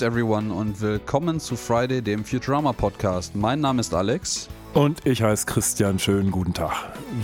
Greetings 0.00 0.16
everyone 0.16 0.54
und 0.54 0.80
willkommen 0.80 1.40
zu 1.40 1.56
Friday, 1.56 2.00
dem 2.00 2.24
Futurama 2.24 2.72
Podcast. 2.72 3.36
Mein 3.36 3.60
Name 3.60 3.80
ist 3.80 3.92
Alex. 3.92 4.48
Und 4.72 5.04
ich 5.04 5.22
heiße 5.22 5.44
Christian. 5.44 5.98
Schönen 5.98 6.30
guten 6.30 6.54
Tag. 6.54 6.72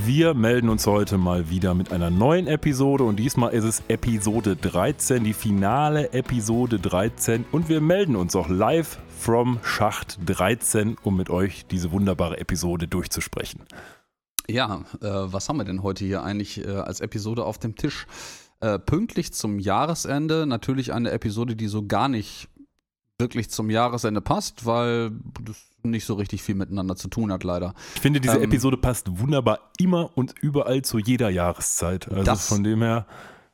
Wir 0.05 0.35
melden 0.35 0.69
uns 0.69 0.87
heute 0.87 1.17
mal 1.17 1.49
wieder 1.49 1.73
mit 1.73 1.91
einer 1.91 2.11
neuen 2.11 2.47
Episode 2.47 3.05
und 3.05 3.17
diesmal 3.17 3.55
ist 3.55 3.65
es 3.65 3.83
Episode 3.89 4.57
13, 4.57 5.25
die 5.25 5.33
finale 5.33 6.13
Episode 6.13 6.79
13. 6.79 7.47
Und 7.51 7.71
wir 7.71 7.81
melden 7.81 8.15
uns 8.15 8.37
auch 8.37 8.49
live 8.51 8.99
from 9.09 9.59
Schacht 9.63 10.19
13, 10.27 10.99
um 11.03 11.17
mit 11.17 11.31
euch 11.31 11.65
diese 11.67 11.93
wunderbare 11.93 12.39
Episode 12.39 12.89
durchzusprechen. 12.89 13.63
Ja, 14.49 14.85
äh, 15.01 15.07
was 15.09 15.49
haben 15.49 15.57
wir 15.57 15.65
denn 15.65 15.83
heute 15.83 16.05
hier 16.05 16.23
eigentlich 16.23 16.63
äh, 16.63 16.71
als 16.73 17.01
Episode 17.01 17.45
auf 17.45 17.59
dem 17.59 17.75
Tisch? 17.75 18.07
Äh, 18.61 18.79
pünktlich 18.79 19.33
zum 19.33 19.59
Jahresende 19.59 20.47
natürlich 20.47 20.93
eine 20.93 21.11
Episode, 21.11 21.57
die 21.57 21.69
so 21.69 21.87
gar 21.87 22.09
nicht 22.09 22.49
wirklich 23.19 23.51
zum 23.51 23.71
Jahresende 23.71 24.21
passt, 24.21 24.67
weil 24.67 25.13
das 25.43 25.57
nicht 25.83 26.05
so 26.05 26.15
richtig 26.15 26.43
viel 26.43 26.55
miteinander 26.55 26.97
zu 26.97 27.09
tun 27.09 27.33
hat, 27.33 27.45
leider. 27.45 27.75
Ich 27.95 28.01
finde, 28.01 28.21
diese 28.21 28.37
ähm, 28.37 28.45
Episode 28.45 28.77
passt 28.77 29.19
wunderbar 29.19 29.71
immer 29.79 30.11
und 30.17 30.35
überall 30.41 30.83
zu 30.83 30.99
jeder 30.99 31.31
Jahreszeit. 31.31 32.11
Also 32.11 32.25
das, 32.25 32.49
von 32.49 32.65
dem 32.65 32.83
her. 32.83 33.07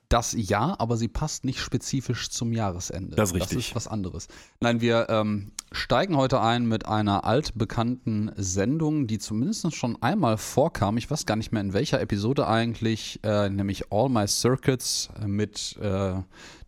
Das 0.09 0.35
ja, 0.37 0.77
aber 0.79 0.99
sie 0.99 1.09
passt 1.09 1.45
nicht 1.45 1.59
spezifisch 1.59 2.29
zum 2.29 2.53
Jahresende. 2.53 3.17
Das 3.17 3.31
ist 3.31 3.35
richtig. 3.35 3.57
Das 3.59 3.67
ist 3.69 3.75
was 3.75 3.89
anderes. 3.89 4.29
Nein, 4.61 4.81
wir 4.83 5.09
ähm, 5.09 5.53
steigen 5.71 6.17
heute 6.17 6.41
ein 6.41 6.67
mit 6.67 6.87
einer 6.87 7.25
altbekannten 7.25 8.31
Sendung, 8.37 9.07
die 9.07 9.19
zumindest 9.19 9.75
schon 9.75 10.01
einmal 10.03 10.37
vorkam. 10.37 10.99
Ich 10.99 11.11
weiß 11.11 11.25
gar 11.25 11.37
nicht 11.37 11.53
mehr 11.53 11.63
in 11.63 11.73
welcher 11.73 12.01
Episode 12.01 12.47
eigentlich, 12.47 13.21
äh, 13.23 13.49
nämlich 13.49 13.91
All 13.91 14.11
My 14.11 14.27
Circuits 14.29 15.09
mit 15.25 15.79
äh, 15.81 16.15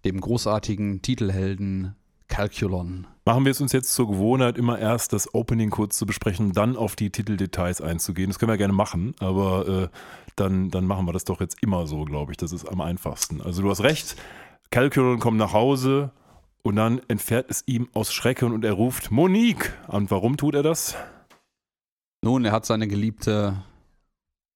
dem 0.06 0.20
großartigen 0.20 1.02
Titelhelden 1.02 1.97
Calculon. 2.28 3.06
Machen 3.25 3.44
wir 3.44 3.53
es 3.53 3.61
uns 3.61 3.72
jetzt 3.72 3.94
zur 3.94 4.08
Gewohnheit, 4.08 4.58
immer 4.58 4.78
erst 4.78 5.12
das 5.12 5.34
Opening 5.34 5.70
kurz 5.70 5.97
zu 5.97 6.06
besprechen, 6.06 6.53
dann 6.53 6.77
auf 6.77 6.97
die 6.97 7.11
Titeldetails 7.11 7.81
einzugehen. 7.81 8.28
Das 8.31 8.39
können 8.39 8.50
wir 8.50 8.58
gerne 8.58 8.75
machen, 8.75 9.14
aber 9.19 9.69
äh, 9.69 9.89
dann, 10.36 10.70
dann 10.70 10.86
machen 10.86 11.06
wir 11.06 11.12
das 11.12 11.25
doch 11.25 11.41
jetzt 11.41 11.62
immer 11.62 11.86
so, 11.86 12.05
glaube 12.05 12.33
ich. 12.33 12.36
Das 12.36 12.53
ist 12.53 12.66
am 12.66 12.81
einfachsten. 12.81 13.41
Also 13.41 13.62
du 13.62 13.70
hast 13.70 13.83
recht, 13.83 14.16
Calculon 14.70 15.20
kommt 15.20 15.39
nach 15.39 15.53
Hause 15.53 16.11
und 16.62 16.77
dann 16.77 17.00
entfährt 17.08 17.50
es 17.50 17.62
ihm 17.66 17.89
aus 17.92 18.12
Schrecken 18.12 18.53
und 18.53 18.64
er 18.64 18.72
ruft 18.72 19.11
Monique. 19.11 19.72
Und 19.88 20.11
warum 20.11 20.36
tut 20.36 20.55
er 20.55 20.62
das? 20.62 20.97
Nun, 22.22 22.44
er 22.44 22.53
hat 22.53 22.66
seine 22.66 22.88
Geliebte 22.88 23.62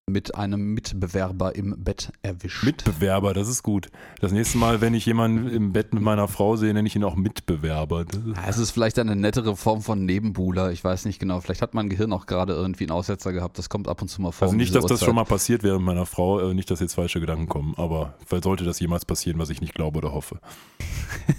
mit 0.09 0.35
einem 0.35 0.75
Mitbewerber 0.75 1.55
im 1.55 1.75
Bett 1.83 2.13
erwischt. 2.23 2.65
Mitbewerber, 2.65 3.35
das 3.35 3.49
ist 3.49 3.63
gut. 3.63 3.89
Das 4.21 4.33
nächste 4.33 4.59
Mal, 4.59 4.81
wenn 4.81 4.95
ich 4.95 5.07
jemanden 5.07 5.49
im 5.49 5.73
Bett 5.73 5.95
mit 5.95 6.03
meiner 6.03 6.29
Frau 6.29 6.57
sehe, 6.57 6.73
nenne 6.75 6.89
ich 6.89 6.97
ihn 6.97 7.05
auch 7.05 7.17
Mitbewerber. 7.17 8.05
Es 8.47 8.59
ist 8.59 8.71
vielleicht 8.71 8.99
eine 8.99 9.17
nettere 9.17 9.57
Form 9.57 9.83
von 9.83 10.05
Nebenbuhler. 10.05 10.73
Ich 10.73 10.83
weiß 10.83 11.05
nicht 11.05 11.19
genau. 11.19 11.41
Vielleicht 11.41 11.63
hat 11.63 11.75
mein 11.75 11.89
Gehirn 11.89 12.13
auch 12.13 12.27
gerade 12.27 12.53
irgendwie 12.53 12.85
einen 12.85 12.93
Aussetzer 12.93 13.33
gehabt. 13.33 13.59
Das 13.59 13.69
kommt 13.69 13.89
ab 13.89 14.03
und 14.03 14.09
zu 14.09 14.23
mal 14.23 14.33
vor. 14.33 14.47
Also 14.47 14.57
nicht, 14.57 14.75
dass 14.75 14.87
das 14.87 15.05
schon 15.05 15.15
mal 15.15 15.25
passiert 15.25 15.63
wäre 15.63 15.77
mit 15.79 15.87
meiner 15.87 16.07
Frau. 16.07 16.41
Äh, 16.41 16.55
nicht, 16.55 16.71
dass 16.71 16.81
jetzt 16.81 16.95
falsche 16.95 17.21
Gedanken 17.21 17.49
kommen. 17.49 17.75
Aber 17.77 18.15
sollte 18.43 18.65
das 18.65 18.81
jemals 18.81 19.05
passieren, 19.05 19.39
was 19.39 19.51
ich 19.51 19.61
nicht 19.61 19.75
glaube 19.75 19.99
oder 19.99 20.13
hoffe. 20.13 20.41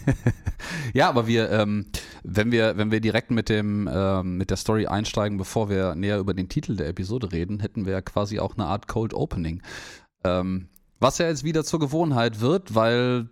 ja, 0.93 1.09
aber 1.09 1.27
wir, 1.27 1.49
ähm, 1.51 1.85
wenn 2.23 2.51
wir, 2.51 2.77
wenn 2.77 2.91
wir 2.91 2.99
direkt 2.99 3.31
mit 3.31 3.49
dem, 3.49 3.89
ähm, 3.91 4.37
mit 4.37 4.49
der 4.49 4.57
Story 4.57 4.87
einsteigen, 4.87 5.37
bevor 5.37 5.69
wir 5.69 5.95
näher 5.95 6.19
über 6.19 6.33
den 6.33 6.49
Titel 6.49 6.75
der 6.75 6.87
Episode 6.87 7.31
reden, 7.31 7.59
hätten 7.59 7.85
wir 7.85 7.93
ja 7.93 8.01
quasi 8.01 8.39
auch 8.39 8.57
eine 8.59 8.69
Art 8.69 8.87
Cold 8.87 9.13
Opening. 9.13 9.61
Ähm, 10.23 10.67
was 10.99 11.17
ja 11.17 11.27
jetzt 11.27 11.43
wieder 11.43 11.63
zur 11.63 11.79
Gewohnheit 11.79 12.41
wird, 12.41 12.75
weil 12.75 13.29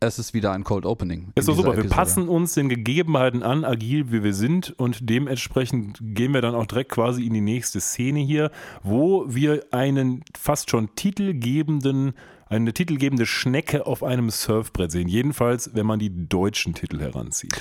es 0.00 0.18
ist 0.18 0.34
wieder 0.34 0.52
ein 0.52 0.64
Cold 0.64 0.86
Opening. 0.86 1.32
Ist 1.34 1.48
doch 1.48 1.56
super. 1.56 1.68
Episode. 1.68 1.88
Wir 1.88 1.96
passen 1.96 2.28
uns 2.28 2.54
den 2.54 2.68
Gegebenheiten 2.68 3.42
an, 3.42 3.64
agil 3.64 4.10
wie 4.12 4.22
wir 4.22 4.34
sind, 4.34 4.70
und 4.78 5.08
dementsprechend 5.08 5.98
gehen 6.00 6.32
wir 6.34 6.42
dann 6.42 6.54
auch 6.54 6.66
direkt 6.66 6.90
quasi 6.92 7.26
in 7.26 7.32
die 7.32 7.40
nächste 7.40 7.80
Szene 7.80 8.20
hier, 8.20 8.50
wo 8.82 9.24
wir 9.28 9.64
einen 9.70 10.22
fast 10.38 10.70
schon 10.70 10.94
titelgebenden, 10.94 12.12
eine 12.46 12.72
titelgebende 12.72 13.26
Schnecke 13.26 13.86
auf 13.86 14.02
einem 14.02 14.30
Surfbrett 14.30 14.90
sehen. 14.90 15.08
Jedenfalls, 15.08 15.74
wenn 15.74 15.86
man 15.86 15.98
die 15.98 16.28
deutschen 16.28 16.74
Titel 16.74 17.00
heranzieht. 17.00 17.60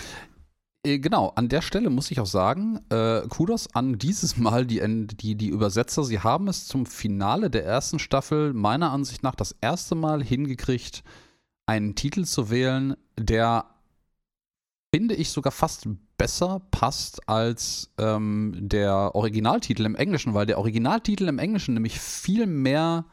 Äh, 0.86 1.00
genau, 1.00 1.30
an 1.36 1.50
der 1.50 1.62
Stelle 1.62 1.90
muss 1.90 2.12
ich 2.12 2.20
auch 2.20 2.26
sagen, 2.26 2.80
äh, 2.90 3.22
Kudos 3.30 3.74
an 3.74 3.98
dieses 3.98 4.38
Mal 4.44 4.66
die, 4.66 4.82
die, 5.16 5.36
die 5.36 5.48
Übersetzer. 5.48 6.04
Sie 6.04 6.20
haben 6.20 6.48
es 6.48 6.68
zum 6.68 6.86
Finale 6.86 7.50
der 7.50 7.66
ersten 7.66 8.00
Staffel 8.00 8.54
meiner 8.54 8.92
Ansicht 8.92 9.24
nach 9.24 9.36
das 9.36 9.56
erste 9.62 9.96
Mal 9.96 10.24
hingekriegt, 10.24 11.04
einen 11.66 11.96
Titel 11.96 12.26
zu 12.26 12.50
wählen, 12.50 12.96
der, 13.18 13.66
finde 14.94 15.16
ich, 15.16 15.30
sogar 15.30 15.52
fast 15.52 15.88
besser 16.18 16.62
passt 16.72 17.28
als 17.30 17.92
ähm, 17.98 18.54
der 18.60 19.16
Originaltitel 19.16 19.86
im 19.86 19.96
Englischen, 19.96 20.34
weil 20.34 20.46
der 20.46 20.58
Originaltitel 20.58 21.28
im 21.30 21.40
Englischen 21.40 21.74
nämlich 21.74 22.00
viel 22.00 22.46
mehr 22.46 23.06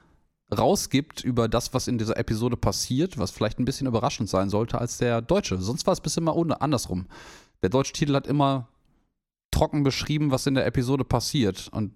rausgibt 0.57 1.23
über 1.23 1.49
das, 1.49 1.73
was 1.75 1.87
in 1.87 1.99
dieser 1.99 2.17
Episode 2.17 2.57
passiert, 2.57 3.19
was 3.19 3.31
vielleicht 3.31 3.61
ein 3.61 3.65
bisschen 3.65 3.87
überraschend 3.87 4.29
sein 4.29 4.51
sollte 4.51 4.81
als 4.81 4.99
der 4.99 5.23
deutsche. 5.23 5.59
Sonst 5.59 5.87
war 5.87 5.93
es 5.93 6.01
bis 6.01 6.17
immer 6.17 6.35
andersrum. 6.61 7.07
Der 7.62 7.71
deutsche 7.71 7.93
Titel 7.93 8.15
hat 8.15 8.26
immer 8.26 8.69
trocken 9.50 9.82
beschrieben, 9.82 10.31
was 10.31 10.47
in 10.47 10.54
der 10.54 10.66
Episode 10.66 11.04
passiert. 11.04 11.69
Und 11.72 11.93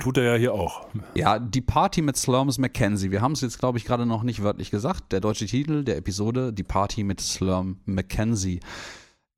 Tut 0.00 0.16
er 0.18 0.24
ja 0.24 0.34
hier 0.34 0.52
auch. 0.52 0.88
Ja, 1.14 1.38
die 1.38 1.60
Party 1.60 2.02
mit 2.02 2.16
Slurms 2.16 2.58
Mackenzie. 2.58 3.12
Wir 3.12 3.22
haben 3.22 3.32
es 3.32 3.40
jetzt, 3.40 3.58
glaube 3.58 3.78
ich, 3.78 3.84
gerade 3.84 4.04
noch 4.04 4.24
nicht 4.24 4.42
wörtlich 4.42 4.70
gesagt. 4.72 5.12
Der 5.12 5.20
deutsche 5.20 5.46
Titel 5.46 5.84
der 5.84 5.96
Episode, 5.96 6.52
die 6.52 6.64
Party 6.64 7.04
mit 7.04 7.20
Slurm 7.20 7.78
Mackenzie. 7.84 8.60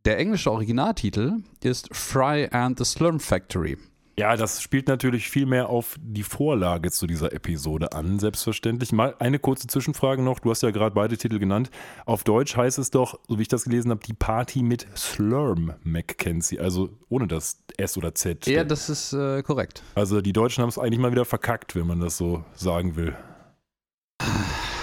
Der 0.07 0.19
englische 0.19 0.51
Originaltitel 0.51 1.43
ist 1.63 1.95
Fry 1.95 2.49
and 2.51 2.79
the 2.79 2.85
Slurm 2.85 3.21
Factory. 3.21 3.77
Ja, 4.19 4.37
das 4.37 4.61
spielt 4.61 4.89
natürlich 4.89 5.31
viel 5.31 5.47
mehr 5.47 5.69
auf 5.69 5.95
die 6.01 6.25
Vorlage 6.25 6.91
zu 6.91 7.07
dieser 7.07 7.33
Episode 7.33 7.93
an, 7.93 8.19
selbstverständlich. 8.19 8.91
Mal 8.91 9.15
eine 9.21 9.39
kurze 9.39 9.69
Zwischenfrage 9.69 10.23
noch. 10.23 10.41
Du 10.41 10.51
hast 10.51 10.61
ja 10.65 10.73
gerade 10.73 10.93
beide 10.93 11.17
Titel 11.17 11.39
genannt. 11.39 11.71
Auf 12.05 12.25
Deutsch 12.25 12.57
heißt 12.57 12.81
es 12.81 12.91
doch, 12.91 13.21
so 13.29 13.39
wie 13.39 13.43
ich 13.43 13.49
das 13.49 13.63
gelesen 13.63 13.93
habe, 13.93 14.01
die 14.05 14.15
Party 14.15 14.65
mit 14.65 14.89
Slurm 14.97 15.75
Mackenzie, 15.85 16.59
also 16.59 16.91
ohne 17.09 17.29
das 17.29 17.63
S 17.77 17.97
oder 17.97 18.13
Z. 18.13 18.49
Ja, 18.49 18.65
das 18.65 18.89
ist 18.89 19.13
äh, 19.13 19.45
korrekt. 19.45 19.85
Also 19.95 20.21
die 20.21 20.33
Deutschen 20.33 20.63
haben 20.63 20.69
es 20.69 20.81
eigentlich 20.81 20.99
mal 20.99 21.13
wieder 21.13 21.25
verkackt, 21.25 21.77
wenn 21.77 21.87
man 21.87 22.01
das 22.01 22.17
so 22.17 22.45
sagen 22.55 22.97
will. 22.97 23.17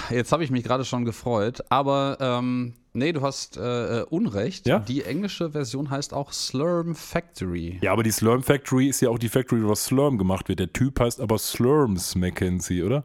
Jetzt 0.08 0.32
habe 0.32 0.44
ich 0.44 0.50
mich 0.50 0.64
gerade 0.64 0.86
schon 0.86 1.04
gefreut, 1.04 1.62
aber 1.68 2.16
ähm, 2.20 2.72
Nee, 2.96 3.12
du 3.12 3.20
hast 3.20 3.58
äh, 3.58 4.00
äh, 4.00 4.02
Unrecht. 4.04 4.66
Ja? 4.66 4.78
Die 4.78 5.04
englische 5.04 5.50
Version 5.50 5.90
heißt 5.90 6.14
auch 6.14 6.32
Slurm 6.32 6.94
Factory. 6.94 7.78
Ja, 7.82 7.92
aber 7.92 8.02
die 8.02 8.10
Slurm 8.10 8.42
Factory 8.42 8.88
ist 8.88 9.02
ja 9.02 9.10
auch 9.10 9.18
die 9.18 9.28
Factory, 9.28 9.62
wo 9.62 9.74
Slurm 9.74 10.16
gemacht 10.16 10.48
wird. 10.48 10.60
Der 10.60 10.72
Typ 10.72 10.98
heißt 10.98 11.20
aber 11.20 11.36
Slurms 11.36 12.14
Mackenzie, 12.14 12.82
oder? 12.82 13.04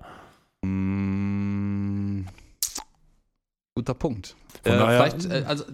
Mm, 0.61 2.21
guter 3.75 3.93
Punkt. 3.93 4.37
Äh, 4.63 4.71
vielleicht, 4.71 5.25
äh, 5.25 5.43
also, 5.45 5.65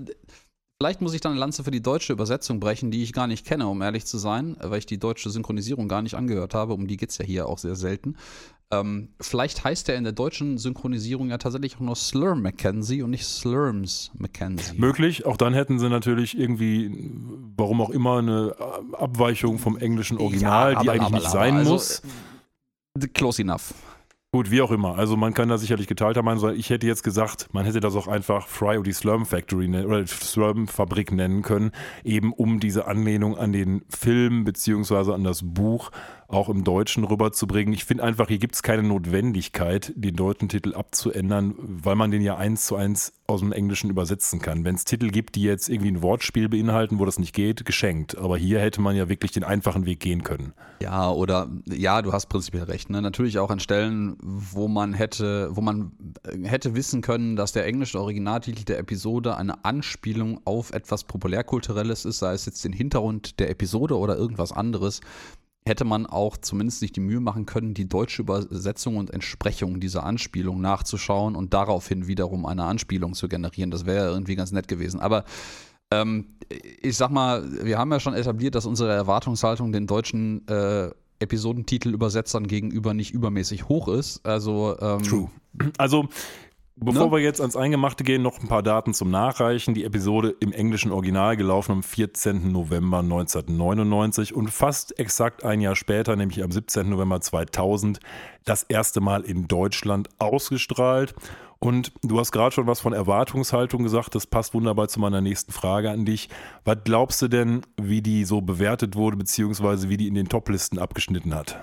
vielleicht 0.79 1.01
muss 1.01 1.13
ich 1.13 1.21
dann 1.21 1.31
eine 1.31 1.39
Lanze 1.39 1.63
für 1.63 1.71
die 1.71 1.81
deutsche 1.81 2.13
Übersetzung 2.13 2.59
brechen, 2.59 2.91
die 2.91 3.03
ich 3.03 3.13
gar 3.13 3.27
nicht 3.27 3.45
kenne, 3.45 3.67
um 3.67 3.81
ehrlich 3.81 4.05
zu 4.05 4.17
sein, 4.17 4.55
weil 4.59 4.79
ich 4.79 4.85
die 4.85 4.99
deutsche 4.99 5.29
Synchronisierung 5.29 5.87
gar 5.87 6.01
nicht 6.01 6.15
angehört 6.15 6.53
habe. 6.53 6.73
Um 6.73 6.87
die 6.87 6.97
geht 6.97 7.09
es 7.09 7.17
ja 7.17 7.25
hier 7.25 7.47
auch 7.47 7.57
sehr 7.57 7.75
selten. 7.75 8.15
Ähm, 8.69 9.09
vielleicht 9.21 9.63
heißt 9.63 9.87
er 9.89 9.95
in 9.95 10.03
der 10.03 10.13
deutschen 10.13 10.57
Synchronisierung 10.57 11.29
ja 11.29 11.37
tatsächlich 11.37 11.77
auch 11.77 11.79
nur 11.79 11.95
Slur 11.95 12.35
Mackenzie 12.35 13.01
und 13.01 13.11
nicht 13.11 13.25
Slurms 13.25 14.11
Mackenzie. 14.17 14.77
Möglich, 14.77 15.25
auch 15.25 15.37
dann 15.37 15.53
hätten 15.53 15.79
sie 15.79 15.89
natürlich 15.89 16.37
irgendwie, 16.37 17.11
warum 17.55 17.81
auch 17.81 17.89
immer, 17.89 18.17
eine 18.17 18.53
Abweichung 18.91 19.57
vom 19.57 19.77
englischen 19.77 20.17
Original, 20.17 20.73
ja, 20.73 20.79
aber, 20.79 20.83
die 20.83 20.89
eigentlich 20.89 21.01
aber, 21.01 21.15
nicht 21.15 21.27
aber, 21.27 21.33
sein 21.33 21.55
also, 21.55 21.73
muss. 21.73 22.01
Äh, 22.99 23.07
close 23.07 23.41
enough. 23.41 23.73
Gut, 24.33 24.51
wie 24.51 24.61
auch 24.61 24.71
immer. 24.71 24.97
Also 24.97 25.15
man 25.15 25.33
kann 25.33 25.47
da 25.47 25.57
sicherlich 25.57 25.87
geteilt 25.87 26.17
haben. 26.17 26.27
Also 26.27 26.49
ich 26.49 26.69
hätte 26.69 26.85
jetzt 26.85 27.01
gesagt, 27.01 27.47
man 27.53 27.63
hätte 27.63 27.79
das 27.79 27.95
auch 27.95 28.09
einfach 28.09 28.47
Fry 28.47 28.75
oder 28.75 28.83
die 28.83 28.91
Slurm 28.91 29.25
Factory 29.25 29.69
oder 29.85 30.05
Slurm 30.05 30.67
Fabrik 30.67 31.13
nennen 31.13 31.43
können, 31.43 31.71
eben 32.03 32.33
um 32.33 32.59
diese 32.59 32.87
Anlehnung 32.87 33.37
an 33.37 33.53
den 33.53 33.83
Film 33.87 34.43
beziehungsweise 34.43 35.13
an 35.13 35.23
das 35.23 35.41
Buch 35.43 35.91
auch 36.27 36.49
im 36.49 36.63
Deutschen 36.63 37.05
rüberzubringen. 37.05 37.73
Ich 37.73 37.85
finde 37.85 38.03
einfach, 38.03 38.27
hier 38.27 38.37
gibt 38.37 38.55
es 38.55 38.63
keine 38.63 38.83
Notwendigkeit, 38.83 39.93
den 39.95 40.15
deutschen 40.15 40.49
Titel 40.49 40.73
abzuändern, 40.73 41.55
weil 41.57 41.95
man 41.95 42.11
den 42.11 42.21
ja 42.21 42.35
eins 42.35 42.65
zu 42.65 42.75
eins 42.75 43.13
aus 43.27 43.39
dem 43.39 43.51
Englischen 43.51 43.89
übersetzen 43.89 44.41
kann. 44.41 44.65
Wenn 44.65 44.75
es 44.75 44.83
Titel 44.83 45.09
gibt, 45.09 45.35
die 45.35 45.43
jetzt 45.43 45.69
irgendwie 45.69 45.91
ein 45.91 46.01
Wortspiel 46.01 46.49
beinhalten, 46.49 46.99
wo 46.99 47.05
das 47.05 47.19
nicht 47.19 47.33
geht, 47.33 47.65
geschenkt. 47.65 48.17
Aber 48.17 48.37
hier 48.37 48.59
hätte 48.59 48.81
man 48.81 48.95
ja 48.95 49.07
wirklich 49.07 49.31
den 49.31 49.43
einfachen 49.45 49.85
Weg 49.85 50.01
gehen 50.01 50.23
können. 50.23 50.53
Ja, 50.81 51.09
oder 51.09 51.49
ja, 51.65 52.01
du 52.01 52.11
hast 52.11 52.27
prinzipiell 52.27 52.63
recht. 52.63 52.89
Ne? 52.89 53.01
Natürlich 53.01 53.39
auch 53.39 53.49
an 53.49 53.59
Stellen, 53.59 54.17
wo 54.21 54.67
man 54.67 54.93
hätte, 54.93 55.49
wo 55.55 55.61
man 55.61 55.91
hätte 56.43 56.75
wissen 56.75 57.01
können, 57.01 57.37
dass 57.37 57.53
der 57.53 57.65
englische 57.65 57.99
Originaltitel 57.99 58.63
der 58.63 58.79
Episode 58.79 59.37
eine 59.37 59.63
Anspielung 59.63 60.41
auf 60.43 60.71
etwas 60.71 61.05
populärkulturelles 61.05 62.05
ist, 62.05 62.19
sei 62.19 62.33
es 62.33 62.45
jetzt 62.45 62.63
den 62.65 62.73
Hintergrund 62.73 63.39
der 63.39 63.49
Episode 63.49 63.97
oder 63.97 64.17
irgendwas 64.17 64.51
anderes 64.51 65.01
hätte 65.67 65.85
man 65.85 66.05
auch 66.05 66.37
zumindest 66.37 66.79
sich 66.79 66.91
die 66.91 66.99
Mühe 67.01 67.19
machen 67.19 67.45
können, 67.45 67.73
die 67.73 67.87
deutsche 67.87 68.23
Übersetzung 68.23 68.97
und 68.97 69.11
Entsprechung 69.11 69.79
dieser 69.79 70.03
Anspielung 70.03 70.61
nachzuschauen 70.61 71.35
und 71.35 71.53
daraufhin 71.53 72.07
wiederum 72.07 72.45
eine 72.45 72.63
Anspielung 72.63 73.13
zu 73.13 73.27
generieren. 73.27 73.69
Das 73.69 73.85
wäre 73.85 74.09
irgendwie 74.09 74.35
ganz 74.35 74.51
nett 74.51 74.67
gewesen. 74.67 74.99
Aber 74.99 75.23
Ähm, 75.89 76.25
ich 76.81 76.97
sag 76.97 77.11
mal, 77.11 77.43
wir 77.63 77.77
haben 77.77 77.91
ja 77.91 77.99
schon 77.99 78.13
etabliert, 78.13 78.55
dass 78.55 78.65
unsere 78.65 78.91
Erwartungshaltung 78.93 79.71
den 79.71 79.87
deutschen 79.87 80.45
äh, 80.49 80.89
Episodentitelübersetzern 81.19 82.47
gegenüber 82.47 82.93
nicht 82.93 83.13
übermäßig 83.13 83.69
hoch 83.69 83.87
ist. 83.87 84.25
Also 84.25 84.77
ähm, 84.79 85.03
True. 85.03 85.29
Also 85.77 86.07
Bevor 86.79 87.07
Ne? 87.07 87.11
wir 87.13 87.19
jetzt 87.19 87.41
ans 87.41 87.55
Eingemachte 87.55 88.03
gehen, 88.03 88.21
noch 88.21 88.39
ein 88.39 88.47
paar 88.47 88.61
Daten 88.61 88.93
zum 88.93 89.09
Nachreichen. 89.09 89.73
Die 89.73 89.83
Episode 89.83 90.35
im 90.39 90.53
englischen 90.53 90.91
Original 90.91 91.35
gelaufen 91.35 91.71
am 91.71 91.83
14. 91.83 92.51
November 92.51 92.99
1999 92.99 94.35
und 94.35 94.51
fast 94.51 94.97
exakt 94.99 95.43
ein 95.43 95.59
Jahr 95.59 95.75
später, 95.75 96.15
nämlich 96.15 96.43
am 96.43 96.51
17. 96.51 96.87
November 96.87 97.19
2000, 97.19 97.99
das 98.45 98.61
erste 98.61 99.01
Mal 99.01 99.21
in 99.23 99.47
Deutschland 99.47 100.09
ausgestrahlt. 100.19 101.15
Und 101.57 101.93
du 102.03 102.19
hast 102.19 102.31
gerade 102.31 102.53
schon 102.53 102.67
was 102.67 102.79
von 102.79 102.93
Erwartungshaltung 102.93 103.81
gesagt, 103.81 104.13
das 104.13 104.27
passt 104.27 104.53
wunderbar 104.53 104.87
zu 104.87 104.99
meiner 104.99 105.21
nächsten 105.21 105.51
Frage 105.51 105.89
an 105.89 106.05
dich. 106.05 106.29
Was 106.63 106.77
glaubst 106.83 107.19
du 107.23 107.27
denn, 107.27 107.61
wie 107.81 108.03
die 108.03 108.23
so 108.23 108.41
bewertet 108.41 108.95
wurde, 108.95 109.17
beziehungsweise 109.17 109.89
wie 109.89 109.97
die 109.97 110.07
in 110.07 110.13
den 110.13 110.29
Toplisten 110.29 110.77
abgeschnitten 110.77 111.33
hat? 111.33 111.59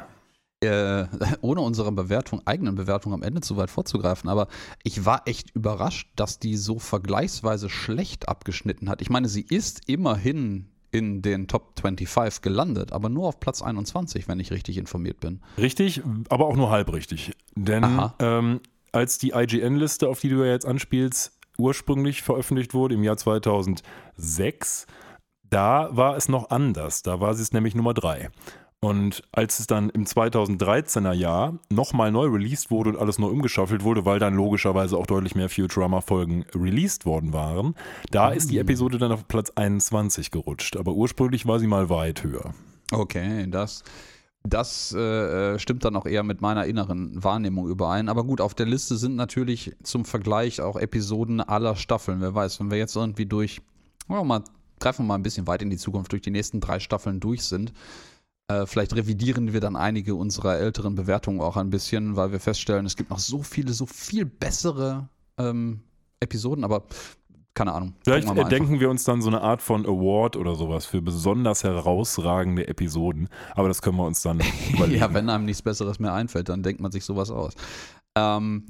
Äh, 0.64 1.06
ohne 1.40 1.60
unsere 1.60 1.92
Bewertung, 1.92 2.42
eigenen 2.44 2.74
Bewertung 2.74 3.12
am 3.12 3.22
Ende 3.22 3.40
zu 3.40 3.56
weit 3.56 3.70
vorzugreifen, 3.70 4.28
aber 4.28 4.48
ich 4.82 5.04
war 5.04 5.22
echt 5.26 5.50
überrascht, 5.54 6.08
dass 6.16 6.38
die 6.38 6.56
so 6.56 6.78
vergleichsweise 6.78 7.70
schlecht 7.70 8.28
abgeschnitten 8.28 8.88
hat. 8.88 9.02
Ich 9.02 9.10
meine, 9.10 9.28
sie 9.28 9.42
ist 9.48 9.88
immerhin 9.88 10.68
in 10.90 11.22
den 11.22 11.48
Top 11.48 11.80
25 11.80 12.40
gelandet, 12.40 12.92
aber 12.92 13.08
nur 13.08 13.26
auf 13.26 13.40
Platz 13.40 13.62
21, 13.62 14.28
wenn 14.28 14.38
ich 14.38 14.52
richtig 14.52 14.78
informiert 14.78 15.18
bin. 15.18 15.40
Richtig, 15.58 16.02
aber 16.28 16.46
auch 16.46 16.56
nur 16.56 16.70
halb 16.70 16.92
richtig. 16.92 17.32
Denn 17.56 18.00
ähm, 18.20 18.60
als 18.92 19.18
die 19.18 19.30
IGN-Liste, 19.30 20.08
auf 20.08 20.20
die 20.20 20.28
du 20.28 20.44
ja 20.44 20.52
jetzt 20.52 20.66
anspielst, 20.66 21.36
ursprünglich 21.58 22.22
veröffentlicht 22.22 22.74
wurde 22.74 22.94
im 22.94 23.02
Jahr 23.02 23.16
2006, 23.16 24.86
da 25.42 25.88
war 25.90 26.16
es 26.16 26.28
noch 26.28 26.50
anders. 26.50 27.02
Da 27.02 27.20
war 27.20 27.34
sie 27.34 27.42
es 27.42 27.52
nämlich 27.52 27.74
Nummer 27.74 27.94
3. 27.94 28.30
Und 28.84 29.22
als 29.32 29.60
es 29.60 29.66
dann 29.66 29.88
im 29.88 30.04
2013er 30.04 31.14
Jahr 31.14 31.58
nochmal 31.70 32.12
neu 32.12 32.26
released 32.26 32.70
wurde 32.70 32.90
und 32.90 32.98
alles 32.98 33.18
neu 33.18 33.28
umgeschaffelt 33.28 33.82
wurde, 33.82 34.04
weil 34.04 34.18
dann 34.18 34.34
logischerweise 34.34 34.98
auch 34.98 35.06
deutlich 35.06 35.34
mehr 35.34 35.48
Futurama-Folgen 35.48 36.44
released 36.54 37.06
worden 37.06 37.32
waren, 37.32 37.76
da 38.10 38.28
ist 38.28 38.50
die 38.50 38.58
Episode 38.58 38.98
dann 38.98 39.10
auf 39.10 39.26
Platz 39.26 39.50
21 39.54 40.30
gerutscht. 40.30 40.76
Aber 40.76 40.92
ursprünglich 40.92 41.46
war 41.46 41.60
sie 41.60 41.66
mal 41.66 41.88
weit 41.88 42.24
höher. 42.24 42.52
Okay, 42.92 43.46
das, 43.48 43.84
das 44.42 44.94
äh, 44.94 45.54
äh, 45.54 45.58
stimmt 45.58 45.86
dann 45.86 45.96
auch 45.96 46.04
eher 46.04 46.22
mit 46.22 46.42
meiner 46.42 46.66
inneren 46.66 47.24
Wahrnehmung 47.24 47.66
überein. 47.68 48.10
Aber 48.10 48.22
gut, 48.24 48.42
auf 48.42 48.52
der 48.52 48.66
Liste 48.66 48.98
sind 48.98 49.16
natürlich 49.16 49.74
zum 49.82 50.04
Vergleich 50.04 50.60
auch 50.60 50.76
Episoden 50.76 51.40
aller 51.40 51.76
Staffeln. 51.76 52.20
Wer 52.20 52.34
weiß, 52.34 52.60
wenn 52.60 52.70
wir 52.70 52.76
jetzt 52.76 52.96
irgendwie 52.96 53.24
durch, 53.24 53.62
wir 54.08 54.22
mal, 54.24 54.44
greifen 54.78 55.04
wir 55.04 55.08
mal 55.08 55.14
ein 55.14 55.22
bisschen 55.22 55.46
weit 55.46 55.62
in 55.62 55.70
die 55.70 55.78
Zukunft, 55.78 56.12
durch 56.12 56.20
die 56.20 56.30
nächsten 56.30 56.60
drei 56.60 56.80
Staffeln 56.80 57.18
durch 57.18 57.44
sind, 57.44 57.72
äh, 58.48 58.66
vielleicht 58.66 58.94
revidieren 58.94 59.52
wir 59.52 59.60
dann 59.60 59.76
einige 59.76 60.14
unserer 60.14 60.58
älteren 60.58 60.94
Bewertungen 60.94 61.40
auch 61.40 61.56
ein 61.56 61.70
bisschen, 61.70 62.16
weil 62.16 62.32
wir 62.32 62.40
feststellen, 62.40 62.86
es 62.86 62.96
gibt 62.96 63.10
noch 63.10 63.18
so 63.18 63.42
viele, 63.42 63.72
so 63.72 63.86
viel 63.86 64.24
bessere 64.26 65.08
ähm, 65.38 65.80
Episoden, 66.20 66.64
aber 66.64 66.84
keine 67.54 67.72
Ahnung. 67.72 67.94
Vielleicht 68.02 68.28
denken 68.50 68.80
wir 68.80 68.90
uns 68.90 69.04
dann 69.04 69.22
so 69.22 69.28
eine 69.28 69.40
Art 69.40 69.62
von 69.62 69.86
Award 69.86 70.36
oder 70.36 70.56
sowas 70.56 70.86
für 70.86 71.00
besonders 71.00 71.62
herausragende 71.62 72.66
Episoden. 72.66 73.28
Aber 73.54 73.68
das 73.68 73.80
können 73.80 73.96
wir 73.96 74.04
uns 74.04 74.22
dann 74.22 74.40
überlegen. 74.72 75.00
Ja, 75.00 75.14
wenn 75.14 75.30
einem 75.30 75.44
nichts 75.44 75.62
Besseres 75.62 76.00
mehr 76.00 76.12
einfällt, 76.12 76.48
dann 76.48 76.64
denkt 76.64 76.80
man 76.80 76.90
sich 76.90 77.04
sowas 77.04 77.30
aus. 77.30 77.54
Ähm, 78.16 78.66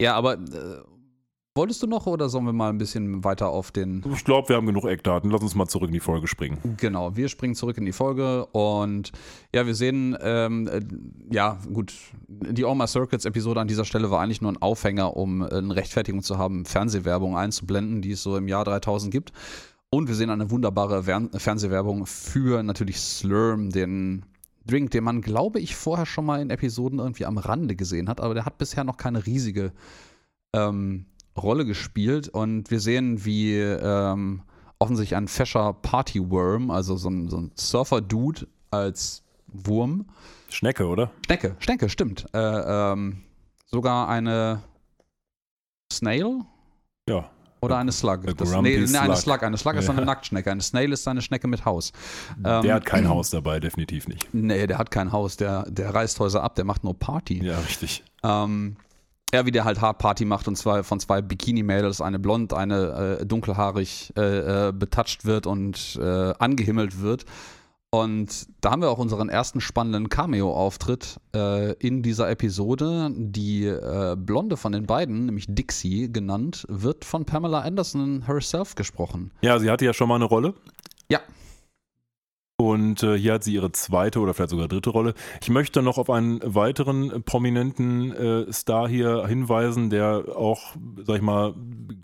ja, 0.00 0.16
aber 0.16 0.34
äh, 0.34 0.82
wolltest 1.58 1.82
du 1.82 1.88
noch 1.88 2.06
oder 2.06 2.28
sollen 2.28 2.44
wir 2.44 2.52
mal 2.52 2.70
ein 2.70 2.78
bisschen 2.78 3.24
weiter 3.24 3.48
auf 3.48 3.72
den. 3.72 4.04
Ich 4.14 4.24
glaube, 4.24 4.48
wir 4.48 4.56
haben 4.56 4.66
genug 4.66 4.84
Eckdaten. 4.84 5.30
Lass 5.30 5.42
uns 5.42 5.54
mal 5.56 5.66
zurück 5.66 5.88
in 5.88 5.94
die 5.94 6.00
Folge 6.00 6.28
springen. 6.28 6.76
Genau, 6.78 7.16
wir 7.16 7.28
springen 7.28 7.56
zurück 7.56 7.76
in 7.76 7.84
die 7.84 7.92
Folge 7.92 8.46
und 8.46 9.10
ja, 9.52 9.66
wir 9.66 9.74
sehen, 9.74 10.16
ähm, 10.22 10.68
äh, 10.68 10.80
ja, 11.34 11.58
gut, 11.72 11.92
die 12.28 12.64
All 12.64 12.76
My 12.76 12.86
Circuits 12.86 13.24
Episode 13.24 13.60
an 13.60 13.68
dieser 13.68 13.84
Stelle 13.84 14.10
war 14.10 14.20
eigentlich 14.20 14.40
nur 14.40 14.52
ein 14.52 14.62
Aufhänger, 14.62 15.16
um 15.16 15.42
äh, 15.42 15.46
eine 15.46 15.74
Rechtfertigung 15.74 16.22
zu 16.22 16.38
haben, 16.38 16.64
Fernsehwerbung 16.64 17.36
einzublenden, 17.36 18.02
die 18.02 18.12
es 18.12 18.22
so 18.22 18.36
im 18.36 18.46
Jahr 18.46 18.64
3000 18.64 19.12
gibt. 19.12 19.32
Und 19.90 20.06
wir 20.06 20.14
sehen 20.14 20.30
eine 20.30 20.50
wunderbare 20.50 21.06
Wern- 21.06 21.30
Fernsehwerbung 21.34 22.06
für 22.06 22.62
natürlich 22.62 23.00
Slurm, 23.00 23.70
den 23.70 24.24
Drink, 24.64 24.92
den 24.92 25.02
man, 25.02 25.22
glaube 25.22 25.58
ich, 25.58 25.74
vorher 25.74 26.06
schon 26.06 26.26
mal 26.26 26.40
in 26.40 26.50
Episoden 26.50 27.00
irgendwie 27.00 27.24
am 27.26 27.38
Rande 27.38 27.74
gesehen 27.74 28.08
hat, 28.08 28.20
aber 28.20 28.34
der 28.34 28.44
hat 28.44 28.58
bisher 28.58 28.84
noch 28.84 28.96
keine 28.96 29.26
riesige 29.26 29.72
ähm, 30.54 31.06
Rolle 31.38 31.64
gespielt. 31.64 32.28
Und 32.28 32.70
wir 32.70 32.80
sehen, 32.80 33.24
wie 33.24 33.54
ähm, 33.56 34.42
offensichtlich 34.78 35.16
ein 35.16 35.28
fescher 35.28 35.72
Partyworm, 35.74 36.70
also 36.70 36.96
so 36.96 37.08
ein, 37.10 37.28
so 37.28 37.38
ein 37.38 37.50
Surfer-Dude 37.56 38.46
als 38.70 39.22
Wurm. 39.48 40.06
Schnecke, 40.50 40.86
oder? 40.86 41.10
Schnecke, 41.26 41.56
Schnecke, 41.58 41.88
stimmt. 41.88 42.26
Äh, 42.32 42.38
ähm, 42.38 43.22
sogar 43.66 44.08
eine 44.08 44.62
Snail 45.92 46.40
Ja. 47.08 47.30
oder 47.60 47.78
eine 47.78 47.92
Slug. 47.92 48.22
Das, 48.36 48.50
nee, 48.52 48.60
nee, 48.60 48.76
eine 48.76 49.16
slug. 49.16 49.16
Slug. 49.16 49.42
Eine 49.42 49.56
Slug 49.58 49.74
ist 49.74 49.86
Ja. 49.88 49.94
eine 49.94 50.04
Nacktschnecke. 50.06 50.50
Eine 50.50 50.62
Snail 50.62 50.92
ist 50.92 51.06
eine 51.08 51.22
Schnecke 51.22 51.48
mit 51.48 51.64
Haus. 51.64 51.92
Ähm, 52.44 52.62
der 52.62 52.74
hat 52.74 52.84
kein 52.86 53.08
Haus 53.08 53.30
dabei, 53.30 53.60
definitiv 53.60 54.06
nicht. 54.08 54.28
Nee, 54.32 54.66
der 54.66 54.78
hat 54.78 54.90
kein 54.90 55.12
Haus. 55.12 55.36
Der, 55.36 55.64
der 55.70 55.94
reißt 55.94 56.18
Häuser 56.20 56.42
ab. 56.42 56.54
Der 56.54 56.64
macht 56.64 56.84
nur 56.84 56.98
Party. 56.98 57.42
Ja, 57.44 57.58
richtig. 57.58 58.04
Ähm, 58.22 58.76
ja, 59.32 59.46
wie 59.46 59.50
der 59.50 59.64
halt 59.64 59.80
Hard 59.80 60.24
macht 60.24 60.48
und 60.48 60.56
zwar 60.56 60.84
von 60.84 61.00
zwei 61.00 61.20
Bikini-Mädels, 61.20 62.00
eine 62.00 62.18
blond, 62.18 62.54
eine 62.54 63.18
äh, 63.20 63.26
dunkelhaarig 63.26 64.12
äh, 64.16 64.68
äh, 64.68 64.72
betatscht 64.72 65.24
wird 65.24 65.46
und 65.46 65.98
äh, 66.00 66.32
angehimmelt 66.38 67.00
wird. 67.00 67.24
Und 67.90 68.46
da 68.60 68.70
haben 68.70 68.82
wir 68.82 68.90
auch 68.90 68.98
unseren 68.98 69.30
ersten 69.30 69.62
spannenden 69.62 70.10
Cameo-Auftritt 70.10 71.16
äh, 71.34 71.72
in 71.74 72.02
dieser 72.02 72.28
Episode. 72.28 73.10
Die 73.14 73.64
äh, 73.64 74.14
Blonde 74.14 74.58
von 74.58 74.72
den 74.72 74.84
beiden, 74.84 75.24
nämlich 75.24 75.46
Dixie 75.48 76.12
genannt, 76.12 76.66
wird 76.68 77.06
von 77.06 77.24
Pamela 77.24 77.60
Anderson 77.60 78.26
herself 78.26 78.74
gesprochen. 78.74 79.30
Ja, 79.40 79.58
sie 79.58 79.70
hatte 79.70 79.86
ja 79.86 79.94
schon 79.94 80.08
mal 80.08 80.16
eine 80.16 80.26
Rolle. 80.26 80.52
Und 82.60 83.04
äh, 83.04 83.16
hier 83.16 83.34
hat 83.34 83.44
sie 83.44 83.54
ihre 83.54 83.70
zweite 83.70 84.18
oder 84.18 84.34
vielleicht 84.34 84.50
sogar 84.50 84.66
dritte 84.66 84.90
Rolle. 84.90 85.14
Ich 85.40 85.48
möchte 85.48 85.80
noch 85.80 85.96
auf 85.96 86.10
einen 86.10 86.40
weiteren 86.42 87.22
prominenten 87.22 88.12
äh, 88.12 88.52
Star 88.52 88.88
hier 88.88 89.28
hinweisen, 89.28 89.90
der 89.90 90.24
auch, 90.34 90.74
sag 91.04 91.16
ich 91.16 91.22
mal, 91.22 91.54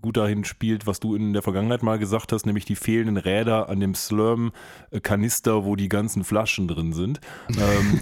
gut 0.01 0.17
dahin 0.17 0.45
spielt, 0.45 0.87
was 0.87 1.01
du 1.01 1.17
in 1.17 1.33
der 1.33 1.43
Vergangenheit 1.43 1.83
mal 1.83 1.99
gesagt 1.99 2.31
hast, 2.31 2.47
nämlich 2.47 2.65
die 2.67 2.77
fehlenden 2.77 3.17
Räder 3.17 3.69
an 3.69 3.81
dem 3.81 3.97
Slurm-Kanister, 3.97 5.65
wo 5.65 5.75
die 5.75 5.89
ganzen 5.89 6.23
Flaschen 6.23 6.69
drin 6.69 6.93
sind. 6.93 7.21
Ähm, 7.49 8.01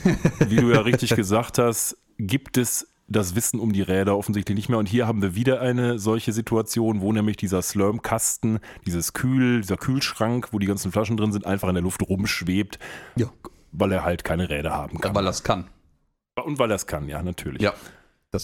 wie 0.50 0.56
du 0.56 0.70
ja 0.70 0.80
richtig 0.82 1.14
gesagt 1.16 1.56
hast, 1.56 1.96
gibt 2.18 2.58
es 2.58 2.91
das 3.12 3.34
Wissen 3.34 3.60
um 3.60 3.72
die 3.72 3.82
Räder 3.82 4.16
offensichtlich 4.16 4.56
nicht 4.56 4.68
mehr. 4.68 4.78
Und 4.78 4.88
hier 4.88 5.06
haben 5.06 5.22
wir 5.22 5.34
wieder 5.34 5.60
eine 5.60 5.98
solche 5.98 6.32
Situation, 6.32 7.00
wo 7.00 7.12
nämlich 7.12 7.36
dieser 7.36 7.62
Slurm-Kasten, 7.62 8.58
dieses 8.86 9.12
Kühl, 9.12 9.60
dieser 9.60 9.76
Kühlschrank, 9.76 10.48
wo 10.52 10.58
die 10.58 10.66
ganzen 10.66 10.90
Flaschen 10.92 11.16
drin 11.16 11.32
sind, 11.32 11.46
einfach 11.46 11.68
in 11.68 11.74
der 11.74 11.82
Luft 11.82 12.02
rumschwebt, 12.08 12.78
Ja. 13.16 13.26
weil 13.72 13.92
er 13.92 14.04
halt 14.04 14.24
keine 14.24 14.48
Räder 14.48 14.72
haben 14.72 15.00
kann. 15.00 15.14
Weil 15.14 15.24
das 15.24 15.42
kann. 15.44 15.68
Und 16.44 16.58
weil 16.58 16.70
er 16.70 16.76
es 16.76 16.86
kann, 16.86 17.08
ja, 17.08 17.22
natürlich. 17.22 17.62
Ja. 17.62 17.74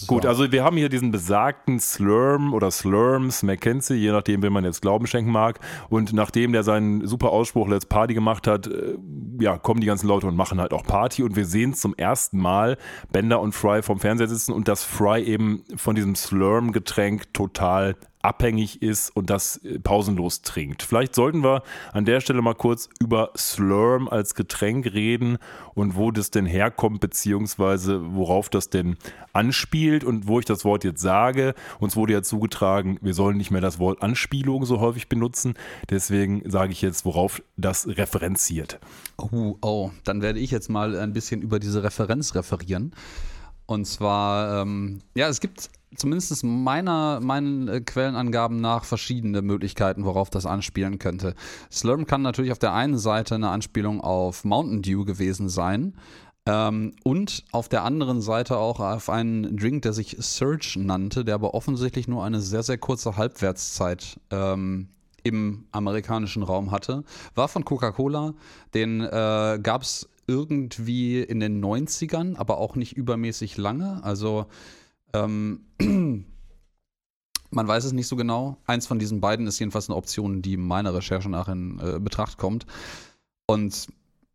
Gut, 0.06 0.24
wahr. 0.24 0.28
also 0.28 0.52
wir 0.52 0.64
haben 0.64 0.76
hier 0.76 0.90
diesen 0.90 1.10
besagten 1.10 1.80
Slurm 1.80 2.52
oder 2.52 2.70
Slurms 2.70 3.42
Mackenzie, 3.42 3.94
je 3.94 4.12
nachdem, 4.12 4.42
wem 4.42 4.52
man 4.52 4.64
jetzt 4.64 4.82
Glauben 4.82 5.06
schenken 5.06 5.30
mag. 5.30 5.60
Und 5.88 6.12
nachdem 6.12 6.52
der 6.52 6.62
seinen 6.62 7.06
super 7.06 7.30
Ausspruch 7.30 7.66
Let's 7.68 7.86
Party 7.86 8.12
gemacht 8.12 8.46
hat, 8.46 8.66
äh, 8.66 8.98
ja, 9.40 9.56
kommen 9.56 9.80
die 9.80 9.86
ganzen 9.86 10.06
Leute 10.06 10.26
und 10.26 10.36
machen 10.36 10.60
halt 10.60 10.74
auch 10.74 10.84
Party. 10.84 11.22
Und 11.22 11.36
wir 11.36 11.46
sehen 11.46 11.72
zum 11.72 11.94
ersten 11.94 12.38
Mal 12.38 12.76
Bender 13.12 13.40
und 13.40 13.52
Fry 13.52 13.82
vom 13.82 13.98
Fernseher 13.98 14.28
sitzen 14.28 14.52
und 14.52 14.68
dass 14.68 14.84
Fry 14.84 15.22
eben 15.22 15.64
von 15.76 15.94
diesem 15.94 16.14
Slurm-Getränk 16.14 17.32
total 17.32 17.96
abhängig 18.22 18.82
ist 18.82 19.14
und 19.14 19.30
das 19.30 19.58
äh, 19.58 19.78
pausenlos 19.78 20.42
trinkt. 20.42 20.82
Vielleicht 20.82 21.14
sollten 21.14 21.42
wir 21.42 21.62
an 21.92 22.04
der 22.04 22.20
Stelle 22.20 22.42
mal 22.42 22.54
kurz 22.54 22.88
über 23.00 23.30
Slurm 23.36 24.08
als 24.08 24.34
Getränk 24.34 24.86
reden 24.86 25.38
und 25.74 25.96
wo 25.96 26.10
das 26.10 26.30
denn 26.30 26.46
herkommt, 26.46 27.00
beziehungsweise 27.00 28.14
worauf 28.14 28.48
das 28.48 28.70
denn 28.70 28.96
anspielt 29.32 30.04
und 30.04 30.26
wo 30.26 30.40
ich 30.40 30.44
das 30.44 30.64
Wort 30.64 30.84
jetzt 30.84 31.00
sage. 31.00 31.54
Uns 31.78 31.96
wurde 31.96 32.12
ja 32.12 32.22
zugetragen, 32.22 32.98
wir 33.00 33.14
sollen 33.14 33.36
nicht 33.36 33.50
mehr 33.50 33.60
das 33.60 33.78
Wort 33.78 34.02
Anspielung 34.02 34.64
so 34.64 34.80
häufig 34.80 35.08
benutzen. 35.08 35.54
Deswegen 35.90 36.42
sage 36.50 36.72
ich 36.72 36.82
jetzt, 36.82 37.04
worauf 37.04 37.42
das 37.56 37.86
referenziert. 37.86 38.80
Oh, 39.16 39.56
oh, 39.60 39.90
dann 40.04 40.22
werde 40.22 40.40
ich 40.40 40.50
jetzt 40.50 40.68
mal 40.68 40.98
ein 40.98 41.12
bisschen 41.12 41.42
über 41.42 41.58
diese 41.58 41.82
Referenz 41.82 42.34
referieren. 42.34 42.92
Und 43.66 43.84
zwar, 43.84 44.62
ähm, 44.62 45.00
ja, 45.14 45.28
es 45.28 45.40
gibt 45.40 45.70
zumindest 45.96 46.44
meiner, 46.44 47.20
meinen 47.20 47.68
äh, 47.68 47.80
Quellenangaben 47.80 48.60
nach 48.60 48.84
verschiedene 48.84 49.42
Möglichkeiten, 49.42 50.04
worauf 50.04 50.30
das 50.30 50.46
anspielen 50.46 50.98
könnte. 50.98 51.34
Slurm 51.70 52.06
kann 52.06 52.22
natürlich 52.22 52.52
auf 52.52 52.58
der 52.58 52.74
einen 52.74 52.98
Seite 52.98 53.34
eine 53.34 53.50
Anspielung 53.50 54.00
auf 54.00 54.44
Mountain 54.44 54.82
Dew 54.82 55.04
gewesen 55.04 55.48
sein. 55.48 55.94
Ähm, 56.46 56.94
und 57.04 57.44
auf 57.52 57.68
der 57.68 57.84
anderen 57.84 58.20
Seite 58.20 58.56
auch 58.56 58.80
auf 58.80 59.10
einen 59.10 59.56
Drink, 59.56 59.82
der 59.82 59.92
sich 59.92 60.16
Surge 60.18 60.76
nannte, 60.78 61.24
der 61.24 61.34
aber 61.34 61.54
offensichtlich 61.54 62.08
nur 62.08 62.24
eine 62.24 62.40
sehr, 62.40 62.62
sehr 62.62 62.78
kurze 62.78 63.16
Halbwertszeit 63.16 64.18
ähm, 64.30 64.88
im 65.24 65.66
amerikanischen 65.72 66.42
Raum 66.42 66.70
hatte, 66.70 67.04
war 67.34 67.48
von 67.48 67.64
Coca-Cola. 67.64 68.34
Den 68.72 69.00
äh, 69.00 69.58
gab 69.62 69.82
es 69.82 70.08
irgendwie 70.26 71.20
in 71.20 71.40
den 71.40 71.62
90ern, 71.64 72.36
aber 72.36 72.58
auch 72.58 72.76
nicht 72.76 72.96
übermäßig 72.96 73.56
lange. 73.56 74.02
Also 74.04 74.46
ähm, 75.12 75.60
man 77.50 77.68
weiß 77.68 77.84
es 77.84 77.92
nicht 77.92 78.06
so 78.06 78.16
genau. 78.16 78.58
Eins 78.66 78.86
von 78.86 78.98
diesen 78.98 79.20
beiden 79.20 79.46
ist 79.46 79.58
jedenfalls 79.58 79.88
eine 79.88 79.96
Option, 79.96 80.42
die 80.42 80.56
meiner 80.56 80.94
Recherche 80.94 81.28
nach 81.28 81.48
in 81.48 81.78
äh, 81.80 81.98
Betracht 81.98 82.38
kommt. 82.38 82.66
Und 83.46 83.88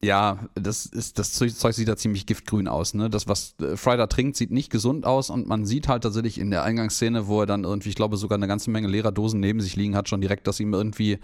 ja, 0.04 0.50
das 0.56 0.86
ist 0.86 1.18
das 1.18 1.32
Zeug 1.32 1.74
sieht 1.74 1.88
da 1.88 1.96
ziemlich 1.96 2.26
giftgrün 2.26 2.68
aus. 2.68 2.94
Ne? 2.94 3.10
Das, 3.10 3.28
was 3.28 3.56
äh, 3.62 3.78
Fry 3.78 3.96
da 3.96 4.08
trinkt, 4.08 4.36
sieht 4.36 4.52
nicht 4.52 4.70
gesund 4.70 5.06
aus 5.06 5.30
und 5.30 5.48
man 5.48 5.66
sieht 5.66 5.88
halt 5.88 6.04
tatsächlich 6.04 6.40
in 6.40 6.52
der 6.52 6.64
Eingangsszene, 6.64 7.28
wo 7.28 7.42
er 7.42 7.46
dann 7.46 7.64
irgendwie, 7.64 7.90
ich 7.90 7.96
glaube, 7.96 8.18
sogar 8.18 8.38
eine 8.38 8.48
ganze 8.48 8.70
Menge 8.70 8.90
leerer 8.90 9.14
Dosen 9.14 9.40
neben 9.40 9.62
sich 9.62 9.78
liegen 9.78 9.96
hat, 9.96 10.10
schon 10.10 10.20
direkt, 10.20 10.46
dass 10.48 10.60
ihm 10.60 10.74
irgendwie 10.74 11.20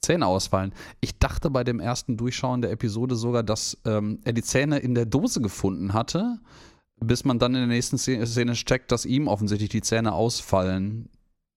Zähne 0.00 0.26
ausfallen. 0.26 0.72
Ich 1.00 1.18
dachte 1.18 1.50
bei 1.50 1.64
dem 1.64 1.80
ersten 1.80 2.16
Durchschauen 2.16 2.62
der 2.62 2.70
Episode 2.70 3.14
sogar, 3.16 3.42
dass 3.42 3.78
ähm, 3.84 4.20
er 4.24 4.32
die 4.32 4.42
Zähne 4.42 4.78
in 4.78 4.94
der 4.94 5.06
Dose 5.06 5.40
gefunden 5.40 5.92
hatte, 5.92 6.38
bis 7.00 7.24
man 7.24 7.38
dann 7.38 7.54
in 7.54 7.60
der 7.60 7.68
nächsten 7.68 7.98
Szene 7.98 8.52
checkt, 8.52 8.92
dass 8.92 9.04
ihm 9.04 9.28
offensichtlich 9.28 9.70
die 9.70 9.82
Zähne 9.82 10.12
ausfallen. 10.12 11.08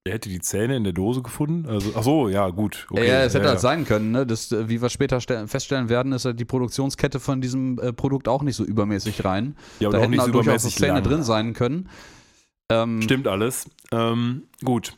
Er 0.08 0.14
hätte 0.14 0.30
die 0.30 0.40
Zähne 0.40 0.78
in 0.78 0.84
der 0.86 0.94
Dose 0.94 1.22
gefunden? 1.22 1.68
Also, 1.68 1.92
ach 1.96 2.04
so, 2.04 2.30
ja, 2.30 2.50
gut. 2.50 2.88
Okay. 2.90 3.08
Ja, 3.08 3.24
es 3.24 3.34
hätte 3.34 3.46
ja, 3.46 3.52
halt 3.52 3.60
sein 3.60 3.84
können. 3.84 4.12
Ne? 4.12 4.26
Das, 4.26 4.52
äh, 4.52 4.70
wie 4.70 4.82
wir 4.82 4.90
später 4.90 5.20
feststellen 5.20 5.90
werden, 5.90 6.14
ist 6.14 6.24
halt 6.24 6.40
die 6.40 6.46
Produktionskette 6.46 7.20
von 7.20 7.42
diesem 7.42 7.78
äh, 7.80 7.92
Produkt 7.92 8.30
auch 8.30 8.42
nicht 8.42 8.56
so 8.56 8.64
übermäßig 8.64 9.26
rein. 9.26 9.58
Ja, 9.80 9.90
aber 9.90 9.98
da 9.98 10.04
hätten 10.04 10.18
halt 10.18 10.34
so 10.34 10.42
durchaus 10.42 10.64
Zähne 10.64 10.94
lang. 10.94 11.04
drin 11.04 11.24
sein 11.24 11.54
können. 11.54 11.90
Ähm, 12.70 13.02
Stimmt 13.02 13.28
alles. 13.28 13.70
Ähm, 13.92 14.44
gut. 14.64 14.94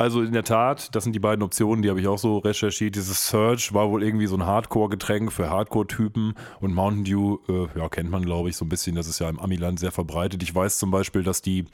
Also 0.00 0.22
in 0.22 0.32
der 0.32 0.44
Tat, 0.44 0.94
das 0.94 1.04
sind 1.04 1.12
die 1.12 1.18
beiden 1.18 1.42
Optionen, 1.42 1.82
die 1.82 1.90
habe 1.90 2.00
ich 2.00 2.08
auch 2.08 2.16
so 2.16 2.38
recherchiert. 2.38 2.94
Dieses 2.94 3.28
Surge 3.28 3.68
war 3.72 3.90
wohl 3.90 4.02
irgendwie 4.02 4.26
so 4.26 4.34
ein 4.34 4.46
Hardcore-Getränk 4.46 5.30
für 5.30 5.50
Hardcore-Typen 5.50 6.32
und 6.58 6.72
Mountain 6.72 7.04
Dew, 7.04 7.36
äh, 7.50 7.78
ja, 7.78 7.86
kennt 7.90 8.10
man 8.10 8.24
glaube 8.24 8.48
ich 8.48 8.56
so 8.56 8.64
ein 8.64 8.70
bisschen, 8.70 8.96
das 8.96 9.06
ist 9.06 9.18
ja 9.18 9.28
im 9.28 9.38
Amiland 9.38 9.78
sehr 9.78 9.92
verbreitet. 9.92 10.42
Ich 10.42 10.54
weiß 10.54 10.78
zum 10.78 10.90
Beispiel, 10.90 11.22
dass 11.22 11.42
die 11.42 11.66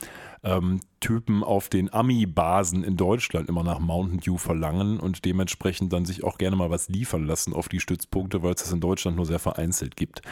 ähm, 0.42 0.80
Typen 0.98 1.44
auf 1.44 1.68
den 1.68 1.94
Ami-Basen 1.94 2.82
in 2.82 2.96
Deutschland 2.96 3.48
immer 3.48 3.62
nach 3.62 3.78
Mountain 3.78 4.18
Dew 4.18 4.38
verlangen 4.38 4.98
und 4.98 5.24
dementsprechend 5.24 5.92
dann 5.92 6.04
sich 6.04 6.24
auch 6.24 6.36
gerne 6.36 6.56
mal 6.56 6.68
was 6.68 6.88
liefern 6.88 7.26
lassen 7.26 7.52
auf 7.52 7.68
die 7.68 7.78
Stützpunkte, 7.78 8.42
weil 8.42 8.54
es 8.54 8.62
das 8.62 8.72
in 8.72 8.80
Deutschland 8.80 9.16
nur 9.16 9.26
sehr 9.26 9.38
vereinzelt 9.38 9.94
gibt. 9.94 10.22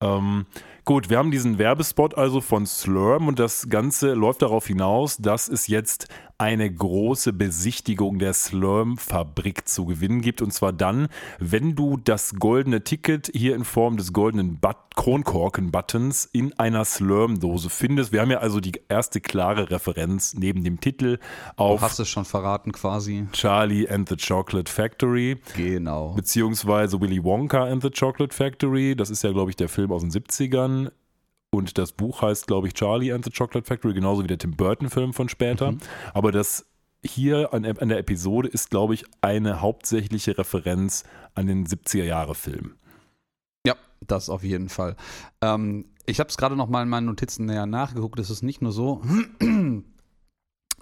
Ähm, 0.00 0.46
gut, 0.84 1.08
wir 1.08 1.18
haben 1.18 1.30
diesen 1.30 1.58
Werbespot 1.58 2.16
also 2.16 2.40
von 2.40 2.66
Slurm 2.66 3.28
und 3.28 3.38
das 3.38 3.68
Ganze 3.68 4.14
läuft 4.14 4.42
darauf 4.42 4.66
hinaus, 4.66 5.16
dass 5.16 5.48
es 5.48 5.66
jetzt 5.66 6.08
eine 6.38 6.72
große 6.72 7.32
Besichtigung 7.32 8.18
der 8.18 8.32
Slurm-Fabrik 8.32 9.68
zu 9.68 9.86
gewinnen 9.86 10.20
gibt. 10.20 10.42
Und 10.42 10.52
zwar 10.52 10.72
dann, 10.72 11.08
wenn 11.38 11.74
du 11.74 11.96
das 11.96 12.34
goldene 12.34 12.82
Ticket 12.82 13.30
hier 13.34 13.54
in 13.54 13.64
Form 13.64 13.96
des 13.96 14.12
goldenen 14.12 14.58
But 14.58 14.76
Kronkorken-Buttons 14.96 16.28
in 16.32 16.52
einer 16.58 16.84
Slurm-Dose 16.84 17.68
findest. 17.68 18.12
Wir 18.12 18.20
haben 18.20 18.30
ja 18.30 18.38
also 18.38 18.60
die 18.60 18.80
erste 18.88 19.20
klare 19.20 19.70
Referenz 19.70 20.34
neben 20.34 20.64
dem 20.64 20.80
Titel 20.80 21.18
auf. 21.56 21.80
Du 21.80 21.86
hast 21.86 21.98
es 21.98 22.08
schon 22.08 22.24
verraten 22.24 22.72
quasi. 22.72 23.26
Charlie 23.32 23.88
and 23.88 24.08
the 24.08 24.16
Chocolate 24.16 24.70
Factory. 24.70 25.38
Genau. 25.56 26.14
Beziehungsweise 26.14 27.00
Willy 27.00 27.22
Wonka 27.22 27.64
and 27.64 27.82
the 27.82 27.90
Chocolate 27.90 28.34
Factory. 28.34 28.94
Das 28.94 29.10
ist 29.10 29.22
ja, 29.24 29.32
glaube 29.32 29.50
ich, 29.50 29.56
der 29.56 29.68
Film 29.68 29.90
aus 29.92 30.02
den 30.02 30.10
70ern. 30.10 30.90
Und 31.54 31.78
das 31.78 31.92
Buch 31.92 32.22
heißt, 32.22 32.48
glaube 32.48 32.66
ich, 32.66 32.74
Charlie 32.74 33.12
and 33.12 33.24
the 33.24 33.30
Chocolate 33.30 33.64
Factory, 33.64 33.94
genauso 33.94 34.24
wie 34.24 34.26
der 34.26 34.38
Tim 34.38 34.56
Burton-Film 34.56 35.12
von 35.12 35.28
später. 35.28 35.72
Mhm. 35.72 35.78
Aber 36.12 36.32
das 36.32 36.66
hier 37.04 37.54
an, 37.54 37.64
an 37.64 37.88
der 37.88 37.98
Episode 37.98 38.48
ist, 38.48 38.70
glaube 38.70 38.94
ich, 38.94 39.04
eine 39.20 39.60
hauptsächliche 39.60 40.36
Referenz 40.36 41.04
an 41.34 41.46
den 41.46 41.64
70er-Jahre-Film. 41.64 42.74
Ja, 43.64 43.76
das 44.00 44.30
auf 44.30 44.42
jeden 44.42 44.68
Fall. 44.68 44.96
Ähm, 45.42 45.84
ich 46.06 46.18
habe 46.18 46.28
es 46.28 46.36
gerade 46.36 46.56
noch 46.56 46.68
mal 46.68 46.82
in 46.82 46.88
meinen 46.88 47.06
Notizen 47.06 47.46
näher 47.46 47.66
nachgeguckt. 47.66 48.18
Es 48.18 48.30
ist 48.30 48.42
nicht 48.42 48.60
nur 48.60 48.72
so, 48.72 49.02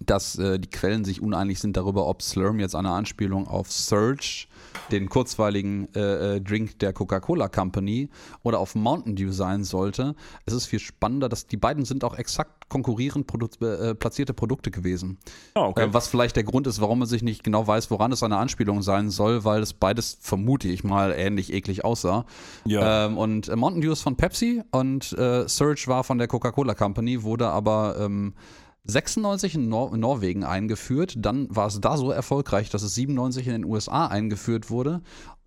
dass 0.00 0.38
äh, 0.38 0.58
die 0.58 0.70
Quellen 0.70 1.04
sich 1.04 1.20
uneinig 1.20 1.58
sind 1.58 1.76
darüber, 1.76 2.06
ob 2.06 2.22
Slurm 2.22 2.60
jetzt 2.60 2.74
eine 2.74 2.92
Anspielung 2.92 3.46
auf 3.46 3.70
Surge 3.70 4.46
den 4.90 5.08
kurzweiligen 5.08 5.88
äh, 5.94 6.36
äh, 6.36 6.40
Drink 6.40 6.78
der 6.78 6.92
Coca-Cola 6.92 7.48
Company 7.48 8.08
oder 8.42 8.58
auf 8.58 8.74
Mountain 8.74 9.16
Dew 9.16 9.32
sein 9.32 9.64
sollte. 9.64 10.14
Es 10.46 10.52
ist 10.52 10.66
viel 10.66 10.78
spannender, 10.78 11.28
dass 11.28 11.46
die 11.46 11.56
beiden 11.56 11.84
sind 11.84 12.04
auch 12.04 12.16
exakt 12.16 12.68
konkurrierend 12.68 13.26
produ 13.26 13.48
äh, 13.64 13.94
platzierte 13.94 14.32
Produkte 14.32 14.70
gewesen. 14.70 15.18
Oh, 15.54 15.60
okay. 15.60 15.84
äh, 15.84 15.94
was 15.94 16.08
vielleicht 16.08 16.36
der 16.36 16.44
Grund 16.44 16.66
ist, 16.66 16.80
warum 16.80 17.00
man 17.00 17.08
sich 17.08 17.22
nicht 17.22 17.44
genau 17.44 17.66
weiß, 17.66 17.90
woran 17.90 18.12
es 18.12 18.22
eine 18.22 18.38
Anspielung 18.38 18.82
sein 18.82 19.10
soll, 19.10 19.44
weil 19.44 19.62
es 19.62 19.74
beides, 19.74 20.18
vermute 20.20 20.68
ich 20.68 20.82
mal, 20.82 21.12
ähnlich 21.12 21.52
eklig 21.52 21.84
aussah. 21.84 22.24
Ja. 22.64 23.06
Ähm, 23.06 23.18
und 23.18 23.48
äh, 23.48 23.56
Mountain 23.56 23.82
Dew 23.82 23.92
ist 23.92 24.02
von 24.02 24.16
Pepsi 24.16 24.62
und 24.70 25.12
äh, 25.12 25.46
Surge 25.48 25.84
war 25.86 26.04
von 26.04 26.18
der 26.18 26.28
Coca-Cola 26.28 26.74
Company, 26.74 27.22
wurde 27.22 27.48
aber 27.48 27.96
ähm, 27.98 28.34
96 28.84 29.54
in 29.54 29.68
Nor 29.68 29.96
Norwegen 29.96 30.44
eingeführt, 30.44 31.14
dann 31.18 31.46
war 31.54 31.68
es 31.68 31.80
da 31.80 31.96
so 31.96 32.10
erfolgreich, 32.10 32.70
dass 32.70 32.82
es 32.82 32.94
97 32.94 33.46
in 33.46 33.52
den 33.52 33.64
USA 33.64 34.06
eingeführt 34.06 34.70
wurde 34.70 35.02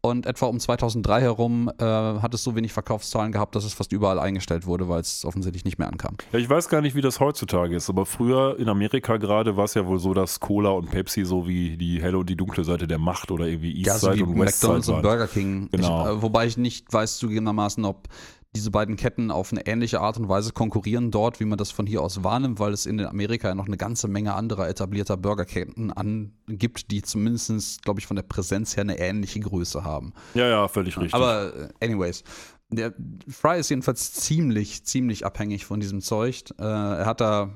und 0.05 0.27
etwa 0.27 0.45
um 0.45 0.59
2003 0.59 1.21
herum 1.21 1.71
äh, 1.79 1.83
hat 1.83 2.33
es 2.33 2.43
so 2.43 2.55
wenig 2.55 2.73
Verkaufszahlen 2.73 3.31
gehabt, 3.31 3.55
dass 3.55 3.63
es 3.63 3.73
fast 3.73 3.91
überall 3.91 4.19
eingestellt 4.19 4.67
wurde, 4.67 4.87
weil 4.87 5.01
es 5.01 5.25
offensichtlich 5.25 5.65
nicht 5.65 5.79
mehr 5.79 5.87
ankam. 5.87 6.15
Ja, 6.31 6.37
ich 6.37 6.47
weiß 6.47 6.69
gar 6.69 6.81
nicht, 6.81 6.95
wie 6.95 7.01
das 7.01 7.19
heutzutage 7.19 7.75
ist, 7.75 7.89
aber 7.89 8.05
früher 8.05 8.57
in 8.59 8.69
Amerika 8.69 9.17
gerade 9.17 9.57
war 9.57 9.65
es 9.65 9.73
ja 9.73 9.87
wohl 9.87 9.97
so, 9.97 10.13
dass 10.13 10.39
Cola 10.39 10.69
und 10.69 10.91
Pepsi 10.91 11.25
so 11.25 11.47
wie 11.47 11.75
die 11.75 12.01
helle 12.01 12.19
und 12.19 12.29
die 12.29 12.35
dunkle 12.35 12.63
Seite 12.63 12.87
der 12.87 12.99
Macht 12.99 13.31
oder 13.31 13.47
irgendwie 13.47 13.71
Eastside 13.71 14.11
ja, 14.11 14.25
so 14.25 14.31
und 14.31 14.39
Westside 14.39 14.73
McDonald's 14.73 14.89
und 14.89 15.01
Burger 15.01 15.27
King. 15.27 15.69
Genau. 15.71 16.05
Ich, 16.05 16.11
äh, 16.11 16.21
wobei 16.21 16.45
ich 16.45 16.57
nicht 16.57 16.93
weiß 16.93 17.17
zugegebenermaßen, 17.17 17.83
ob 17.83 18.07
diese 18.55 18.71
beiden 18.71 18.95
Ketten 18.95 19.31
auf 19.31 19.51
eine 19.51 19.67
ähnliche 19.67 19.99
Art 19.99 20.17
und 20.17 20.29
Weise 20.29 20.53
konkurrieren 20.53 21.11
dort, 21.11 21.39
wie 21.39 21.45
man 21.45 21.57
das 21.57 21.71
von 21.71 21.85
hier 21.85 22.01
aus 22.01 22.23
wahrnimmt, 22.23 22.59
weil 22.59 22.73
es 22.73 22.85
in 22.85 22.99
Amerika 23.01 23.49
ja 23.49 23.55
noch 23.55 23.67
eine 23.67 23.77
ganze 23.77 24.07
Menge 24.07 24.33
anderer 24.33 24.69
etablierter 24.69 25.17
Burgerketten 25.17 25.91
angibt, 25.91 26.89
die 26.91 27.01
zumindest, 27.01 27.83
glaube 27.83 27.99
ich, 27.99 28.07
von 28.07 28.15
der 28.15 28.23
Präsenz 28.23 28.75
her 28.77 28.81
eine 28.81 28.97
ähnliche 28.97 29.39
Größe 29.41 29.83
haben. 29.83 30.13
Ja, 30.33 30.47
ja, 30.47 30.67
völlig 30.67 30.97
richtig. 30.97 31.13
Aber 31.13 31.53
äh, 31.53 31.85
anyways, 31.85 32.23
der 32.69 32.93
Fry 33.27 33.59
ist 33.59 33.69
jedenfalls 33.69 34.13
ziemlich, 34.13 34.85
ziemlich 34.85 35.25
abhängig 35.25 35.65
von 35.65 35.79
diesem 35.79 36.01
Zeug. 36.01 36.43
Äh, 36.57 36.63
er 36.63 37.05
hat 37.05 37.21
da 37.21 37.53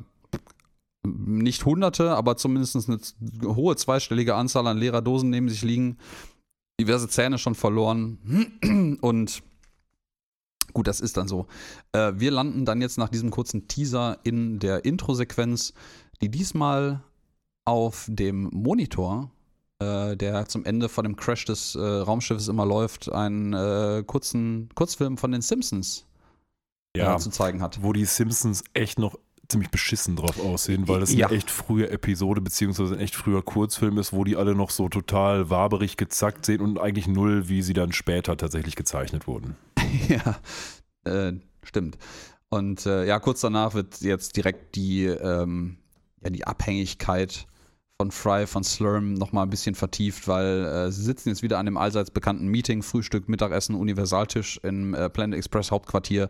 nicht 1.05 1.65
hunderte, 1.65 2.11
aber 2.11 2.35
zumindest 2.35 2.89
eine 2.89 3.55
hohe 3.55 3.75
zweistellige 3.75 4.35
Anzahl 4.35 4.67
an 4.67 4.77
leerer 4.77 5.01
Dosen 5.01 5.29
neben 5.29 5.47
sich 5.47 5.61
liegen, 5.61 5.97
diverse 6.79 7.07
Zähne 7.07 7.37
schon 7.37 7.55
verloren 7.55 8.97
und 9.01 9.41
Gut, 10.73 10.87
das 10.87 10.99
ist 10.99 11.17
dann 11.17 11.27
so. 11.27 11.47
Äh, 11.91 12.13
wir 12.15 12.31
landen 12.31 12.65
dann 12.65 12.81
jetzt 12.81 12.97
nach 12.97 13.09
diesem 13.09 13.31
kurzen 13.31 13.67
Teaser 13.67 14.19
in 14.23 14.59
der 14.59 14.85
Intro-Sequenz, 14.85 15.73
die 16.21 16.29
diesmal 16.29 17.01
auf 17.65 18.07
dem 18.09 18.49
Monitor, 18.51 19.31
äh, 19.79 20.15
der 20.17 20.47
zum 20.47 20.65
Ende 20.65 20.89
von 20.89 21.03
dem 21.03 21.15
Crash 21.15 21.45
des 21.45 21.75
äh, 21.75 21.79
Raumschiffes 21.79 22.47
immer 22.47 22.65
läuft, 22.65 23.11
einen 23.11 23.53
äh, 23.53 24.03
kurzen 24.05 24.69
Kurzfilm 24.75 25.17
von 25.17 25.31
den 25.31 25.41
Simpsons 25.41 26.05
äh, 26.95 26.99
ja, 26.99 27.17
zu 27.17 27.29
zeigen 27.29 27.61
hat. 27.61 27.83
Wo 27.83 27.93
die 27.93 28.05
Simpsons 28.05 28.63
echt 28.73 28.99
noch 28.99 29.17
ziemlich 29.49 29.71
beschissen 29.71 30.15
drauf 30.15 30.39
aussehen, 30.39 30.87
weil 30.87 30.99
das 30.99 31.13
ja. 31.13 31.27
eine 31.27 31.35
echt 31.35 31.49
frühe 31.49 31.89
Episode 31.89 32.39
beziehungsweise 32.39 32.95
ein 32.95 32.99
echt 32.99 33.15
früher 33.15 33.41
Kurzfilm 33.41 33.97
ist, 33.97 34.13
wo 34.13 34.23
die 34.23 34.35
alle 34.35 34.55
noch 34.55 34.69
so 34.69 34.89
total 34.89 35.49
waberig 35.49 35.97
gezackt 35.97 36.45
sehen 36.45 36.61
und 36.61 36.79
eigentlich 36.79 37.07
null, 37.07 37.49
wie 37.49 37.61
sie 37.61 37.73
dann 37.73 37.91
später 37.91 38.37
tatsächlich 38.37 38.75
gezeichnet 38.75 39.27
wurden. 39.27 39.55
ja, 40.07 40.39
äh, 41.11 41.33
stimmt. 41.63 41.97
Und 42.49 42.85
äh, 42.85 43.05
ja, 43.05 43.19
kurz 43.19 43.41
danach 43.41 43.73
wird 43.73 44.01
jetzt 44.01 44.37
direkt 44.37 44.75
die, 44.75 45.05
ähm, 45.05 45.77
ja, 46.23 46.29
die 46.29 46.45
Abhängigkeit 46.45 47.47
von 48.01 48.11
Fry, 48.11 48.47
von 48.47 48.63
Slurm 48.63 49.13
nochmal 49.13 49.45
ein 49.45 49.49
bisschen 49.49 49.75
vertieft, 49.75 50.27
weil 50.27 50.65
äh, 50.65 50.91
sie 50.91 51.03
sitzen 51.03 51.29
jetzt 51.29 51.43
wieder 51.43 51.59
an 51.59 51.65
dem 51.65 51.75
allseits 51.75 52.11
bekannten 52.11 52.47
Meeting, 52.47 52.81
Frühstück, 52.81 53.27
Mittagessen, 53.27 53.75
Universaltisch 53.75 54.59
im 54.63 54.93
äh, 54.93 55.09
Planet 55.09 55.37
Express 55.37 55.69
Hauptquartier 55.69 56.29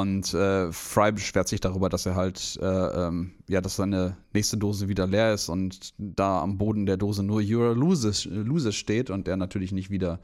und 0.00 0.32
äh, 0.32 0.72
Fry 0.72 1.12
beschwert 1.12 1.48
sich 1.48 1.60
darüber, 1.60 1.90
dass 1.90 2.06
er 2.06 2.14
halt, 2.14 2.58
äh, 2.62 2.66
ähm, 2.66 3.32
ja, 3.46 3.60
dass 3.60 3.76
seine 3.76 4.16
nächste 4.32 4.56
Dose 4.56 4.88
wieder 4.88 5.06
leer 5.06 5.34
ist 5.34 5.50
und 5.50 5.92
da 5.98 6.40
am 6.40 6.56
Boden 6.56 6.86
der 6.86 6.96
Dose 6.96 7.22
nur 7.22 7.40
You're 7.40 7.72
a 7.72 7.74
Loses, 7.74 8.24
Loses 8.24 8.74
steht 8.74 9.10
und 9.10 9.28
er 9.28 9.36
natürlich 9.36 9.70
nicht 9.70 9.90
wieder 9.90 10.20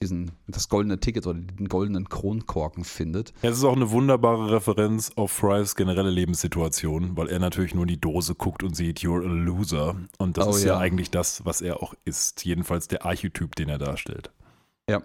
diesen, 0.00 0.30
das 0.48 0.70
goldene 0.70 0.98
Ticket 0.98 1.26
oder 1.26 1.38
den 1.38 1.68
goldenen 1.68 2.08
Kronkorken 2.08 2.84
findet. 2.84 3.34
Es 3.42 3.58
ist 3.58 3.64
auch 3.64 3.76
eine 3.76 3.90
wunderbare 3.90 4.50
Referenz 4.50 5.12
auf 5.14 5.30
Frys 5.30 5.76
generelle 5.76 6.10
Lebenssituation, 6.10 7.14
weil 7.14 7.28
er 7.28 7.38
natürlich 7.38 7.74
nur 7.74 7.84
in 7.84 7.88
die 7.88 8.00
Dose 8.00 8.34
guckt 8.34 8.62
und 8.62 8.74
sieht, 8.74 9.00
you're 9.00 9.22
a 9.22 9.30
loser. 9.30 9.94
Und 10.16 10.38
das 10.38 10.46
oh, 10.46 10.50
ist 10.52 10.64
ja. 10.64 10.72
ja 10.72 10.78
eigentlich 10.78 11.10
das, 11.10 11.44
was 11.44 11.60
er 11.60 11.82
auch 11.82 11.92
ist. 12.06 12.46
Jedenfalls 12.46 12.88
der 12.88 13.04
Archetyp, 13.04 13.56
den 13.56 13.68
er 13.68 13.78
darstellt. 13.78 14.32
Ja. 14.88 15.02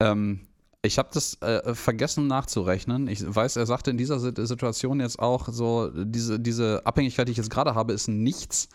Ähm, 0.00 0.47
ich 0.82 0.98
habe 0.98 1.08
das 1.12 1.40
äh, 1.42 1.74
vergessen 1.74 2.26
nachzurechnen. 2.26 3.08
Ich 3.08 3.22
weiß, 3.22 3.56
er 3.56 3.66
sagte 3.66 3.90
in 3.90 3.98
dieser 3.98 4.18
Situation 4.20 5.00
jetzt 5.00 5.18
auch 5.18 5.48
so, 5.48 5.90
diese, 5.92 6.38
diese 6.38 6.86
Abhängigkeit, 6.86 7.26
die 7.26 7.32
ich 7.32 7.38
jetzt 7.38 7.50
gerade 7.50 7.74
habe, 7.74 7.92
ist 7.92 8.08
nichts. 8.08 8.68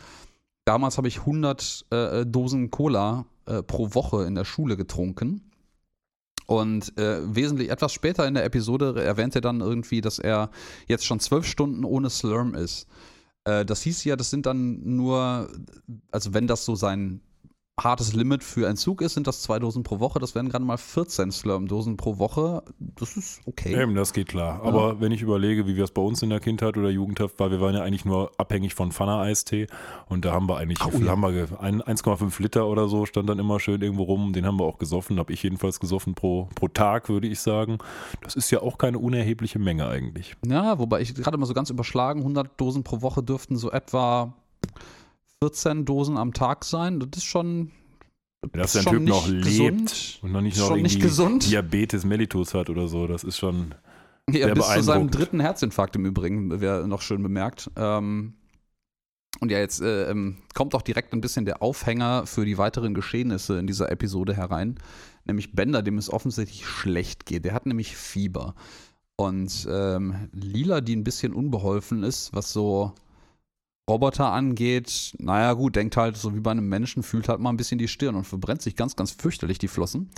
damals 0.65 0.97
habe 0.97 1.07
ich 1.07 1.19
100 1.19 1.85
äh, 1.91 2.25
Dosen 2.25 2.71
Cola 2.71 3.25
äh, 3.45 3.63
pro 3.63 3.93
Woche 3.93 4.23
in 4.25 4.35
der 4.35 4.45
Schule 4.45 4.77
getrunken. 4.77 5.49
Und 6.45 6.97
äh, 6.97 7.19
wesentlich 7.23 7.69
etwas 7.69 7.93
später 7.93 8.27
in 8.27 8.33
der 8.33 8.43
Episode 8.43 9.01
erwähnt 9.01 9.35
er 9.35 9.41
dann 9.41 9.61
irgendwie, 9.61 10.01
dass 10.01 10.19
er 10.19 10.49
jetzt 10.87 11.05
schon 11.05 11.21
zwölf 11.21 11.45
Stunden 11.45 11.85
ohne 11.85 12.09
Slurm 12.09 12.53
ist. 12.53 12.87
Äh, 13.45 13.65
das 13.65 13.81
hieß 13.81 14.03
ja, 14.03 14.17
das 14.17 14.29
sind 14.29 14.45
dann 14.45 14.95
nur, 14.95 15.49
also 16.11 16.33
wenn 16.33 16.47
das 16.47 16.65
so 16.65 16.75
sein 16.75 17.21
hartes 17.81 18.13
Limit 18.13 18.43
für 18.43 18.67
Entzug 18.67 19.01
ist, 19.01 19.15
sind 19.15 19.25
das 19.25 19.41
zwei 19.41 19.57
Dosen 19.57 19.81
pro 19.81 19.99
Woche. 19.99 20.19
Das 20.19 20.35
wären 20.35 20.47
gerade 20.47 20.63
mal 20.63 20.77
14 20.77 21.31
Slurm-Dosen 21.31 21.97
pro 21.97 22.19
Woche. 22.19 22.61
Das 22.77 23.17
ist 23.17 23.41
okay. 23.47 23.81
Eben, 23.81 23.95
das 23.95 24.13
geht 24.13 24.27
klar. 24.29 24.61
Aber 24.63 24.89
Ja. 24.93 25.01
wenn 25.01 25.11
ich 25.11 25.23
überlege, 25.23 25.65
wie 25.65 25.75
wir 25.75 25.83
es 25.83 25.89
bei 25.91 26.01
uns 26.03 26.21
in 26.21 26.29
der 26.29 26.39
Kindheit 26.39 26.77
oder 26.77 26.91
Jugendhaft 26.91 27.39
war, 27.39 27.49
wir 27.49 27.61
waren 27.61 27.73
ja 27.73 27.81
eigentlich 27.81 28.05
nur 28.05 28.29
abhängig 28.37 28.75
von 28.75 28.91
Pfanne-Eistee 28.91 29.65
und 30.07 30.23
da 30.23 30.33
haben 30.33 30.47
wir 30.47 30.57
eigentlich, 30.57 30.77
Oh, 30.85 30.91
viel 30.91 31.05
ja. 31.05 31.11
haben 31.13 31.21
wir, 31.21 31.31
ge- 31.31 31.47
ein- 31.59 31.81
1,5 31.81 32.39
Liter 32.43 32.67
oder 32.67 32.87
so 32.87 33.07
stand 33.07 33.27
dann 33.27 33.39
immer 33.39 33.59
schön 33.59 33.81
irgendwo 33.81 34.03
rum. 34.03 34.33
Den 34.33 34.45
haben 34.45 34.59
wir 34.59 34.65
auch 34.65 34.77
gesoffen, 34.77 35.17
habe 35.17 35.33
ich 35.33 35.41
jedenfalls 35.41 35.79
gesoffen 35.79 36.13
pro, 36.13 36.47
pro 36.53 36.67
Tag, 36.67 37.09
würde 37.09 37.27
ich 37.27 37.39
sagen. 37.39 37.79
Das 38.21 38.35
ist 38.35 38.51
ja 38.51 38.61
auch 38.61 38.77
keine 38.77 38.99
unerhebliche 38.99 39.57
Menge 39.57 39.87
eigentlich. 39.87 40.35
Ja, 40.45 40.77
wobei 40.77 41.01
ich 41.01 41.15
gerade 41.15 41.37
mal 41.39 41.47
so 41.47 41.55
ganz 41.55 41.71
überschlagen, 41.71 42.19
100 42.21 42.51
Dosen 42.61 42.83
pro 42.83 43.01
Woche 43.01 43.23
dürften 43.23 43.55
so 43.57 43.71
etwa 43.71 44.33
14 45.43 45.83
Dosen 45.83 46.17
am 46.17 46.33
Tag 46.33 46.63
sein. 46.63 46.99
Das 46.99 47.17
ist 47.17 47.25
schon. 47.25 47.71
Dass 48.53 48.75
ist 48.75 48.85
der 48.85 48.93
Typ 48.93 49.03
noch 49.03 49.27
nicht 49.27 49.45
lebt 49.45 49.79
gesund. 49.81 50.19
und 50.21 50.31
noch 50.31 50.41
nicht 50.41 50.57
noch 50.57 50.75
nicht 50.75 50.85
irgendwie 50.85 50.99
gesund. 50.99 51.49
Diabetes 51.49 52.05
mellitus 52.05 52.53
hat 52.53 52.69
oder 52.69 52.87
so, 52.87 53.07
das 53.07 53.23
ist 53.23 53.37
schon 53.37 53.73
Ja, 54.29 54.45
Sehr 54.45 54.53
bis 54.53 54.67
zu 54.67 54.83
seinem 54.83 55.09
dritten 55.09 55.39
Herzinfarkt 55.39 55.95
im 55.97 56.05
Übrigen, 56.05 56.61
wäre 56.61 56.87
noch 56.87 57.01
schön 57.01 57.21
bemerkt. 57.23 57.69
Ähm, 57.75 58.35
und 59.39 59.51
ja, 59.51 59.59
jetzt 59.59 59.81
äh, 59.81 60.09
ähm, 60.09 60.37
kommt 60.53 60.75
auch 60.75 60.81
direkt 60.81 61.13
ein 61.13 61.19
bisschen 61.19 61.43
der 61.43 61.61
Aufhänger 61.61 62.25
für 62.25 62.45
die 62.45 62.57
weiteren 62.57 62.93
Geschehnisse 62.93 63.59
in 63.59 63.67
dieser 63.67 63.91
Episode 63.91 64.33
herein. 64.33 64.75
Nämlich 65.25 65.53
Bender, 65.53 65.81
dem 65.81 65.97
es 65.97 66.09
offensichtlich 66.11 66.65
schlecht 66.65 67.25
geht. 67.25 67.43
Der 67.43 67.53
hat 67.53 67.65
nämlich 67.65 67.97
Fieber. 67.97 68.55
Und 69.17 69.67
ähm, 69.69 70.29
Lila, 70.31 70.79
die 70.81 70.95
ein 70.95 71.03
bisschen 71.03 71.33
unbeholfen 71.33 72.03
ist, 72.03 72.33
was 72.33 72.53
so 72.53 72.93
Roboter 73.89 74.31
angeht, 74.31 75.13
naja 75.19 75.53
gut, 75.53 75.75
denkt 75.75 75.97
halt 75.97 76.15
so 76.15 76.33
wie 76.33 76.39
bei 76.39 76.51
einem 76.51 76.69
Menschen, 76.69 77.03
fühlt 77.03 77.27
halt 77.27 77.39
mal 77.39 77.49
ein 77.49 77.57
bisschen 77.57 77.77
die 77.77 77.89
Stirn 77.89 78.15
und 78.15 78.23
verbrennt 78.23 78.61
sich 78.61 78.75
ganz, 78.75 78.95
ganz 78.95 79.11
fürchterlich 79.11 79.57
die 79.57 79.67
Flossen. 79.67 80.09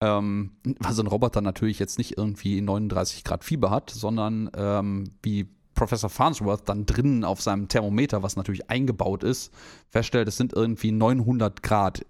Ähm, 0.00 0.52
weil 0.80 0.92
so 0.92 1.02
ein 1.02 1.08
Roboter 1.08 1.40
natürlich 1.40 1.78
jetzt 1.78 1.98
nicht 1.98 2.16
irgendwie 2.18 2.60
39 2.60 3.24
Grad 3.24 3.42
Fieber 3.42 3.70
hat, 3.70 3.90
sondern 3.90 4.50
ähm, 4.56 5.10
wie 5.22 5.48
Professor 5.74 6.10
Farnsworth 6.10 6.68
dann 6.68 6.86
drinnen 6.86 7.24
auf 7.24 7.40
seinem 7.40 7.68
Thermometer, 7.68 8.22
was 8.22 8.36
natürlich 8.36 8.70
eingebaut 8.70 9.24
ist, 9.24 9.52
feststellt, 9.88 10.28
es 10.28 10.36
sind 10.36 10.52
irgendwie 10.52 10.92
900 10.92 11.62
Grad. 11.62 12.06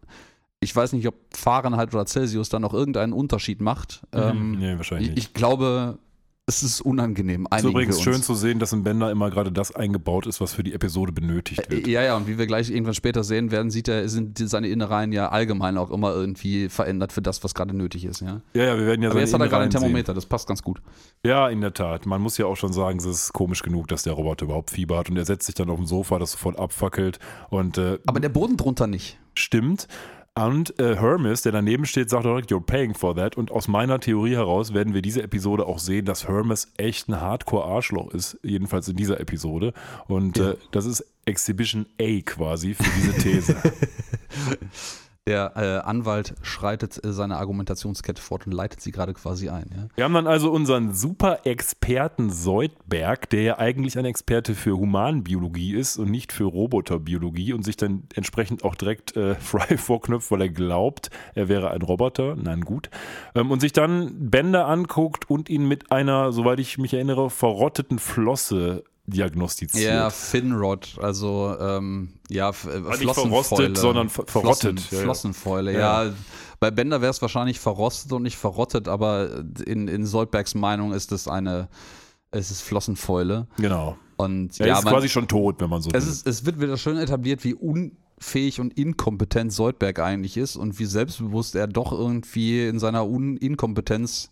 Ich 0.60 0.74
weiß 0.74 0.92
nicht, 0.92 1.06
ob 1.06 1.14
Fahrenheit 1.30 1.94
oder 1.94 2.06
Celsius 2.06 2.48
da 2.48 2.58
noch 2.58 2.74
irgendeinen 2.74 3.12
Unterschied 3.12 3.60
macht. 3.60 4.02
Ähm, 4.12 4.58
nee, 4.58 4.76
wahrscheinlich 4.76 5.08
ich, 5.10 5.14
nicht. 5.14 5.28
ich 5.28 5.34
glaube, 5.34 5.98
es 6.46 6.62
ist 6.62 6.82
unangenehm. 6.82 7.46
Es 7.50 7.64
ist 7.64 7.70
übrigens 7.70 8.02
schön 8.02 8.22
zu 8.22 8.34
sehen, 8.34 8.58
dass 8.58 8.72
im 8.74 8.82
Bänder 8.82 9.10
immer 9.10 9.30
gerade 9.30 9.50
das 9.50 9.74
eingebaut 9.74 10.26
ist, 10.26 10.42
was 10.42 10.52
für 10.52 10.62
die 10.62 10.74
Episode 10.74 11.10
benötigt 11.10 11.70
wird. 11.70 11.86
Äh, 11.86 11.90
Ja, 11.90 12.02
ja, 12.02 12.16
und 12.16 12.26
wie 12.26 12.36
wir 12.36 12.46
gleich 12.46 12.70
irgendwann 12.70 12.94
später 12.94 13.24
sehen 13.24 13.50
werden, 13.50 13.70
sieht 13.70 13.88
er, 13.88 14.08
sind 14.08 14.36
seine 14.38 14.68
Innereien 14.68 15.12
ja 15.12 15.30
allgemein 15.30 15.78
auch 15.78 15.90
immer 15.90 16.12
irgendwie 16.12 16.68
verändert 16.68 17.12
für 17.12 17.22
das, 17.22 17.42
was 17.44 17.54
gerade 17.54 17.74
nötig 17.74 18.04
ist, 18.04 18.20
ja. 18.20 18.42
Ja, 18.52 18.64
ja, 18.64 18.78
wir 18.78 18.86
werden 18.86 19.02
ja 19.02 19.10
Aber 19.10 19.20
jetzt 19.20 19.32
hat 19.32 19.40
er 19.40 19.48
gerade 19.48 19.62
ein 19.64 19.68
Innereien 19.68 19.70
sehen. 19.70 19.80
Thermometer, 19.80 20.12
das 20.12 20.26
passt 20.26 20.46
ganz 20.46 20.62
gut. 20.62 20.82
Ja, 21.24 21.48
in 21.48 21.62
der 21.62 21.72
Tat. 21.72 22.04
Man 22.04 22.20
muss 22.20 22.36
ja 22.36 22.44
auch 22.44 22.56
schon 22.56 22.74
sagen, 22.74 22.98
es 22.98 23.06
ist 23.06 23.32
komisch 23.32 23.62
genug, 23.62 23.88
dass 23.88 24.02
der 24.02 24.12
Roboter 24.12 24.44
überhaupt 24.44 24.70
Fieber 24.70 24.98
hat 24.98 25.08
und 25.08 25.16
er 25.16 25.24
setzt 25.24 25.46
sich 25.46 25.54
dann 25.54 25.70
auf 25.70 25.76
dem 25.78 25.86
Sofa, 25.86 26.18
das 26.18 26.32
sofort 26.32 26.58
abfackelt 26.58 27.18
und 27.48 27.78
äh, 27.78 27.98
Aber 28.06 28.20
der 28.20 28.28
Boden 28.28 28.58
drunter 28.58 28.86
nicht. 28.86 29.18
stimmt. 29.34 29.88
Und 30.36 30.78
äh, 30.80 30.96
Hermes, 30.96 31.42
der 31.42 31.52
daneben 31.52 31.84
steht, 31.86 32.10
sagt 32.10 32.24
direkt, 32.24 32.50
you're 32.50 32.60
paying 32.64 32.92
for 32.94 33.14
that. 33.14 33.36
Und 33.36 33.52
aus 33.52 33.68
meiner 33.68 34.00
Theorie 34.00 34.34
heraus 34.34 34.74
werden 34.74 34.92
wir 34.92 35.00
diese 35.00 35.22
Episode 35.22 35.64
auch 35.66 35.78
sehen, 35.78 36.06
dass 36.06 36.26
Hermes 36.26 36.72
echt 36.76 37.08
ein 37.08 37.20
Hardcore-Arschloch 37.20 38.10
ist, 38.12 38.38
jedenfalls 38.42 38.88
in 38.88 38.96
dieser 38.96 39.20
Episode. 39.20 39.72
Und 40.08 40.36
Ja. 40.38 40.50
äh, 40.50 40.56
das 40.72 40.86
ist 40.86 41.04
Exhibition 41.24 41.86
A 42.00 42.20
quasi 42.24 42.74
für 42.74 42.82
diese 42.96 43.12
These. 43.18 43.56
Der 45.26 45.52
äh, 45.56 45.88
Anwalt 45.88 46.34
schreitet 46.42 47.02
äh, 47.02 47.10
seine 47.10 47.38
Argumentationskette 47.38 48.20
fort 48.20 48.44
und 48.46 48.52
leitet 48.52 48.82
sie 48.82 48.92
gerade 48.92 49.14
quasi 49.14 49.48
ein. 49.48 49.70
Ja? 49.74 49.88
Wir 49.94 50.04
haben 50.04 50.12
dann 50.12 50.26
also 50.26 50.50
unseren 50.52 50.92
Super-Experten 50.92 52.28
Seudberg, 52.28 53.30
der 53.30 53.40
ja 53.40 53.58
eigentlich 53.58 53.96
ein 53.96 54.04
Experte 54.04 54.54
für 54.54 54.76
Humanbiologie 54.76 55.76
ist 55.76 55.96
und 55.96 56.10
nicht 56.10 56.30
für 56.30 56.44
Roboterbiologie 56.44 57.54
und 57.54 57.64
sich 57.64 57.78
dann 57.78 58.02
entsprechend 58.14 58.64
auch 58.64 58.74
direkt 58.74 59.16
äh, 59.16 59.34
Fry 59.40 59.78
vorknüpft, 59.78 60.30
weil 60.30 60.42
er 60.42 60.50
glaubt, 60.50 61.08
er 61.34 61.48
wäre 61.48 61.70
ein 61.70 61.80
Roboter. 61.80 62.36
Nein, 62.36 62.60
gut. 62.60 62.90
Ähm, 63.34 63.50
und 63.50 63.60
sich 63.60 63.72
dann 63.72 64.28
Bänder 64.28 64.66
anguckt 64.66 65.30
und 65.30 65.48
ihn 65.48 65.66
mit 65.66 65.90
einer, 65.90 66.32
soweit 66.32 66.60
ich 66.60 66.76
mich 66.76 66.92
erinnere, 66.92 67.30
verrotteten 67.30 67.98
Flosse 67.98 68.84
diagnostiziert. 69.06 69.92
Ja, 69.92 70.10
Finrod, 70.10 70.96
also 71.00 71.54
ähm, 71.60 72.14
ja, 72.30 72.48
äh, 72.50 72.52
nicht 72.52 73.00
Flossenfäule. 73.02 73.14
verrostet, 73.44 73.78
sondern 73.78 74.08
ver- 74.08 74.24
verrottet. 74.26 74.80
Flossen, 74.80 74.88
Ja, 74.90 74.98
ja. 74.98 75.02
Flossenfäule, 75.04 75.72
Ja. 75.72 76.04
ja. 76.04 76.12
Bei 76.60 76.70
Bender 76.70 77.00
wäre 77.02 77.10
es 77.10 77.20
wahrscheinlich 77.20 77.60
verrostet 77.60 78.12
und 78.12 78.22
nicht 78.22 78.36
verrottet, 78.38 78.88
aber 78.88 79.44
in, 79.66 79.88
in 79.88 80.06
Soldbergs 80.06 80.54
Meinung 80.54 80.92
ist 80.92 81.12
es 81.12 81.28
eine, 81.28 81.68
es 82.30 82.50
ist 82.50 82.62
Flossenfäule. 82.62 83.46
Genau. 83.58 83.98
Und 84.16 84.58
Er 84.60 84.68
ja, 84.68 84.78
ist 84.78 84.84
man, 84.84 84.94
quasi 84.94 85.08
schon 85.10 85.28
tot, 85.28 85.56
wenn 85.60 85.68
man 85.68 85.82
so 85.82 85.90
es, 85.92 86.04
will. 86.04 86.10
ist, 86.12 86.26
es 86.26 86.46
wird 86.46 86.60
wieder 86.60 86.76
schön 86.78 86.96
etabliert, 86.96 87.44
wie 87.44 87.52
unfähig 87.54 88.60
und 88.60 88.78
inkompetent 88.78 89.52
Soldberg 89.52 89.98
eigentlich 89.98 90.36
ist 90.38 90.56
und 90.56 90.78
wie 90.78 90.86
selbstbewusst 90.86 91.54
er 91.56 91.66
doch 91.66 91.92
irgendwie 91.92 92.66
in 92.66 92.78
seiner 92.78 93.06
Un 93.06 93.36
Inkompetenz 93.36 94.30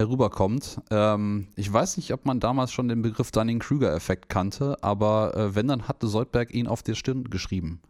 herüberkommt. 0.00 0.80
Ähm, 0.90 1.48
ich 1.56 1.72
weiß 1.72 1.96
nicht, 1.96 2.12
ob 2.12 2.24
man 2.24 2.40
damals 2.40 2.72
schon 2.72 2.88
den 2.88 3.02
Begriff 3.02 3.32
Dunning-Kruger-Effekt 3.32 4.28
kannte, 4.28 4.76
aber 4.82 5.36
äh, 5.36 5.54
wenn, 5.54 5.68
dann 5.68 5.88
hatte 5.88 6.06
Soldberg 6.06 6.54
ihn 6.54 6.68
auf 6.68 6.82
der 6.82 6.94
Stirn 6.94 7.24
geschrieben. 7.24 7.80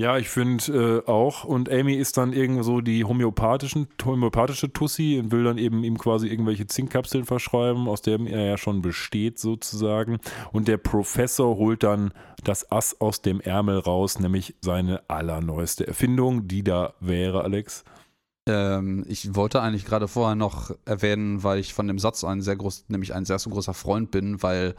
Ja, 0.00 0.16
ich 0.16 0.28
finde 0.28 1.02
äh, 1.06 1.10
auch. 1.10 1.42
Und 1.42 1.68
Amy 1.68 1.94
ist 1.94 2.16
dann 2.16 2.32
irgend 2.32 2.64
so 2.64 2.80
die 2.80 3.04
homöopathischen, 3.04 3.88
homöopathische 4.04 4.72
Tussi 4.72 5.18
und 5.20 5.32
will 5.32 5.42
dann 5.42 5.58
eben 5.58 5.82
ihm 5.82 5.98
quasi 5.98 6.28
irgendwelche 6.28 6.68
Zinkkapseln 6.68 7.24
verschreiben, 7.24 7.88
aus 7.88 8.00
denen 8.00 8.28
er 8.28 8.46
ja 8.46 8.56
schon 8.56 8.80
besteht 8.80 9.40
sozusagen. 9.40 10.20
Und 10.52 10.68
der 10.68 10.76
Professor 10.76 11.56
holt 11.56 11.82
dann 11.82 12.12
das 12.44 12.70
Ass 12.70 13.00
aus 13.00 13.22
dem 13.22 13.40
Ärmel 13.40 13.80
raus, 13.80 14.20
nämlich 14.20 14.54
seine 14.60 15.02
allerneueste 15.10 15.88
Erfindung, 15.88 16.46
die 16.46 16.62
da 16.62 16.94
wäre, 17.00 17.42
Alex. 17.42 17.82
Ähm, 18.48 19.04
ich 19.08 19.34
wollte 19.34 19.62
eigentlich 19.62 19.84
gerade 19.84 20.08
vorher 20.08 20.34
noch 20.34 20.70
erwähnen, 20.84 21.42
weil 21.42 21.58
ich 21.58 21.74
von 21.74 21.86
dem 21.86 21.98
Satz 21.98 22.24
ein 22.24 22.40
sehr 22.40 22.56
groß, 22.56 22.86
nämlich 22.88 23.14
ein 23.14 23.24
sehr 23.24 23.38
so 23.38 23.50
großer 23.50 23.74
Freund 23.74 24.10
bin, 24.10 24.42
weil 24.42 24.74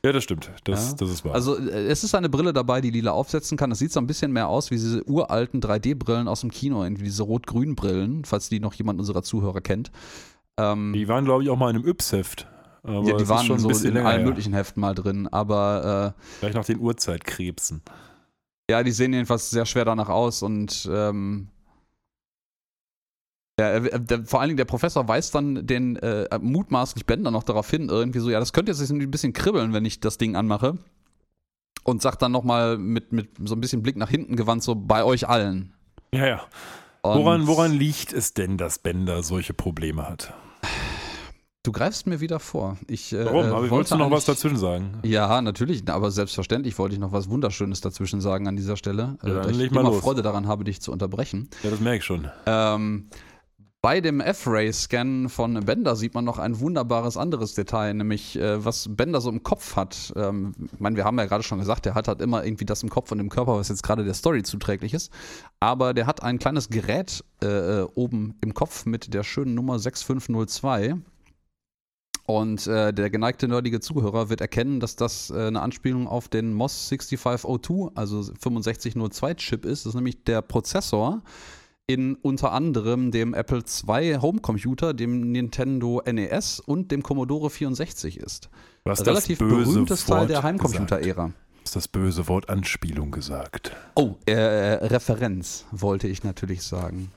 Ja, 0.03 0.13
das 0.13 0.23
stimmt. 0.23 0.49
Das, 0.63 0.91
Ja. 0.91 0.95
das 0.97 1.09
ist 1.09 1.25
wahr. 1.25 1.35
Also 1.35 1.57
äh, 1.57 1.87
es 1.87 2.03
ist 2.05 2.15
eine 2.15 2.29
Brille 2.29 2.53
dabei, 2.53 2.79
die 2.79 2.89
Lila 2.89 3.11
aufsetzen 3.11 3.57
kann. 3.57 3.69
Das 3.69 3.79
sieht 3.79 3.91
so 3.91 3.99
ein 3.99 4.07
bisschen 4.07 4.31
mehr 4.31 4.47
aus 4.47 4.71
wie 4.71 4.75
diese 4.75 5.03
uralten 5.07 5.61
3D-Brillen 5.61 6.29
aus 6.29 6.41
dem 6.41 6.51
Kino, 6.51 6.83
irgendwie 6.83 7.03
diese 7.03 7.23
rot-grün 7.23 7.75
Brillen, 7.75 8.23
falls 8.23 8.47
die 8.47 8.61
noch 8.61 8.73
jemand 8.73 8.99
unserer 8.99 9.23
Zuhörer 9.23 9.61
kennt. 9.61 9.91
Ähm, 10.57 10.93
die 10.93 11.07
waren, 11.07 11.25
glaube 11.25 11.43
ich, 11.43 11.49
auch 11.49 11.57
mal 11.57 11.69
in 11.69 11.75
einem 11.77 11.85
Yps-Heft. 11.87 12.47
Aber 12.83 13.07
ja, 13.07 13.15
die 13.17 13.27
waren 13.29 13.45
schon 13.45 13.59
so 13.59 13.69
in 13.69 13.93
länger 13.93 14.07
allen 14.09 14.19
her. 14.21 14.27
möglichen 14.27 14.53
Heften 14.53 14.81
mal 14.81 14.95
drin, 14.95 15.27
aber 15.27 16.15
äh, 16.17 16.39
Gleich 16.39 16.53
nach 16.55 16.65
den 16.65 16.79
Urzeitkrebsen. 16.79 17.81
Ja, 18.69 18.81
die 18.83 18.91
sehen 18.91 19.13
jedenfalls 19.13 19.49
sehr 19.49 19.65
schwer 19.65 19.85
danach 19.85 20.09
aus 20.09 20.41
und 20.43 20.89
ähm, 20.91 21.49
ja, 23.59 23.67
er- 23.67 23.99
der, 23.99 24.25
vor 24.25 24.39
allen 24.39 24.49
Dingen 24.49 24.57
der 24.57 24.65
Professor 24.65 25.07
weist 25.07 25.35
dann 25.35 25.67
den 25.67 25.97
äh, 25.97 26.27
mutmaßlich 26.41 27.05
Bender 27.05 27.29
noch 27.31 27.43
darauf 27.43 27.69
hin, 27.69 27.89
irgendwie 27.89 28.19
so, 28.19 28.29
ja, 28.29 28.39
das 28.39 28.53
könnte 28.53 28.71
jetzt 28.71 28.89
ein 28.89 29.11
bisschen 29.11 29.33
kribbeln, 29.33 29.73
wenn 29.73 29.85
ich 29.85 29.99
das 29.99 30.17
Ding 30.17 30.35
anmache. 30.35 30.77
Und 31.83 32.01
sagt 32.03 32.21
dann 32.21 32.31
nochmal 32.31 32.77
mit, 32.77 33.11
mit 33.11 33.29
so 33.43 33.55
ein 33.55 33.61
bisschen 33.61 33.81
Blick 33.81 33.95
nach 33.97 34.09
hinten 34.09 34.35
gewandt, 34.35 34.61
so 34.61 34.75
bei 34.75 35.03
euch 35.03 35.27
allen. 35.27 35.73
Ja, 36.13 36.27
ja. 36.27 36.41
Und 37.01 37.17
Woran, 37.17 37.47
woran 37.47 37.71
liegt 37.73 38.13
es 38.13 38.35
denn, 38.35 38.57
dass 38.59 38.77
Bender 38.77 39.23
solche 39.23 39.55
Probleme 39.55 40.07
hat? 40.07 40.31
Du 41.63 41.71
greifst 41.71 42.07
mir 42.07 42.19
wieder 42.21 42.39
vor. 42.39 42.77
Ich, 42.87 43.13
äh, 43.13 43.23
Warum? 43.23 43.45
äh, 43.45 43.49
Aber 43.49 43.57
wollte 43.59 43.71
wolltest 43.71 43.93
du 43.93 43.97
noch 43.97 44.09
was 44.09 44.25
dazwischen 44.25 44.57
sagen? 44.57 44.99
Ja, 45.03 45.41
natürlich, 45.43 45.87
aber 45.87 46.09
selbstverständlich 46.09 46.79
wollte 46.79 46.95
ich 46.95 46.99
noch 46.99 47.11
was 47.11 47.29
Wunderschönes 47.29 47.81
dazwischen 47.81 48.19
sagen 48.19 48.47
an 48.47 48.55
dieser 48.55 48.77
Stelle, 48.77 49.17
Ja, 49.23 49.29
äh, 49.29 49.33
da 49.43 49.49
ich 49.49 49.59
immer 49.71 49.83
los. 49.83 50.01
Freude 50.01 50.23
daran 50.23 50.47
habe, 50.47 50.63
dich 50.63 50.81
zu 50.81 50.91
unterbrechen. 50.91 51.49
Ja, 51.61 51.69
das 51.69 51.79
merke 51.79 51.99
ich 51.99 52.03
schon. 52.03 52.27
Ähm, 52.47 53.09
bei 53.83 54.01
dem 54.01 54.21
F-Ray-Scan 54.21 55.27
von 55.29 55.53
Bender 55.65 55.95
sieht 55.95 56.15
man 56.15 56.25
noch 56.25 56.39
ein 56.39 56.59
wunderbares 56.59 57.15
anderes 57.15 57.53
Detail, 57.53 57.93
nämlich 57.93 58.39
äh, 58.39 58.65
was 58.65 58.87
Bender 58.95 59.21
so 59.21 59.29
im 59.29 59.43
Kopf 59.43 59.75
hat. 59.75 60.13
Ähm, 60.15 60.53
ich 60.73 60.79
meine, 60.79 60.95
wir 60.95 61.05
haben 61.05 61.19
ja 61.19 61.25
gerade 61.25 61.43
schon 61.43 61.59
gesagt, 61.59 61.85
der 61.85 61.93
hat 61.93 62.07
halt 62.07 62.21
immer 62.21 62.43
irgendwie 62.43 62.65
das 62.65 62.81
im 62.81 62.89
Kopf 62.89 63.11
und 63.11 63.19
im 63.19 63.29
Körper, 63.29 63.55
was 63.57 63.69
jetzt 63.69 63.83
gerade 63.83 64.03
der 64.03 64.15
Story 64.15 64.41
zuträglich 64.41 64.95
ist. 64.95 65.11
Aber 65.59 65.93
der 65.93 66.07
hat 66.07 66.23
ein 66.23 66.39
kleines 66.39 66.69
Gerät 66.69 67.23
äh, 67.43 67.81
äh, 67.81 67.87
oben 67.93 68.35
im 68.41 68.55
Kopf 68.55 68.85
mit 68.87 69.13
der 69.13 69.23
schönen 69.23 69.53
Nummer 69.53 69.77
6502. 69.77 70.95
Und 72.39 72.65
äh, 72.65 72.93
der 72.93 73.09
geneigte 73.09 73.49
nerdige 73.49 73.81
Zuhörer 73.81 74.29
wird 74.29 74.39
erkennen, 74.39 74.79
dass 74.79 74.95
das 74.95 75.31
äh, 75.31 75.47
eine 75.47 75.61
Anspielung 75.61 76.07
auf 76.07 76.29
den 76.29 76.53
MOS 76.53 76.87
6502, 76.87 77.91
also 77.93 78.21
6502-Chip 78.21 79.65
ist. 79.65 79.85
Das 79.85 79.91
ist 79.91 79.95
nämlich 79.95 80.23
der 80.23 80.41
Prozessor 80.41 81.23
in 81.87 82.15
unter 82.15 82.53
anderem 82.53 83.11
dem 83.11 83.33
Apple 83.33 83.59
II 83.85 84.15
Homecomputer, 84.21 84.93
dem 84.93 85.33
Nintendo 85.33 86.01
NES 86.09 86.61
und 86.61 86.91
dem 86.91 87.03
Commodore 87.03 87.49
64 87.49 88.17
ist. 88.17 88.49
Hast 88.85 89.05
Relativ 89.05 89.39
das 89.39 89.49
böse 89.49 89.65
berühmtes 89.65 90.05
Teil 90.05 90.19
Wort 90.19 90.29
der 90.29 90.37
gesagt. 90.37 90.43
Heimcomputer-Ära. 90.45 91.33
Hast 91.65 91.75
das 91.75 91.87
böse 91.89 92.29
Wort 92.29 92.49
Anspielung 92.49 93.11
gesagt. 93.11 93.75
Oh, 93.95 94.15
äh, 94.25 94.33
Referenz 94.33 95.65
wollte 95.71 96.07
ich 96.07 96.23
natürlich 96.23 96.63
sagen. 96.63 97.11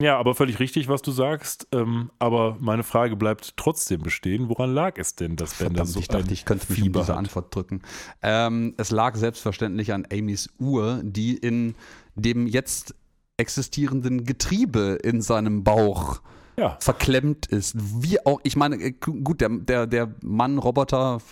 Ja, 0.00 0.18
aber 0.18 0.34
völlig 0.34 0.60
richtig, 0.60 0.88
was 0.88 1.00
du 1.00 1.10
sagst. 1.10 1.68
Ähm, 1.72 2.10
aber 2.18 2.58
meine 2.60 2.82
Frage 2.82 3.16
bleibt 3.16 3.56
trotzdem 3.56 4.02
bestehen. 4.02 4.50
Woran 4.50 4.74
lag 4.74 4.98
es 4.98 5.14
denn, 5.14 5.36
dass 5.36 5.54
Bender 5.54 5.76
Verdammt, 5.76 5.88
so 5.88 6.00
ich 6.00 6.08
dachte, 6.08 6.34
ich 6.34 6.44
könnte 6.44 6.66
mich 6.68 6.78
um 6.78 6.84
Fieber 6.84 7.00
diese 7.00 7.12
hat? 7.12 7.18
Antwort 7.18 7.54
drücken. 7.54 7.82
Ähm, 8.22 8.74
es 8.76 8.90
lag 8.90 9.16
selbstverständlich 9.16 9.94
an 9.94 10.06
Amys 10.12 10.50
Uhr, 10.58 11.00
die 11.02 11.36
in 11.36 11.74
dem 12.14 12.46
jetzt 12.46 12.94
existierenden 13.38 14.24
Getriebe 14.24 14.98
in 15.02 15.22
seinem 15.22 15.64
Bauch 15.64 16.20
Ja, 16.58 16.76
verklemmt 16.80 17.46
ist. 17.46 17.74
Wie 17.76 18.24
auch, 18.26 18.40
ich 18.42 18.56
meine, 18.56 18.76
äh, 18.76 18.92
gut, 18.92 19.40
der, 19.40 19.48
der, 19.48 19.86
der 19.86 20.14
Mann, 20.22 20.58
Roboter, 20.58 21.22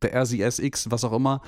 der 0.00 0.14
RCSX, 0.14 0.90
was 0.90 1.04
auch 1.04 1.12
immer, 1.12 1.42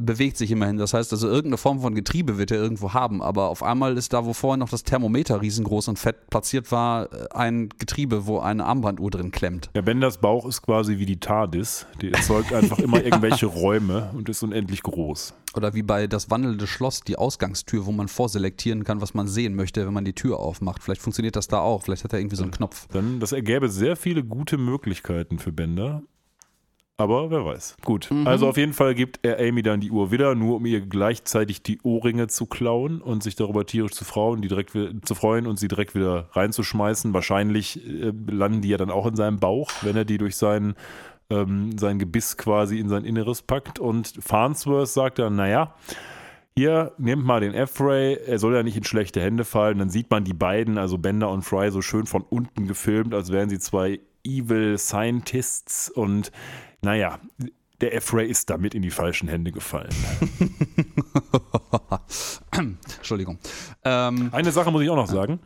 bewegt 0.00 0.36
sich 0.36 0.50
immerhin. 0.50 0.76
Das 0.76 0.94
heißt 0.94 1.12
also, 1.12 1.28
irgendeine 1.28 1.58
Form 1.58 1.80
von 1.80 1.94
Getriebe 1.94 2.38
wird 2.38 2.50
er 2.50 2.58
irgendwo 2.58 2.94
haben, 2.94 3.22
aber 3.22 3.48
auf 3.48 3.62
einmal 3.62 3.96
ist 3.96 4.12
da, 4.12 4.24
wo 4.24 4.32
vorher 4.32 4.56
noch 4.56 4.68
das 4.68 4.84
Thermometer 4.84 5.40
riesengroß 5.42 5.88
und 5.88 5.98
fett 5.98 6.28
platziert 6.30 6.70
war, 6.72 7.12
äh, 7.12 7.28
ein 7.34 7.68
Getriebe, 7.78 8.26
wo 8.26 8.38
eine 8.38 8.64
Armbanduhr 8.64 9.10
drin 9.10 9.30
klemmt. 9.30 9.70
der 9.74 9.82
Benders 9.82 10.18
Bauch 10.18 10.46
ist 10.46 10.62
quasi 10.62 10.98
wie 10.98 11.06
die 11.06 11.20
TARDIS. 11.20 11.86
Die 12.00 12.12
erzeugt 12.12 12.52
einfach 12.52 12.78
immer 12.78 13.02
irgendwelche 13.04 13.46
Räume 13.46 14.10
und 14.14 14.28
ist 14.28 14.42
unendlich 14.42 14.82
groß. 14.82 15.34
Oder 15.54 15.74
wie 15.74 15.82
bei 15.82 16.06
das 16.06 16.30
wandelnde 16.30 16.66
Schloss, 16.66 17.00
die 17.00 17.16
Ausgangstür, 17.16 17.86
wo 17.86 17.92
man 17.92 18.08
vorselektieren 18.08 18.84
kann, 18.84 19.00
was 19.00 19.14
man 19.14 19.28
sehen 19.28 19.54
möchte, 19.54 19.86
wenn 19.86 19.94
man 19.94 20.04
die 20.04 20.12
Tür 20.12 20.38
aufmacht. 20.38 20.82
Vielleicht 20.82 21.00
funktioniert 21.00 21.36
das 21.36 21.48
da 21.48 21.60
auch. 21.60 21.82
Vielleicht 21.82 22.04
hat 22.04 22.12
er 22.12 22.18
irgendwie 22.18 22.36
so 22.36 22.42
einen 22.42 22.52
Knopf. 22.52 22.86
Dann, 22.92 23.18
das 23.20 23.32
ergäbe 23.32 23.68
sehr 23.68 23.96
viele 23.96 24.22
gute 24.22 24.58
Möglichkeiten 24.58 25.38
für 25.38 25.52
Bender. 25.52 26.02
Aber 27.00 27.30
wer 27.30 27.44
weiß. 27.44 27.76
Gut. 27.84 28.10
Mhm. 28.10 28.26
Also 28.26 28.48
auf 28.48 28.56
jeden 28.56 28.72
Fall 28.72 28.94
gibt 28.96 29.20
er 29.22 29.38
Amy 29.38 29.62
dann 29.62 29.80
die 29.80 29.92
Uhr 29.92 30.10
wieder, 30.10 30.34
nur 30.34 30.56
um 30.56 30.66
ihr 30.66 30.80
gleichzeitig 30.80 31.62
die 31.62 31.78
Ohrringe 31.84 32.26
zu 32.26 32.46
klauen 32.46 33.00
und 33.00 33.22
sich 33.22 33.36
darüber 33.36 33.64
tierisch 33.64 33.92
zu, 33.92 34.04
frauen, 34.04 34.42
die 34.42 34.48
direkt, 34.48 34.72
zu 35.06 35.14
freuen 35.14 35.46
und 35.46 35.60
sie 35.60 35.68
direkt 35.68 35.94
wieder 35.94 36.28
reinzuschmeißen. 36.32 37.14
Wahrscheinlich 37.14 37.86
äh, 37.86 38.12
landen 38.26 38.62
die 38.62 38.70
ja 38.70 38.78
dann 38.78 38.90
auch 38.90 39.06
in 39.06 39.14
seinem 39.14 39.38
Bauch, 39.38 39.70
wenn 39.82 39.96
er 39.96 40.04
die 40.04 40.18
durch 40.18 40.36
seinen, 40.36 40.74
ähm, 41.30 41.78
sein 41.78 42.00
Gebiss 42.00 42.36
quasi 42.36 42.80
in 42.80 42.88
sein 42.88 43.04
Inneres 43.04 43.42
packt. 43.42 43.78
Und 43.78 44.14
Farnsworth 44.18 44.88
sagt 44.88 45.20
dann, 45.20 45.36
naja, 45.36 45.76
hier, 46.56 46.90
nehmt 46.98 47.24
mal 47.24 47.38
den 47.38 47.54
F-Ray, 47.54 48.18
er 48.26 48.40
soll 48.40 48.56
ja 48.56 48.64
nicht 48.64 48.76
in 48.76 48.82
schlechte 48.82 49.20
Hände 49.20 49.44
fallen. 49.44 49.78
Dann 49.78 49.90
sieht 49.90 50.10
man 50.10 50.24
die 50.24 50.34
beiden, 50.34 50.76
also 50.76 50.98
Bender 50.98 51.30
und 51.30 51.42
Fry, 51.42 51.70
so 51.70 51.80
schön 51.80 52.06
von 52.06 52.22
unten 52.22 52.66
gefilmt, 52.66 53.14
als 53.14 53.30
wären 53.30 53.48
sie 53.48 53.60
zwei 53.60 54.00
Evil 54.24 54.76
Scientists. 54.76 55.88
Und 55.88 56.32
naja, 56.88 57.18
der 57.82 57.94
F-Ray 57.96 58.26
ist 58.30 58.48
damit 58.48 58.74
in 58.74 58.80
die 58.80 58.90
falschen 58.90 59.28
Hände 59.28 59.52
gefallen. 59.52 59.90
Entschuldigung. 62.96 63.38
Ähm, 63.84 64.30
Eine 64.32 64.52
Sache 64.52 64.70
muss 64.70 64.80
ich 64.82 64.88
auch 64.88 64.96
noch 64.96 65.06
sagen. 65.06 65.38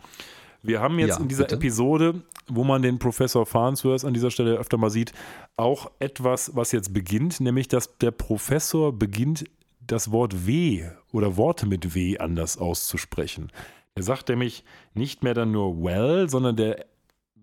Wir 0.63 0.81
haben 0.81 1.01
jetzt 1.01 1.17
Ja, 1.17 1.21
in 1.21 1.27
dieser 1.27 1.43
bitte. 1.43 1.57
Episode, 1.57 2.23
wo 2.47 2.63
man 2.63 2.81
den 2.81 3.01
Professor 3.01 3.45
Farnsworth 3.45 4.05
an 4.05 4.15
dieser 4.15 4.31
Stelle 4.31 4.55
öfter 4.55 4.79
mal 4.79 4.91
sieht, 4.91 5.13
auch 5.57 5.91
etwas, 5.99 6.55
was 6.55 6.71
jetzt 6.71 6.95
beginnt, 6.95 7.41
nämlich 7.41 7.67
dass 7.67 7.99
der 7.99 8.13
Professor 8.13 8.97
beginnt, 8.97 9.45
das 9.85 10.13
Wort 10.13 10.47
W 10.47 10.85
oder 11.11 11.37
Worte 11.37 11.67
mit 11.67 11.97
W 11.97 12.19
anders 12.19 12.57
auszusprechen. 12.57 13.51
Er 13.97 14.05
sagt 14.05 14.29
nämlich 14.29 14.63
nicht 14.95 15.25
mehr 15.25 15.35
dann 15.35 15.51
nur 15.51 15.83
well, 15.83 16.29
sondern 16.29 16.55
der 16.55 16.87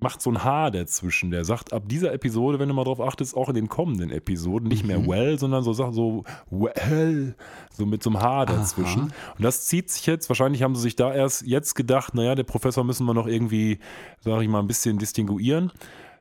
macht 0.01 0.21
so 0.21 0.29
ein 0.31 0.43
H 0.43 0.69
dazwischen. 0.71 1.31
Der 1.31 1.43
sagt 1.45 1.73
ab 1.73 1.83
dieser 1.87 2.13
Episode, 2.13 2.59
wenn 2.59 2.67
du 2.69 2.73
mal 2.75 2.83
drauf 2.83 3.01
achtest, 3.01 3.35
auch 3.35 3.49
in 3.49 3.55
den 3.55 3.69
kommenden 3.69 4.11
Episoden 4.11 4.67
nicht 4.67 4.85
mehr 4.85 4.99
Mhm. 4.99 5.07
well, 5.07 5.39
sondern 5.39 5.63
so 5.63 5.73
sagt 5.73 5.93
so 5.93 6.23
well, 6.49 7.35
so 7.71 7.85
mit 7.85 8.01
so 8.03 8.09
einem 8.09 8.21
H 8.21 8.45
dazwischen. 8.45 9.01
Aha. 9.11 9.33
Und 9.37 9.43
das 9.43 9.65
zieht 9.65 9.89
sich 9.89 10.05
jetzt, 10.05 10.29
wahrscheinlich 10.29 10.63
haben 10.63 10.75
sie 10.75 10.81
sich 10.81 10.95
da 10.95 11.13
erst 11.13 11.43
jetzt 11.45 11.75
gedacht, 11.75 12.15
naja, 12.15 12.35
der 12.35 12.43
Professor 12.43 12.83
müssen 12.83 13.05
wir 13.05 13.13
noch 13.13 13.27
irgendwie, 13.27 13.79
sage 14.21 14.43
ich 14.43 14.49
mal, 14.49 14.59
ein 14.59 14.67
bisschen 14.67 14.97
distinguieren. 14.99 15.71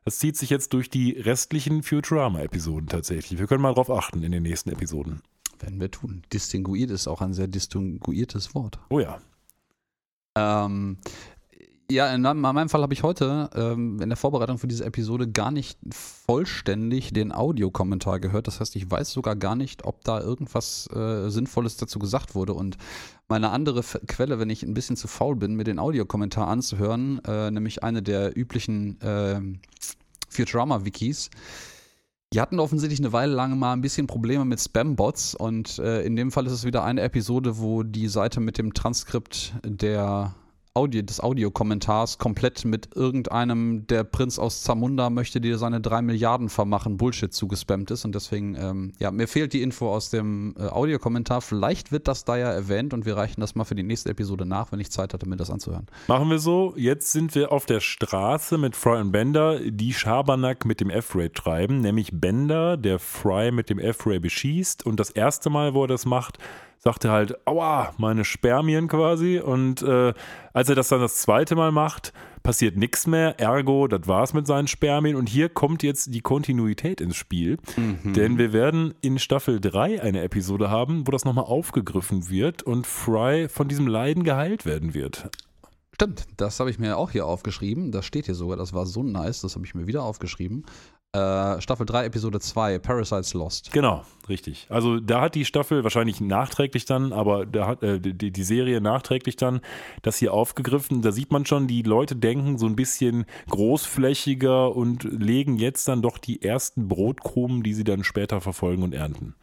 Das 0.04 0.18
zieht 0.18 0.36
sich 0.36 0.48
jetzt 0.50 0.72
durch 0.72 0.88
die 0.88 1.12
restlichen 1.12 1.82
Futurama-Episoden 1.82 2.88
tatsächlich. 2.88 3.38
Wir 3.38 3.46
können 3.46 3.62
mal 3.62 3.74
drauf 3.74 3.90
achten 3.90 4.22
in 4.22 4.32
den 4.32 4.42
nächsten 4.42 4.70
Episoden. 4.70 5.20
werden 5.60 5.80
wir 5.80 5.90
tun. 5.90 6.22
Distinguiert 6.32 6.90
ist 6.90 7.08
auch 7.08 7.20
ein 7.20 7.34
sehr 7.34 7.48
distinguiertes 7.48 8.54
Wort. 8.54 8.78
Oh 8.90 9.00
ja. 9.00 9.18
Ähm, 10.36 10.98
ja, 11.90 12.12
in 12.14 12.20
meinem, 12.20 12.44
in 12.44 12.54
meinem 12.54 12.68
Fall 12.68 12.82
habe 12.82 12.92
ich 12.92 13.02
heute 13.02 13.48
ähm, 13.54 13.98
in 14.02 14.10
der 14.10 14.16
Vorbereitung 14.16 14.58
für 14.58 14.68
diese 14.68 14.84
Episode 14.84 15.26
gar 15.30 15.50
nicht 15.50 15.78
vollständig 15.90 17.14
den 17.14 17.32
Audiokommentar 17.32 18.20
gehört. 18.20 18.46
Das 18.46 18.60
heißt, 18.60 18.76
ich 18.76 18.90
weiß 18.90 19.10
sogar 19.10 19.36
gar 19.36 19.56
nicht, 19.56 19.84
ob 19.84 20.04
da 20.04 20.20
irgendwas 20.20 20.86
äh, 20.94 21.30
Sinnvolles 21.30 21.78
dazu 21.78 21.98
gesagt 21.98 22.34
wurde. 22.34 22.52
Und 22.52 22.76
meine 23.26 23.50
andere 23.50 23.80
F 23.80 23.98
Quelle, 24.06 24.38
wenn 24.38 24.50
ich 24.50 24.62
ein 24.62 24.74
bisschen 24.74 24.96
zu 24.96 25.08
faul 25.08 25.36
bin, 25.36 25.54
mir 25.54 25.64
den 25.64 25.78
Audiokommentar 25.78 26.46
anzuhören, 26.48 27.24
äh, 27.24 27.50
nämlich 27.50 27.82
eine 27.82 28.02
der 28.02 28.36
üblichen 28.36 29.00
äh, 29.00 29.40
Futurama-Wikis, 30.28 31.30
Die 32.34 32.40
hatten 32.42 32.60
offensichtlich 32.60 33.00
eine 33.00 33.14
Weile 33.14 33.32
lang 33.32 33.58
mal 33.58 33.72
ein 33.72 33.80
bisschen 33.80 34.06
Probleme 34.06 34.44
mit 34.44 34.60
Spam-Bots 34.60 35.34
und 35.34 35.78
äh, 35.78 36.02
in 36.02 36.16
dem 36.16 36.30
Fall 36.30 36.44
ist 36.44 36.52
es 36.52 36.64
wieder 36.64 36.84
eine 36.84 37.00
Episode, 37.00 37.58
wo 37.58 37.82
die 37.82 38.08
Seite 38.08 38.40
mit 38.40 38.58
dem 38.58 38.74
Transkript 38.74 39.54
der 39.64 40.34
Audio, 40.78 41.02
des 41.02 41.20
Audiokommentars 41.20 42.18
komplett 42.18 42.64
mit 42.64 42.94
irgendeinem, 42.94 43.88
der 43.88 44.04
Prinz 44.04 44.38
aus 44.38 44.62
Zamunda 44.62 45.10
möchte 45.10 45.40
dir 45.40 45.58
seine 45.58 45.80
drei 45.80 46.02
Milliarden 46.02 46.48
vermachen, 46.48 46.98
Bullshit 46.98 47.34
zugespammt 47.34 47.90
ist. 47.90 48.04
Und 48.04 48.14
deswegen, 48.14 48.54
ähm, 48.54 48.92
ja, 49.00 49.10
mir 49.10 49.26
fehlt 49.26 49.52
die 49.54 49.62
Info 49.62 49.92
aus 49.92 50.10
dem 50.10 50.54
äh, 50.56 50.66
Audiokommentar. 50.66 51.40
Vielleicht 51.40 51.90
wird 51.90 52.06
das 52.06 52.24
da 52.24 52.36
ja 52.36 52.52
erwähnt 52.52 52.94
und 52.94 53.06
wir 53.06 53.16
reichen 53.16 53.40
das 53.40 53.56
mal 53.56 53.64
für 53.64 53.74
die 53.74 53.82
nächste 53.82 54.10
Episode 54.10 54.46
nach, 54.46 54.70
wenn 54.70 54.78
ich 54.78 54.92
Zeit 54.92 55.14
hatte, 55.14 55.28
mir 55.28 55.36
das 55.36 55.50
anzuhören. 55.50 55.86
Machen 56.06 56.30
wir 56.30 56.38
so. 56.38 56.74
Jetzt 56.76 57.10
sind 57.10 57.34
wir 57.34 57.50
auf 57.50 57.66
der 57.66 57.80
Straße 57.80 58.56
mit 58.56 58.76
Fry 58.76 59.00
und 59.00 59.10
Bender, 59.10 59.58
die 59.58 59.92
Schabernack 59.92 60.64
mit 60.64 60.80
dem 60.80 60.90
F-Ray 60.90 61.30
treiben, 61.30 61.80
nämlich 61.80 62.10
Bender, 62.12 62.76
der 62.76 63.00
Fry 63.00 63.50
mit 63.50 63.68
dem 63.68 63.80
F-Ray 63.80 64.20
beschießt. 64.20 64.86
Und 64.86 65.00
das 65.00 65.10
erste 65.10 65.50
Mal, 65.50 65.74
wo 65.74 65.82
er 65.82 65.88
das 65.88 66.06
macht, 66.06 66.38
sagt 66.78 67.04
er 67.04 67.12
halt, 67.12 67.46
aua, 67.46 67.92
meine 67.98 68.24
Spermien 68.24 68.88
quasi. 68.88 69.38
Und 69.38 69.82
äh, 69.82 70.14
als 70.52 70.68
er 70.68 70.74
das 70.74 70.88
dann 70.88 71.00
das 71.00 71.16
zweite 71.16 71.54
Mal 71.54 71.72
macht, 71.72 72.12
passiert 72.42 72.76
nichts 72.76 73.06
mehr. 73.06 73.38
Ergo, 73.38 73.88
das 73.88 74.06
war's 74.06 74.32
mit 74.32 74.46
seinen 74.46 74.68
Spermien. 74.68 75.16
Und 75.16 75.28
hier 75.28 75.48
kommt 75.48 75.82
jetzt 75.82 76.14
die 76.14 76.20
Kontinuität 76.20 77.00
ins 77.00 77.16
Spiel. 77.16 77.58
Mhm. 77.76 78.12
Denn 78.14 78.38
wir 78.38 78.52
werden 78.52 78.94
in 79.00 79.18
Staffel 79.18 79.60
3 79.60 80.02
eine 80.02 80.22
Episode 80.22 80.70
haben, 80.70 81.06
wo 81.06 81.10
das 81.10 81.24
nochmal 81.24 81.44
aufgegriffen 81.44 82.30
wird 82.30 82.62
und 82.62 82.86
Fry 82.86 83.48
von 83.48 83.68
diesem 83.68 83.86
Leiden 83.86 84.24
geheilt 84.24 84.64
werden 84.64 84.94
wird. 84.94 85.28
Stimmt, 86.00 86.26
das 86.36 86.60
habe 86.60 86.70
ich 86.70 86.78
mir 86.78 86.96
auch 86.96 87.10
hier 87.10 87.26
aufgeschrieben. 87.26 87.90
Das 87.90 88.06
steht 88.06 88.26
hier 88.26 88.36
sogar, 88.36 88.56
das 88.56 88.72
war 88.72 88.86
so 88.86 89.02
nice, 89.02 89.40
das 89.40 89.56
habe 89.56 89.66
ich 89.66 89.74
mir 89.74 89.88
wieder 89.88 90.04
aufgeschrieben. 90.04 90.64
Äh, 91.12 91.62
Staffel 91.62 91.86
3, 91.86 92.04
Episode 92.04 92.38
2, 92.38 92.80
Parasites 92.80 93.32
Lost. 93.32 93.72
Genau, 93.72 94.04
richtig. 94.28 94.66
Also 94.68 95.00
da 95.00 95.22
hat 95.22 95.34
die 95.34 95.46
Staffel 95.46 95.82
wahrscheinlich 95.82 96.20
nachträglich 96.20 96.84
dann, 96.84 97.14
aber 97.14 97.46
da 97.46 97.66
hat 97.66 97.82
äh, 97.82 97.98
die, 97.98 98.30
die 98.30 98.42
Serie 98.42 98.82
nachträglich 98.82 99.36
dann 99.36 99.62
das 100.02 100.18
hier 100.18 100.34
aufgegriffen. 100.34 101.00
Da 101.00 101.10
sieht 101.10 101.32
man 101.32 101.46
schon, 101.46 101.66
die 101.66 101.80
Leute 101.80 102.14
denken 102.14 102.58
so 102.58 102.66
ein 102.66 102.76
bisschen 102.76 103.24
großflächiger 103.48 104.76
und 104.76 105.04
legen 105.04 105.56
jetzt 105.56 105.88
dann 105.88 106.02
doch 106.02 106.18
die 106.18 106.42
ersten 106.42 106.88
Brotkrumen, 106.88 107.62
die 107.62 107.72
sie 107.72 107.84
dann 107.84 108.04
später 108.04 108.42
verfolgen 108.42 108.82
und 108.82 108.92
ernten. 108.92 109.34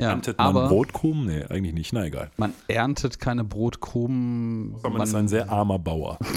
Ja, 0.00 0.08
erntet 0.08 0.38
man 0.38 0.46
aber 0.46 0.68
Brotkrumen? 0.68 1.26
Nee, 1.26 1.44
eigentlich 1.44 1.74
nicht. 1.74 1.92
Na 1.92 2.06
egal. 2.06 2.30
Man 2.38 2.54
erntet 2.68 3.20
keine 3.20 3.44
Brotkrumen. 3.44 4.80
Man, 4.82 4.92
man 4.94 5.02
ist 5.02 5.14
ein 5.14 5.28
sehr 5.28 5.50
armer 5.50 5.78
Bauer. 5.78 6.18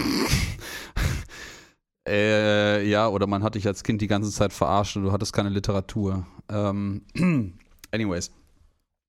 Äh, 2.07 2.87
ja, 2.87 3.07
oder 3.07 3.27
man 3.27 3.43
hat 3.43 3.55
dich 3.55 3.65
als 3.67 3.83
Kind 3.83 4.01
die 4.01 4.07
ganze 4.07 4.31
Zeit 4.31 4.53
verarscht 4.53 4.95
und 4.95 5.03
du 5.03 5.11
hattest 5.11 5.33
keine 5.33 5.49
Literatur. 5.49 6.25
Ähm, 6.49 7.01
anyways. 7.91 8.31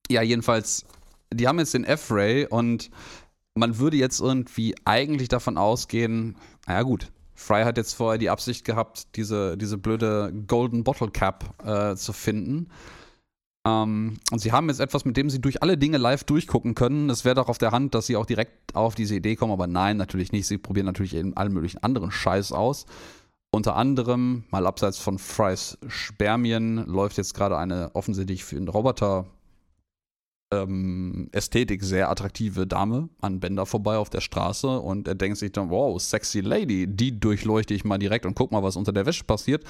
Ja, 0.09 0.23
jedenfalls, 0.23 0.87
die 1.33 1.47
haben 1.47 1.59
jetzt 1.59 1.75
den 1.75 1.85
F-Ray 1.85 2.47
und 2.47 2.91
man 3.55 3.79
würde 3.79 3.97
jetzt 3.97 4.21
irgendwie 4.21 4.75
eigentlich 4.85 5.29
davon 5.29 5.59
ausgehen, 5.59 6.37
naja 6.67 6.83
gut, 6.83 7.11
Fry 7.35 7.65
hat 7.65 7.77
jetzt 7.77 7.95
vorher 7.95 8.19
die 8.19 8.31
Absicht 8.31 8.65
gehabt, 8.65 9.15
diese, 9.17 9.57
diese 9.59 9.77
blöde 9.77 10.33
Golden 10.47 10.85
Bottle 10.85 11.11
Cap 11.11 11.55
äh, 11.65 11.95
zu 11.95 12.13
finden. 12.13 12.71
Ähm, 13.67 14.19
und 14.31 14.39
sie 14.39 14.53
haben 14.53 14.69
jetzt 14.69 14.81
etwas, 14.81 15.05
mit 15.05 15.17
dem 15.17 15.29
sie 15.29 15.41
durch 15.41 15.63
alle 15.63 15.77
Dinge 15.77 15.99
live 15.99 16.23
durchgucken 16.25 16.75
können. 16.75 17.11
Es 17.11 17.25
wäre 17.25 17.35
doch 17.35 17.49
auf 17.49 17.59
der 17.59 17.73
Hand, 17.73 17.95
dass 17.95 18.07
sie 18.07 18.17
auch 18.17 18.27
direkt 18.27 18.77
auf 18.77 18.95
diese 18.95 19.17
Idee 19.17 19.35
kommen, 19.35 19.53
aber 19.53 19.67
nein, 19.67 19.97
natürlich 19.97 20.31
nicht. 20.31 20.47
Sie 20.47 20.59
probieren 20.59 20.87
natürlich 20.87 21.15
eben 21.17 21.37
allen 21.37 21.53
möglichen 21.53 21.83
anderen 21.83 22.13
Scheiß 22.13 22.53
aus. 22.53 22.87
Unter 23.51 23.75
anderem, 23.75 24.45
mal 24.51 24.67
abseits 24.67 24.99
von 24.99 25.19
Frys 25.19 25.79
Spermien, 25.89 26.87
läuft 26.87 27.17
jetzt 27.17 27.35
gerade 27.35 27.59
eine 27.59 27.91
offensichtlich 27.95 28.45
für 28.45 28.55
den 28.55 28.69
Roboter 28.69 29.27
ähm, 30.53 31.29
Ästhetik 31.33 31.83
sehr 31.83 32.09
attraktive 32.09 32.69
Dame 32.69 33.09
an 33.21 33.41
Bender 33.41 33.67
vorbei 33.67 33.97
auf 33.97 34.11
der 34.11 34.21
Straße 34.21 34.79
und 34.79 35.09
er 35.09 35.17
denkt 35.17 35.39
sich 35.39 35.51
dann, 35.51 35.71
wow, 35.71 36.01
sexy 36.01 36.41
Lady, 36.41 36.87
die 36.87 37.19
durchleuchte 37.19 37.75
ich 37.75 37.85
mal 37.85 37.99
direkt 37.99 38.27
und 38.27 38.37
guck 38.37 38.53
mal, 38.53 38.63
was 38.63 38.77
unter 38.77 38.93
der 38.93 39.07
Wäsche 39.07 39.25
passiert 39.25 39.65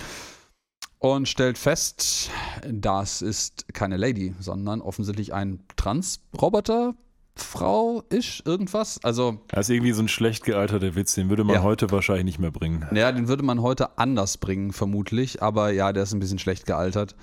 und 0.99 1.29
stellt 1.29 1.59
fest, 1.59 2.31
das 2.69 3.23
ist 3.23 3.73
keine 3.75 3.97
Lady, 3.97 4.35
sondern 4.41 4.81
offensichtlich 4.81 5.35
ein 5.35 5.61
Trans-Roboter. 5.77 6.95
Frau 7.39 8.03
ist 8.09 8.47
irgendwas. 8.47 8.99
Also. 9.05 9.41
Das 9.49 9.69
ist 9.69 9.75
irgendwie 9.75 9.93
so 9.93 10.03
ein 10.03 10.09
schlecht 10.09 10.45
gealterter 10.45 10.95
Witz, 10.95 11.15
den 11.15 11.29
würde 11.29 11.45
man 11.45 11.57
ja. 11.57 11.63
heute 11.63 11.91
wahrscheinlich 11.91 12.25
nicht 12.25 12.39
mehr 12.39 12.51
bringen. 12.51 12.87
Ja, 12.95 13.13
den 13.13 13.29
würde 13.29 13.43
man 13.43 13.61
heute 13.61 13.99
anders 13.99 14.39
bringen, 14.39 14.73
vermutlich. 14.73 15.43
Aber 15.43 15.71
ja, 15.71 15.93
der 15.93 16.05
ist 16.05 16.15
ein 16.15 16.21
bisschen 16.21 16.39
schlecht 16.39 16.65
gealtert. 16.65 17.15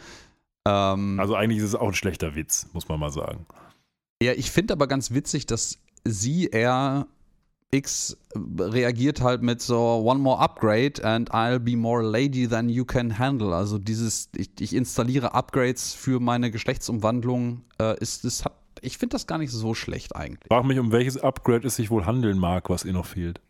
Ähm, 0.68 1.20
also 1.20 1.36
eigentlich 1.36 1.58
ist 1.58 1.66
es 1.66 1.76
auch 1.76 1.88
ein 1.88 1.96
schlechter 1.96 2.36
Witz, 2.36 2.68
muss 2.74 2.88
man 2.88 3.00
mal 3.00 3.12
sagen. 3.12 3.46
Ja, 4.22 4.34
ich 4.34 4.52
finde 4.52 4.74
aber 4.74 4.88
ganz 4.88 5.12
witzig, 5.12 5.48
dass 5.48 5.80
sie 6.06 6.46
eher 6.46 7.08
X 7.74 8.18
reagiert 8.36 9.22
halt 9.22 9.42
mit 9.42 9.62
so 9.62 10.02
One 10.06 10.20
more 10.20 10.40
upgrade 10.40 11.04
and 11.04 11.32
I'll 11.32 11.60
be 11.60 11.76
more 11.76 12.04
lady 12.04 12.48
than 12.48 12.70
you 12.70 12.86
can 12.86 13.18
handle. 13.18 13.54
Also 13.54 13.78
dieses, 13.78 14.30
ich, 14.36 14.50
ich 14.60 14.76
installiere 14.76 15.34
Upgrades 15.34 15.94
für 15.94 16.20
meine 16.20 16.52
Geschlechtsumwandlung, 16.52 17.64
äh, 17.80 18.00
ist, 18.00 18.24
das 18.24 18.46
hat, 18.46 18.54
ich 18.82 18.98
finde 18.98 19.16
das 19.16 19.28
gar 19.28 19.38
nicht 19.38 19.52
so 19.52 19.74
schlecht 19.74 20.16
eigentlich. 20.16 20.48
Frag 20.48 20.66
mich, 20.66 20.80
um 20.80 20.92
welches 20.92 21.18
Upgrade 21.18 21.68
es 21.68 21.76
sich 21.76 21.90
wohl 21.90 22.06
handeln 22.06 22.38
mag, 22.38 22.70
was 22.70 22.86
ihr 22.86 22.94
noch 22.94 23.06
fehlt. 23.06 23.42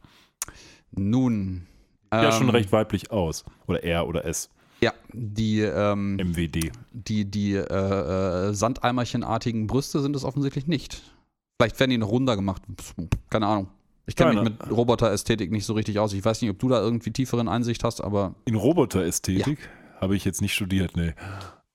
Nun. 0.92 1.68
Ja, 2.12 2.26
ähm, 2.26 2.32
schon 2.32 2.50
recht 2.50 2.72
weiblich 2.72 3.12
aus. 3.12 3.44
Oder 3.68 3.84
er 3.84 4.08
oder 4.08 4.26
es. 4.26 4.50
Ja, 4.82 4.94
die 5.14 5.62
ähm, 5.62 6.18
MWD. 6.18 6.72
Die, 6.92 7.26
die 7.26 7.54
äh, 7.54 8.50
äh, 8.50 8.54
Sandeimerchenartigen 8.54 9.66
Brüste 9.66 10.02
sind 10.02 10.16
es 10.16 10.24
offensichtlich 10.24 10.68
nicht. 10.68 11.02
Vielleicht 11.58 11.80
werden 11.80 11.92
die 11.92 11.98
noch 11.98 12.10
runder 12.10 12.36
gemacht. 12.36 12.62
Keine 13.30 13.48
Ahnung. 13.48 13.70
Ich 14.06 14.16
kenne 14.16 14.34
mich 14.34 14.44
mit 14.44 14.70
Roboterästhetik 14.70 15.52
nicht 15.52 15.66
so 15.66 15.74
richtig 15.74 16.00
aus. 16.00 16.14
Ich 16.14 16.24
weiß 16.24 16.42
nicht, 16.42 16.52
ob 16.52 16.60
du 16.60 16.70
da 16.70 16.82
irgendwie 16.82 17.12
tieferen 17.12 17.48
Einsicht 17.48 17.84
hast, 17.84 18.02
aber. 18.02 18.36
In 18.46 18.56
Roboterästhetik 18.56 19.60
ja. 19.60 20.02
habe 20.02 20.16
ich 20.16 20.26
jetzt 20.26 20.42
nicht 20.42 20.54
studiert, 20.54 20.98
nee. 20.98 21.14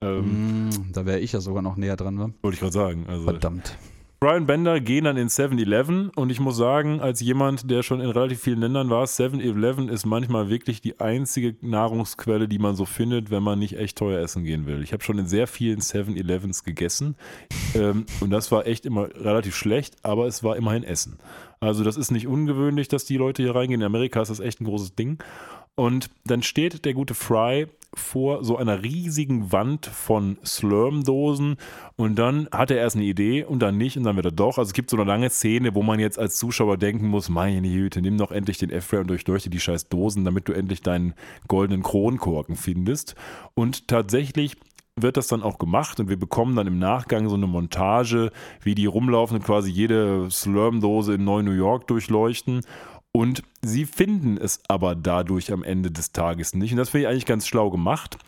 Ähm, 0.00 0.68
mm, 0.68 0.92
da 0.92 1.06
wäre 1.06 1.20
ich 1.20 1.32
ja 1.32 1.40
sogar 1.40 1.62
noch 1.62 1.76
näher 1.76 1.96
dran, 1.96 2.18
wa? 2.18 2.30
Wollte 2.42 2.54
ich 2.54 2.60
gerade 2.60 2.72
sagen. 2.72 3.06
Also, 3.08 3.24
Verdammt. 3.24 3.76
Brian 4.20 4.46
Bender 4.46 4.80
gehen 4.80 5.04
dann 5.04 5.16
in 5.16 5.28
7-Eleven 5.28 6.10
und 6.10 6.30
ich 6.30 6.40
muss 6.40 6.56
sagen, 6.56 7.00
als 7.00 7.20
jemand, 7.20 7.70
der 7.70 7.84
schon 7.84 8.00
in 8.00 8.10
relativ 8.10 8.40
vielen 8.40 8.58
Ländern 8.58 8.90
war, 8.90 9.04
7-Eleven 9.04 9.88
ist 9.88 10.06
manchmal 10.06 10.48
wirklich 10.48 10.80
die 10.80 10.98
einzige 10.98 11.54
Nahrungsquelle, 11.60 12.48
die 12.48 12.58
man 12.58 12.74
so 12.74 12.84
findet, 12.84 13.30
wenn 13.30 13.44
man 13.44 13.60
nicht 13.60 13.78
echt 13.78 13.96
teuer 13.96 14.20
essen 14.20 14.42
gehen 14.42 14.66
will. 14.66 14.82
Ich 14.82 14.92
habe 14.92 15.04
schon 15.04 15.18
in 15.18 15.28
sehr 15.28 15.46
vielen 15.46 15.78
7-Elevens 15.78 16.64
gegessen 16.64 17.14
ähm, 17.76 18.06
und 18.18 18.30
das 18.30 18.50
war 18.50 18.66
echt 18.66 18.86
immer 18.86 19.08
relativ 19.14 19.54
schlecht, 19.54 19.94
aber 20.02 20.26
es 20.26 20.42
war 20.42 20.56
immerhin 20.56 20.82
Essen. 20.82 21.18
Also 21.60 21.84
das 21.84 21.96
ist 21.96 22.10
nicht 22.10 22.26
ungewöhnlich, 22.26 22.88
dass 22.88 23.04
die 23.04 23.16
Leute 23.16 23.42
hier 23.42 23.54
reingehen. 23.54 23.80
In 23.80 23.86
Amerika 23.86 24.20
ist 24.20 24.28
das 24.28 24.40
echt 24.40 24.60
ein 24.60 24.64
großes 24.64 24.94
Ding. 24.94 25.22
Und 25.74 26.10
dann 26.24 26.42
steht 26.42 26.84
der 26.84 26.94
gute 26.94 27.14
Fry 27.14 27.68
vor 27.94 28.44
so 28.44 28.56
einer 28.56 28.82
riesigen 28.82 29.50
Wand 29.50 29.86
von 29.86 30.36
Slurm-Dosen 30.44 31.56
und 31.96 32.18
dann 32.18 32.48
hat 32.52 32.70
er 32.70 32.76
erst 32.78 32.96
eine 32.96 33.04
Idee 33.04 33.44
und 33.44 33.60
dann 33.60 33.78
nicht 33.78 33.96
und 33.96 34.02
dann 34.02 34.16
wieder 34.16 34.30
doch. 34.30 34.58
Also 34.58 34.68
es 34.68 34.72
gibt 34.74 34.90
so 34.90 34.96
eine 34.96 35.06
lange 35.06 35.30
Szene, 35.30 35.74
wo 35.74 35.82
man 35.82 35.98
jetzt 35.98 36.18
als 36.18 36.36
Zuschauer 36.36 36.76
denken 36.76 37.06
muss, 37.06 37.28
meine 37.28 37.68
Güte, 37.68 38.02
nimm 38.02 38.18
doch 38.18 38.30
endlich 38.30 38.58
den 38.58 38.70
F-Ray 38.70 39.00
und 39.00 39.06
durchleuchte 39.08 39.50
die 39.50 39.60
scheiß 39.60 39.88
Dosen, 39.88 40.24
damit 40.24 40.48
du 40.48 40.52
endlich 40.52 40.82
deinen 40.82 41.14
goldenen 41.46 41.82
Kronkorken 41.82 42.56
findest. 42.56 43.14
Und 43.54 43.88
tatsächlich 43.88 44.56
wird 45.02 45.16
das 45.16 45.28
dann 45.28 45.42
auch 45.42 45.58
gemacht 45.58 46.00
und 46.00 46.08
wir 46.08 46.18
bekommen 46.18 46.56
dann 46.56 46.66
im 46.66 46.78
Nachgang 46.78 47.28
so 47.28 47.34
eine 47.34 47.46
Montage, 47.46 48.30
wie 48.62 48.74
die 48.74 48.86
rumlaufen 48.86 49.38
und 49.38 49.44
quasi 49.44 49.70
jede 49.70 50.28
Slurm-Dose 50.30 51.14
in 51.14 51.24
Neu-New 51.24 51.52
York 51.52 51.86
durchleuchten 51.86 52.62
und 53.12 53.42
sie 53.62 53.84
finden 53.84 54.36
es 54.36 54.60
aber 54.68 54.94
dadurch 54.94 55.52
am 55.52 55.62
Ende 55.62 55.90
des 55.90 56.12
Tages 56.12 56.54
nicht. 56.54 56.72
Und 56.72 56.78
das 56.78 56.90
finde 56.90 57.06
ich 57.06 57.08
eigentlich 57.08 57.26
ganz 57.26 57.46
schlau 57.46 57.70
gemacht 57.70 58.18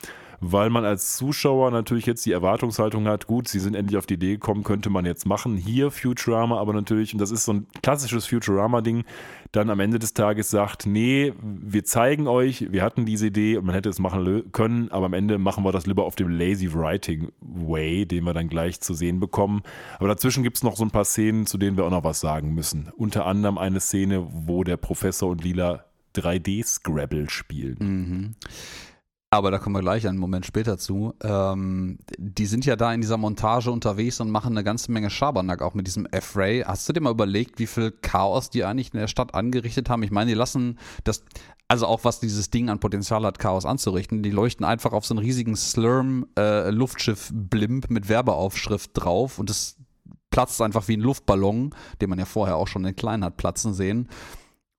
weil 0.41 0.71
man 0.71 0.85
als 0.85 1.17
Zuschauer 1.17 1.71
natürlich 1.71 2.07
jetzt 2.07 2.25
die 2.25 2.33
Erwartungshaltung 2.33 3.07
hat, 3.07 3.27
gut, 3.27 3.47
sie 3.47 3.61
sind 3.61 3.75
endlich 3.77 3.99
auf 3.99 4.07
die 4.07 4.15
Idee 4.15 4.33
gekommen, 4.33 4.65
könnte 4.65 4.89
man 4.89 5.05
jetzt 5.05 5.27
machen. 5.27 5.57
Hier 5.57 5.91
Futurama, 5.91 6.59
aber 6.59 6.73
natürlich, 6.73 7.13
und 7.13 7.21
das 7.21 7.31
ist 7.31 7.45
so 7.45 7.53
ein 7.53 7.67
klassisches 7.83 8.27
Futurama-Ding, 8.27 9.05
dann 9.53 9.69
am 9.69 9.81
Ende 9.81 9.99
des 9.99 10.15
Tages 10.15 10.51
sagt, 10.51 10.87
nee, 10.87 11.33
wir 11.43 11.85
zeigen 11.85 12.29
euch, 12.29 12.71
wir 12.71 12.83
hatten 12.83 13.05
diese 13.05 13.27
Idee 13.27 13.57
und 13.57 13.67
man 13.67 13.75
hätte 13.75 13.89
es 13.89 13.99
machen 13.99 14.53
können, 14.53 14.91
aber 14.91 15.07
am 15.07 15.13
Ende 15.13 15.39
machen 15.39 15.65
wir 15.65 15.73
das 15.73 15.87
lieber 15.87 16.05
auf 16.05 16.15
dem 16.15 16.29
Lazy 16.29 16.73
Writing 16.73 17.33
Way, 17.41 18.07
den 18.07 18.25
wir 18.25 18.33
dann 18.33 18.49
gleich 18.49 18.81
zu 18.81 18.95
sehen 18.95 19.19
bekommen. 19.19 19.63
Aber 19.99 20.09
dazwischen 20.09 20.45
gibt 20.45 20.59
es 20.59 20.63
noch 20.63 20.77
so 20.77 20.85
ein 20.85 20.93
paar 20.93 21.05
Szenen, 21.05 21.47
zu 21.47 21.59
denen 21.59 21.77
wir 21.77 21.85
auch 21.85 21.91
noch 21.91 22.05
was 22.05 22.21
sagen 22.21 22.55
müssen. 22.55 22.93
Unter 22.97 23.27
anderem 23.27 23.59
eine 23.59 23.81
Szene, 23.81 24.27
wo 24.31 24.63
der 24.63 24.77
Professor 24.77 25.29
und 25.29 25.43
Lila 25.43 25.85
3D-Scrabble 26.15 27.29
spielen. 27.29 27.77
Mhm. 27.81 28.35
Aber 29.33 29.53
da 29.53 29.61
kommen 29.61 29.77
wir 29.77 29.81
gleich 29.81 30.09
einen 30.09 30.19
Moment 30.19 30.45
später 30.45 30.77
zu. 30.77 31.15
Ähm, 31.23 32.01
die 32.19 32.47
sind 32.47 32.67
ja 32.67 32.75
da 32.75 32.93
in 32.93 33.01
dieser 33.01 33.17
Montage 33.17 33.71
unterwegs 33.71 34.19
und 34.19 34.29
machen 34.29 34.55
eine 34.55 34.65
ganze 34.65 34.91
Menge 34.91 35.09
Schabernack 35.09 35.63
auch 35.63 35.75
mit 35.75 35.87
diesem 35.87 36.05
F-Ray. 36.07 36.65
Hast 36.67 36.89
du 36.89 36.93
dir 36.93 37.01
mal 37.01 37.13
überlegt, 37.13 37.61
wie 37.61 37.69
viel 37.69 37.93
Chaos 37.93 38.51
die 38.51 38.65
eigentlich 38.65 38.93
in 38.93 38.99
der 38.99 39.07
Stadt 39.07 39.37
angerichtet 39.37 39.89
haben? 39.89 40.03
Ich 40.03 40.11
meine, 40.11 40.33
die 40.33 40.37
lassen 40.37 40.81
das, 41.05 41.23
also 41.69 41.87
auch 41.87 42.03
was 42.03 42.19
dieses 42.19 42.51
Ding 42.51 42.71
an 42.71 42.81
Potenzial 42.81 43.25
hat, 43.25 43.39
Chaos 43.39 43.67
anzurichten, 43.67 44.25
die 44.25 44.33
leuchten 44.33 44.67
einfach 44.67 44.93
auf 44.93 45.07
so 45.07 45.15
einen 45.15 45.25
riesigen 45.25 45.55
Slurm-Luftschiff-Blimp 45.55 47.89
äh, 47.89 47.93
mit 47.93 48.09
Werbeaufschrift 48.09 48.91
drauf 48.95 49.39
und 49.39 49.49
das 49.49 49.77
platzt 50.31 50.61
einfach 50.61 50.89
wie 50.89 50.97
ein 50.97 51.03
Luftballon, 51.03 51.73
den 52.01 52.11
man 52.11 52.19
ja 52.19 52.25
vorher 52.25 52.57
auch 52.57 52.67
schon 52.67 52.85
in 52.85 52.97
klein 52.97 53.25
hat 53.25 53.37
platzen 53.37 53.75
sehen 53.75 54.09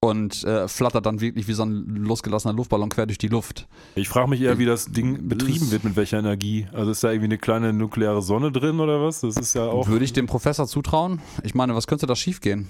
und 0.04 0.44
äh, 0.46 0.68
flattert 0.68 1.06
dann 1.06 1.22
wirklich 1.22 1.48
wie 1.48 1.54
so 1.54 1.64
ein 1.64 1.86
losgelassener 1.86 2.56
Luftballon 2.56 2.90
quer 2.90 3.06
durch 3.06 3.20
die 3.20 3.28
Luft. 3.28 3.68
Ich 3.94 4.10
frage 4.10 4.32
mich 4.32 4.42
eher, 4.42 4.58
wie 4.58 4.66
das 4.66 4.88
Ding 4.88 5.28
betrieben 5.28 5.70
wird, 5.70 5.84
mit 5.84 5.96
welcher 5.96 6.18
Energie. 6.18 6.68
Also 6.74 6.90
ist 6.90 7.04
da 7.04 7.12
irgendwie 7.12 7.26
eine 7.26 7.38
kleine 7.38 7.72
nukleare 7.72 8.24
Sonne 8.24 8.52
drin 8.52 8.80
oder 8.80 9.04
was? 9.04 9.22
Das 9.22 9.38
ist 9.38 9.54
ja 9.54 9.66
auch. 9.66 9.88
Würde 9.88 10.04
ich 10.04 10.12
dem 10.12 10.26
Professor 10.26 10.66
zutrauen? 10.66 11.22
Ich 11.44 11.54
meine, 11.54 11.76
was 11.76 11.86
könnte 11.86 12.08
da 12.08 12.16
schiefgehen? 12.16 12.68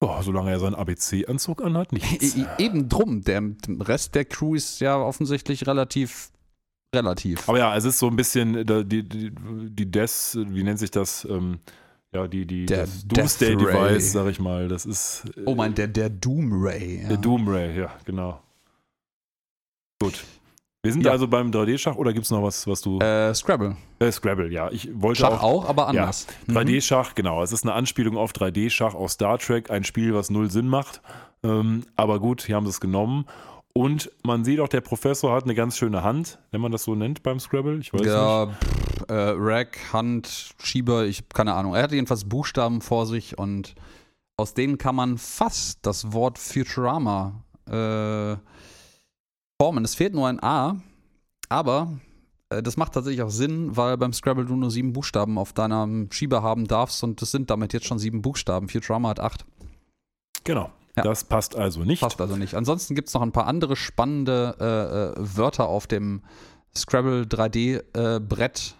Oh, 0.00 0.22
solange 0.22 0.52
er 0.52 0.60
seinen 0.60 0.76
ABC-Anzug 0.76 1.60
anhat, 1.60 1.92
nichts. 1.92 2.36
E 2.36 2.46
eben 2.58 2.88
drum. 2.88 3.22
Der 3.22 3.42
Rest 3.80 4.14
der 4.14 4.24
Crew 4.24 4.54
ist 4.54 4.80
ja 4.80 4.96
offensichtlich 4.96 5.66
relativ. 5.66 6.30
Relativ. 6.94 7.48
Aber 7.48 7.58
ja, 7.58 7.76
es 7.76 7.84
ist 7.84 7.98
so 7.98 8.06
ein 8.06 8.14
bisschen 8.14 8.64
die, 8.64 9.02
die, 9.02 9.32
die 9.34 9.90
Des, 9.90 10.38
wie 10.40 10.62
nennt 10.62 10.78
sich 10.78 10.92
das? 10.92 11.26
Ähm, 11.28 11.58
ja, 12.14 12.26
die, 12.26 12.46
die 12.46 12.66
der 12.66 12.82
das 12.82 13.06
Doomsday-Device, 13.06 14.12
sag 14.12 14.28
ich 14.28 14.40
mal, 14.40 14.68
das 14.68 14.86
ist. 14.86 15.24
Äh, 15.36 15.42
oh 15.44 15.54
mein, 15.54 15.74
der, 15.74 15.88
der 15.88 16.08
Doom 16.08 16.50
Ray. 16.52 17.02
Ja. 17.02 17.08
Der 17.08 17.16
Doom 17.18 17.48
Ray, 17.48 17.78
ja, 17.78 17.90
genau. 18.04 18.40
Gut. 20.00 20.24
Wir 20.82 20.92
sind 20.92 21.04
ja. 21.04 21.10
also 21.10 21.26
beim 21.26 21.50
3D-Schach 21.50 21.96
oder 21.96 22.12
gibt 22.12 22.24
es 22.24 22.30
noch 22.30 22.42
was, 22.42 22.66
was 22.66 22.80
du. 22.80 23.00
Äh, 23.00 23.34
Scrabble. 23.34 23.76
Äh, 23.98 24.12
Scrabble, 24.12 24.50
ja. 24.52 24.70
Ich 24.70 24.88
wollte 24.94 25.20
Schach 25.20 25.42
auch, 25.42 25.64
auch 25.64 25.68
aber 25.68 25.88
anders. 25.88 26.26
Ja, 26.46 26.54
3D-Schach, 26.54 27.10
mhm. 27.10 27.14
genau. 27.16 27.42
Es 27.42 27.52
ist 27.52 27.64
eine 27.64 27.74
Anspielung 27.74 28.16
auf 28.16 28.32
3D-Schach 28.32 28.94
aus 28.94 29.12
Star 29.12 29.38
Trek, 29.38 29.70
ein 29.70 29.84
Spiel, 29.84 30.14
was 30.14 30.30
null 30.30 30.50
Sinn 30.50 30.68
macht. 30.68 31.02
Ähm, 31.42 31.84
aber 31.96 32.20
gut, 32.20 32.42
hier 32.42 32.54
haben 32.54 32.64
sie 32.64 32.70
es 32.70 32.80
genommen. 32.80 33.26
Und 33.78 34.10
man 34.24 34.44
sieht 34.44 34.58
auch, 34.58 34.66
der 34.66 34.80
Professor 34.80 35.32
hat 35.32 35.44
eine 35.44 35.54
ganz 35.54 35.76
schöne 35.76 36.02
Hand, 36.02 36.40
wenn 36.50 36.60
man 36.60 36.72
das 36.72 36.82
so 36.82 36.96
nennt 36.96 37.22
beim 37.22 37.38
Scrabble. 37.38 37.78
Ich 37.78 37.92
weiß 37.92 38.06
ja, 38.06 38.46
nicht. 38.46 38.58
Pff, 38.58 39.08
äh, 39.08 39.34
Rack, 39.36 39.78
Hand, 39.92 40.52
Schieber, 40.60 41.06
ich 41.06 41.18
habe 41.18 41.28
keine 41.32 41.54
Ahnung. 41.54 41.76
Er 41.76 41.84
hat 41.84 41.92
jedenfalls 41.92 42.24
Buchstaben 42.24 42.80
vor 42.80 43.06
sich 43.06 43.38
und 43.38 43.76
aus 44.36 44.54
denen 44.54 44.78
kann 44.78 44.96
man 44.96 45.16
fast 45.16 45.78
das 45.86 46.12
Wort 46.12 46.38
Futurama 46.38 47.44
äh, 47.66 48.36
formen. 49.62 49.84
Es 49.84 49.94
fehlt 49.94 50.12
nur 50.12 50.26
ein 50.26 50.42
A, 50.42 50.74
aber 51.48 52.00
äh, 52.50 52.64
das 52.64 52.76
macht 52.76 52.94
tatsächlich 52.94 53.22
auch 53.22 53.30
Sinn, 53.30 53.76
weil 53.76 53.96
beim 53.96 54.12
Scrabble 54.12 54.46
du 54.46 54.56
nur 54.56 54.72
sieben 54.72 54.92
Buchstaben 54.92 55.38
auf 55.38 55.52
deinem 55.52 56.10
Schieber 56.10 56.42
haben 56.42 56.66
darfst 56.66 57.04
und 57.04 57.22
das 57.22 57.30
sind 57.30 57.48
damit 57.48 57.72
jetzt 57.72 57.86
schon 57.86 58.00
sieben 58.00 58.22
Buchstaben. 58.22 58.68
Futurama 58.68 59.10
hat 59.10 59.20
acht. 59.20 59.46
Genau. 60.42 60.72
Ja. 60.98 61.02
Das 61.02 61.24
passt 61.24 61.56
also 61.56 61.84
nicht. 61.84 62.00
Passt 62.00 62.20
also 62.20 62.36
nicht. 62.36 62.54
Ansonsten 62.54 62.94
gibt 62.94 63.08
es 63.08 63.14
noch 63.14 63.22
ein 63.22 63.32
paar 63.32 63.46
andere 63.46 63.76
spannende 63.76 64.56
äh, 64.60 65.20
äh 65.20 65.36
Wörter 65.36 65.68
auf 65.68 65.86
dem 65.86 66.22
Scrabble 66.76 67.22
3D-Brett. 67.22 68.74
Äh, 68.74 68.78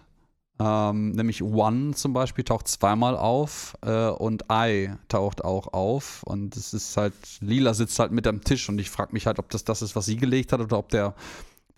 ähm, 0.61 1.11
nämlich 1.11 1.41
One 1.41 1.93
zum 1.93 2.11
Beispiel 2.11 2.43
taucht 2.43 2.67
zweimal 2.67 3.15
auf 3.15 3.77
äh, 3.81 4.09
und 4.09 4.43
I 4.51 4.91
taucht 5.07 5.43
auch 5.43 5.71
auf. 5.71 6.23
Und 6.23 6.57
es 6.57 6.73
ist 6.73 6.97
halt, 6.97 7.13
Lila 7.39 7.73
sitzt 7.73 7.97
halt 7.97 8.11
mit 8.11 8.27
am 8.27 8.43
Tisch 8.43 8.67
und 8.67 8.77
ich 8.79 8.89
frage 8.89 9.13
mich 9.13 9.25
halt, 9.25 9.39
ob 9.39 9.49
das 9.49 9.63
das 9.63 9.81
ist, 9.81 9.95
was 9.95 10.05
sie 10.05 10.17
gelegt 10.17 10.51
hat 10.51 10.59
oder 10.59 10.77
ob 10.77 10.89
der 10.89 11.15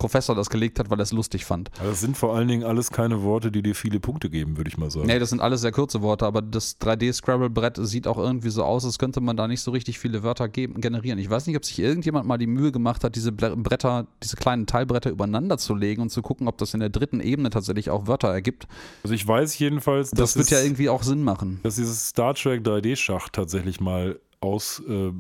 Professor 0.02 0.36
das 0.36 0.50
gelegt 0.50 0.80
hat, 0.80 0.90
weil 0.90 1.00
er 1.00 1.04
es 1.04 1.12
lustig 1.12 1.46
fand. 1.46 1.70
das 1.80 2.02
sind 2.02 2.18
vor 2.18 2.36
allen 2.36 2.48
Dingen 2.48 2.64
alles 2.64 2.90
keine 2.90 3.22
Worte, 3.22 3.52
die 3.52 3.62
dir 3.62 3.76
viele 3.76 4.00
Punkte 4.00 4.32
geben, 4.32 4.58
würde 4.58 4.68
ich 4.68 4.80
mal 4.80 4.90
sagen. 4.90 5.06
Nee, 5.06 5.20
das 5.20 5.30
sind 5.30 5.42
alles 5.42 5.62
sehr 5.62 5.72
kurze 5.72 6.02
Worte, 6.02 6.26
aber 6.26 6.42
das 6.42 6.82
3D-Scrabble-Brett 6.82 7.78
sieht 7.82 8.08
auch 8.08 8.18
irgendwie 8.18 8.50
so 8.50 8.64
aus, 8.64 8.84
als 8.84 8.98
könnte 8.98 9.22
man 9.22 9.38
da 9.38 9.48
nicht 9.48 9.62
so 9.62 9.70
richtig 9.70 10.00
viele 10.00 10.24
Wörter 10.24 10.50
geben, 10.50 10.82
generieren. 10.82 11.20
Ich 11.20 11.30
weiß 11.30 11.46
nicht, 11.46 11.56
ob 11.56 11.64
sich 11.64 11.78
irgendjemand 11.78 12.26
mal 12.26 12.40
die 12.40 12.48
Mühe 12.48 12.72
gemacht 12.72 13.04
hat, 13.04 13.16
diese 13.16 13.32
Bretter, 13.32 14.08
diese 14.24 14.38
kleinen 14.38 14.66
Teilbretter 14.66 15.12
übereinander 15.12 15.60
zu 15.60 15.76
legen 15.76 16.02
und 16.02 16.10
zu 16.10 16.24
gucken, 16.24 16.48
ob 16.48 16.58
das 16.58 16.74
in 16.74 16.80
der 16.80 16.90
dritten 16.90 17.20
Ebene 17.20 17.52
tatsächlich 17.52 17.92
auch 17.92 18.08
Wörter 18.08 18.30
ergibt. 18.30 18.68
Also 19.04 19.14
ich 19.14 19.28
weiß 19.28 19.60
jedenfalls, 19.60 20.10
dass 20.10 20.34
das 20.34 20.36
wird 20.36 20.50
ja 20.50 20.62
irgendwie 20.66 20.90
auch 20.90 21.04
Sinn 21.04 21.24
machen. 21.24 21.60
Dass 21.62 21.76
dieses 21.76 22.10
Star 22.10 22.34
Trek 22.34 22.64
3D-Schach 22.66 23.30
tatsächlich 23.30 23.80
mal 23.80 24.20
aus 24.40 24.82
äh, 24.90 25.12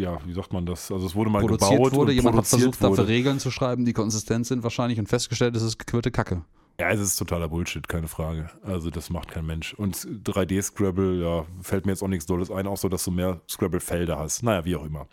ja, 0.00 0.18
wie 0.24 0.32
sagt 0.32 0.52
man 0.52 0.66
das? 0.66 0.90
Also 0.90 1.06
es 1.06 1.14
wurde 1.14 1.30
mal 1.30 1.40
produziert 1.40 1.72
gebaut 1.72 1.92
wurde, 1.92 2.12
jemand 2.12 2.36
hat 2.36 2.46
versucht, 2.46 2.80
wurde. 2.80 2.96
dafür 2.96 3.08
Regeln 3.08 3.38
zu 3.38 3.50
schreiben, 3.50 3.84
die 3.84 3.92
konsistent 3.92 4.46
sind 4.46 4.62
wahrscheinlich 4.62 4.98
und 4.98 5.08
festgestellt, 5.08 5.56
es 5.56 5.62
ist 5.62 5.78
gequirlte 5.78 6.10
Kacke. 6.10 6.42
Ja, 6.80 6.90
es 6.90 7.00
ist 7.00 7.16
totaler 7.16 7.48
Bullshit, 7.48 7.88
keine 7.88 8.06
Frage. 8.06 8.50
Also 8.62 8.90
das 8.90 9.10
macht 9.10 9.30
kein 9.30 9.46
Mensch. 9.46 9.74
Und 9.74 9.96
3D-Scrabble, 9.96 11.20
ja, 11.22 11.44
fällt 11.60 11.86
mir 11.86 11.92
jetzt 11.92 12.02
auch 12.02 12.08
nichts 12.08 12.26
Dolles 12.26 12.50
ein, 12.50 12.68
auch 12.68 12.76
so, 12.76 12.88
dass 12.88 13.04
du 13.04 13.10
mehr 13.10 13.40
Scrabble-Felder 13.48 14.18
hast. 14.18 14.44
Naja, 14.44 14.64
wie 14.64 14.76
auch 14.76 14.84
immer. 14.84 15.08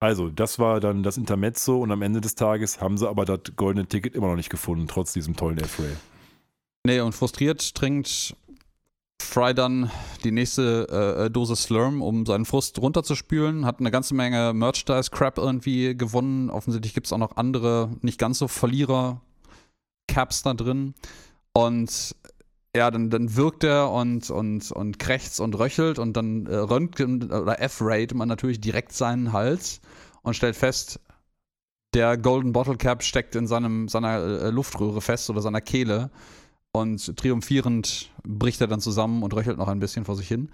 Also, 0.00 0.30
das 0.30 0.58
war 0.58 0.80
dann 0.80 1.04
das 1.04 1.16
Intermezzo 1.16 1.78
und 1.78 1.92
am 1.92 2.02
Ende 2.02 2.20
des 2.20 2.34
Tages 2.34 2.80
haben 2.80 2.98
sie 2.98 3.08
aber 3.08 3.24
das 3.24 3.40
goldene 3.54 3.86
Ticket 3.86 4.16
immer 4.16 4.26
noch 4.28 4.36
nicht 4.36 4.50
gefunden, 4.50 4.88
trotz 4.88 5.12
diesem 5.12 5.36
tollen 5.36 5.58
F-Ray. 5.58 5.94
Nee, 6.84 6.98
und 7.00 7.12
frustriert 7.12 7.74
trinkt 7.76 8.34
Fry 9.22 9.54
dann 9.54 9.90
die 10.24 10.32
nächste 10.32 11.24
äh, 11.26 11.30
Dose 11.30 11.56
Slurm, 11.56 12.02
um 12.02 12.26
seinen 12.26 12.44
Frust 12.44 12.78
runterzuspülen. 12.80 13.64
Hat 13.64 13.80
eine 13.80 13.90
ganze 13.90 14.14
Menge 14.14 14.52
Merchandise-Crap 14.52 15.38
irgendwie 15.38 15.96
gewonnen. 15.96 16.50
Offensichtlich 16.50 16.94
gibt 16.94 17.06
es 17.06 17.12
auch 17.12 17.18
noch 17.18 17.36
andere, 17.36 17.90
nicht 18.02 18.18
ganz 18.18 18.38
so 18.38 18.48
Verlierer-Caps 18.48 20.42
da 20.42 20.54
drin. 20.54 20.94
Und 21.52 22.16
ja, 22.74 22.90
dann, 22.90 23.10
dann 23.10 23.36
wirkt 23.36 23.64
er 23.64 23.90
und, 23.90 24.30
und, 24.30 24.72
und 24.72 24.98
krächzt 24.98 25.40
und 25.40 25.58
röchelt 25.58 25.98
und 25.98 26.16
dann 26.16 26.46
äh, 26.46 26.56
röntgen 26.56 27.30
oder 27.30 27.60
F-Rate 27.60 28.14
man 28.14 28.28
natürlich 28.28 28.60
direkt 28.60 28.92
seinen 28.92 29.32
Hals 29.32 29.80
und 30.22 30.34
stellt 30.34 30.56
fest, 30.56 31.00
der 31.94 32.16
Golden 32.16 32.52
Bottle 32.52 32.76
Cap 32.76 33.02
steckt 33.02 33.36
in 33.36 33.46
seinem, 33.46 33.88
seiner 33.88 34.18
äh, 34.18 34.50
Luftröhre 34.50 35.02
fest 35.02 35.28
oder 35.28 35.42
seiner 35.42 35.60
Kehle. 35.60 36.10
Und 36.72 37.14
triumphierend 37.18 38.11
bricht 38.24 38.60
er 38.60 38.66
dann 38.66 38.80
zusammen 38.80 39.22
und 39.22 39.34
röchelt 39.34 39.58
noch 39.58 39.68
ein 39.68 39.80
bisschen 39.80 40.04
vor 40.04 40.16
sich 40.16 40.28
hin. 40.28 40.50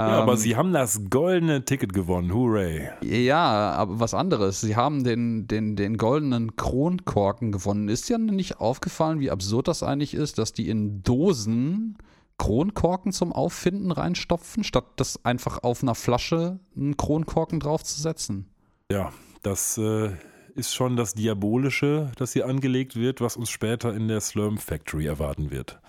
Ja, 0.00 0.16
ähm, 0.16 0.22
aber 0.22 0.36
sie 0.36 0.56
haben 0.56 0.72
das 0.72 1.02
goldene 1.08 1.64
Ticket 1.64 1.92
gewonnen, 1.92 2.34
hooray. 2.34 2.90
Ja, 3.02 3.72
aber 3.72 4.00
was 4.00 4.12
anderes. 4.12 4.60
Sie 4.60 4.74
haben 4.74 5.04
den, 5.04 5.46
den, 5.46 5.76
den 5.76 5.96
goldenen 5.96 6.56
Kronkorken 6.56 7.52
gewonnen. 7.52 7.88
Ist 7.88 8.08
ja 8.08 8.18
nicht 8.18 8.58
aufgefallen, 8.58 9.20
wie 9.20 9.30
absurd 9.30 9.68
das 9.68 9.82
eigentlich 9.82 10.14
ist, 10.14 10.38
dass 10.38 10.52
die 10.52 10.68
in 10.68 11.02
Dosen 11.02 11.96
Kronkorken 12.38 13.12
zum 13.12 13.32
Auffinden 13.32 13.92
reinstopfen, 13.92 14.64
statt 14.64 14.86
das 14.96 15.24
einfach 15.24 15.62
auf 15.62 15.82
einer 15.82 15.94
Flasche 15.94 16.58
einen 16.76 16.96
Kronkorken 16.96 17.60
draufzusetzen? 17.60 18.50
Ja, 18.90 19.12
das 19.42 19.78
äh, 19.78 20.10
ist 20.56 20.74
schon 20.74 20.96
das 20.96 21.14
Diabolische, 21.14 22.10
das 22.16 22.32
hier 22.32 22.46
angelegt 22.46 22.96
wird, 22.96 23.20
was 23.20 23.36
uns 23.36 23.50
später 23.50 23.94
in 23.94 24.08
der 24.08 24.20
Slurm 24.20 24.58
Factory 24.58 25.06
erwarten 25.06 25.52
wird. 25.52 25.80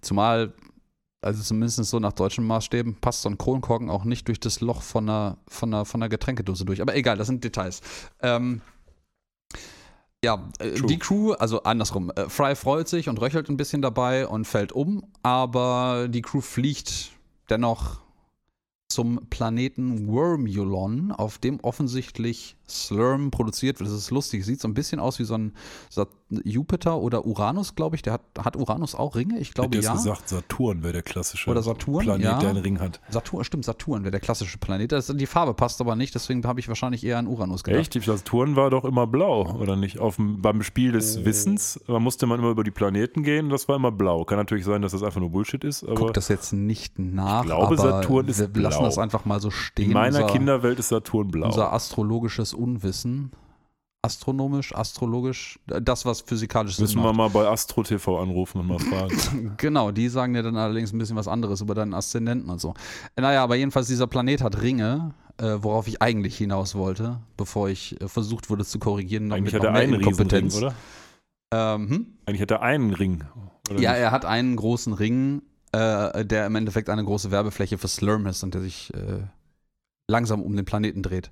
Zumal, 0.00 0.52
also 1.20 1.42
zumindest 1.42 1.84
so 1.84 1.98
nach 1.98 2.12
deutschen 2.12 2.46
Maßstäben, 2.46 2.96
passt 3.00 3.22
so 3.22 3.28
ein 3.28 3.38
Kronkorken 3.38 3.90
auch 3.90 4.04
nicht 4.04 4.28
durch 4.28 4.40
das 4.40 4.60
Loch 4.60 4.82
von 4.82 5.08
einer, 5.08 5.38
von 5.48 5.72
einer, 5.72 5.84
von 5.84 6.02
einer 6.02 6.08
Getränkedose 6.08 6.64
durch. 6.64 6.80
Aber 6.82 6.94
egal, 6.94 7.16
das 7.16 7.26
sind 7.26 7.44
Details. 7.44 7.80
Ähm, 8.20 8.60
ja, 10.24 10.48
äh, 10.58 10.70
True. 10.70 10.86
die 10.86 10.98
Crew, 10.98 11.32
also 11.32 11.62
andersrum, 11.64 12.10
äh, 12.10 12.28
Fry 12.28 12.56
freut 12.56 12.88
sich 12.88 13.08
und 13.08 13.20
röchelt 13.20 13.50
ein 13.50 13.58
bisschen 13.58 13.82
dabei 13.82 14.26
und 14.26 14.46
fällt 14.46 14.72
um, 14.72 15.06
aber 15.22 16.08
die 16.08 16.22
Crew 16.22 16.40
fliegt 16.40 17.10
dennoch 17.50 18.00
zum 18.88 19.26
Planeten 19.28 20.08
Wormulon, 20.08 21.12
auf 21.12 21.38
dem 21.38 21.60
offensichtlich 21.60 22.56
Slurm 22.68 23.30
produziert 23.30 23.80
wird. 23.80 23.90
Das 23.90 23.96
ist 23.96 24.10
lustig. 24.10 24.44
Sieht 24.44 24.60
so 24.60 24.68
ein 24.68 24.74
bisschen 24.74 25.00
aus 25.00 25.18
wie 25.18 25.24
so 25.24 25.34
ein 25.34 25.52
Jupiter 26.44 26.98
oder 26.98 27.26
Uranus, 27.26 27.74
glaube 27.74 27.96
ich. 27.96 28.02
Der 28.02 28.14
hat, 28.14 28.22
hat 28.38 28.56
Uranus 28.56 28.94
auch 28.94 29.14
Ringe? 29.14 29.38
Ich 29.38 29.54
glaube 29.54 29.76
ja. 29.76 29.92
Du 29.92 29.98
gesagt, 29.98 30.28
Saturn 30.28 30.82
wäre 30.82 30.94
der 30.94 31.02
klassische 31.02 31.50
oder 31.50 31.62
Saturn, 31.62 32.04
Planet, 32.04 32.24
ja. 32.24 32.38
der 32.38 32.50
einen 32.50 32.62
Ring 32.62 32.80
hat. 32.80 33.00
Saturn, 33.10 33.44
stimmt, 33.44 33.64
Saturn 33.64 34.02
wäre 34.02 34.10
der 34.10 34.20
klassische 34.20 34.58
Planet. 34.58 34.92
Das, 34.92 35.06
die 35.06 35.26
Farbe 35.26 35.54
passt 35.54 35.80
aber 35.80 35.96
nicht, 35.96 36.14
deswegen 36.14 36.44
habe 36.46 36.60
ich 36.60 36.68
wahrscheinlich 36.68 37.04
eher 37.04 37.18
an 37.18 37.26
Uranus 37.26 37.62
gedacht. 37.62 37.80
Echt? 37.80 37.94
Die 37.94 38.00
Saturn 38.00 38.56
war 38.56 38.70
doch 38.70 38.84
immer 38.84 39.06
blau, 39.06 39.54
oder 39.60 39.76
nicht? 39.76 39.98
Auf 39.98 40.16
beim 40.18 40.62
Spiel 40.62 40.92
des 40.92 41.18
oh. 41.18 41.24
Wissens 41.24 41.80
da 41.86 41.98
musste 41.98 42.26
man 42.26 42.38
immer 42.40 42.50
über 42.50 42.64
die 42.64 42.70
Planeten 42.70 43.22
gehen, 43.22 43.50
das 43.50 43.68
war 43.68 43.76
immer 43.76 43.92
blau. 43.92 44.24
Kann 44.24 44.38
natürlich 44.38 44.64
sein, 44.64 44.82
dass 44.82 44.92
das 44.92 45.02
einfach 45.02 45.20
nur 45.20 45.30
Bullshit 45.30 45.62
ist. 45.64 45.84
Aber 45.84 45.94
Guck 45.94 46.14
das 46.14 46.28
jetzt 46.28 46.52
nicht 46.52 46.98
nach. 46.98 47.42
Ich 47.42 47.46
glaube, 47.46 47.76
Saturn 47.76 48.28
ist 48.28 48.40
wir 48.40 48.48
blau. 48.48 48.68
lassen 48.68 48.84
das 48.84 48.98
einfach 48.98 49.24
mal 49.24 49.40
so 49.40 49.50
stehen. 49.50 49.86
In 49.86 49.92
meiner 49.92 50.22
unser, 50.22 50.32
Kinderwelt 50.32 50.78
ist 50.78 50.88
Saturn 50.88 51.28
blau. 51.28 51.46
Unser 51.46 51.72
astrologisches 51.72 52.53
Unwissen 52.54 53.32
astronomisch, 54.02 54.74
astrologisch, 54.74 55.58
das, 55.66 56.04
was 56.04 56.20
physikalisch 56.20 56.72
ist. 56.72 56.80
Müssen 56.80 57.02
wir 57.02 57.14
mal 57.14 57.30
bei 57.30 57.48
Astro 57.48 57.82
TV 57.82 58.20
anrufen 58.20 58.60
und 58.60 58.66
mal 58.66 58.78
fragen. 58.78 59.54
genau, 59.56 59.92
die 59.92 60.10
sagen 60.10 60.34
dir 60.34 60.42
dann 60.42 60.58
allerdings 60.58 60.92
ein 60.92 60.98
bisschen 60.98 61.16
was 61.16 61.26
anderes 61.26 61.62
über 61.62 61.74
deinen 61.74 61.94
Aszendenten 61.94 62.50
und 62.50 62.60
so. 62.60 62.74
Naja, 63.16 63.42
aber 63.42 63.56
jedenfalls, 63.56 63.86
dieser 63.86 64.06
Planet 64.06 64.42
hat 64.42 64.60
Ringe 64.60 65.14
äh, 65.38 65.62
worauf 65.62 65.88
ich 65.88 66.00
eigentlich 66.00 66.36
hinaus 66.36 66.74
wollte, 66.74 67.20
bevor 67.36 67.68
ich 67.68 68.00
äh, 68.00 68.08
versucht 68.08 68.50
wurde 68.50 68.64
zu 68.64 68.78
korrigieren. 68.78 69.28
Noch 69.28 69.36
Eigentlich 69.36 69.54
hat 69.54 69.64
er 69.64 69.72
einen 69.72 69.94
Riesenring, 69.94 70.52
oder? 70.52 70.74
Ähm, 71.52 71.90
hm? 71.90 72.06
Eigentlich 72.26 72.42
hat 72.42 72.50
er 72.50 72.62
einen 72.62 72.92
Ring. 72.92 73.24
ja, 73.68 73.74
nicht? 73.74 73.84
er 73.84 74.10
hat 74.10 74.24
einen 74.24 74.56
großen 74.56 74.92
Ring, 74.92 75.42
äh, 75.72 76.24
der 76.24 76.46
im 76.46 76.54
Endeffekt 76.54 76.88
eine 76.88 77.04
große 77.04 77.30
Werbefläche 77.30 77.78
für 77.78 77.88
Slurm 77.88 78.26
ist 78.26 78.42
und 78.42 78.54
der 78.54 78.62
sich 78.62 78.92
äh, 78.94 79.22
langsam 80.08 80.42
um 80.42 80.54
den 80.54 80.64
Planeten 80.64 81.02
dreht. 81.02 81.30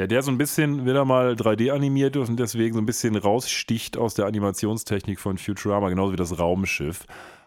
Ja, 0.00 0.06
der 0.06 0.22
so 0.22 0.30
ein 0.30 0.38
bisschen 0.38 0.86
wieder 0.86 1.04
mal 1.04 1.34
3D 1.34 1.72
animiert 1.72 2.16
ist 2.16 2.30
und 2.30 2.40
deswegen 2.40 2.72
so 2.72 2.80
ein 2.80 2.86
bisschen 2.86 3.16
raussticht 3.16 3.98
aus 3.98 4.14
der 4.14 4.24
Animationstechnik 4.24 5.20
von 5.20 5.36
Futurama, 5.36 5.90
genauso 5.90 6.14
wie 6.14 6.16
das 6.16 6.38
Raumschiff. 6.38 7.04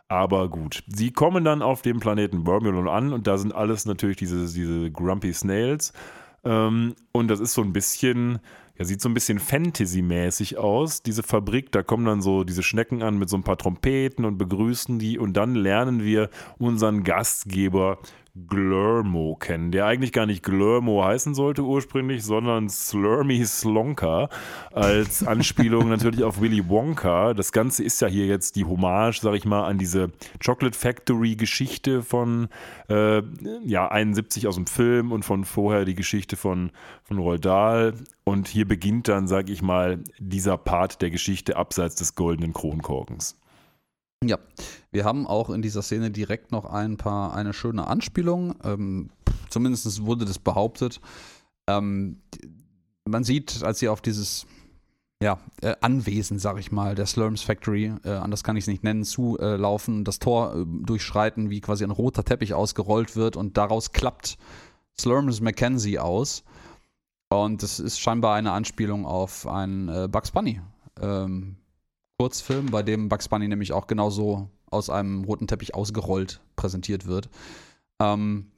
Aber 0.08 0.49
gut, 0.49 0.84
sie 0.86 1.10
kommen 1.10 1.45
dann 1.45 1.64
auf 1.64 1.82
dem 1.82 1.99
Planeten 1.99 2.45
Wormulon 2.45 2.88
an 2.88 3.12
und 3.12 3.26
da 3.26 3.39
sind 3.39 3.56
alles 3.56 3.88
natürlich 3.88 4.18
diese, 4.18 4.45
diese 4.54 4.91
Grumpy 4.91 5.34
Snails. 5.34 5.93
Ähm, 6.43 6.93
und 7.12 7.28
das 7.30 7.39
ist 7.39 7.56
so 7.56 7.64
ein 7.64 7.74
bisschen, 7.74 8.38
ja, 8.78 8.86
sieht 8.86 9.01
so 9.01 9.10
ein 9.10 9.16
bisschen 9.16 9.39
Fantasy-mäßig 9.39 10.60
aus. 10.60 11.01
Diese 11.01 11.24
Fabrik, 11.24 11.72
da 11.72 11.82
kommen 11.82 12.06
dann 12.06 12.22
so 12.22 12.43
diese 12.43 12.62
Schnecken 12.62 13.01
an 13.01 13.18
mit 13.18 13.30
so 13.30 13.36
ein 13.36 13.43
paar 13.43 13.58
Trompeten 13.58 14.26
und 14.26 14.38
begrüßen 14.38 14.99
die 14.99 15.18
und 15.18 15.34
dann 15.34 15.56
lernen 15.56 16.04
wir 16.04 16.30
unseren 16.60 17.04
Gastgeber 17.04 17.97
Glurmo 18.36 19.36
kennen, 19.36 19.72
der 19.72 19.86
eigentlich 19.86 20.12
gar 20.12 20.26
nicht 20.26 20.42
Glurmo 20.42 21.04
heißen 21.04 21.36
sollte 21.36 21.62
ursprünglich, 21.62 22.24
sondern 22.24 22.68
Slurmy 22.68 23.46
Slonka 23.46 24.28
als 24.72 25.24
Anspielung 25.24 25.88
natürlich 25.90 26.24
auf 26.24 26.42
Willy 26.42 26.68
Wonka. 26.68 27.36
Das 27.36 27.52
Ganze 27.52 27.84
ist 27.84 28.02
ja 28.02 28.08
hier 28.08 28.26
jetzt 28.26 28.56
die 28.56 28.66
Hommage, 28.66 29.20
sag 29.22 29.36
ich 29.36 29.46
mal, 29.46 29.66
an 29.66 29.78
diese 29.78 30.12
Chocolate 30.44 30.76
Factory 30.78 31.36
Geschichte 31.36 32.02
von 32.02 32.48
äh, 32.90 33.22
ja 33.64 33.92
71 33.92 34.48
aus 34.48 34.56
dem 34.56 34.66
Film 34.66 35.12
und 35.12 35.24
von 35.24 35.46
vorher 35.46 35.86
die 35.86 35.96
Geschichte 35.96 36.36
von 36.36 36.72
von 37.04 37.20
Roald 37.20 37.46
Dahl. 37.46 37.94
Und 38.24 38.48
hier 38.48 38.68
beginnt 38.68 39.10
dann, 39.10 39.28
sag 39.28 39.50
ich 39.50 39.62
mal, 39.62 40.00
dieser 40.18 40.58
Part 40.58 41.04
der 41.04 41.12
Geschichte 41.12 41.56
abseits 41.56 41.96
des 41.96 42.16
goldenen 42.16 42.54
Kronkorkens. 42.54 43.38
Ja, 44.28 44.38
wir 44.91 45.05
haben 45.05 45.28
auch 45.28 45.49
in 45.49 45.61
dieser 45.61 45.82
Szene 45.82 46.11
direkt 46.11 46.51
noch 46.51 46.65
ein 46.65 46.97
paar, 46.97 47.34
eine 47.34 47.53
schöne 47.53 47.88
Anspielung. 47.88 48.55
Ähm, 48.63 49.09
zumindest 49.49 50.05
wurde 50.05 50.26
das 50.26 50.39
behauptet. 50.39 51.01
Ähm, 51.67 52.21
man 53.05 53.24
sieht, 53.24 53.63
als 53.63 53.80
sie 53.80 53.89
auf 53.89 54.01
dieses 54.01 54.45
ja, 55.21 55.39
äh, 55.61 55.76
Anwesen, 55.80 56.38
sag 56.38 56.59
ich 56.59 56.71
mal, 56.71 56.95
der 56.95 57.05
Slurms 57.05 57.41
Factory, 57.41 57.93
äh, 58.03 58.09
anders 58.09 58.43
kann 58.43 58.57
ich 58.57 58.65
es 58.65 58.67
nicht 58.67 58.84
nennen, 58.84 59.05
zulaufen, 59.05 60.01
äh, 60.01 60.03
das 60.03 60.19
Tor 60.19 60.55
äh, 60.55 60.65
durchschreiten, 60.86 61.49
wie 61.49 61.61
quasi 61.61 61.84
ein 61.84 61.91
roter 61.91 62.26
Teppich 62.26 62.53
ausgerollt 62.53 63.15
wird 63.15 63.38
und 63.38 63.57
daraus 63.57 63.93
klappt 63.93 64.38
Slurms 64.99 65.39
Mackenzie 65.39 65.97
aus. 65.97 66.43
Und 67.30 67.63
das 67.63 67.80
ist 67.80 67.99
scheinbar 67.99 68.36
eine 68.36 68.51
Anspielung 68.51 69.05
auf 69.05 69.47
einen 69.47 69.89
äh, 69.89 70.07
Bugs 70.11 70.32
Bunny. 70.32 70.61
Ähm, 71.01 71.55
Kurzfilm, 72.24 72.67
bei 72.67 72.84
dem 72.84 73.09
Bugs 73.09 73.28
Bunny 73.28 73.49
nämlich 73.49 73.74
auch 73.74 73.86
genauso 73.86 74.47
aus 74.71 74.89
einem 74.89 75.26
roten 75.26 75.45
Teppich 75.45 75.76
ausgerollt 75.76 76.39
präsentiert 76.55 77.05
wird. 77.05 77.30
Ähm, 77.99 78.49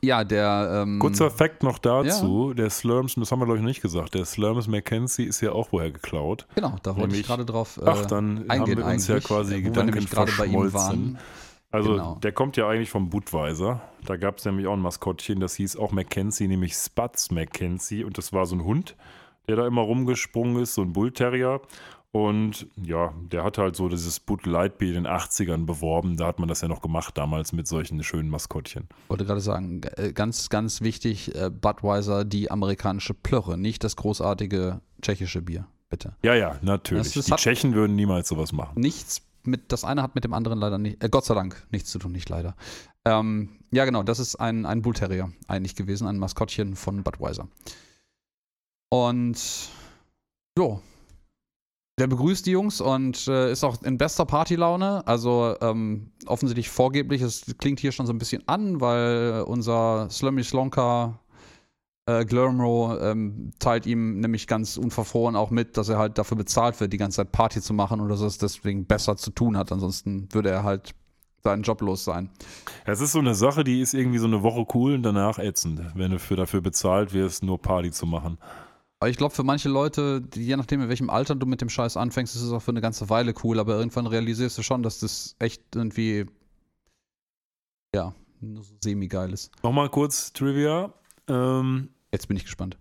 ja, 0.00 0.24
der. 0.24 0.82
Ähm, 0.82 0.98
Kurzer 0.98 1.30
Fakt 1.30 1.62
noch 1.62 1.78
dazu: 1.78 2.48
ja. 2.48 2.54
Der 2.54 2.70
Slurms, 2.70 3.16
das 3.16 3.30
haben 3.30 3.40
wir 3.40 3.44
glaube 3.44 3.58
ich 3.58 3.62
noch 3.62 3.68
nicht 3.68 3.82
gesagt, 3.82 4.14
der 4.14 4.24
Slurms 4.24 4.66
Mackenzie 4.66 5.24
ist 5.24 5.42
ja 5.42 5.52
auch 5.52 5.72
woher 5.72 5.90
geklaut. 5.90 6.46
Genau, 6.54 6.76
da 6.82 6.96
wollte 6.96 7.16
ich 7.16 7.26
gerade 7.26 7.44
drauf 7.44 7.78
äh, 7.82 7.84
ach, 7.84 8.06
dann 8.06 8.48
eingehen. 8.48 8.78
Haben 8.78 8.86
wir 8.86 8.94
uns 8.94 9.08
ja 9.08 9.20
quasi 9.20 9.60
Gedanken 9.60 10.06
gerade 10.06 10.32
bei 10.38 10.46
ihm 10.46 10.72
waren. 10.72 11.18
Also 11.70 11.92
genau. 11.92 12.14
der 12.22 12.32
kommt 12.32 12.56
ja 12.56 12.66
eigentlich 12.66 12.88
vom 12.88 13.10
Budweiser. 13.10 13.82
Da 14.06 14.16
gab 14.16 14.38
es 14.38 14.46
nämlich 14.46 14.66
auch 14.66 14.72
ein 14.72 14.80
Maskottchen, 14.80 15.38
das 15.38 15.54
hieß 15.56 15.76
auch 15.76 15.92
Mackenzie, 15.92 16.48
nämlich 16.48 16.72
Spatz 16.72 17.30
Mackenzie. 17.30 18.04
Und 18.04 18.16
das 18.16 18.32
war 18.32 18.46
so 18.46 18.56
ein 18.56 18.64
Hund, 18.64 18.96
der 19.48 19.56
da 19.56 19.66
immer 19.66 19.82
rumgesprungen 19.82 20.62
ist, 20.62 20.72
so 20.72 20.80
ein 20.80 20.94
Bullterrier. 20.94 21.60
Und 22.12 22.66
ja, 22.76 23.12
der 23.30 23.44
hat 23.44 23.58
halt 23.58 23.76
so 23.76 23.88
dieses 23.88 24.18
Bud 24.18 24.46
Light 24.46 24.78
Beer 24.78 24.88
in 24.88 25.04
den 25.04 25.06
80ern 25.06 25.66
beworben. 25.66 26.16
Da 26.16 26.26
hat 26.26 26.38
man 26.38 26.48
das 26.48 26.62
ja 26.62 26.68
noch 26.68 26.80
gemacht 26.80 27.18
damals 27.18 27.52
mit 27.52 27.68
solchen 27.68 28.02
schönen 28.02 28.30
Maskottchen. 28.30 28.88
Ich 29.04 29.10
wollte 29.10 29.26
gerade 29.26 29.40
sagen, 29.40 29.82
äh, 29.96 30.12
ganz, 30.12 30.48
ganz 30.48 30.80
wichtig, 30.80 31.34
äh, 31.34 31.50
Budweiser, 31.50 32.24
die 32.24 32.50
amerikanische 32.50 33.12
Plörre, 33.12 33.58
nicht 33.58 33.84
das 33.84 33.96
großartige 33.96 34.80
tschechische 35.02 35.42
Bier, 35.42 35.66
bitte. 35.90 36.16
Ja, 36.22 36.34
ja, 36.34 36.58
natürlich. 36.62 37.12
Das, 37.12 37.26
das 37.26 37.26
die 37.26 37.42
Tschechen 37.42 37.74
würden 37.74 37.94
niemals 37.94 38.28
sowas 38.28 38.52
machen. 38.52 38.80
Nichts 38.80 39.22
mit, 39.44 39.70
das 39.72 39.84
eine 39.84 40.02
hat 40.02 40.14
mit 40.14 40.24
dem 40.24 40.32
anderen 40.32 40.58
leider 40.58 40.78
nicht, 40.78 41.02
äh, 41.02 41.08
Gott 41.10 41.26
sei 41.26 41.34
Dank, 41.34 41.66
nichts 41.70 41.90
zu 41.90 41.98
tun, 41.98 42.12
nicht 42.12 42.28
leider. 42.28 42.56
Ähm, 43.04 43.50
ja, 43.70 43.84
genau, 43.84 44.02
das 44.02 44.18
ist 44.18 44.36
ein, 44.36 44.64
ein 44.64 44.80
Bull 44.82 44.94
Terrier 44.94 45.30
eigentlich 45.46 45.74
gewesen, 45.74 46.06
ein 46.06 46.18
Maskottchen 46.18 46.74
von 46.74 47.02
Budweiser. 47.02 47.48
Und 48.90 49.68
jo, 50.56 50.80
der 51.98 52.06
begrüßt 52.06 52.46
die 52.46 52.52
Jungs 52.52 52.80
und 52.80 53.28
äh, 53.28 53.52
ist 53.52 53.64
auch 53.64 53.82
in 53.82 53.98
bester 53.98 54.24
Partylaune. 54.24 55.06
Also 55.06 55.54
ähm, 55.60 56.12
offensichtlich 56.26 56.70
vorgeblich. 56.70 57.22
Es 57.22 57.44
klingt 57.58 57.80
hier 57.80 57.92
schon 57.92 58.06
so 58.06 58.12
ein 58.12 58.18
bisschen 58.18 58.42
an, 58.46 58.80
weil 58.80 59.42
unser 59.46 60.08
Slummy 60.10 60.44
Slonka 60.44 61.20
äh, 62.06 62.24
Glurmro 62.24 62.98
ähm, 63.00 63.52
teilt 63.58 63.86
ihm 63.86 64.20
nämlich 64.20 64.46
ganz 64.46 64.78
unverfroren 64.78 65.36
auch 65.36 65.50
mit, 65.50 65.76
dass 65.76 65.90
er 65.90 65.98
halt 65.98 66.16
dafür 66.16 66.38
bezahlt 66.38 66.80
wird, 66.80 66.92
die 66.92 66.96
ganze 66.96 67.16
Zeit 67.16 67.32
Party 67.32 67.60
zu 67.60 67.74
machen 67.74 68.00
oder 68.00 68.10
dass 68.10 68.22
es 68.22 68.38
deswegen 68.38 68.86
besser 68.86 69.16
zu 69.16 69.30
tun 69.30 69.58
hat. 69.58 69.70
Ansonsten 69.72 70.28
würde 70.32 70.50
er 70.50 70.64
halt 70.64 70.94
seinen 71.44 71.62
Job 71.62 71.82
los 71.82 72.04
sein. 72.04 72.30
Es 72.84 73.00
ist 73.00 73.12
so 73.12 73.18
eine 73.18 73.34
Sache, 73.34 73.62
die 73.62 73.80
ist 73.80 73.94
irgendwie 73.94 74.18
so 74.18 74.26
eine 74.26 74.42
Woche 74.42 74.66
cool 74.74 74.94
und 74.94 75.02
danach 75.02 75.38
ätzend, 75.38 75.80
wenn 75.94 76.10
du 76.10 76.18
für 76.18 76.36
dafür 76.36 76.60
bezahlt 76.60 77.12
wirst, 77.12 77.42
nur 77.42 77.60
Party 77.60 77.90
zu 77.90 78.06
machen. 78.06 78.38
Aber 79.00 79.10
ich 79.10 79.16
glaube, 79.16 79.34
für 79.34 79.44
manche 79.44 79.68
Leute, 79.68 80.20
die, 80.20 80.44
je 80.44 80.56
nachdem, 80.56 80.82
in 80.82 80.88
welchem 80.88 81.10
Alter 81.10 81.36
du 81.36 81.46
mit 81.46 81.60
dem 81.60 81.68
Scheiß 81.68 81.96
anfängst, 81.96 82.34
ist 82.34 82.42
es 82.42 82.52
auch 82.52 82.62
für 82.62 82.72
eine 82.72 82.80
ganze 82.80 83.08
Weile 83.08 83.32
cool, 83.44 83.60
aber 83.60 83.76
irgendwann 83.76 84.06
realisierst 84.06 84.58
du 84.58 84.62
schon, 84.62 84.82
dass 84.82 84.98
das 84.98 85.36
echt 85.38 85.62
irgendwie, 85.76 86.26
ja, 87.94 88.14
nur 88.40 88.64
so 88.64 88.74
semi-geil 88.82 89.32
ist. 89.32 89.52
Nochmal 89.62 89.88
kurz 89.88 90.32
Trivia. 90.32 90.92
Ähm, 91.28 91.90
Jetzt 92.12 92.28
bin 92.28 92.36
ich 92.36 92.44
gespannt. 92.44 92.78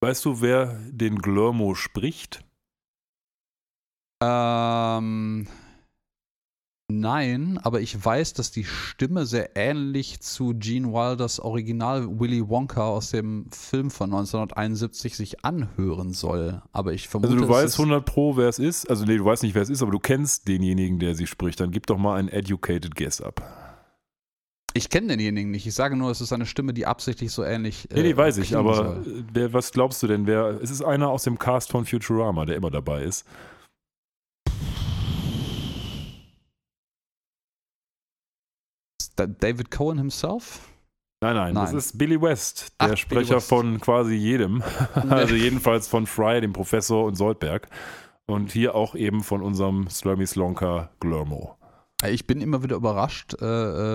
Weißt 0.00 0.24
du, 0.24 0.40
wer 0.40 0.78
den 0.90 1.18
Glurmo 1.18 1.74
spricht? 1.74 2.44
Ähm, 4.22 5.46
Nein, 6.90 7.60
aber 7.62 7.82
ich 7.82 8.02
weiß, 8.02 8.32
dass 8.32 8.50
die 8.50 8.64
Stimme 8.64 9.26
sehr 9.26 9.56
ähnlich 9.56 10.20
zu 10.20 10.54
Gene 10.54 10.90
Wilders 10.90 11.38
Original 11.38 12.08
Willy 12.18 12.48
Wonka 12.48 12.82
aus 12.82 13.10
dem 13.10 13.44
Film 13.50 13.90
von 13.90 14.06
1971 14.06 15.14
sich 15.14 15.44
anhören 15.44 16.14
soll. 16.14 16.62
Aber 16.72 16.94
ich 16.94 17.06
vermute. 17.06 17.34
Also 17.34 17.44
du 17.44 17.48
weißt 17.52 17.78
100 17.78 18.06
pro, 18.06 18.38
wer 18.38 18.48
es 18.48 18.58
ist. 18.58 18.88
Also 18.88 19.04
nee, 19.04 19.18
du 19.18 19.24
weißt 19.26 19.42
nicht, 19.42 19.54
wer 19.54 19.60
es 19.60 19.68
ist, 19.68 19.82
aber 19.82 19.92
du 19.92 19.98
kennst 19.98 20.48
denjenigen, 20.48 20.98
der 20.98 21.14
sie 21.14 21.26
spricht. 21.26 21.60
Dann 21.60 21.72
gib 21.72 21.86
doch 21.86 21.98
mal 21.98 22.16
ein 22.16 22.30
educated 22.30 22.94
guess 22.94 23.20
ab. 23.20 23.42
Ich 24.72 24.88
kenne 24.88 25.08
denjenigen 25.08 25.50
nicht. 25.50 25.66
Ich 25.66 25.74
sage 25.74 25.94
nur, 25.94 26.10
es 26.10 26.22
ist 26.22 26.32
eine 26.32 26.46
Stimme, 26.46 26.72
die 26.72 26.86
absichtlich 26.86 27.32
so 27.32 27.44
ähnlich. 27.44 27.86
Nee, 27.92 28.02
nee, 28.02 28.10
äh, 28.12 28.16
weiß 28.16 28.38
ich. 28.38 28.56
Aber 28.56 29.02
wer, 29.34 29.52
was 29.52 29.72
glaubst 29.72 30.02
du 30.02 30.06
denn? 30.06 30.26
Wer? 30.26 30.58
Es 30.62 30.70
ist 30.70 30.80
einer 30.80 31.10
aus 31.10 31.24
dem 31.24 31.38
Cast 31.38 31.70
von 31.70 31.84
Futurama, 31.84 32.46
der 32.46 32.56
immer 32.56 32.70
dabei 32.70 33.02
ist. 33.02 33.26
David 39.26 39.70
Cohen 39.70 39.98
himself? 39.98 40.60
Nein, 41.20 41.34
nein, 41.34 41.54
nein, 41.54 41.64
das 41.64 41.72
ist 41.72 41.98
Billy 41.98 42.20
West, 42.20 42.74
der 42.80 42.92
Ach, 42.92 42.96
Sprecher 42.96 43.36
West. 43.36 43.48
von 43.48 43.80
quasi 43.80 44.14
jedem. 44.14 44.62
also 45.10 45.34
jedenfalls 45.34 45.88
von 45.88 46.06
Fry, 46.06 46.40
dem 46.40 46.52
Professor 46.52 47.04
und 47.04 47.16
Soldberg. 47.16 47.68
Und 48.26 48.52
hier 48.52 48.74
auch 48.74 48.94
eben 48.94 49.22
von 49.22 49.42
unserem 49.42 49.88
Slurmy 49.88 50.26
Slonka 50.26 50.90
Glurmo. 51.00 51.57
Ich 52.06 52.28
bin 52.28 52.40
immer 52.40 52.62
wieder 52.62 52.76
überrascht, 52.76 53.34
äh, 53.42 53.44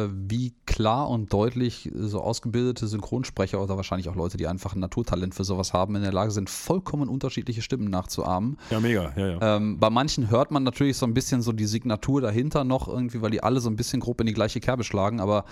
äh, 0.03 0.09
wie 0.11 0.53
klar 0.65 1.09
und 1.09 1.31
deutlich 1.31 1.89
so 1.95 2.19
ausgebildete 2.19 2.85
Synchronsprecher 2.85 3.61
oder 3.61 3.77
wahrscheinlich 3.77 4.09
auch 4.09 4.15
Leute, 4.15 4.35
die 4.35 4.45
einfach 4.45 4.75
ein 4.75 4.81
Naturtalent 4.81 5.33
für 5.33 5.45
sowas 5.45 5.71
haben, 5.71 5.95
in 5.95 6.01
der 6.01 6.11
Lage 6.11 6.31
sind, 6.31 6.49
vollkommen 6.49 7.07
unterschiedliche 7.07 7.61
Stimmen 7.61 7.89
nachzuahmen. 7.89 8.57
Ja, 8.71 8.81
mega, 8.81 9.13
ja, 9.15 9.27
ja. 9.27 9.55
Ähm, 9.55 9.79
bei 9.79 9.89
manchen 9.89 10.29
hört 10.29 10.51
man 10.51 10.63
natürlich 10.63 10.97
so 10.97 11.05
ein 11.05 11.13
bisschen 11.13 11.41
so 11.41 11.53
die 11.53 11.65
Signatur 11.65 12.19
dahinter 12.19 12.65
noch 12.65 12.89
irgendwie, 12.89 13.21
weil 13.21 13.31
die 13.31 13.41
alle 13.41 13.61
so 13.61 13.69
ein 13.69 13.77
bisschen 13.77 14.01
grob 14.01 14.19
in 14.19 14.27
die 14.27 14.33
gleiche 14.33 14.59
Kerbe 14.59 14.83
schlagen, 14.83 15.21
aber 15.21 15.45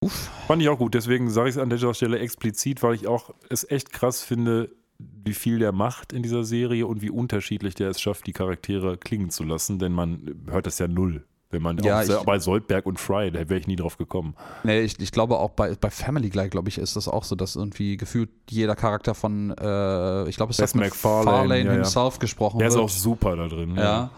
uff. 0.00 0.30
Fand 0.46 0.60
ich 0.60 0.68
auch 0.68 0.78
gut, 0.78 0.92
deswegen 0.92 1.30
sage 1.30 1.48
ich 1.48 1.56
es 1.56 1.62
an 1.62 1.70
der 1.70 1.94
Stelle 1.94 2.18
explizit, 2.18 2.82
weil 2.82 2.96
ich 2.96 3.06
auch 3.06 3.30
es 3.48 3.66
echt 3.70 3.92
krass 3.92 4.20
finde, 4.20 4.72
wie 4.98 5.34
viel 5.34 5.58
der 5.58 5.72
macht 5.72 6.12
in 6.12 6.22
dieser 6.22 6.44
Serie 6.44 6.86
und 6.86 7.02
wie 7.02 7.10
unterschiedlich 7.10 7.74
der 7.74 7.90
es 7.90 8.00
schafft, 8.00 8.26
die 8.26 8.32
Charaktere 8.32 8.96
klingen 8.96 9.30
zu 9.30 9.44
lassen, 9.44 9.78
denn 9.78 9.92
man 9.92 10.42
hört 10.48 10.66
das 10.66 10.78
ja 10.78 10.88
null. 10.88 11.24
Wenn 11.54 11.62
man 11.62 11.78
ja, 11.78 12.00
auch, 12.00 12.02
ich, 12.02 12.16
bei 12.24 12.40
Soldberg 12.40 12.84
und 12.84 12.98
Fry, 12.98 13.30
da 13.30 13.38
wäre 13.38 13.60
ich 13.60 13.68
nie 13.68 13.76
drauf 13.76 13.96
gekommen. 13.96 14.34
Nee, 14.64 14.80
ich, 14.80 14.98
ich 14.98 15.12
glaube 15.12 15.38
auch 15.38 15.50
bei, 15.50 15.76
bei 15.76 15.88
Family 15.88 16.28
Guy, 16.28 16.48
glaube 16.48 16.68
ich, 16.68 16.78
ist 16.78 16.96
das 16.96 17.06
auch 17.06 17.22
so, 17.22 17.36
dass 17.36 17.54
irgendwie 17.54 17.96
gefühlt 17.96 18.30
jeder 18.50 18.74
Charakter 18.74 19.14
von, 19.14 19.50
äh, 19.50 20.28
ich 20.28 20.36
glaube, 20.36 20.50
es 20.50 20.58
ist 20.58 20.74
McFarlane 20.74 21.64
ja, 21.64 21.72
himself 21.74 22.14
ja. 22.14 22.18
gesprochen 22.18 22.58
Der 22.58 22.70
wird. 22.70 22.78
ist 22.78 22.84
auch 22.84 22.88
super 22.88 23.36
da 23.36 23.46
drin. 23.46 23.76
Ja. 23.76 23.82
ja. 23.82 24.10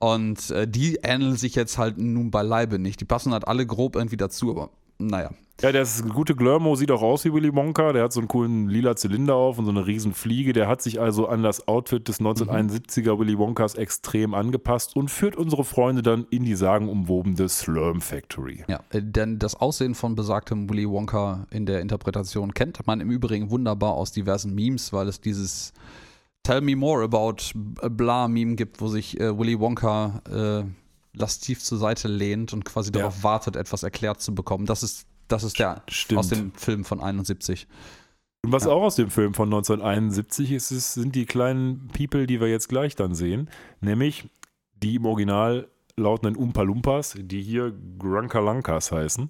Und 0.00 0.50
äh, 0.50 0.68
die 0.68 0.98
ähneln 1.02 1.36
sich 1.36 1.54
jetzt 1.54 1.78
halt 1.78 1.96
nun 1.96 2.30
beileibe 2.30 2.78
nicht. 2.78 3.00
Die 3.00 3.06
passen 3.06 3.32
halt 3.32 3.48
alle 3.48 3.64
grob 3.64 3.96
irgendwie 3.96 4.18
dazu, 4.18 4.50
aber 4.50 4.68
naja. 5.06 5.30
Ja, 5.62 5.70
der 5.70 5.82
ist 5.82 6.08
gute 6.08 6.34
Glörmo, 6.34 6.74
sieht 6.74 6.90
auch 6.90 7.02
aus 7.02 7.24
wie 7.24 7.32
Willy 7.32 7.54
Wonka. 7.54 7.92
Der 7.92 8.02
hat 8.02 8.12
so 8.12 8.18
einen 8.18 8.26
coolen 8.26 8.68
lila 8.68 8.96
Zylinder 8.96 9.36
auf 9.36 9.58
und 9.58 9.66
so 9.66 9.70
eine 9.70 9.86
riesen 9.86 10.12
Fliege. 10.12 10.52
Der 10.52 10.66
hat 10.66 10.82
sich 10.82 11.00
also 11.00 11.28
an 11.28 11.44
das 11.44 11.68
Outfit 11.68 12.08
des 12.08 12.20
1971er 12.20 13.16
Willy 13.16 13.38
Wonkas 13.38 13.76
extrem 13.76 14.34
angepasst 14.34 14.96
und 14.96 15.08
führt 15.08 15.36
unsere 15.36 15.62
Freunde 15.62 16.02
dann 16.02 16.26
in 16.30 16.44
die 16.44 16.56
sagenumwobene 16.56 17.48
Slurm 17.48 18.00
Factory. 18.00 18.64
Ja, 18.66 18.80
äh, 18.90 19.02
denn 19.02 19.38
das 19.38 19.54
Aussehen 19.54 19.94
von 19.94 20.16
besagtem 20.16 20.68
Willy 20.68 20.88
Wonka 20.88 21.46
in 21.50 21.64
der 21.64 21.80
Interpretation 21.80 22.54
kennt 22.54 22.84
man 22.88 23.00
im 23.00 23.10
Übrigen 23.10 23.50
wunderbar 23.50 23.92
aus 23.92 24.10
diversen 24.10 24.56
Memes, 24.56 24.92
weil 24.92 25.06
es 25.06 25.20
dieses 25.20 25.72
Tell 26.42 26.60
me 26.60 26.74
more 26.74 27.04
about 27.04 27.36
blah 27.88 28.26
Meme 28.26 28.56
gibt, 28.56 28.80
wo 28.80 28.88
sich 28.88 29.20
äh, 29.20 29.38
Willy 29.38 29.60
Wonka 29.60 30.22
äh, 30.28 30.64
lastiv 31.14 31.60
zur 31.62 31.78
Seite 31.78 32.08
lehnt 32.08 32.52
und 32.52 32.64
quasi 32.64 32.90
Ja. 32.94 33.00
darauf 33.00 33.22
wartet, 33.22 33.56
etwas 33.56 33.82
erklärt 33.82 34.20
zu 34.20 34.34
bekommen. 34.34 34.66
Das 34.66 34.82
ist, 34.82 35.06
das 35.28 35.44
ist 35.44 35.58
der 35.58 35.82
Stimmt. 35.88 36.18
aus 36.18 36.28
dem 36.28 36.52
Film 36.54 36.84
von 36.84 37.00
71. 37.00 37.66
Und 38.44 38.52
was 38.52 38.64
Ja. 38.64 38.70
auch 38.70 38.82
aus 38.82 38.96
dem 38.96 39.10
Film 39.10 39.34
von 39.34 39.48
1971 39.48 40.50
ist, 40.52 40.70
ist, 40.72 40.94
sind 40.94 41.14
die 41.14 41.26
kleinen 41.26 41.88
People, 41.96 42.26
die 42.26 42.40
wir 42.40 42.48
jetzt 42.48 42.68
gleich 42.68 42.96
dann 42.96 43.14
sehen. 43.14 43.48
Nämlich 43.80 44.28
die 44.82 44.96
im 44.96 45.06
Original 45.06 45.68
lautenden 45.96 46.34
Umpa 46.36 46.62
Lumpas, 46.62 47.14
die 47.18 47.42
hier 47.42 47.72
Grunkalankas 47.98 48.90
heißen. 48.90 49.28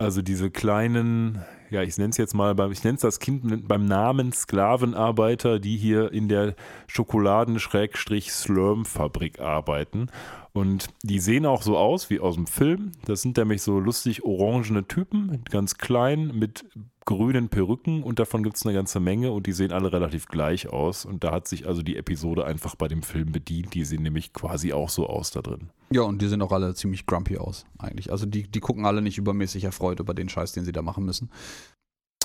Also 0.00 0.22
diese 0.22 0.50
kleinen, 0.50 1.44
ja, 1.68 1.82
ich 1.82 1.98
nenne 1.98 2.08
es 2.08 2.16
jetzt 2.16 2.34
mal, 2.34 2.58
ich 2.72 2.82
nenne 2.82 2.94
es 2.94 3.02
das 3.02 3.18
Kind 3.18 3.68
beim 3.68 3.84
Namen 3.84 4.32
Sklavenarbeiter, 4.32 5.58
die 5.58 5.76
hier 5.76 6.10
in 6.10 6.26
der 6.26 6.54
Schokoladen-Slurm-Fabrik 6.86 9.40
arbeiten. 9.40 10.06
Und 10.54 10.88
die 11.02 11.18
sehen 11.18 11.44
auch 11.44 11.60
so 11.60 11.76
aus 11.76 12.08
wie 12.08 12.18
aus 12.18 12.36
dem 12.36 12.46
Film. 12.46 12.92
Das 13.04 13.20
sind 13.20 13.36
nämlich 13.36 13.60
so 13.60 13.78
lustig 13.78 14.24
orangene 14.24 14.88
Typen, 14.88 15.44
ganz 15.50 15.74
klein, 15.74 16.28
mit 16.28 16.64
grünen 17.10 17.48
Perücken 17.48 18.04
und 18.04 18.20
davon 18.20 18.44
gibt 18.44 18.56
es 18.56 18.64
eine 18.64 18.72
ganze 18.72 19.00
Menge 19.00 19.32
und 19.32 19.46
die 19.46 19.52
sehen 19.52 19.72
alle 19.72 19.92
relativ 19.92 20.26
gleich 20.26 20.68
aus. 20.68 21.04
Und 21.04 21.24
da 21.24 21.32
hat 21.32 21.48
sich 21.48 21.66
also 21.66 21.82
die 21.82 21.96
Episode 21.96 22.44
einfach 22.44 22.76
bei 22.76 22.86
dem 22.86 23.02
Film 23.02 23.32
bedient. 23.32 23.74
Die 23.74 23.84
sehen 23.84 24.04
nämlich 24.04 24.32
quasi 24.32 24.72
auch 24.72 24.88
so 24.88 25.08
aus 25.08 25.32
da 25.32 25.42
drin. 25.42 25.70
Ja, 25.90 26.02
und 26.02 26.22
die 26.22 26.28
sehen 26.28 26.40
auch 26.40 26.52
alle 26.52 26.72
ziemlich 26.74 27.06
grumpy 27.06 27.36
aus, 27.36 27.66
eigentlich. 27.78 28.12
Also 28.12 28.26
die, 28.26 28.48
die 28.48 28.60
gucken 28.60 28.86
alle 28.86 29.02
nicht 29.02 29.18
übermäßig 29.18 29.64
erfreut 29.64 29.98
über 29.98 30.14
den 30.14 30.28
Scheiß, 30.28 30.52
den 30.52 30.64
sie 30.64 30.70
da 30.70 30.82
machen 30.82 31.04
müssen. 31.04 31.30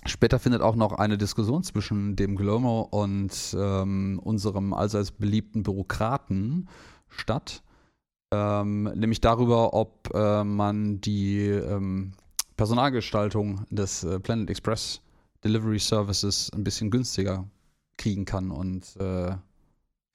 Später 0.05 0.37
findet 0.37 0.61
auch 0.61 0.75
noch 0.75 0.93
eine 0.93 1.17
Diskussion 1.17 1.63
zwischen 1.63 2.15
dem 2.15 2.35
Glomo 2.35 2.81
und 2.81 3.57
ähm, 3.59 4.19
unserem 4.23 4.71
allseits 4.73 5.11
beliebten 5.11 5.63
Bürokraten 5.63 6.69
statt. 7.07 7.63
Ähm, 8.31 8.83
nämlich 8.83 9.19
darüber, 9.19 9.73
ob 9.73 10.11
äh, 10.13 10.43
man 10.43 11.01
die 11.01 11.47
ähm, 11.47 12.13
Personalgestaltung 12.57 13.65
des 13.69 14.03
äh, 14.03 14.19
Planet 14.19 14.49
Express 14.49 15.01
Delivery 15.43 15.79
Services 15.79 16.51
ein 16.53 16.63
bisschen 16.63 16.89
günstiger 16.91 17.45
kriegen 17.97 18.25
kann. 18.25 18.51
Und 18.51 18.95
äh, 18.99 19.35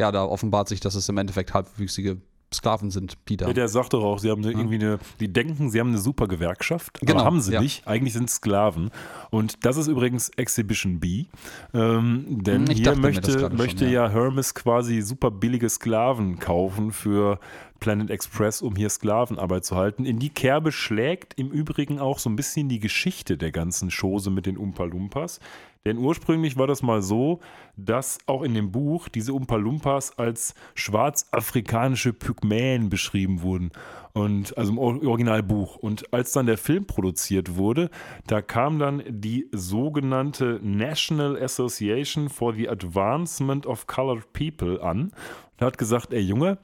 ja, 0.00 0.12
da 0.12 0.24
offenbart 0.24 0.68
sich, 0.68 0.80
dass 0.80 0.94
es 0.94 1.08
im 1.08 1.18
Endeffekt 1.18 1.54
halbwüchsige 1.54 2.18
Sklaven 2.52 2.90
sind, 2.90 3.16
da. 3.28 3.46
Ja, 3.46 3.52
der 3.52 3.68
sagt 3.68 3.92
doch 3.92 4.02
auch, 4.02 4.18
sie 4.18 4.28
haben 4.28 4.42
eine, 4.42 4.52
irgendwie 4.52 4.74
eine, 4.74 4.98
die 5.20 5.32
denken, 5.32 5.70
sie 5.70 5.78
haben 5.78 5.90
eine 5.90 5.98
super 5.98 6.26
Gewerkschaft, 6.26 6.98
Genau, 7.00 7.20
aber 7.20 7.24
haben 7.24 7.40
sie 7.40 7.52
ja. 7.52 7.60
nicht. 7.60 7.86
Eigentlich 7.86 8.12
sind 8.14 8.28
es 8.28 8.36
Sklaven. 8.36 8.90
Und 9.30 9.64
das 9.64 9.76
ist 9.76 9.86
übrigens 9.86 10.30
Exhibition 10.30 10.98
B. 10.98 11.26
Ähm, 11.72 12.42
denn 12.42 12.66
Hm, 12.66 12.70
ich 12.72 12.78
hier 12.78 12.96
möchte, 12.96 13.50
möchte 13.50 13.84
schon, 13.84 13.92
ja. 13.92 14.06
ja. 14.06 14.10
Hermes 14.10 14.54
quasi 14.54 15.00
super 15.00 15.30
billige 15.30 15.68
Sklaven 15.68 16.40
kaufen 16.40 16.90
für 16.90 17.38
Planet 17.80 18.10
Express, 18.10 18.62
um 18.62 18.76
hier 18.76 18.90
Sklavenarbeit 18.90 19.64
zu 19.64 19.74
halten. 19.76 20.04
In 20.04 20.18
die 20.18 20.30
Kerbe 20.30 20.70
schlägt 20.70 21.38
im 21.38 21.50
Übrigen 21.50 21.98
auch 21.98 22.18
so 22.18 22.30
ein 22.30 22.36
bisschen 22.36 22.68
die 22.68 22.78
Geschichte 22.78 23.36
der 23.36 23.50
ganzen 23.50 23.90
Chose 23.90 24.30
mit 24.30 24.46
den 24.46 24.56
Umpa 24.56 24.84
Lumpas. 24.84 25.40
Denn 25.86 25.96
ursprünglich 25.96 26.58
war 26.58 26.66
das 26.66 26.82
mal 26.82 27.00
so, 27.00 27.40
dass 27.76 28.18
auch 28.26 28.42
in 28.42 28.52
dem 28.52 28.70
Buch 28.70 29.08
diese 29.08 29.32
Umpa 29.32 29.56
Lumpas 29.56 30.18
als 30.18 30.54
schwarzafrikanische 30.74 32.12
Pygmäen 32.12 32.90
beschrieben 32.90 33.40
wurden. 33.40 33.70
Und 34.12 34.58
also 34.58 34.72
im 34.72 34.78
Or- 34.78 35.02
Originalbuch. 35.02 35.76
Und 35.76 36.12
als 36.12 36.32
dann 36.32 36.44
der 36.44 36.58
Film 36.58 36.84
produziert 36.84 37.56
wurde, 37.56 37.88
da 38.26 38.42
kam 38.42 38.78
dann 38.78 39.02
die 39.08 39.48
sogenannte 39.52 40.60
National 40.62 41.42
Association 41.42 42.28
for 42.28 42.52
the 42.52 42.68
Advancement 42.68 43.66
of 43.66 43.86
Colored 43.86 44.30
People 44.34 44.82
an 44.82 45.12
und 45.58 45.66
hat 45.66 45.78
gesagt, 45.78 46.12
ey 46.12 46.20
Junge, 46.20 46.58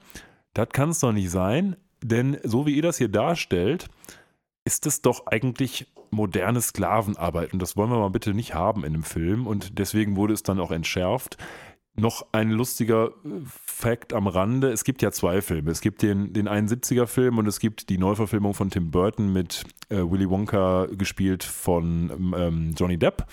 das 0.57 0.69
kann 0.71 0.91
es 0.91 1.01
doch 1.01 1.13
nicht 1.13 1.31
sein, 1.31 1.77
denn 2.03 2.39
so 2.43 2.67
wie 2.67 2.75
ihr 2.75 2.83
das 2.83 2.99
hier 2.99 3.09
darstellt, 3.09 3.89
ist 4.65 4.87
es 4.87 5.03
doch 5.03 5.27
eigentlich 5.27 5.87
moderne 6.11 6.61
Sklavenarbeit 6.63 7.53
und 7.53 7.61
das 7.61 7.77
wollen 7.77 7.91
wir 7.91 7.99
mal 7.99 8.11
bitte 8.11 8.33
nicht 8.33 8.55
haben 8.55 8.85
in 8.85 8.95
dem 8.95 9.03
Film 9.03 9.47
und 9.47 9.79
deswegen 9.79 10.17
wurde 10.17 10.33
es 10.33 10.43
dann 10.43 10.61
auch 10.61 10.71
entschärft. 10.71 11.37
Noch 11.99 12.27
ein 12.33 12.51
lustiger 12.51 13.09
äh, 13.09 13.29
Fact 13.47 14.13
am 14.13 14.27
Rande: 14.27 14.71
Es 14.71 14.85
gibt 14.85 15.03
ja 15.03 15.11
zwei 15.13 15.41
Filme. 15.41 15.71
Es 15.71 15.81
gibt 15.81 16.03
den, 16.03 16.33
den 16.33 16.49
71er-Film 16.49 17.39
und 17.39 17.47
es 17.47 17.59
gibt 17.59 17.89
die 17.89 17.97
Neuverfilmung 17.97 18.53
von 18.53 18.71
Tim 18.71 18.91
Burton 18.91 19.33
mit 19.33 19.65
äh, 19.89 19.97
Willy 19.97 20.29
Wonka 20.29 20.89
gespielt 20.93 21.43
von 21.43 22.35
ähm, 22.37 22.75
Johnny 22.77 22.99
Depp. 22.99 23.27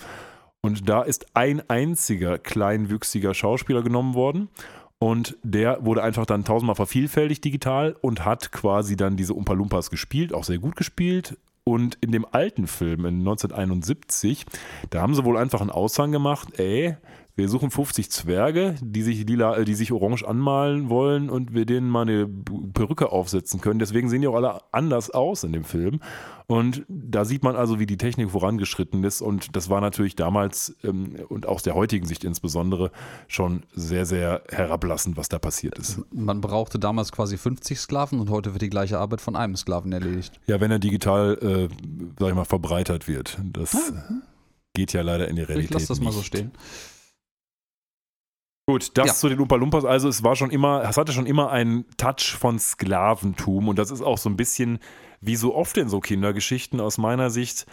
Und 0.62 0.88
da 0.88 1.02
ist 1.02 1.26
ein 1.36 1.68
einziger 1.68 2.38
kleinwüchsiger 2.38 3.34
Schauspieler 3.34 3.82
genommen 3.82 4.14
worden. 4.14 4.48
Und 5.04 5.36
der 5.42 5.84
wurde 5.84 6.02
einfach 6.02 6.24
dann 6.24 6.46
tausendmal 6.46 6.76
vervielfältigt 6.76 7.44
digital 7.44 7.94
und 8.00 8.24
hat 8.24 8.52
quasi 8.52 8.96
dann 8.96 9.18
diese 9.18 9.34
Umpa 9.34 9.52
Lumpas 9.52 9.90
gespielt, 9.90 10.32
auch 10.32 10.44
sehr 10.44 10.56
gut 10.56 10.76
gespielt. 10.76 11.36
Und 11.62 11.98
in 12.00 12.10
dem 12.10 12.24
alten 12.24 12.66
Film 12.66 13.00
in 13.04 13.18
1971, 13.18 14.46
da 14.88 15.02
haben 15.02 15.14
sie 15.14 15.22
wohl 15.26 15.36
einfach 15.36 15.60
einen 15.60 15.68
Aushang 15.68 16.10
gemacht, 16.10 16.58
ey, 16.58 16.96
wir 17.36 17.48
suchen 17.48 17.70
50 17.70 18.10
Zwerge, 18.10 18.76
die 18.80 19.02
sich 19.02 19.26
lila, 19.26 19.56
äh, 19.56 19.64
die 19.64 19.74
sich 19.74 19.90
orange 19.90 20.24
anmalen 20.24 20.88
wollen 20.88 21.28
und 21.28 21.52
wir 21.52 21.66
denen 21.66 21.88
mal 21.88 22.02
eine 22.02 22.28
Perücke 22.28 23.10
aufsetzen 23.10 23.60
können. 23.60 23.80
Deswegen 23.80 24.08
sehen 24.08 24.20
die 24.20 24.28
auch 24.28 24.36
alle 24.36 24.60
anders 24.70 25.10
aus 25.10 25.42
in 25.42 25.52
dem 25.52 25.64
Film. 25.64 26.00
Und 26.46 26.84
da 26.88 27.24
sieht 27.24 27.42
man 27.42 27.56
also, 27.56 27.80
wie 27.80 27.86
die 27.86 27.96
Technik 27.96 28.30
vorangeschritten 28.30 29.02
ist. 29.02 29.20
Und 29.20 29.56
das 29.56 29.68
war 29.68 29.80
natürlich 29.80 30.14
damals 30.14 30.76
ähm, 30.84 31.16
und 31.28 31.46
aus 31.46 31.62
der 31.62 31.74
heutigen 31.74 32.06
Sicht 32.06 32.22
insbesondere 32.22 32.92
schon 33.26 33.64
sehr, 33.74 34.06
sehr 34.06 34.42
herablassend, 34.50 35.16
was 35.16 35.28
da 35.28 35.38
passiert 35.40 35.78
ist. 35.78 36.02
Man 36.12 36.40
brauchte 36.40 36.78
damals 36.78 37.10
quasi 37.10 37.36
50 37.36 37.80
Sklaven 37.80 38.20
und 38.20 38.30
heute 38.30 38.52
wird 38.52 38.62
die 38.62 38.70
gleiche 38.70 38.98
Arbeit 38.98 39.20
von 39.20 39.34
einem 39.34 39.56
Sklaven 39.56 39.92
erledigt. 39.92 40.40
Ja, 40.46 40.60
wenn 40.60 40.70
er 40.70 40.78
digital, 40.78 41.38
äh, 41.40 41.68
sag 42.20 42.28
ich 42.28 42.34
mal, 42.34 42.44
verbreitert 42.44 43.08
wird. 43.08 43.38
Das 43.52 43.74
äh, 43.74 43.78
geht 44.74 44.92
ja 44.92 45.02
leider 45.02 45.26
in 45.26 45.36
die 45.36 45.42
Realität. 45.42 45.70
Ich 45.70 45.74
lasse 45.74 45.88
das 45.88 46.00
mal 46.00 46.12
so 46.12 46.18
nicht. 46.18 46.28
stehen. 46.28 46.52
Gut, 48.66 48.92
das 48.94 49.06
Ja. 49.06 49.14
zu 49.14 49.28
den 49.28 49.38
Umpa 49.40 49.56
Lumpas. 49.56 49.84
Also 49.84 50.08
es 50.08 50.22
war 50.22 50.36
schon 50.36 50.50
immer, 50.50 50.82
es 50.88 50.96
hatte 50.96 51.12
schon 51.12 51.26
immer 51.26 51.50
einen 51.50 51.84
Touch 51.98 52.34
von 52.38 52.58
Sklaventum 52.58 53.68
und 53.68 53.78
das 53.78 53.90
ist 53.90 54.00
auch 54.00 54.16
so 54.16 54.30
ein 54.30 54.36
bisschen, 54.36 54.78
wie 55.20 55.36
so 55.36 55.54
oft 55.54 55.76
in 55.76 55.88
so 55.88 56.00
Kindergeschichten 56.00 56.80
aus 56.80 56.96
meiner 56.96 57.28
Sicht, 57.28 57.66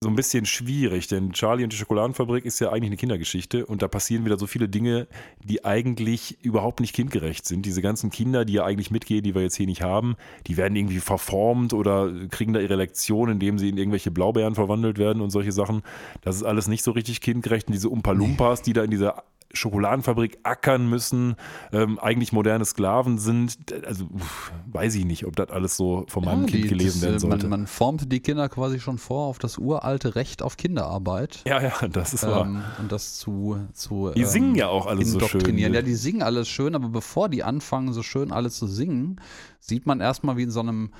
so 0.00 0.08
ein 0.08 0.14
bisschen 0.14 0.46
schwierig, 0.46 1.08
denn 1.08 1.32
Charlie 1.32 1.64
und 1.64 1.72
die 1.72 1.76
Schokoladenfabrik 1.76 2.44
ist 2.44 2.60
ja 2.60 2.70
eigentlich 2.70 2.90
eine 2.90 2.96
Kindergeschichte 2.96 3.66
und 3.66 3.82
da 3.82 3.88
passieren 3.88 4.24
wieder 4.24 4.38
so 4.38 4.46
viele 4.46 4.68
Dinge, 4.68 5.08
die 5.42 5.64
eigentlich 5.64 6.38
überhaupt 6.40 6.78
nicht 6.78 6.94
kindgerecht 6.94 7.44
sind. 7.44 7.66
Diese 7.66 7.82
ganzen 7.82 8.10
Kinder, 8.10 8.44
die 8.44 8.52
ja 8.54 8.64
eigentlich 8.64 8.92
mitgehen, 8.92 9.24
die 9.24 9.34
wir 9.34 9.42
jetzt 9.42 9.56
hier 9.56 9.66
nicht 9.66 9.82
haben, 9.82 10.14
die 10.46 10.56
werden 10.56 10.76
irgendwie 10.76 11.00
verformt 11.00 11.72
oder 11.72 12.12
kriegen 12.30 12.52
da 12.52 12.60
ihre 12.60 12.76
Lektion, 12.76 13.28
indem 13.28 13.58
sie 13.58 13.68
in 13.70 13.76
irgendwelche 13.76 14.12
Blaubeeren 14.12 14.54
verwandelt 14.54 14.98
werden 14.98 15.20
und 15.20 15.30
solche 15.30 15.52
Sachen. 15.52 15.82
Das 16.20 16.36
ist 16.36 16.44
alles 16.44 16.68
nicht 16.68 16.84
so 16.84 16.92
richtig 16.92 17.20
kindgerecht. 17.20 17.66
Und 17.66 17.72
diese 17.74 17.88
Umpa 17.88 18.12
Lumpas, 18.12 18.62
die 18.62 18.74
da 18.74 18.84
in 18.84 18.92
dieser 18.92 19.24
Schokoladenfabrik 19.54 20.38
ackern 20.42 20.88
müssen, 20.88 21.36
ähm, 21.72 21.98
eigentlich 21.98 22.32
moderne 22.32 22.64
Sklaven 22.64 23.18
sind. 23.18 23.56
Also 23.86 24.04
uff, 24.06 24.52
weiß 24.66 24.94
ich 24.94 25.04
nicht, 25.04 25.24
ob 25.26 25.36
das 25.36 25.50
alles 25.50 25.76
so 25.76 26.04
von 26.08 26.24
meinem 26.24 26.42
Ja, 26.42 26.46
Kind 26.48 26.64
die- 26.64 26.68
gelesen 26.68 27.00
das, 27.00 27.02
werden 27.02 27.18
sollte. 27.18 27.48
Man, 27.48 27.60
man 27.60 27.66
formt 27.66 28.12
die 28.12 28.20
Kinder 28.20 28.48
quasi 28.48 28.78
schon 28.78 28.98
vor 28.98 29.26
auf 29.26 29.38
das 29.38 29.58
uralte 29.58 30.14
Recht 30.16 30.42
auf 30.42 30.56
Kinderarbeit. 30.56 31.42
ja, 31.46 31.62
ja, 31.62 31.88
das 31.88 32.14
ist 32.14 32.26
wahr. 32.26 32.44
Ähm, 32.46 32.62
und 32.78 32.92
das 32.92 33.16
zu, 33.18 33.58
zu 33.72 34.12
Die 34.14 34.20
ähm, 34.22 34.26
singen 34.28 34.54
ja 34.54 34.68
auch 34.68 34.86
alle 34.86 35.04
so 35.04 35.18
schön. 35.18 35.28
indoktrinieren. 35.30 35.74
Ja, 35.74 35.82
die 35.82 35.94
singen 35.94 36.22
alles 36.22 36.48
schön, 36.48 36.74
aber 36.74 36.88
bevor 36.88 37.28
die 37.28 37.42
anfangen, 37.42 37.92
so 37.92 38.02
schön 38.02 38.32
alles 38.32 38.56
zu 38.56 38.66
singen, 38.66 39.20
sieht 39.60 39.86
man 39.86 40.00
erstmal 40.00 40.36
wie 40.36 40.42
in 40.42 40.50
so 40.50 40.60
einem. 40.60 40.90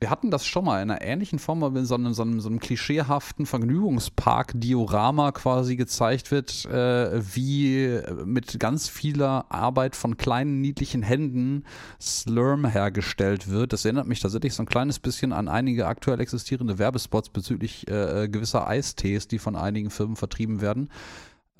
Wir 0.00 0.08
hatten 0.08 0.30
das 0.30 0.46
schon 0.46 0.64
mal 0.64 0.82
in 0.82 0.90
einer 0.90 1.02
ähnlichen 1.02 1.38
Form, 1.38 1.60
weil 1.60 1.76
in 1.76 1.84
so 1.84 1.94
einem, 1.94 2.14
so 2.14 2.22
einem, 2.22 2.40
so 2.40 2.48
einem 2.48 2.58
klischeehaften 2.58 3.44
Vergnügungspark-Diorama 3.44 5.30
quasi 5.32 5.76
gezeigt 5.76 6.30
wird, 6.30 6.64
äh, 6.64 7.20
wie 7.34 8.00
mit 8.24 8.58
ganz 8.58 8.88
vieler 8.88 9.44
Arbeit 9.50 9.94
von 9.96 10.16
kleinen, 10.16 10.62
niedlichen 10.62 11.02
Händen 11.02 11.64
Slurm 12.00 12.64
hergestellt 12.64 13.50
wird. 13.50 13.74
Das 13.74 13.84
erinnert 13.84 14.06
mich 14.06 14.20
tatsächlich 14.20 14.54
so 14.54 14.62
ein 14.62 14.66
kleines 14.66 15.00
bisschen 15.00 15.34
an 15.34 15.48
einige 15.48 15.86
aktuell 15.86 16.20
existierende 16.20 16.78
Werbespots 16.78 17.28
bezüglich 17.28 17.86
äh, 17.88 18.26
gewisser 18.30 18.66
Eistees, 18.66 19.28
die 19.28 19.38
von 19.38 19.54
einigen 19.54 19.90
Firmen 19.90 20.16
vertrieben 20.16 20.62
werden. 20.62 20.88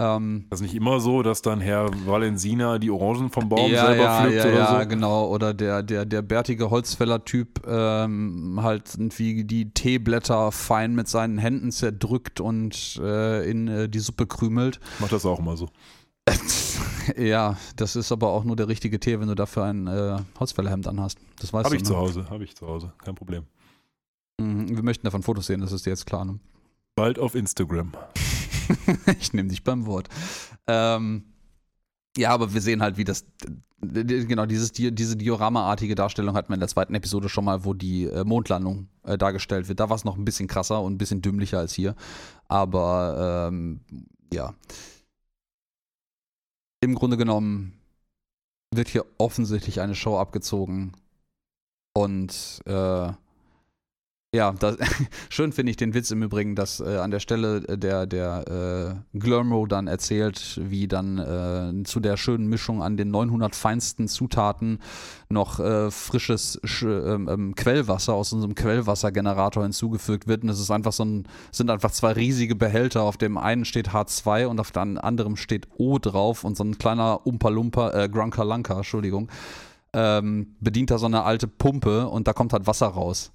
Ähm, 0.00 0.46
Das 0.48 0.60
ist 0.60 0.64
nicht 0.64 0.74
immer 0.74 0.98
so, 0.98 1.22
dass 1.22 1.42
dann 1.42 1.60
Herr 1.60 1.90
Valensina 2.06 2.78
die 2.78 2.90
Orangen 2.90 3.28
vom 3.28 3.50
Baum 3.50 3.70
ja, 3.70 3.86
selber 3.86 4.02
ja, 4.02 4.20
pflückt 4.22 4.36
ja, 4.36 4.44
oder 4.46 4.58
ja, 4.58 4.82
so. 4.82 4.88
genau. 4.88 5.26
Oder 5.28 5.52
der, 5.52 5.82
der, 5.82 6.06
der 6.06 6.22
bärtige 6.22 6.70
Holzfäller-Typ 6.70 7.66
ähm, 7.66 8.60
halt 8.62 8.94
irgendwie 8.94 9.44
die 9.44 9.74
Teeblätter 9.74 10.52
fein 10.52 10.94
mit 10.94 11.06
seinen 11.08 11.36
Händen 11.36 11.70
zerdrückt 11.70 12.40
und 12.40 12.98
äh, 13.02 13.48
in 13.48 13.68
äh, 13.68 13.88
die 13.90 13.98
Suppe 13.98 14.26
krümelt. 14.26 14.80
Ich 14.94 15.00
mach 15.00 15.08
das 15.08 15.26
auch 15.26 15.38
immer 15.38 15.58
so. 15.58 15.68
ja, 17.16 17.56
das 17.76 17.96
ist 17.96 18.10
aber 18.10 18.28
auch 18.28 18.44
nur 18.44 18.56
der 18.56 18.68
richtige 18.68 19.00
Tee, 19.00 19.20
wenn 19.20 19.28
du 19.28 19.34
dafür 19.34 19.64
ein 19.64 19.86
äh, 19.86 20.16
Holzfällerhemd 20.38 20.86
anhast. 20.86 21.18
Das 21.40 21.52
weißt 21.52 21.66
Habe 21.66 21.76
du. 21.76 21.82
ich 21.82 21.82
ne? 21.82 21.88
zu 21.88 21.96
Hause, 21.96 22.30
habe 22.30 22.44
ich 22.44 22.56
zu 22.56 22.66
Hause, 22.66 22.92
kein 23.04 23.14
Problem. 23.14 23.44
Mhm, 24.40 24.68
Wir 24.76 24.82
möchten 24.82 25.04
davon 25.04 25.22
Fotos 25.22 25.46
sehen, 25.46 25.60
das 25.60 25.72
ist 25.72 25.84
dir 25.84 25.90
jetzt 25.90 26.06
klar. 26.06 26.24
Ne? 26.24 26.38
Bald 26.94 27.18
auf 27.18 27.34
Instagram. 27.34 27.92
ich 29.20 29.32
nehme 29.32 29.48
dich 29.48 29.64
beim 29.64 29.86
Wort. 29.86 30.08
Ähm, 30.66 31.24
ja, 32.16 32.30
aber 32.30 32.52
wir 32.52 32.60
sehen 32.60 32.82
halt, 32.82 32.96
wie 32.96 33.04
das, 33.04 33.24
genau, 33.80 34.46
dieses, 34.46 34.72
Di- 34.72 34.92
diese 34.92 35.16
Diorama-artige 35.16 35.94
Darstellung 35.94 36.34
hatten 36.34 36.48
wir 36.50 36.54
in 36.54 36.60
der 36.60 36.68
zweiten 36.68 36.94
Episode 36.94 37.28
schon 37.28 37.44
mal, 37.44 37.64
wo 37.64 37.72
die 37.72 38.04
äh, 38.04 38.24
Mondlandung 38.24 38.88
äh, 39.04 39.16
dargestellt 39.16 39.68
wird. 39.68 39.80
Da 39.80 39.88
war 39.88 39.96
es 39.96 40.04
noch 40.04 40.16
ein 40.16 40.24
bisschen 40.24 40.48
krasser 40.48 40.82
und 40.82 40.94
ein 40.94 40.98
bisschen 40.98 41.22
dümmlicher 41.22 41.58
als 41.58 41.72
hier. 41.72 41.94
Aber 42.48 43.48
ähm, 43.48 43.80
ja. 44.32 44.54
Im 46.80 46.94
Grunde 46.94 47.16
genommen 47.16 47.74
wird 48.74 48.88
hier 48.88 49.04
offensichtlich 49.18 49.80
eine 49.80 49.94
Show 49.94 50.18
abgezogen. 50.18 50.92
Und 51.92 52.60
äh, 52.66 53.12
ja, 54.32 54.52
das, 54.52 54.76
schön 55.28 55.52
finde 55.52 55.70
ich 55.70 55.76
den 55.76 55.92
Witz 55.92 56.12
im 56.12 56.22
Übrigen, 56.22 56.54
dass 56.54 56.78
äh, 56.78 56.98
an 56.98 57.10
der 57.10 57.18
Stelle 57.18 57.62
der, 57.62 58.06
der 58.06 59.02
äh, 59.12 59.18
Glurmo 59.18 59.66
dann 59.66 59.88
erzählt, 59.88 60.60
wie 60.62 60.86
dann 60.86 61.18
äh, 61.18 61.82
zu 61.82 61.98
der 61.98 62.16
schönen 62.16 62.46
Mischung 62.46 62.80
an 62.80 62.96
den 62.96 63.10
900 63.10 63.56
feinsten 63.56 64.06
Zutaten 64.06 64.78
noch 65.30 65.58
äh, 65.58 65.90
frisches 65.90 66.60
Sch 66.62 66.84
ähm, 66.84 67.28
ähm, 67.28 67.54
Quellwasser 67.56 68.14
aus 68.14 68.32
unserem 68.32 68.54
Quellwassergenerator 68.54 69.64
hinzugefügt 69.64 70.28
wird. 70.28 70.44
Und 70.44 70.50
es 70.50 70.60
ist 70.60 70.70
einfach 70.70 70.92
so 70.92 71.04
ein, 71.04 71.26
sind 71.50 71.68
einfach 71.68 71.90
zwei 71.90 72.12
riesige 72.12 72.54
Behälter. 72.54 73.02
Auf 73.02 73.16
dem 73.16 73.36
einen 73.36 73.64
steht 73.64 73.88
H2 73.88 74.46
und 74.46 74.60
auf 74.60 74.70
dem 74.70 74.98
anderen 74.98 75.36
steht 75.36 75.66
O 75.76 75.98
drauf 75.98 76.44
und 76.44 76.56
so 76.56 76.62
ein 76.62 76.78
kleiner 76.78 77.26
Umpa-Lumpa, 77.26 77.90
äh, 77.90 78.08
Grunkalanka, 78.08 78.76
Entschuldigung, 78.76 79.28
ähm, 79.92 80.54
bedient 80.60 80.92
da 80.92 80.98
so 80.98 81.06
eine 81.06 81.24
alte 81.24 81.48
Pumpe 81.48 82.06
und 82.06 82.28
da 82.28 82.32
kommt 82.32 82.52
halt 82.52 82.68
Wasser 82.68 82.86
raus. 82.86 83.32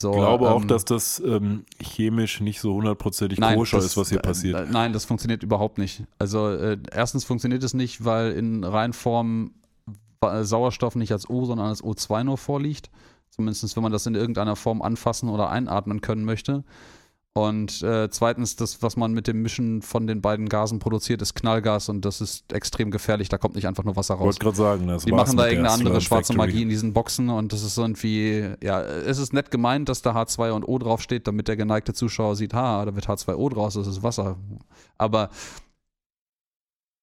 So, 0.00 0.12
Ich 0.12 0.16
glaube 0.16 0.50
auch, 0.50 0.62
ähm, 0.62 0.68
dass 0.68 0.84
das 0.86 1.20
ähm, 1.24 1.64
chemisch 1.80 2.40
nicht 2.40 2.60
so 2.60 2.74
hundertprozentig 2.74 3.38
koscher 3.38 3.78
ist, 3.78 3.96
was 3.96 4.08
hier 4.08 4.18
äh, 4.18 4.22
passiert. 4.22 4.68
äh, 4.68 4.70
Nein, 4.70 4.92
das 4.94 5.04
funktioniert 5.04 5.42
überhaupt 5.42 5.76
nicht. 5.76 6.04
Also 6.18 6.48
äh, 6.48 6.78
erstens 6.90 7.24
funktioniert 7.24 7.62
es 7.62 7.74
nicht, 7.74 8.04
weil 8.04 8.32
in 8.32 8.64
Reinform 8.64 9.52
Sauerstoff 10.22 10.96
nicht 10.96 11.12
als 11.12 11.28
O, 11.28 11.44
sondern 11.46 11.68
als 11.68 11.82
O2 11.82 12.24
nur 12.24 12.38
vorliegt. 12.38 12.90
Zumindest 13.30 13.74
wenn 13.76 13.82
man 13.82 13.92
das 13.92 14.06
in 14.06 14.14
irgendeiner 14.14 14.56
Form 14.56 14.82
anfassen 14.82 15.28
oder 15.28 15.50
einatmen 15.50 16.00
können 16.00 16.24
möchte. 16.24 16.64
Und 17.32 17.80
äh, 17.82 18.10
zweitens, 18.10 18.56
das, 18.56 18.82
was 18.82 18.96
man 18.96 19.12
mit 19.12 19.28
dem 19.28 19.40
Mischen 19.40 19.82
von 19.82 20.08
den 20.08 20.20
beiden 20.20 20.48
Gasen 20.48 20.80
produziert, 20.80 21.22
ist 21.22 21.34
Knallgas 21.34 21.88
und 21.88 22.04
das 22.04 22.20
ist 22.20 22.52
extrem 22.52 22.90
gefährlich. 22.90 23.28
Da 23.28 23.38
kommt 23.38 23.54
nicht 23.54 23.68
einfach 23.68 23.84
nur 23.84 23.94
Wasser 23.94 24.14
Ich 24.14 24.20
raus. 24.20 24.26
wollte 24.26 24.40
gerade 24.40 24.56
sagen, 24.56 24.86
das 24.88 25.04
Die 25.04 25.12
machen 25.12 25.36
da 25.36 25.46
irgendeine 25.46 25.72
andere 25.74 26.00
schwarze 26.00 26.32
Factory. 26.32 26.48
Magie 26.48 26.62
in 26.62 26.68
diesen 26.70 26.92
Boxen 26.92 27.28
und 27.30 27.52
das 27.52 27.62
ist 27.62 27.76
so 27.76 27.82
irgendwie, 27.82 28.50
ja, 28.60 28.82
es 28.82 29.18
ist 29.18 29.32
nett 29.32 29.52
gemeint, 29.52 29.88
dass 29.88 30.02
da 30.02 30.12
H2 30.16 30.50
und 30.50 30.64
O 30.64 30.76
draufsteht, 30.78 31.28
damit 31.28 31.46
der 31.46 31.56
geneigte 31.56 31.94
Zuschauer 31.94 32.34
sieht, 32.34 32.52
ha, 32.52 32.84
da 32.84 32.96
wird 32.96 33.08
H2O 33.08 33.48
draus, 33.54 33.74
das 33.74 33.86
ist 33.86 34.02
Wasser. 34.02 34.36
Aber 34.98 35.30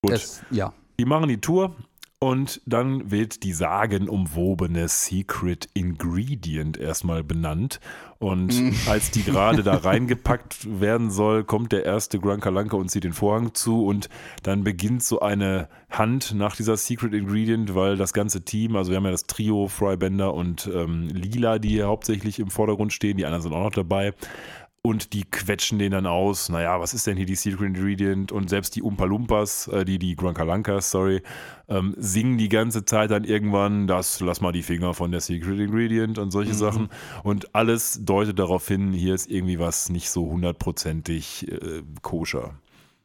Gut. 0.01 0.11
es, 0.13 0.41
ja, 0.51 0.73
Die 0.99 1.05
machen 1.05 1.29
die 1.29 1.39
Tour 1.39 1.73
und 2.19 2.61
dann 2.65 3.11
wird 3.11 3.43
die 3.43 3.53
sagenumwobene 3.53 4.87
Secret 4.87 5.69
Ingredient 5.75 6.77
erstmal 6.77 7.23
benannt. 7.23 7.79
Und 8.17 8.59
Mhm. 8.59 8.75
als 8.87 9.11
die 9.11 9.21
gerade 9.23 9.61
da 9.61 9.75
reingepackt 9.83 10.79
werden 10.81 11.11
soll, 11.11 11.43
kommt 11.43 11.71
der 11.71 11.85
erste 11.85 12.19
Grunkalanke 12.19 12.75
und 12.75 12.89
zieht 12.89 13.03
den 13.03 13.13
Vorhang 13.13 13.53
zu 13.53 13.85
und 13.85 14.09
dann 14.41 14.63
beginnt 14.63 15.03
so 15.03 15.19
eine 15.19 15.69
Hand 15.91 16.33
nach 16.33 16.55
dieser 16.55 16.75
Secret 16.77 17.13
Ingredient, 17.13 17.75
weil 17.75 17.95
das 17.97 18.13
ganze 18.13 18.43
Team, 18.43 18.75
also 18.75 18.89
wir 18.91 18.97
haben 18.97 19.05
ja 19.05 19.11
das 19.11 19.27
Trio, 19.27 19.67
Fry 19.67 19.97
Bender 19.97 20.33
und 20.33 20.67
ähm, 20.73 21.09
Lila, 21.09 21.59
die 21.59 21.69
hier 21.69 21.85
hauptsächlich 21.85 22.39
im 22.39 22.49
Vordergrund 22.49 22.91
stehen, 22.93 23.17
die 23.17 23.25
anderen 23.25 23.43
sind 23.43 23.53
auch 23.53 23.63
noch 23.65 23.71
dabei. 23.71 24.13
Und 24.87 25.11
die 25.11 25.25
quetschen 25.25 25.79
den 25.79 25.91
dann 25.91 26.05
aus. 26.05 26.47
Naja, 26.47 26.79
was 26.79 26.93
ist 26.93 27.07
denn 27.07 27.17
hier 27.17 27.25
die 27.25 27.35
Secret 27.35 27.67
Ingredient? 27.67 28.31
Und 28.31 28.49
selbst 28.49 28.73
die 28.77 28.81
Umpa 28.81 29.03
Lumpas, 29.03 29.67
äh, 29.67 29.83
die, 29.83 29.99
die 29.99 30.15
Grunkalankas, 30.15 30.91
sorry, 30.91 31.21
ähm, 31.67 31.93
singen 31.97 32.37
die 32.37 32.47
ganze 32.47 32.85
Zeit 32.85 33.11
dann 33.11 33.25
irgendwann, 33.25 33.87
das 33.87 34.21
lass 34.21 34.39
mal 34.39 34.53
die 34.53 34.63
Finger 34.63 34.93
von 34.93 35.11
der 35.11 35.19
Secret 35.19 35.59
Ingredient 35.59 36.17
und 36.19 36.31
solche 36.31 36.53
Mhm. 36.53 36.57
Sachen. 36.57 36.89
Und 37.23 37.53
alles 37.53 37.99
deutet 38.05 38.39
darauf 38.39 38.65
hin, 38.65 38.93
hier 38.93 39.13
ist 39.13 39.29
irgendwie 39.29 39.59
was 39.59 39.89
nicht 39.89 40.09
so 40.09 40.25
hundertprozentig 40.29 41.51
äh, 41.51 41.81
koscher. 42.01 42.53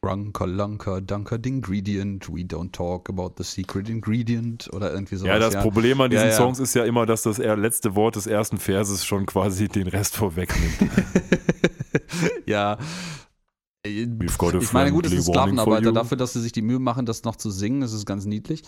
Grunkalanka, 0.03 1.00
Dunker 1.00 1.38
Ingredient, 1.44 2.28
we 2.28 2.42
don't 2.42 2.72
talk 2.72 3.09
about 3.09 3.34
the 3.38 3.44
secret 3.44 3.88
ingredient 3.88 4.68
oder 4.72 4.92
irgendwie 4.92 5.14
sowas. 5.14 5.28
Ja, 5.28 5.38
das 5.38 5.57
Problem 5.62 6.00
an 6.00 6.11
diesen 6.11 6.24
Ja, 6.24 6.30
ja. 6.30 6.36
Songs 6.36 6.59
ist 6.59 6.74
ja 6.74 6.84
immer, 6.84 7.07
dass 7.07 7.22
das 7.22 7.38
letzte 7.38 7.94
Wort 7.94 8.16
des 8.16 8.26
ersten 8.26 8.59
Verses 8.59 9.05
schon 9.05 9.26
quasi 9.26 9.68
den 9.68 9.86
Rest 9.86 10.16
vorwegnimmt. 10.16 10.90
ja. 12.46 12.78
Ich 13.84 14.72
meine, 14.72 14.90
gut, 14.90 15.07
es 15.07 15.24
for 15.24 15.34
Sklavenarbeiter. 15.34 15.92
Dafür, 15.92 16.16
dass 16.16 16.32
sie 16.32 16.40
sich 16.40 16.53
die 16.53 16.62
Mühe 16.62 16.78
machen, 16.80 17.07
das 17.07 17.22
noch 17.22 17.36
zu 17.36 17.50
singen, 17.50 17.82
ist 17.82 18.05
ganz 18.05 18.26
niedlich. 18.26 18.62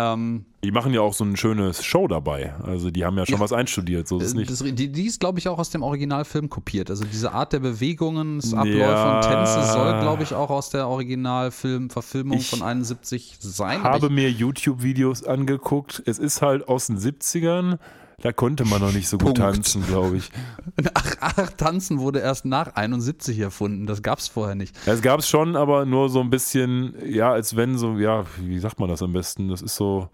Ähm, 0.00 0.46
Die 0.64 0.70
machen 0.70 0.94
ja 0.94 1.02
auch 1.02 1.12
so 1.12 1.22
eine 1.24 1.36
schöne 1.36 1.74
Show 1.74 2.08
dabei. 2.08 2.54
Also 2.62 2.90
die 2.90 3.04
haben 3.04 3.18
ja 3.18 3.26
schon 3.26 3.34
Ja. 3.34 3.40
was 3.40 3.52
einstudiert, 3.52 4.08
so 4.08 4.18
ist 4.18 4.28
es 4.28 4.34
nicht. 4.34 4.50
Das, 4.50 4.60
die, 4.60 4.90
die 4.90 5.04
ist, 5.06 5.20
glaube 5.20 5.38
ich, 5.38 5.48
auch 5.48 5.58
aus 5.58 5.68
dem 5.68 5.82
Originalfilm 5.82 6.48
kopiert. 6.48 6.88
Also 6.88 7.04
diese 7.04 7.32
Art 7.32 7.52
der 7.52 7.60
Bewegungen, 7.60 8.40
Ja. 8.40 8.58
Abläufe 8.60 9.16
und 9.16 9.20
Tänze 9.22 9.70
soll, 9.70 10.00
glaube 10.00 10.22
ich, 10.22 10.32
auch 10.34 10.48
aus 10.48 10.70
der 10.70 10.88
Originalfilm-Verfilmung 10.88 12.38
Ich 12.38 12.48
von 12.48 12.62
71 12.62 13.36
sein. 13.40 13.80
Aber 13.82 13.94
habe 13.94 14.10
mir 14.10 14.30
YouTube-Videos 14.30 15.24
angeguckt. 15.24 16.02
Es 16.06 16.18
ist 16.18 16.40
halt 16.40 16.68
aus 16.68 16.86
den 16.86 16.98
70ern. 16.98 17.78
Da 18.22 18.32
konnte 18.32 18.64
man 18.64 18.80
noch 18.80 18.92
nicht 18.92 19.08
so 19.08 19.18
gut 19.18 19.34
Punkt. 19.34 19.40
tanzen, 19.40 19.84
glaube 19.86 20.16
ich. 20.16 20.30
ach, 20.94 21.16
ach, 21.20 21.50
Tanzen 21.50 21.98
wurde 21.98 22.20
erst 22.20 22.44
nach 22.44 22.74
71 22.76 23.38
erfunden. 23.38 23.86
Das 23.86 24.00
gab 24.00 24.20
es 24.20 24.28
vorher 24.28 24.54
nicht. 24.54 24.76
Es 24.86 25.02
gab 25.02 25.20
es 25.20 25.28
schon, 25.28 25.56
aber 25.56 25.84
nur 25.84 26.08
so 26.08 26.20
ein 26.20 26.30
bisschen, 26.30 26.94
ja, 27.04 27.32
als 27.32 27.56
wenn 27.56 27.76
so, 27.76 27.98
ja, 27.98 28.24
wie 28.38 28.60
sagt 28.60 28.78
man 28.78 28.88
das 28.88 29.02
am 29.02 29.12
besten? 29.12 29.48
Das 29.48 29.60
ist 29.60 29.74
so, 29.74 30.08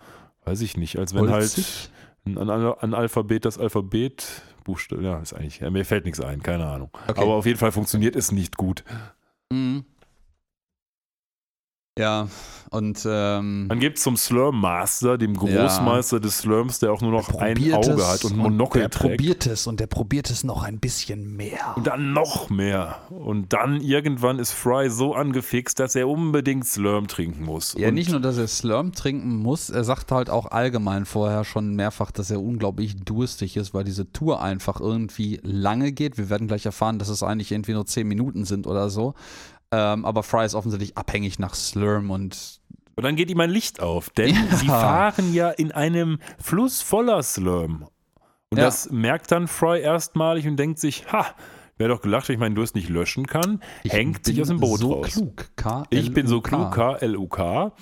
weiß 0.46 0.62
ich 0.62 0.78
nicht, 0.78 0.98
als 0.98 1.14
wenn 1.14 1.30
Holzig? 1.30 1.90
halt 2.26 2.82
ein, 2.82 2.94
Alphabet 2.94 3.44
das 3.44 3.58
Alphabet 3.58 4.42
Buchstabe, 4.64 5.02
ja, 5.02 5.18
ist 5.18 5.32
eigentlich, 5.32 5.60
ja, 5.60 5.70
mir 5.70 5.84
fällt 5.84 6.04
nichts 6.04 6.20
ein, 6.20 6.42
keine 6.42 6.66
Ahnung. 6.66 6.90
Okay. 7.06 7.20
Aber 7.20 7.34
auf 7.34 7.46
jeden 7.46 7.58
Fall 7.58 7.72
funktioniert 7.72 8.16
es 8.16 8.32
nicht 8.32 8.56
gut. 8.56 8.84
Mhm. 9.50 9.84
Ja, 11.98 12.28
und 12.70 13.06
ähm, 13.08 13.66
Man 13.66 13.80
gibt 13.80 13.98
zum 13.98 14.16
Slurm 14.16 14.60
Master, 14.60 15.16
dem 15.16 15.34
Großmeister 15.34 16.20
des 16.20 16.38
Slurms, 16.38 16.78
der 16.78 16.92
auch 16.92 17.00
nur 17.00 17.12
noch 17.12 17.34
ein 17.34 17.56
Auge 17.72 17.92
es 17.92 18.06
hat 18.06 18.24
und 18.24 18.32
ein 18.32 18.38
Monokel 18.38 18.82
der 18.82 18.90
trägt. 18.90 19.16
probiert 19.16 19.46
es 19.46 19.66
und 19.66 19.80
der 19.80 19.86
probiert 19.86 20.30
es 20.30 20.44
noch 20.44 20.62
ein 20.62 20.78
bisschen 20.78 21.36
mehr. 21.36 21.74
Und 21.76 21.86
dann 21.86 22.12
noch 22.12 22.50
mehr. 22.50 22.98
Und 23.08 23.52
dann 23.52 23.80
irgendwann 23.80 24.38
ist 24.38 24.52
Fry 24.52 24.90
so 24.90 25.14
angefixt, 25.14 25.78
dass 25.78 25.94
er 25.94 26.08
unbedingt 26.08 26.66
Slurm 26.66 27.08
trinken 27.08 27.44
muss. 27.44 27.74
Ja, 27.78 27.88
und 27.88 27.94
nicht 27.94 28.10
nur, 28.10 28.20
dass 28.20 28.36
er 28.36 28.48
Slurm 28.48 28.92
trinken 28.92 29.36
muss, 29.36 29.70
er 29.70 29.84
sagt 29.84 30.12
halt 30.12 30.28
auch 30.28 30.50
allgemein 30.50 31.06
vorher 31.06 31.44
schon 31.44 31.74
mehrfach, 31.74 32.10
dass 32.10 32.30
er 32.30 32.42
unglaublich 32.42 32.96
durstig 32.96 33.56
ist, 33.56 33.72
weil 33.72 33.84
diese 33.84 34.12
Tour 34.12 34.42
einfach 34.42 34.80
irgendwie 34.80 35.40
lange 35.42 35.92
geht. 35.92 36.18
Wir 36.18 36.28
werden 36.28 36.48
gleich 36.48 36.66
erfahren, 36.66 36.98
dass 36.98 37.08
es 37.08 37.22
eigentlich 37.22 37.52
irgendwie 37.52 37.72
nur 37.72 37.86
10 37.86 38.06
Minuten 38.06 38.44
sind 38.44 38.66
oder 38.66 38.90
so. 38.90 39.14
Ähm, 39.70 40.04
aber 40.04 40.22
Fry 40.22 40.44
ist 40.46 40.54
offensichtlich 40.54 40.96
abhängig 40.96 41.38
nach 41.38 41.54
Slurm 41.54 42.10
und 42.10 42.60
Und 42.96 43.04
dann 43.04 43.14
geht 43.16 43.30
ihm 43.30 43.38
ein 43.40 43.50
Licht 43.50 43.80
auf, 43.80 44.10
denn 44.10 44.34
Ja. 44.34 44.56
sie 44.56 44.66
fahren 44.66 45.32
ja 45.34 45.50
in 45.50 45.70
einem 45.72 46.18
Fluss 46.42 46.82
voller 46.82 47.22
Slurm. 47.22 47.86
Und 48.50 48.58
Ja. 48.58 48.64
das 48.64 48.90
merkt 48.90 49.30
dann 49.30 49.46
Fry 49.46 49.80
erstmalig 49.80 50.46
und 50.48 50.56
denkt 50.56 50.78
sich, 50.80 51.12
ha, 51.12 51.26
wer 51.76 51.88
doch 51.88 52.00
gelacht, 52.00 52.24
dass 52.24 52.30
ich 52.30 52.38
meinen 52.38 52.54
Durst 52.54 52.74
nicht 52.74 52.88
löschen 52.88 53.26
kann, 53.26 53.60
ich 53.84 53.92
hängt 53.92 54.24
sich 54.24 54.40
aus 54.40 54.48
dem 54.48 54.58
Boot 54.58 54.80
so 54.80 54.94
raus. 54.94 55.12
klug. 55.12 55.50
K 55.54 55.84
Ich 55.90 56.12
bin 56.12 56.26
so 56.26 56.40
klug, 56.40 56.72
K. 56.72 56.94
K-L-U-K. 56.94 57.72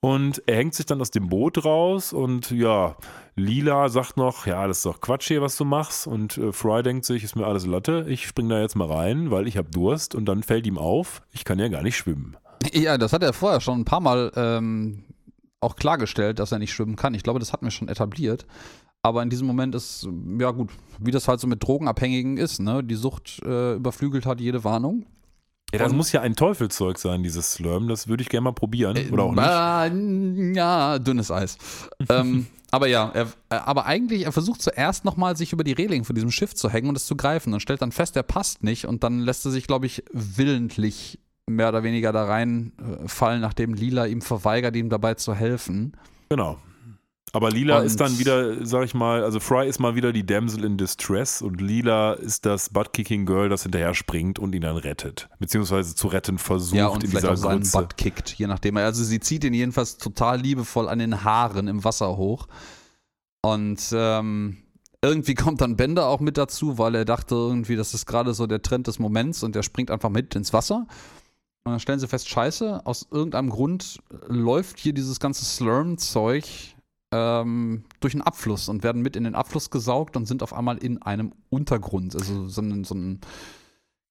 Und 0.00 0.42
er 0.46 0.56
hängt 0.56 0.74
sich 0.74 0.86
dann 0.86 1.00
aus 1.00 1.10
dem 1.10 1.28
Boot 1.28 1.64
raus 1.64 2.12
und 2.12 2.50
ja, 2.50 2.96
Lila 3.34 3.88
sagt 3.88 4.16
noch, 4.16 4.46
ja, 4.46 4.66
das 4.66 4.78
ist 4.78 4.86
doch 4.86 5.00
Quatsch 5.00 5.28
hier, 5.28 5.42
was 5.42 5.56
du 5.56 5.64
machst. 5.64 6.06
Und 6.06 6.38
äh, 6.38 6.52
Fry 6.52 6.82
denkt 6.82 7.04
sich, 7.04 7.24
ist 7.24 7.36
mir 7.36 7.46
alles 7.46 7.66
Latte, 7.66 8.06
ich 8.08 8.26
spring 8.26 8.48
da 8.48 8.60
jetzt 8.60 8.76
mal 8.76 8.90
rein, 8.90 9.30
weil 9.30 9.46
ich 9.46 9.56
habe 9.56 9.70
Durst. 9.70 10.14
Und 10.14 10.26
dann 10.26 10.42
fällt 10.42 10.66
ihm 10.66 10.78
auf, 10.78 11.22
ich 11.32 11.44
kann 11.44 11.58
ja 11.58 11.68
gar 11.68 11.82
nicht 11.82 11.96
schwimmen. 11.96 12.36
Ja, 12.72 12.98
das 12.98 13.12
hat 13.12 13.22
er 13.22 13.32
vorher 13.32 13.60
schon 13.60 13.80
ein 13.80 13.84
paar 13.84 14.00
Mal 14.00 14.32
ähm, 14.36 15.04
auch 15.60 15.76
klargestellt, 15.76 16.38
dass 16.38 16.52
er 16.52 16.58
nicht 16.58 16.72
schwimmen 16.72 16.96
kann. 16.96 17.14
Ich 17.14 17.22
glaube, 17.22 17.38
das 17.38 17.52
hatten 17.52 17.66
wir 17.66 17.70
schon 17.70 17.88
etabliert. 17.88 18.46
Aber 19.02 19.22
in 19.22 19.30
diesem 19.30 19.46
Moment 19.46 19.74
ist, 19.74 20.08
ja 20.38 20.50
gut, 20.50 20.70
wie 20.98 21.10
das 21.10 21.28
halt 21.28 21.38
so 21.40 21.46
mit 21.46 21.62
Drogenabhängigen 21.62 22.38
ist, 22.38 22.58
ne? 22.58 22.82
Die 22.82 22.96
Sucht 22.96 23.40
äh, 23.44 23.74
überflügelt 23.74 24.26
hat 24.26 24.40
jede 24.40 24.64
Warnung. 24.64 25.06
Ja, 25.72 25.80
das 25.80 25.92
muss 25.92 26.12
ja 26.12 26.20
ein 26.20 26.36
Teufelzeug 26.36 26.98
sein, 26.98 27.22
dieses 27.22 27.54
Slurm. 27.54 27.88
Das 27.88 28.06
würde 28.08 28.22
ich 28.22 28.28
gerne 28.28 28.44
mal 28.44 28.52
probieren. 28.52 28.96
Oder 29.10 29.24
auch 29.24 29.32
nicht. 29.32 29.44
Äh, 29.44 30.54
ja, 30.54 30.98
dünnes 30.98 31.30
Eis. 31.30 31.58
ähm, 32.08 32.46
aber 32.70 32.86
ja, 32.86 33.10
er, 33.14 33.26
äh, 33.48 33.56
aber 33.56 33.86
eigentlich, 33.86 34.24
er 34.24 34.32
versucht 34.32 34.62
zuerst 34.62 35.04
nochmal, 35.04 35.36
sich 35.36 35.52
über 35.52 35.64
die 35.64 35.72
Reling 35.72 36.04
von 36.04 36.14
diesem 36.14 36.30
Schiff 36.30 36.54
zu 36.54 36.70
hängen 36.70 36.88
und 36.88 36.96
es 36.96 37.06
zu 37.06 37.16
greifen 37.16 37.52
und 37.52 37.60
stellt 37.60 37.82
dann 37.82 37.92
fest, 37.92 38.16
er 38.16 38.22
passt 38.22 38.62
nicht 38.62 38.86
und 38.86 39.02
dann 39.02 39.20
lässt 39.20 39.44
er 39.44 39.50
sich, 39.50 39.66
glaube 39.66 39.86
ich, 39.86 40.04
willentlich 40.12 41.18
mehr 41.48 41.68
oder 41.68 41.82
weniger 41.82 42.12
da 42.12 42.24
reinfallen, 42.24 43.40
nachdem 43.40 43.74
Lila 43.74 44.06
ihm 44.06 44.20
verweigert, 44.20 44.74
ihm 44.76 44.88
dabei 44.88 45.14
zu 45.14 45.34
helfen. 45.34 45.92
Genau. 46.28 46.58
Aber 47.36 47.50
Lila 47.50 47.80
und 47.80 47.84
ist 47.84 48.00
dann 48.00 48.18
wieder, 48.18 48.64
sag 48.64 48.86
ich 48.86 48.94
mal, 48.94 49.22
also 49.22 49.40
Fry 49.40 49.68
ist 49.68 49.78
mal 49.78 49.94
wieder 49.94 50.10
die 50.14 50.24
Damsel 50.24 50.64
in 50.64 50.78
Distress 50.78 51.42
und 51.42 51.60
Lila 51.60 52.14
ist 52.14 52.46
das 52.46 52.70
Butt-Kicking-Girl, 52.70 53.50
das 53.50 53.62
hinterher 53.62 53.92
springt 53.92 54.38
und 54.38 54.54
ihn 54.54 54.62
dann 54.62 54.78
rettet. 54.78 55.28
Beziehungsweise 55.38 55.94
zu 55.94 56.08
retten 56.08 56.38
versucht 56.38 56.78
ja, 56.78 56.86
und 56.86 57.04
in 57.04 57.10
vielleicht 57.10 57.24
dieser 57.24 57.34
auch 57.34 57.36
seinen 57.36 57.60
Grütze. 57.60 57.76
Butt 57.76 57.98
kickt, 57.98 58.30
je 58.30 58.46
nachdem. 58.46 58.78
Also 58.78 59.04
sie 59.04 59.20
zieht 59.20 59.44
ihn 59.44 59.52
jedenfalls 59.52 59.98
total 59.98 60.40
liebevoll 60.40 60.88
an 60.88 60.98
den 60.98 61.24
Haaren 61.24 61.68
im 61.68 61.84
Wasser 61.84 62.16
hoch. 62.16 62.46
Und 63.42 63.82
ähm, 63.92 64.56
irgendwie 65.02 65.34
kommt 65.34 65.60
dann 65.60 65.76
Bender 65.76 66.06
auch 66.06 66.20
mit 66.20 66.38
dazu, 66.38 66.78
weil 66.78 66.94
er 66.94 67.04
dachte 67.04 67.34
irgendwie, 67.34 67.76
das 67.76 67.92
ist 67.92 68.06
gerade 68.06 68.32
so 68.32 68.46
der 68.46 68.62
Trend 68.62 68.86
des 68.86 68.98
Moments 68.98 69.42
und 69.42 69.54
der 69.54 69.62
springt 69.62 69.90
einfach 69.90 70.08
mit 70.08 70.34
ins 70.34 70.54
Wasser. 70.54 70.86
Und 71.64 71.72
dann 71.72 71.80
stellen 71.80 71.98
sie 71.98 72.08
fest, 72.08 72.30
scheiße, 72.30 72.86
aus 72.86 73.06
irgendeinem 73.10 73.50
Grund 73.50 73.98
läuft 74.26 74.78
hier 74.78 74.94
dieses 74.94 75.20
ganze 75.20 75.44
Slurm-Zeug 75.44 76.75
ähm, 77.12 77.84
durch 78.00 78.14
einen 78.14 78.22
Abfluss 78.22 78.68
und 78.68 78.82
werden 78.82 79.02
mit 79.02 79.16
in 79.16 79.24
den 79.24 79.34
Abfluss 79.34 79.70
gesaugt 79.70 80.16
und 80.16 80.26
sind 80.26 80.42
auf 80.42 80.52
einmal 80.52 80.78
in 80.78 81.00
einem 81.02 81.32
Untergrund. 81.50 82.14
Also 82.14 82.48
so 82.48 82.60
ein, 82.60 82.84
so 82.84 82.94
ein 82.94 83.20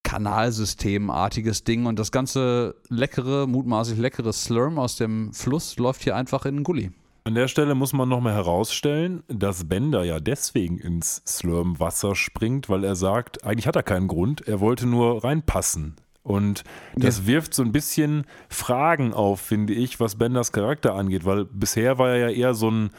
Kanalsystemartiges 0.04 1.64
Ding. 1.66 1.86
Und 1.86 2.00
das 2.00 2.12
ganze 2.12 2.76
leckere, 2.90 3.48
mutmaßlich 3.48 4.00
leckere 4.00 4.32
Slurm 4.32 4.80
aus 4.80 4.96
dem 4.96 5.34
Fluss 5.34 5.78
läuft 5.78 6.04
hier 6.04 6.16
einfach 6.16 6.46
in 6.46 6.56
den 6.56 6.64
Gully. 6.64 6.92
An 7.26 7.34
der 7.34 7.48
Stelle 7.48 7.74
muss 7.74 7.92
man 7.92 8.08
nochmal 8.08 8.36
herausstellen, 8.36 9.24
dass 9.28 9.68
Bender 9.68 10.04
ja 10.04 10.20
deswegen 10.20 10.78
ins 10.78 11.24
Slurm-Wasser 11.26 12.14
springt, 12.14 12.70
weil 12.70 12.84
er 12.84 12.96
sagt, 12.96 13.44
eigentlich 13.44 13.66
hat 13.66 13.76
er 13.76 13.82
keinen 13.82 14.08
Grund, 14.08 14.48
er 14.48 14.60
wollte 14.60 14.86
nur 14.86 15.24
reinpassen. 15.24 15.96
Und 16.26 16.64
das 16.96 17.20
Ja. 17.20 17.28
wirft 17.28 17.54
so 17.54 17.62
ein 17.64 17.72
bisschen 17.72 18.26
Fragen 18.50 19.14
auf, 19.14 19.40
finde 19.40 19.74
ich, 19.74 20.00
was 20.00 20.16
Benders 20.16 20.52
Charakter 20.52 20.96
angeht, 20.96 21.24
weil 21.24 21.46
bisher 21.46 22.00
war 22.00 22.10
er 22.10 22.18
ja 22.18 22.30
eher 22.36 22.54
so 22.56 22.70
ein, 22.72 22.90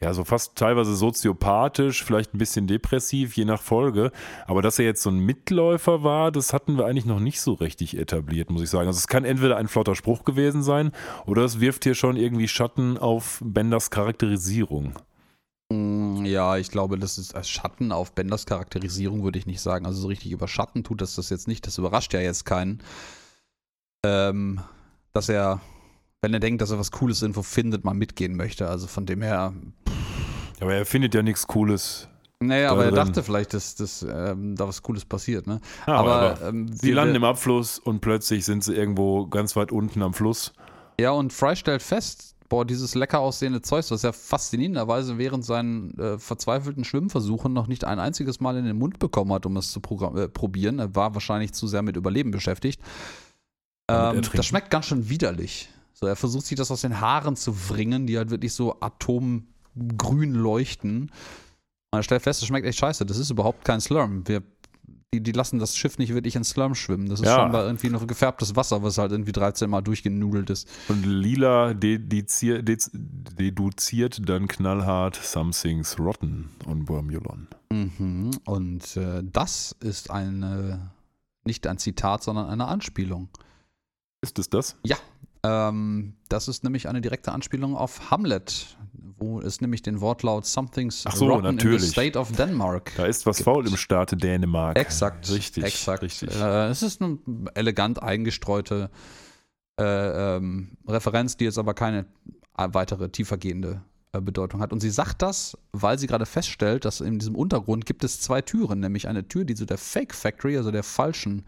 ja, 0.00 0.14
so 0.14 0.24
fast 0.24 0.54
teilweise 0.56 0.94
soziopathisch, 0.94 2.04
vielleicht 2.04 2.32
ein 2.32 2.38
bisschen 2.38 2.68
depressiv, 2.68 3.34
je 3.36 3.44
nach 3.44 3.60
Folge. 3.60 4.12
Aber 4.46 4.62
dass 4.62 4.78
er 4.78 4.84
jetzt 4.84 5.02
so 5.02 5.10
ein 5.10 5.18
Mitläufer 5.18 6.04
war, 6.04 6.30
das 6.30 6.52
hatten 6.52 6.78
wir 6.78 6.86
eigentlich 6.86 7.06
noch 7.06 7.18
nicht 7.18 7.40
so 7.40 7.54
richtig 7.54 7.98
etabliert, 7.98 8.50
muss 8.50 8.62
ich 8.62 8.70
sagen. 8.70 8.86
Also 8.86 8.98
es 8.98 9.08
kann 9.08 9.24
entweder 9.24 9.56
ein 9.56 9.66
flotter 9.68 9.96
Spruch 9.96 10.22
gewesen 10.24 10.62
sein 10.62 10.92
oder 11.24 11.42
es 11.42 11.58
wirft 11.60 11.82
hier 11.84 11.94
schon 11.96 12.16
irgendwie 12.16 12.46
Schatten 12.46 12.98
auf 12.98 13.40
Benders 13.42 13.90
Charakterisierung. 13.90 14.92
Mm, 15.72 16.24
Ja, 16.24 16.56
ich 16.56 16.70
glaube, 16.70 16.98
das 16.98 17.18
ist 17.18 17.34
als 17.34 17.48
Schatten 17.48 17.92
auf 17.92 18.12
Benders 18.12 18.46
Charakterisierung, 18.46 19.22
würde 19.24 19.38
ich 19.38 19.46
nicht 19.46 19.60
sagen. 19.60 19.86
Also 19.86 20.00
so 20.02 20.08
richtig 20.08 20.32
über 20.32 20.48
Schatten 20.48 20.84
tut 20.84 21.00
das 21.00 21.14
das 21.16 21.30
jetzt 21.30 21.48
nicht. 21.48 21.66
Das 21.66 21.78
überrascht 21.78 22.12
ja 22.14 22.20
jetzt 22.20 22.44
keinen. 22.44 22.82
Ähm, 24.04 24.60
dass 25.12 25.28
er, 25.28 25.60
wenn 26.22 26.34
er 26.34 26.40
denkt, 26.40 26.60
dass 26.62 26.70
er 26.70 26.78
was 26.78 26.90
Cooles 26.92 27.22
irgendwo 27.22 27.42
findet, 27.42 27.84
mal 27.84 27.94
mitgehen 27.94 28.36
möchte. 28.36 28.68
Also 28.68 28.86
von 28.86 29.06
dem 29.06 29.22
her. 29.22 29.52
Aber 30.60 30.74
er 30.74 30.86
findet 30.86 31.14
ja 31.14 31.22
nichts 31.22 31.46
Cooles. 31.46 32.08
Naja, 32.38 32.70
aber 32.70 32.84
er 32.84 32.92
dachte 32.92 33.22
vielleicht, 33.22 33.54
dass, 33.54 33.76
dass 33.76 34.02
ähm, 34.02 34.56
da 34.56 34.68
was 34.68 34.82
Cooles 34.82 35.06
passiert, 35.06 35.46
ne? 35.46 35.58
Ja, 35.86 35.94
aber 35.94 36.14
aber 36.36 36.48
ähm, 36.48 36.68
Sie 36.70 36.92
landen 36.92 37.14
im 37.14 37.24
Abfluss 37.24 37.78
und 37.78 38.00
plötzlich 38.02 38.44
sind 38.44 38.62
sie 38.62 38.74
irgendwo 38.74 39.26
ganz 39.26 39.56
weit 39.56 39.72
unten 39.72 40.02
am 40.02 40.12
Fluss. 40.12 40.52
Ja, 41.00 41.12
und 41.12 41.32
Fry 41.32 41.56
stellt 41.56 41.80
fest, 41.82 42.35
boah, 42.48 42.64
dieses 42.64 42.94
lecker 42.94 43.20
aussehende 43.20 43.62
Zeug, 43.62 43.84
was 43.90 44.04
er 44.04 44.12
faszinierenderweise 44.12 45.18
während 45.18 45.44
seinen 45.44 45.98
äh, 45.98 46.18
verzweifelten 46.18 46.84
Schwimmversuchen 46.84 47.52
noch 47.52 47.66
nicht 47.66 47.84
ein 47.84 47.98
einziges 47.98 48.40
Mal 48.40 48.56
in 48.56 48.64
den 48.64 48.78
Mund 48.78 48.98
bekommen 48.98 49.32
hat, 49.32 49.46
um 49.46 49.56
es 49.56 49.70
zu 49.70 49.80
äh, 49.80 50.28
probieren. 50.28 50.78
Er 50.78 50.94
war 50.94 51.14
wahrscheinlich 51.14 51.52
zu 51.52 51.66
sehr 51.66 51.82
mit 51.82 51.96
Überleben 51.96 52.30
beschäftigt. 52.30 52.80
Ähm, 53.88 54.22
das 54.32 54.46
schmeckt 54.46 54.70
ganz 54.70 54.86
schön 54.86 55.08
widerlich. 55.08 55.68
So, 55.92 56.06
er 56.06 56.16
versucht 56.16 56.46
sich 56.46 56.58
das 56.58 56.70
aus 56.70 56.82
den 56.82 57.00
Haaren 57.00 57.36
zu 57.36 57.70
wringen, 57.70 58.06
die 58.06 58.18
halt 58.18 58.30
wirklich 58.30 58.52
so 58.52 58.80
atomgrün 58.80 60.34
leuchten. 60.34 61.10
Und 61.90 62.00
er 62.00 62.02
stellt 62.02 62.22
fest, 62.22 62.42
das 62.42 62.48
schmeckt 62.48 62.66
echt 62.66 62.78
scheiße. 62.78 63.06
Das 63.06 63.16
ist 63.16 63.30
überhaupt 63.30 63.64
kein 63.64 63.80
Slurm. 63.80 64.26
Wir, 64.28 64.42
die, 65.14 65.22
die 65.22 65.32
lassen 65.32 65.58
das 65.58 65.76
Schiff 65.76 65.98
nicht 65.98 66.12
wirklich 66.14 66.36
in 66.36 66.44
Slurm 66.44 66.74
schwimmen. 66.74 67.08
Das 67.08 67.20
ist 67.20 67.26
Ja. 67.26 67.36
scheinbar 67.36 67.64
irgendwie 67.64 67.90
noch 67.90 68.06
gefärbtes 68.06 68.56
Wasser, 68.56 68.82
was 68.82 68.98
halt 68.98 69.12
irgendwie 69.12 69.32
13 69.32 69.70
Mal 69.70 69.80
durchgenudelt 69.80 70.50
ist. 70.50 70.68
Und 70.88 71.04
Lila 71.06 71.74
dedizier, 71.74 72.62
dez, 72.62 72.90
deduziert 72.92 74.28
dann 74.28 74.48
knallhart 74.48 75.16
Something's 75.16 75.98
Rotten 75.98 76.50
on 76.66 76.88
Wormulon. 76.88 77.48
Mhm. 77.70 78.30
Und 78.44 78.96
äh, 78.96 79.22
das 79.24 79.76
ist 79.80 80.10
eine, 80.10 80.90
nicht 81.44 81.66
ein 81.66 81.78
Zitat, 81.78 82.22
sondern 82.22 82.48
eine 82.48 82.66
Anspielung. 82.66 83.28
Ist 84.22 84.38
es 84.38 84.50
das? 84.50 84.76
Ähm, 85.46 86.14
das 86.28 86.48
ist 86.48 86.64
nämlich 86.64 86.88
eine 86.88 87.00
direkte 87.00 87.32
Anspielung 87.32 87.76
auf 87.76 88.10
Hamlet, 88.10 88.76
wo 89.18 89.40
es 89.40 89.60
nämlich 89.60 89.82
den 89.82 90.00
Wortlaut 90.00 90.46
Something's 90.46 91.04
Ach 91.06 91.14
so, 91.14 91.26
rotten 91.26 91.46
in 91.46 91.54
natürlich. 91.56 91.82
the 91.82 91.88
state 91.88 92.18
of 92.18 92.32
Denmark. 92.32 92.92
Da 92.96 93.06
ist 93.06 93.26
was 93.26 93.38
Gibt. 93.38 93.44
faul 93.44 93.66
im 93.66 93.76
Staate 93.76 94.16
Dänemark. 94.16 94.78
Exakt. 94.78 95.30
Richtig. 95.30 95.64
Exakt. 95.64 96.02
richtig. 96.02 96.34
Äh, 96.34 96.68
es 96.68 96.82
ist 96.82 97.00
eine 97.00 97.18
elegant 97.54 98.02
eingestreute 98.02 98.90
äh, 99.78 100.36
ähm, 100.36 100.76
Referenz, 100.88 101.36
die 101.36 101.44
jetzt 101.44 101.58
aber 101.58 101.74
keine 101.74 102.06
weitere 102.54 103.10
tiefergehende 103.10 103.82
äh, 104.12 104.20
Bedeutung 104.20 104.60
hat. 104.60 104.72
Und 104.72 104.80
sie 104.80 104.90
sagt 104.90 105.22
das, 105.22 105.58
weil 105.72 105.98
sie 105.98 106.06
gerade 106.06 106.26
feststellt, 106.26 106.84
dass 106.84 107.00
in 107.00 107.18
diesem 107.18 107.34
Untergrund 107.34 107.86
gibt 107.86 108.02
es 108.04 108.20
zwei 108.20 108.40
Türen, 108.40 108.80
nämlich 108.80 109.08
eine 109.08 109.28
Tür, 109.28 109.44
die 109.44 109.54
zu 109.54 109.66
der 109.66 109.78
Fake 109.78 110.14
Factory, 110.14 110.56
also 110.56 110.70
der 110.70 110.82
falschen 110.82 111.44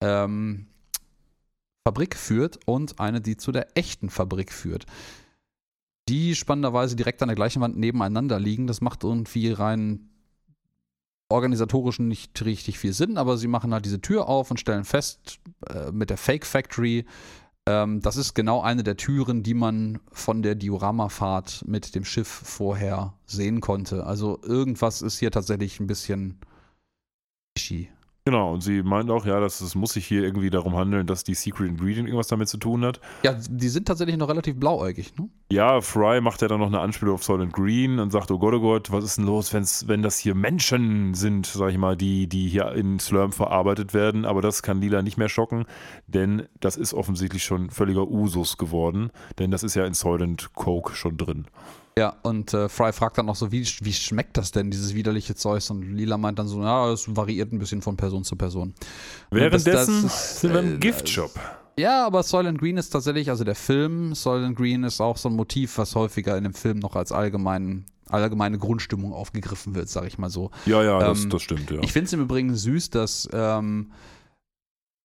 ähm, 0.00 0.66
Fabrik 1.86 2.16
führt 2.16 2.58
und 2.66 3.00
eine, 3.00 3.20
die 3.20 3.36
zu 3.36 3.52
der 3.52 3.76
echten 3.76 4.10
Fabrik 4.10 4.52
führt. 4.52 4.86
Die 6.08 6.34
spannenderweise 6.34 6.96
direkt 6.96 7.22
an 7.22 7.28
der 7.28 7.36
gleichen 7.36 7.62
Wand 7.62 7.76
nebeneinander 7.76 8.38
liegen. 8.38 8.66
Das 8.66 8.80
macht 8.80 9.04
irgendwie 9.04 9.52
rein 9.52 10.08
organisatorisch 11.28 12.00
nicht 12.00 12.44
richtig 12.44 12.78
viel 12.78 12.92
Sinn, 12.92 13.16
aber 13.16 13.36
sie 13.38 13.46
machen 13.46 13.72
halt 13.72 13.84
diese 13.84 14.00
Tür 14.00 14.28
auf 14.28 14.50
und 14.50 14.58
stellen 14.58 14.84
fest, 14.84 15.38
äh, 15.68 15.92
mit 15.92 16.10
der 16.10 16.16
Fake 16.16 16.44
Factory, 16.44 17.06
ähm, 17.66 18.00
das 18.00 18.16
ist 18.16 18.34
genau 18.34 18.62
eine 18.62 18.82
der 18.82 18.96
Türen, 18.96 19.42
die 19.42 19.54
man 19.54 20.00
von 20.10 20.42
der 20.42 20.54
Dioramafahrt 20.54 21.64
mit 21.66 21.94
dem 21.94 22.04
Schiff 22.04 22.28
vorher 22.28 23.14
sehen 23.26 23.60
konnte. 23.60 24.06
Also 24.06 24.40
irgendwas 24.42 25.02
ist 25.02 25.18
hier 25.18 25.30
tatsächlich 25.30 25.78
ein 25.78 25.86
bisschen 25.86 26.38
fishy. 27.56 27.90
Genau, 28.26 28.52
und 28.52 28.60
sie 28.60 28.82
meint 28.82 29.10
auch, 29.10 29.24
ja, 29.24 29.40
dass 29.40 29.62
es 29.62 29.74
muss 29.74 29.94
sich 29.94 30.06
hier 30.06 30.22
irgendwie 30.22 30.50
darum 30.50 30.76
handeln, 30.76 31.06
dass 31.06 31.24
die 31.24 31.34
Secret 31.34 31.68
Ingredient 31.68 32.06
irgendwas 32.06 32.28
damit 32.28 32.48
zu 32.48 32.58
tun 32.58 32.84
hat. 32.84 33.00
Ja, 33.22 33.32
die 33.32 33.68
sind 33.68 33.88
tatsächlich 33.88 34.18
noch 34.18 34.28
relativ 34.28 34.56
blauäugig, 34.56 35.16
ne? 35.16 35.30
Ja, 35.50 35.80
Fry 35.80 36.20
macht 36.20 36.42
ja 36.42 36.48
dann 36.48 36.60
noch 36.60 36.66
eine 36.66 36.80
Anspielung 36.80 37.14
auf 37.14 37.24
Soylent 37.24 37.52
Green 37.54 37.98
und 37.98 38.10
sagt, 38.10 38.30
oh 38.30 38.38
Gott, 38.38 38.52
oh 38.54 38.60
Gott, 38.60 38.92
was 38.92 39.04
ist 39.04 39.16
denn 39.16 39.24
los, 39.24 39.54
wenn's, 39.54 39.88
wenn 39.88 40.02
das 40.02 40.18
hier 40.18 40.34
Menschen 40.34 41.14
sind, 41.14 41.46
sag 41.46 41.70
ich 41.70 41.78
mal, 41.78 41.96
die, 41.96 42.28
die 42.28 42.46
hier 42.48 42.72
in 42.72 42.98
Slurm 42.98 43.32
verarbeitet 43.32 43.94
werden. 43.94 44.26
Aber 44.26 44.42
das 44.42 44.62
kann 44.62 44.82
Lila 44.82 45.00
nicht 45.00 45.16
mehr 45.16 45.30
schocken, 45.30 45.64
denn 46.06 46.46
das 46.60 46.76
ist 46.76 46.92
offensichtlich 46.92 47.42
schon 47.42 47.70
völliger 47.70 48.06
Usus 48.06 48.58
geworden, 48.58 49.10
denn 49.38 49.50
das 49.50 49.62
ist 49.62 49.74
ja 49.74 49.86
in 49.86 49.94
Soylent 49.94 50.52
Coke 50.52 50.94
schon 50.94 51.16
drin. 51.16 51.46
Ja, 52.00 52.16
und 52.22 52.54
äh, 52.54 52.70
Fry 52.70 52.94
fragt 52.94 53.18
dann 53.18 53.26
noch 53.26 53.36
so, 53.36 53.52
wie, 53.52 53.60
wie 53.82 53.92
schmeckt 53.92 54.38
das 54.38 54.52
denn, 54.52 54.70
dieses 54.70 54.94
widerliche 54.94 55.34
Zeug? 55.34 55.68
Und 55.68 55.82
Lila 55.82 56.16
meint 56.16 56.38
dann 56.38 56.48
so, 56.48 56.62
ja, 56.62 56.90
es 56.90 57.14
variiert 57.14 57.52
ein 57.52 57.58
bisschen 57.58 57.82
von 57.82 57.98
Person 57.98 58.24
zu 58.24 58.36
Person. 58.36 58.72
Währenddessen 59.30 60.04
das 60.04 60.40
sind 60.40 60.54
wir 60.54 60.62
äh, 60.62 60.66
im 60.66 60.80
Giftshop. 60.80 61.30
Ja, 61.78 62.06
aber 62.06 62.22
Soylent 62.22 62.58
Green 62.58 62.78
ist 62.78 62.88
tatsächlich, 62.88 63.28
also 63.28 63.44
der 63.44 63.54
Film 63.54 64.14
Soylent 64.14 64.56
Green 64.56 64.82
ist 64.84 65.02
auch 65.02 65.18
so 65.18 65.28
ein 65.28 65.36
Motiv, 65.36 65.76
was 65.76 65.94
häufiger 65.94 66.38
in 66.38 66.44
dem 66.44 66.54
Film 66.54 66.78
noch 66.78 66.96
als 66.96 67.12
allgemein, 67.12 67.84
allgemeine 68.08 68.56
Grundstimmung 68.56 69.12
aufgegriffen 69.12 69.74
wird, 69.74 69.90
sag 69.90 70.06
ich 70.06 70.16
mal 70.16 70.30
so. 70.30 70.50
Ja, 70.64 70.82
ja, 70.82 71.00
das, 71.00 71.24
ähm, 71.24 71.28
das 71.28 71.42
stimmt, 71.42 71.70
ja. 71.70 71.82
Ich 71.82 71.92
finde 71.92 72.06
es 72.06 72.14
im 72.14 72.22
Übrigen 72.22 72.56
süß, 72.56 72.88
dass 72.88 73.28
ähm, 73.34 73.92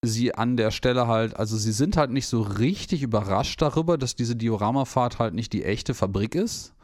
sie 0.01 0.33
an 0.33 0.55
der 0.55 0.71
Stelle 0.71 1.07
halt, 1.07 1.35
also 1.35 1.57
sie 1.57 1.73
sind 1.73 1.97
halt 1.97 2.11
nicht 2.11 2.27
so 2.27 2.41
richtig 2.41 3.03
überrascht 3.03 3.61
darüber, 3.61 3.97
dass 3.97 4.15
diese 4.15 4.37
Dioramafahrt 4.37 5.19
halt 5.19 5.33
nicht 5.33 5.51
die 5.51 5.65
echte 5.65 5.93
Fabrik 5.93 6.35
ist, 6.35 6.74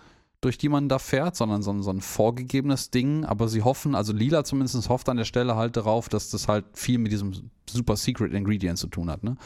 durch 0.41 0.57
die 0.57 0.69
man 0.69 0.89
da 0.89 0.97
fährt, 0.99 1.35
sondern 1.35 1.61
so 1.61 1.71
ein, 1.71 1.83
so 1.83 1.91
ein 1.91 2.01
vorgegebenes 2.01 2.89
Ding. 2.89 3.25
Aber 3.25 3.47
sie 3.47 3.61
hoffen, 3.61 3.93
also 3.95 4.11
Lila 4.11 4.43
zumindest 4.43 4.89
hofft 4.89 5.07
an 5.07 5.17
der 5.17 5.25
Stelle 5.25 5.55
halt 5.55 5.77
darauf, 5.77 6.09
dass 6.09 6.29
das 6.31 6.47
halt 6.47 6.65
viel 6.73 6.97
mit 6.97 7.11
diesem 7.11 7.51
super 7.69 7.95
Secret 7.95 8.33
Ingredient 8.33 8.77
zu 8.79 8.87
tun 8.87 9.09
hat. 9.09 9.23
Ne? 9.23 9.37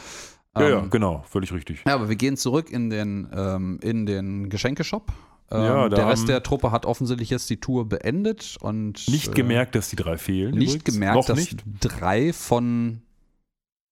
ja, 0.57 0.69
ja, 0.69 0.79
Ähm, 0.79 0.89
genau, 0.89 1.23
völlig 1.27 1.51
richtig. 1.51 1.83
ja, 1.85 1.93
aber 1.95 2.07
wir 2.09 2.15
gehen 2.15 2.37
zurück 2.37 2.71
in 2.71 2.89
den, 2.89 3.27
ähm, 3.33 3.79
in 3.83 4.05
den 4.05 4.49
Geschenkeshop. 4.49 5.11
Ähm, 5.51 5.61
Ja, 5.61 5.89
der 5.89 6.07
Rest 6.07 6.27
der 6.29 6.41
Truppe 6.41 6.71
hat 6.71 6.85
offensichtlich 6.85 7.29
jetzt 7.29 7.49
die 7.49 7.57
Tour 7.59 7.87
beendet 7.89 8.55
und 8.61 9.05
Nicht 9.09 9.27
äh, 9.29 9.33
gemerkt, 9.33 9.75
dass 9.75 9.89
die 9.89 9.95
drei 9.97 10.17
fehlen. 10.17 10.55
nicht 10.55 10.75
übrigens. 10.75 10.83
gemerkt, 10.85 11.15
Noch 11.17 11.25
dass 11.25 11.37
nicht. 11.37 11.63
drei 11.81 12.31
von 12.33 13.01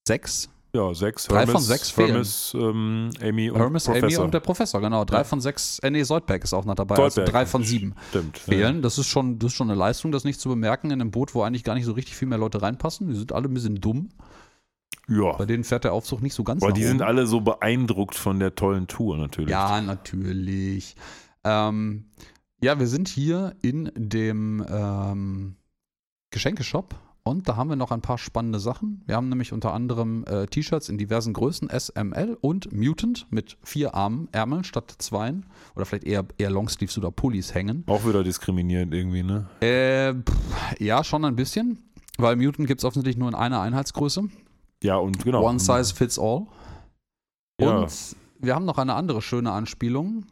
sechs 0.07 0.49
Ja, 0.75 0.91
sechs. 0.95 1.25
Drei 1.27 1.45
von 1.45 1.61
sechs 1.61 1.91
fehlen. 1.91 2.09
Hermes, 2.09 2.51
ähm, 2.55 3.11
Amy 3.21 3.51
und 3.51 3.59
Hermes, 3.59 3.87
Amy 3.87 3.99
Professor. 3.99 4.25
und 4.25 4.33
der 4.33 4.39
Professor, 4.39 4.81
genau. 4.81 5.05
Drei 5.05 5.17
Ja. 5.19 5.23
von 5.23 5.39
sechs, 5.39 5.77
äh, 5.79 5.91
nee, 5.91 6.01
Soldberg 6.01 6.43
ist 6.43 6.53
auch 6.53 6.65
noch 6.65 6.73
dabei. 6.73 6.95
Also 6.95 7.23
drei 7.23 7.45
von 7.45 7.63
sieben 7.63 7.93
Stimmt. 8.09 8.39
fehlen. 8.39 8.81
Das 8.81 8.97
ist, 8.97 9.05
schon, 9.07 9.37
das 9.37 9.51
ist 9.51 9.55
schon 9.57 9.69
eine 9.69 9.77
Leistung, 9.77 10.11
das 10.11 10.23
nicht 10.23 10.39
zu 10.39 10.49
bemerken 10.49 10.87
in 10.89 10.99
einem 10.99 11.11
Boot, 11.11 11.35
wo 11.35 11.43
eigentlich 11.43 11.63
gar 11.63 11.75
nicht 11.75 11.85
so 11.85 11.91
richtig 11.91 12.15
viel 12.15 12.27
mehr 12.27 12.39
Leute 12.39 12.61
reinpassen. 12.63 13.07
Die 13.07 13.13
sind 13.15 13.31
alle 13.33 13.47
ein 13.49 13.53
bisschen 13.53 13.81
dumm. 13.81 14.09
Ja. 15.07 15.33
Bei 15.33 15.45
denen 15.45 15.63
fährt 15.63 15.83
der 15.83 15.93
Aufzug 15.93 16.23
nicht 16.23 16.33
so 16.33 16.43
ganz 16.43 16.63
Aber 16.63 16.71
die 16.71 16.83
sind 16.83 17.01
oben. 17.01 17.07
alle 17.07 17.27
so 17.27 17.41
beeindruckt 17.41 18.15
von 18.15 18.39
der 18.39 18.55
tollen 18.55 18.87
Tour 18.87 19.17
natürlich. 19.17 19.51
Ja, 19.51 19.79
natürlich. 19.79 20.95
Ähm, 21.43 22.05
ja, 22.61 22.79
wir 22.79 22.87
sind 22.87 23.09
hier 23.09 23.53
in 23.61 23.91
dem 23.95 24.65
ähm, 24.67 25.55
Geschenkeshop 26.31 26.95
und 27.23 27.47
da 27.47 27.55
haben 27.55 27.69
wir 27.69 27.75
noch 27.75 27.91
ein 27.91 28.01
paar 28.01 28.17
spannende 28.17 28.59
Sachen. 28.59 29.01
Wir 29.05 29.15
haben 29.15 29.29
nämlich 29.29 29.53
unter 29.53 29.73
anderem 29.73 30.25
äh, 30.25 30.45
T-Shirts 30.45 30.89
in 30.89 30.97
diversen 30.97 31.33
Größen, 31.33 31.69
SML 31.69 32.37
und 32.41 32.73
Mutant 32.73 33.27
mit 33.29 33.57
vier 33.63 33.95
Armen, 33.95 34.27
Ärmeln 34.33 34.65
statt 34.65 34.93
zweien 34.97 35.45
oder 35.75 35.85
vielleicht 35.85 36.03
eher, 36.03 36.25
eher 36.37 36.51
Longsleeves 36.51 36.97
oder 36.97 37.11
Pullis 37.11 37.53
hängen. 37.53 37.83
Auch 37.87 38.05
wieder 38.05 38.23
diskriminierend 38.23 38.93
irgendwie, 38.93 39.23
ne? 39.23 39.47
Äh, 39.61 40.13
pff, 40.13 40.79
ja, 40.79 41.03
schon 41.03 41.23
ein 41.23 41.35
bisschen, 41.35 41.79
weil 42.17 42.35
Mutant 42.35 42.67
gibt 42.67 42.81
es 42.81 42.85
offensichtlich 42.85 43.17
nur 43.17 43.29
in 43.29 43.35
einer 43.35 43.61
Einheitsgröße. 43.61 44.27
Ja, 44.83 44.97
und 44.97 45.23
genau. 45.23 45.47
One 45.47 45.59
size 45.59 45.95
fits 45.95 46.19
all. 46.19 46.47
Ja. 47.61 47.77
Und 47.77 48.15
wir 48.39 48.53
haben 48.53 48.65
noch 48.65 48.77
eine 48.77 48.95
andere 48.95 49.21
schöne 49.21 49.51
Anspielung 49.51 50.25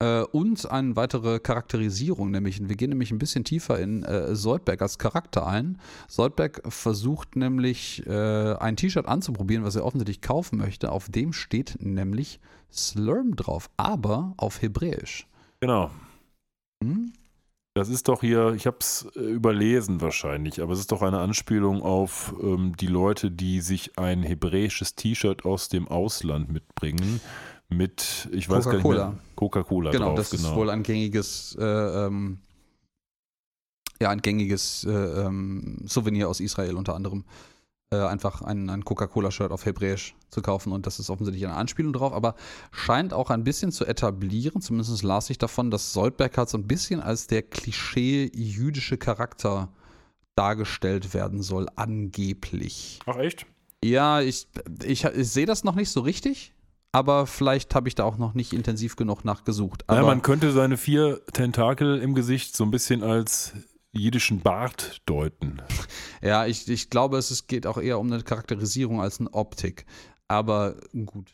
äh, 0.00 0.22
und 0.22 0.70
eine 0.70 0.96
weitere 0.96 1.38
Charakterisierung, 1.38 2.30
nämlich 2.30 2.66
wir 2.68 2.76
gehen 2.76 2.90
nämlich 2.90 3.10
ein 3.12 3.18
bisschen 3.18 3.44
tiefer 3.44 3.78
in 3.78 4.02
äh, 4.02 4.34
Soldberg 4.34 4.82
als 4.82 4.98
Charakter 4.98 5.46
ein. 5.46 5.78
Soldberg 6.08 6.62
versucht 6.68 7.36
nämlich 7.36 8.06
äh, 8.06 8.54
ein 8.54 8.76
T-Shirt 8.76 9.06
anzuprobieren, 9.06 9.64
was 9.64 9.76
er 9.76 9.84
offensichtlich 9.84 10.22
kaufen 10.22 10.58
möchte. 10.58 10.90
Auf 10.90 11.08
dem 11.10 11.32
steht 11.32 11.76
nämlich 11.80 12.40
Slurm 12.72 13.36
drauf, 13.36 13.70
aber 13.76 14.34
auf 14.36 14.62
Hebräisch. 14.62 15.26
Genau. 15.60 15.90
Hm? 16.82 17.12
Das 17.74 17.88
ist 17.88 18.08
doch 18.08 18.20
hier, 18.20 18.52
ich 18.54 18.66
habe 18.66 18.78
es 18.80 19.06
überlesen 19.14 20.00
wahrscheinlich, 20.00 20.60
aber 20.60 20.72
es 20.72 20.80
ist 20.80 20.90
doch 20.90 21.02
eine 21.02 21.20
Anspielung 21.20 21.82
auf 21.82 22.34
ähm, 22.42 22.74
die 22.76 22.88
Leute, 22.88 23.30
die 23.30 23.60
sich 23.60 23.96
ein 23.96 24.24
hebräisches 24.24 24.96
T-Shirt 24.96 25.44
aus 25.44 25.68
dem 25.68 25.86
Ausland 25.86 26.50
mitbringen. 26.50 27.20
Mit, 27.70 28.28
ich 28.32 28.48
weiß 28.48 28.64
gar 28.64 28.72
nicht 28.74 28.82
Coca-Cola. 28.82 29.08
mehr, 29.10 29.18
Coca-Cola 29.36 29.90
Genau, 29.92 30.06
drauf. 30.08 30.16
das 30.16 30.30
genau. 30.30 30.48
ist 30.50 30.54
wohl 30.56 30.70
ein 30.70 30.82
gängiges, 30.82 31.56
äh, 31.58 31.64
ähm, 31.64 32.38
ja, 34.00 34.10
ein 34.10 34.20
gängiges 34.22 34.84
äh, 34.84 34.90
ähm, 34.90 35.78
Souvenir 35.86 36.28
aus 36.28 36.40
Israel 36.40 36.76
unter 36.76 36.94
anderem. 36.94 37.24
Äh, 37.92 37.96
einfach 38.06 38.42
ein, 38.42 38.70
ein 38.70 38.84
Coca-Cola-Shirt 38.84 39.50
auf 39.50 39.66
Hebräisch 39.66 40.14
zu 40.30 40.42
kaufen 40.42 40.72
und 40.72 40.86
das 40.86 41.00
ist 41.00 41.10
offensichtlich 41.10 41.44
eine 41.46 41.56
Anspielung 41.56 41.92
drauf, 41.92 42.12
aber 42.12 42.36
scheint 42.70 43.12
auch 43.12 43.30
ein 43.30 43.42
bisschen 43.44 43.72
zu 43.72 43.84
etablieren, 43.84 44.62
zumindest 44.62 45.02
las 45.02 45.28
ich 45.30 45.38
davon, 45.38 45.70
dass 45.72 45.92
Soldberg 45.92 46.38
halt 46.38 46.48
so 46.48 46.56
ein 46.58 46.68
bisschen 46.68 47.00
als 47.00 47.26
der 47.26 47.42
Klischee-jüdische 47.42 48.96
Charakter 48.96 49.68
dargestellt 50.36 51.14
werden 51.14 51.42
soll, 51.42 51.66
angeblich. 51.76 53.00
Ach 53.06 53.16
echt? 53.16 53.46
Ja, 53.84 54.20
ich, 54.20 54.46
ich, 54.84 55.04
ich 55.04 55.28
sehe 55.28 55.46
das 55.46 55.64
noch 55.64 55.74
nicht 55.74 55.90
so 55.90 56.00
richtig, 56.00 56.52
aber 56.92 57.26
vielleicht 57.26 57.74
habe 57.74 57.88
ich 57.88 57.94
da 57.94 58.04
auch 58.04 58.18
noch 58.18 58.34
nicht 58.34 58.52
intensiv 58.52 58.96
genug 58.96 59.24
nachgesucht. 59.24 59.84
Aber 59.86 60.00
Ja, 60.00 60.06
man 60.06 60.22
könnte 60.22 60.50
seine 60.52 60.76
vier 60.76 61.24
Tentakel 61.32 62.00
im 62.00 62.14
Gesicht 62.14 62.56
so 62.56 62.64
ein 62.64 62.70
bisschen 62.70 63.02
als 63.02 63.54
jiddischen 63.92 64.40
Bart 64.40 65.02
deuten. 65.06 65.62
Ja, 66.22 66.44
ich, 66.44 66.68
ich 66.68 66.90
glaube, 66.90 67.16
es 67.16 67.30
ist, 67.30 67.48
geht 67.48 67.66
auch 67.66 67.78
eher 67.78 67.98
um 67.98 68.12
eine 68.12 68.22
Charakterisierung 68.22 69.00
als 69.00 69.20
eine 69.20 69.32
Optik. 69.32 69.86
Aber 70.28 70.76
gut. 71.06 71.30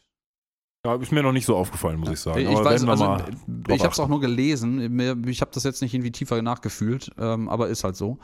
Ja, 0.86 0.94
ist 0.94 1.10
mir 1.10 1.24
noch 1.24 1.32
nicht 1.32 1.44
so 1.44 1.56
aufgefallen, 1.56 1.98
muss 1.98 2.10
ich 2.10 2.20
sagen. 2.20 2.38
ich 2.38 2.46
Aber 2.46 2.64
weiß, 2.64 2.84
also, 2.84 3.04
mal 3.04 3.24
ich 3.68 3.82
habe 3.82 3.92
es 3.92 3.98
auch 3.98 4.06
nur 4.06 4.20
gelesen. 4.20 5.26
Ich 5.28 5.40
habe 5.40 5.50
das 5.52 5.64
jetzt 5.64 5.82
nicht 5.82 5.92
irgendwie 5.92 6.12
tiefer 6.12 6.40
nachgefühlt, 6.40 7.10
ähm, 7.18 7.48
aber 7.48 7.66
ist 7.66 7.82
halt 7.82 7.96
so. 7.96 8.18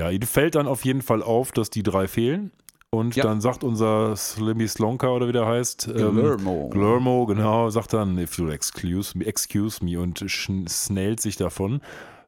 Ja, 0.00 0.10
fällt 0.26 0.56
dann 0.56 0.66
auf 0.66 0.84
jeden 0.84 1.02
Fall 1.02 1.22
auf, 1.22 1.52
dass 1.52 1.70
die 1.70 1.84
drei 1.84 2.08
fehlen. 2.08 2.50
Und 2.94 3.16
Ja. 3.16 3.24
dann 3.24 3.40
sagt 3.40 3.64
unser 3.64 4.16
Slimmy 4.16 4.66
Slonka 4.68 5.08
oder 5.08 5.28
wie 5.28 5.32
der 5.32 5.46
heißt, 5.46 5.88
ähm, 5.88 5.94
Guillermo. 6.14 6.70
Guillermo, 6.70 7.26
genau, 7.26 7.70
sagt 7.70 7.92
dann, 7.92 8.18
if 8.18 8.38
you'll 8.38 8.52
excuse 8.52 9.16
me, 9.16 9.24
excuse 9.26 9.84
me 9.84 9.98
und 10.00 10.24
snellt 10.68 11.20
sich 11.20 11.36
davon, 11.36 11.80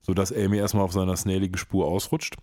sodass 0.03 0.33
Amy 0.33 0.59
erstmal 0.59 0.85
auf 0.85 0.93
seiner 0.93 1.17
snäligen 1.17 1.57
Spur 1.57 1.87
ausrutscht. 1.87 2.37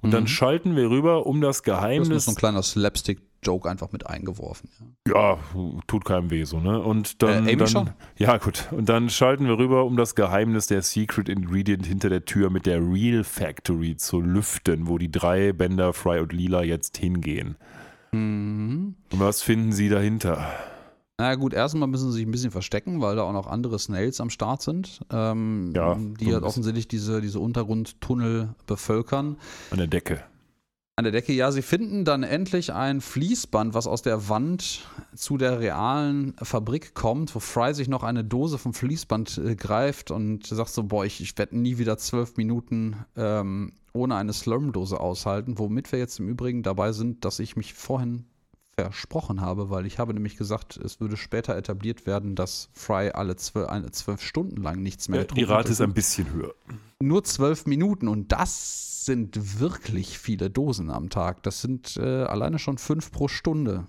Und 0.00 0.12
dann 0.12 0.22
Mhm. 0.24 0.28
schalten 0.28 0.76
wir 0.76 0.88
rüber, 0.90 1.26
um 1.26 1.40
das 1.40 1.48
Das 1.48 1.56
ist 1.58 1.62
Geheimnis. 1.64 2.24
so 2.24 2.30
ein 2.30 2.34
kleiner 2.36 2.62
Slapstick-Joke 3.40 3.68
einfach 3.68 3.92
mit 3.92 4.06
eingeworfen. 4.06 4.70
Ja. 5.08 5.38
tut 5.86 6.04
keinem 6.04 6.30
weh 6.30 6.44
so, 6.44 6.60
ne? 6.60 6.80
Und 6.80 7.22
dann. 7.22 7.46
Äh, 7.46 7.52
Amy 7.52 7.56
dann 7.56 7.68
schon? 7.68 7.90
Ja, 8.16 8.36
gut. 8.38 8.68
Und 8.70 8.88
dann 8.88 9.10
schalten 9.10 9.46
wir 9.46 9.58
rüber, 9.58 9.84
um 9.84 9.96
das 9.96 10.14
Geheimnis 10.14 10.66
der 10.66 10.82
Secret 10.82 11.28
Ingredient 11.28 11.86
hinter 11.86 12.08
der 12.08 12.24
Tür 12.24 12.50
mit 12.50 12.66
der 12.66 12.80
Real 12.80 13.24
Factory 13.24 13.96
zu 13.96 14.20
lüften, 14.20 14.88
wo 14.88 14.98
die 14.98 15.10
drei 15.10 15.52
Bänder 15.52 15.92
Fry 15.92 16.20
und 16.20 16.32
Lila 16.32 16.62
jetzt 16.62 16.96
hingehen. 16.96 17.56
Mhm. 18.12 18.94
Und 19.12 19.20
was 19.20 19.42
finden 19.42 19.72
sie 19.72 19.88
dahinter? 19.88 20.46
Na 21.18 21.34
gut, 21.34 21.52
erstmal 21.52 21.86
müssen 21.86 22.10
sie 22.10 22.18
sich 22.18 22.26
ein 22.26 22.30
bisschen 22.30 22.50
verstecken, 22.50 23.02
weil 23.02 23.14
da 23.14 23.24
auch 23.24 23.32
noch 23.34 23.46
andere 23.46 23.78
Snails 23.78 24.22
am 24.22 24.30
Start 24.30 24.62
sind, 24.62 25.00
ähm, 25.12 25.70
Ja, 25.76 25.94
die 25.94 26.32
halt 26.32 26.44
offensichtlich 26.44 26.88
diese, 26.88 27.20
diese 27.20 27.40
Untergrundtunnel 27.40 28.54
bevölkern. 28.66 29.36
An 29.70 29.76
der 29.76 29.86
Decke. 29.86 30.22
An 31.00 31.04
der 31.04 31.12
Decke, 31.12 31.32
ja, 31.32 31.50
sie 31.50 31.62
finden 31.62 32.04
dann 32.04 32.22
endlich 32.22 32.74
ein 32.74 33.00
Fließband, 33.00 33.72
was 33.72 33.86
aus 33.86 34.02
der 34.02 34.28
Wand 34.28 34.86
zu 35.14 35.38
der 35.38 35.58
realen 35.58 36.34
Fabrik 36.42 36.92
kommt, 36.92 37.34
wo 37.34 37.40
Fry 37.40 37.72
sich 37.72 37.88
noch 37.88 38.02
eine 38.02 38.22
Dose 38.22 38.58
vom 38.58 38.74
Fließband 38.74 39.38
äh, 39.38 39.56
greift 39.56 40.10
und 40.10 40.46
sagt 40.46 40.68
so, 40.68 40.82
boah, 40.82 41.06
ich, 41.06 41.22
ich 41.22 41.38
werde 41.38 41.56
nie 41.56 41.78
wieder 41.78 41.96
zwölf 41.96 42.36
Minuten 42.36 42.96
ähm, 43.16 43.72
ohne 43.94 44.16
eine 44.16 44.34
Slurm-Dose 44.34 45.00
aushalten, 45.00 45.58
womit 45.58 45.90
wir 45.90 45.98
jetzt 45.98 46.18
im 46.18 46.28
Übrigen 46.28 46.62
dabei 46.62 46.92
sind, 46.92 47.24
dass 47.24 47.38
ich 47.38 47.56
mich 47.56 47.72
vorhin 47.72 48.26
versprochen 48.84 49.40
habe, 49.40 49.70
weil 49.70 49.86
ich 49.86 49.98
habe 49.98 50.14
nämlich 50.14 50.36
gesagt, 50.36 50.76
es 50.76 51.00
würde 51.00 51.16
später 51.16 51.56
etabliert 51.56 52.06
werden, 52.06 52.34
dass 52.34 52.68
Fry 52.72 53.10
alle 53.10 53.36
zwölf, 53.36 54.22
Stunden 54.22 54.62
lang 54.62 54.82
nichts 54.82 55.08
mehr 55.08 55.20
Die 55.20 55.26
getrunken 55.26 55.50
hat. 55.50 55.58
Rate 55.58 55.72
ist 55.72 55.80
ein 55.80 55.94
bisschen 55.94 56.32
höher. 56.32 56.54
nur 57.00 57.24
zwölf 57.24 57.66
Minuten 57.66 58.08
und 58.08 58.32
das 58.32 59.04
sind 59.04 59.60
wirklich 59.60 60.18
viele 60.18 60.50
Dosen 60.50 60.90
am 60.90 61.08
Tag. 61.08 61.42
Das 61.42 61.60
sind 61.62 61.96
äh, 61.96 62.24
alleine 62.24 62.58
schon 62.58 62.78
fünf 62.78 63.10
pro 63.10 63.28
Stunde. 63.28 63.86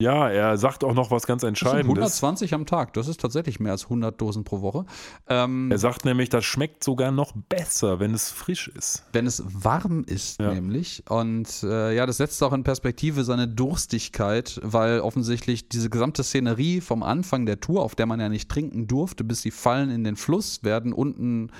Ja, 0.00 0.28
er 0.30 0.56
sagt 0.58 0.84
auch 0.84 0.94
noch 0.94 1.10
was 1.10 1.26
ganz 1.26 1.42
Entscheidendes. 1.42 1.88
120 1.88 2.54
am 2.54 2.66
Tag. 2.66 2.92
Das 2.92 3.08
ist 3.08 3.20
tatsächlich 3.20 3.58
mehr 3.58 3.72
als 3.72 3.84
100 3.84 4.20
Dosen 4.20 4.44
pro 4.44 4.60
Woche. 4.60 4.84
Ähm, 5.28 5.72
Er 5.72 5.78
sagt 5.78 6.04
nämlich, 6.04 6.28
das 6.28 6.44
schmeckt 6.44 6.84
sogar 6.84 7.10
noch 7.10 7.32
besser, 7.48 7.98
wenn 7.98 8.14
es 8.14 8.30
frisch 8.30 8.68
ist. 8.68 9.02
wenn 9.12 9.26
es 9.26 9.42
warm 9.48 10.04
ist, 10.04 10.40
Ja. 10.40 10.54
nämlich. 10.54 11.02
Und 11.08 11.48
äh, 11.64 11.96
ja, 11.96 12.06
das 12.06 12.18
setzt 12.18 12.40
auch 12.44 12.52
in 12.52 12.62
Perspektive 12.62 13.24
seine 13.24 13.48
Durstigkeit, 13.48 14.60
weil 14.62 15.00
offensichtlich 15.00 15.68
diese 15.68 15.90
gesamte 15.90 16.22
Szenerie 16.22 16.80
vom 16.80 17.02
Anfang 17.02 17.44
der 17.44 17.58
Tour, 17.58 17.82
auf 17.82 17.96
der 17.96 18.06
man 18.06 18.20
ja 18.20 18.28
nicht 18.28 18.48
trinken 18.48 18.86
durfte, 18.86 19.24
bis 19.24 19.42
sie 19.42 19.50
fallen 19.50 19.90
in 19.90 20.04
den 20.04 20.14
Fluss, 20.14 20.62
werden 20.62 20.92
unten 20.92 21.50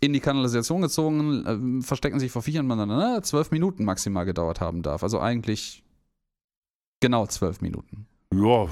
in 0.00 0.12
die 0.12 0.20
Kanalisation 0.20 0.80
gezogen, 0.80 1.80
äh, 1.80 1.82
verstecken 1.84 2.18
sich 2.18 2.32
vor 2.32 2.42
Viechern, 2.42 2.68
äh, 2.90 3.22
zwölf 3.22 3.52
Minuten 3.52 3.84
maximal 3.84 4.24
gedauert 4.24 4.60
haben 4.60 4.82
darf. 4.82 5.04
Also 5.04 5.20
eigentlich 5.20 5.84
genau 7.00 7.26
zwölf 7.26 7.60
Minuten. 7.60 8.06
Ja, 8.32 8.66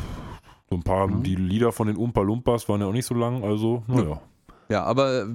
so 0.70 0.76
ein 0.76 0.82
paar, 0.82 1.08
Mhm. 1.08 1.22
die 1.22 1.34
Lieder 1.36 1.72
von 1.72 1.86
den 1.88 1.96
Umpa 1.96 2.20
Lumpas 2.22 2.68
waren 2.68 2.80
ja 2.80 2.86
auch 2.86 2.92
nicht 2.92 3.06
so 3.06 3.14
lang, 3.14 3.42
also, 3.42 3.82
naja. 3.86 4.20
Ja, 4.68 4.84
aber 4.84 5.22
äh, 5.22 5.26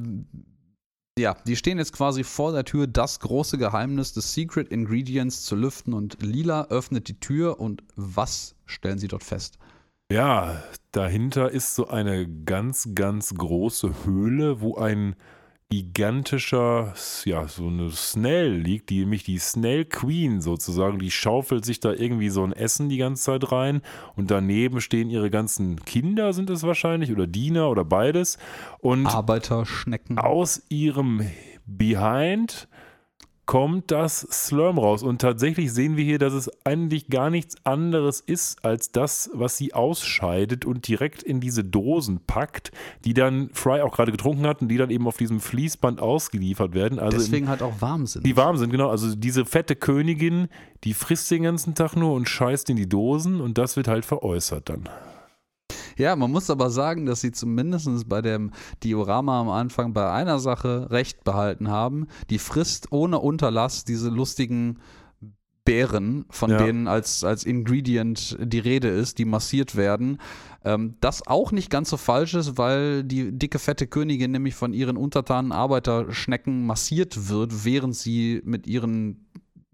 ja, 1.19 1.35
die 1.45 1.55
stehen 1.55 1.77
jetzt 1.77 1.93
quasi 1.93 2.23
vor 2.23 2.51
der 2.53 2.65
Tür, 2.65 2.87
das 2.87 3.19
große 3.19 3.57
Geheimnis 3.57 4.13
des 4.13 4.33
Secret 4.33 4.69
Ingredients 4.69 5.43
zu 5.43 5.55
lüften 5.55 5.93
und 5.93 6.21
Lila 6.23 6.65
öffnet 6.69 7.07
die 7.07 7.19
Tür 7.19 7.59
und 7.59 7.83
was 7.95 8.55
stellen 8.65 8.97
sie 8.99 9.07
dort 9.07 9.23
fest? 9.23 9.57
Ja, 10.11 10.61
dahinter 10.91 11.49
ist 11.51 11.75
so 11.75 11.87
eine 11.87 12.27
ganz, 12.45 12.89
ganz 12.93 13.33
große 13.33 14.05
Höhle, 14.05 14.61
wo 14.61 14.75
ein 14.75 15.15
gigantischer, 15.82 16.93
ja, 17.26 17.47
so 17.47 17.67
eine 17.67 17.89
Snail 17.91 18.51
liegt, 18.51 18.89
die 18.89 18.99
nämlich 18.99 19.24
die 19.24 19.39
Snail 19.39 19.86
Queen 19.86 20.41
sozusagen, 20.41 20.99
die 20.99 21.09
schaufelt 21.09 21.65
sich 21.65 21.80
da 21.80 21.91
irgendwie 21.91 22.30
so 22.30 22.43
ein 22.43 22.53
Essen 22.53 22.89
die 22.89 22.97
ganze 22.97 23.24
Zeit 23.24 23.51
rein 23.51 23.82
und 24.15 24.30
daneben 24.30 24.82
stehen 24.82 25.09
ihre 25.09 25.30
ganzen 25.30 25.84
Kinder, 25.84 26.34
sind 26.34 26.49
es 26.49 26.63
wahrscheinlich, 26.63 27.11
oder 27.11 27.28
Diener 27.28 27.69
oder 27.69 27.86
beides. 27.86 28.38
Und 28.80 29.07
Arbeiterschnecken. 29.07 30.17
aus 30.19 30.61
ihrem 30.69 31.26
Behind 31.65 32.67
kommt 33.45 33.91
das 33.91 34.21
Slurm 34.31 34.77
raus. 34.77 35.03
Und 35.03 35.19
tatsächlich 35.19 35.73
sehen 35.73 35.97
wir 35.97 36.03
hier, 36.03 36.19
dass 36.19 36.33
es 36.33 36.49
eigentlich 36.65 37.07
gar 37.07 37.29
nichts 37.29 37.55
anderes 37.65 38.21
ist 38.21 38.63
als 38.63 38.91
das, 38.91 39.29
was 39.33 39.57
sie 39.57 39.73
ausscheidet 39.73 40.65
und 40.65 40.87
direkt 40.87 41.23
in 41.23 41.39
diese 41.39 41.63
Dosen 41.63 42.21
packt, 42.25 42.71
die 43.03 43.13
dann 43.13 43.49
Fry 43.53 43.81
auch 43.81 43.93
gerade 43.95 44.11
getrunken 44.11 44.47
hat 44.47 44.61
und 44.61 44.69
die 44.69 44.77
dann 44.77 44.89
eben 44.89 45.07
auf 45.07 45.17
diesem 45.17 45.39
Fließband 45.39 45.99
ausgeliefert 45.99 46.73
werden. 46.73 46.99
Also 46.99 47.17
Deswegen 47.17 47.49
halt 47.49 47.61
auch 47.61 47.81
warm 47.81 48.05
sind. 48.05 48.25
die 48.25 48.37
warm 48.37 48.57
sind, 48.57 48.69
genau. 48.69 48.89
Also 48.89 49.13
diese 49.15 49.45
fette 49.45 49.75
Königin, 49.75 50.47
die 50.83 50.93
frisst 50.93 51.29
den 51.31 51.43
ganzen 51.43 51.75
Tag 51.75 51.95
nur 51.95 52.13
und 52.13 52.29
scheißt 52.29 52.69
in 52.69 52.77
die 52.77 52.87
Dosen 52.87 53.41
und 53.41 53.57
das 53.57 53.75
wird 53.75 53.87
halt 53.87 54.05
veräußert 54.05 54.69
dann. 54.69 54.89
Ja, 55.97 56.15
man 56.15 56.31
muss 56.31 56.49
aber 56.49 56.69
sagen, 56.69 57.05
dass 57.05 57.21
sie 57.21 57.31
zumindest 57.31 58.07
bei 58.09 58.21
dem 58.21 58.51
Diorama 58.83 59.39
am 59.41 59.49
Anfang 59.49 59.93
bei 59.93 60.11
einer 60.11 60.39
Sache 60.39 60.87
recht 60.91 61.23
behalten 61.23 61.69
haben. 61.69 62.07
Die 62.29 62.39
frisst 62.39 62.91
ohne 62.91 63.19
Unterlass 63.19 63.83
diese 63.85 64.09
lustigen 64.09 64.79
Beeren, 65.65 66.25
von 66.29 66.51
Ja. 66.51 66.57
denen 66.57 66.87
als, 66.89 67.23
als 67.23 67.45
Ingredient 67.45 68.37
die 68.41 68.59
Rede 68.59 68.89
ist, 68.89 69.17
die 69.17 69.23
massiert 69.23 69.77
werden. 69.77 70.17
Ähm, 70.65 70.95
das 70.99 71.25
auch 71.25 71.53
nicht 71.53 71.69
ganz 71.69 71.89
so 71.89 71.95
falsch 71.95 72.33
ist, 72.33 72.57
weil 72.57 73.03
die 73.05 73.31
dicke, 73.31 73.59
fette 73.59 73.87
Königin 73.87 74.31
nämlich 74.31 74.55
von 74.55 74.73
ihren 74.73 74.97
untertanen 74.97 75.53
Arbeiterschnecken 75.53 76.65
massiert 76.65 77.29
wird, 77.29 77.63
während 77.63 77.95
sie 77.95 78.41
mit 78.43 78.67
ihren 78.67 79.25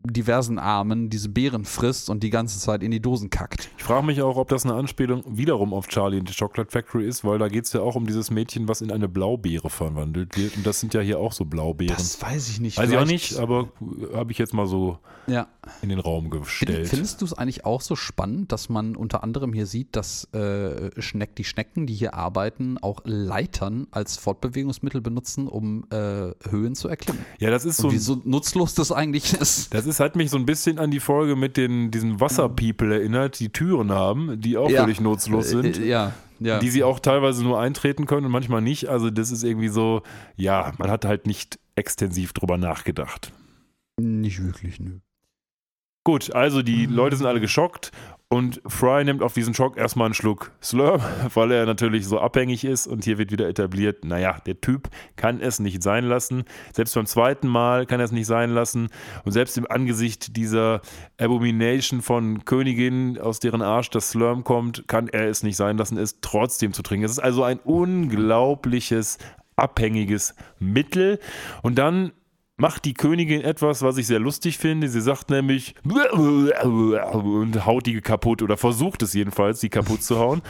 diversen 0.04 0.60
Armen 0.60 1.10
diese 1.10 1.30
Beeren 1.30 1.66
frisst 1.66 2.10
und 2.10 2.24
die 2.24 2.30
ganze 2.30 2.60
Zeit 2.60 2.84
in 2.84 2.92
die 2.92 3.02
Dosen 3.02 3.30
kackt. 3.30 3.70
Ich 3.78 3.84
frage 3.84 4.06
mich 4.06 4.22
auch, 4.22 4.38
ob 4.38 4.48
das 4.50 4.66
eine 4.66 4.74
Anspielung 4.76 5.24
wiederum 5.28 5.74
auf 5.74 5.88
Charlie 5.88 6.20
and 6.20 6.30
the 6.30 6.36
Chocolate 6.36 6.72
Factory 6.72 7.06
ist, 7.08 7.24
weil 7.26 7.38
da 7.38 7.48
geht 7.48 7.66
es 7.66 7.74
ja 7.74 7.82
auch 7.82 7.96
um 7.96 8.06
dieses 8.08 8.32
Mädchen, 8.32 8.68
was 8.68 8.82
in 8.82 8.92
eine 8.92 9.10
Blaubeere 9.10 9.70
verwandelt 9.70 10.38
wird. 10.38 10.56
Und 10.58 10.66
das 10.66 10.80
sind 10.80 10.94
ja 10.94 11.02
hier 11.02 11.20
auch 11.20 11.34
so 11.34 11.46
Blaubeeren. 11.46 11.96
Das 11.98 12.22
weiß 12.22 12.50
ich 12.50 12.60
nicht. 12.60 12.78
Weiß 12.78 12.90
ich 12.90 12.98
auch 12.98 13.06
nicht, 13.06 13.38
aber 13.38 13.70
habe 14.14 14.32
ich 14.32 14.38
jetzt 14.38 14.54
mal 14.54 14.68
so 14.68 15.00
Ja. 15.28 15.48
in 15.82 15.90
den 15.90 16.00
Raum 16.00 16.30
gestellt. 16.30 16.88
findest 16.88 17.22
du 17.22 17.26
es 17.26 17.34
eigentlich 17.34 17.66
auch 17.66 17.82
so 17.82 17.96
spannend, 17.96 18.52
dass 18.52 18.70
man 18.70 18.96
unter 18.96 19.24
anderem 19.24 19.52
hier 19.54 19.66
sieht, 19.66 19.96
dass 19.96 20.26
äh, 20.34 20.90
Schneck, 21.02 21.36
die 21.36 21.44
Schnecken, 21.44 21.86
die 21.88 21.94
hier 21.94 22.14
arbeiten, 22.14 22.78
auch 22.78 23.02
Leitern 23.04 23.88
als 23.92 24.18
Fortbewegungsmittel 24.18 25.02
benutzen, 25.02 25.48
um 25.48 25.86
äh, 25.92 26.32
Höhen 26.50 26.76
zu 26.76 26.88
erklimmen? 26.88 27.24
ja, 27.40 27.50
das 27.50 27.66
ist 27.66 27.78
so 27.78 27.88
Und 27.88 27.94
wie 27.94 27.98
ein 27.98 28.02
so 28.02 28.22
nutzlos 28.24 28.74
das 28.76 28.92
eigentlich 28.92 29.34
ist. 29.34 29.74
Das 29.74 29.86
ist, 29.86 29.89
hat 30.00 30.16
mich 30.16 30.30
so 30.30 30.38
ein 30.38 30.46
bisschen 30.46 30.78
an 30.78 30.92
die 30.92 31.00
Folge 31.00 31.36
mit 31.36 31.58
den, 31.58 31.90
diesen 31.90 32.20
Wasserpeople 32.20 32.96
erinnert, 33.00 33.40
die 33.40 33.50
Türen 33.50 33.92
haben, 33.92 34.40
die 34.42 34.58
auch 34.58 34.70
Ja. 34.70 34.82
völlig 34.82 35.00
nutzlos 35.02 35.50
sind. 35.50 35.78
Äh, 35.80 35.84
äh, 35.84 35.88
ja, 35.90 36.14
ja. 36.40 36.60
Die 36.60 36.70
sie 36.70 36.84
auch 36.84 37.00
teilweise 37.00 37.44
nur 37.44 37.60
eintreten 37.60 38.06
können 38.06 38.26
und 38.26 38.32
manchmal 38.32 38.62
nicht. 38.62 38.88
Also 38.90 39.10
das 39.10 39.32
ist 39.32 39.44
irgendwie 39.44 39.70
so, 39.70 40.04
ja, 40.36 40.74
man 40.78 40.92
hat 40.92 41.06
halt 41.06 41.26
nicht 41.28 41.60
extensiv 41.76 42.34
drüber 42.34 42.58
nachgedacht. 42.58 43.32
nicht 44.00 44.44
wirklich, 44.44 44.80
nö. 44.80 45.00
Gut, 46.06 46.34
also 46.34 46.62
die 46.62 46.88
Mhm. 46.88 46.94
Leute 46.96 47.16
sind 47.18 47.26
alle 47.26 47.42
geschockt 47.42 47.92
und 48.32 48.62
Fry 48.68 49.04
nimmt 49.04 49.24
auf 49.24 49.34
diesen 49.34 49.56
Schock 49.56 49.76
erstmal 49.76 50.06
einen 50.06 50.14
Schluck 50.14 50.52
Slurm, 50.62 51.02
weil 51.34 51.52
er 51.52 51.66
natürlich 51.66 52.08
so 52.08 52.20
abhängig 52.20 52.64
ist 52.64 52.86
und 52.86 53.04
hier 53.04 53.18
wird 53.18 53.32
wieder 53.32 53.50
etabliert, 53.50 54.06
naja, 54.06 54.40
der 54.46 54.62
Typ 54.62 54.88
kann 55.16 55.42
es 55.42 55.60
nicht 55.60 55.82
sein 55.82 56.06
lassen. 56.06 56.44
Selbst 56.72 56.94
beim 56.94 57.08
zweiten 57.08 57.48
Mal 57.48 57.88
kann 57.88 58.00
er 58.00 58.06
es 58.06 58.12
nicht 58.12 58.28
sein 58.28 58.52
lassen 58.52 58.90
und 59.26 59.32
selbst 59.32 59.58
im 59.58 59.70
Angesicht 59.70 60.38
dieser 60.38 60.82
Abomination 61.18 62.04
von 62.04 62.46
Königin, 62.46 63.18
aus 63.18 63.40
deren 63.40 63.64
Arsch 63.64 63.90
das 63.90 64.12
Slurm 64.12 64.44
kommt, 64.44 64.88
kann 64.88 65.08
er 65.08 65.28
es 65.28 65.42
nicht 65.42 65.58
sein 65.58 65.78
lassen, 65.78 65.98
es 65.98 66.22
trotzdem 66.22 66.72
zu 66.72 66.84
trinken. 66.84 67.06
Es 67.06 67.14
ist 67.14 67.20
also 67.20 67.44
ein 67.44 67.60
unglaubliches 67.60 69.18
abhängiges 69.56 70.36
Mittel 70.60 71.20
und 71.64 71.78
dann 71.80 72.12
macht 72.60 72.86
die 72.86 72.94
Königin 72.94 73.42
etwas, 73.42 73.82
was 73.82 73.98
ich 73.98 74.06
sehr 74.08 74.20
lustig 74.20 74.58
finde. 74.58 74.90
Sie 74.90 75.02
sagt 75.02 75.30
nämlich 75.30 75.76
und 75.84 77.66
haut 77.66 77.86
die 77.86 78.02
kaputt 78.02 78.42
oder 78.42 78.58
versucht 78.58 79.02
es 79.02 79.14
jedenfalls, 79.14 79.60
die 79.60 79.70
kaputt 79.70 80.04
zu 80.04 80.20
hauen. 80.20 80.42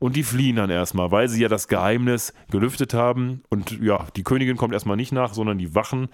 Und 0.00 0.16
die 0.16 0.22
fliehen 0.22 0.56
dann 0.56 0.70
erstmal, 0.70 1.10
weil 1.10 1.28
sie 1.28 1.42
ja 1.42 1.48
das 1.48 1.68
Geheimnis 1.68 2.32
gelüftet 2.50 2.94
haben. 2.94 3.42
Und 3.50 3.78
ja, 3.82 4.06
die 4.16 4.22
Königin 4.22 4.56
kommt 4.56 4.74
erstmal 4.74 4.96
nicht 4.96 5.12
nach, 5.12 5.34
sondern 5.34 5.58
die 5.58 5.74
Wachen. 5.74 6.08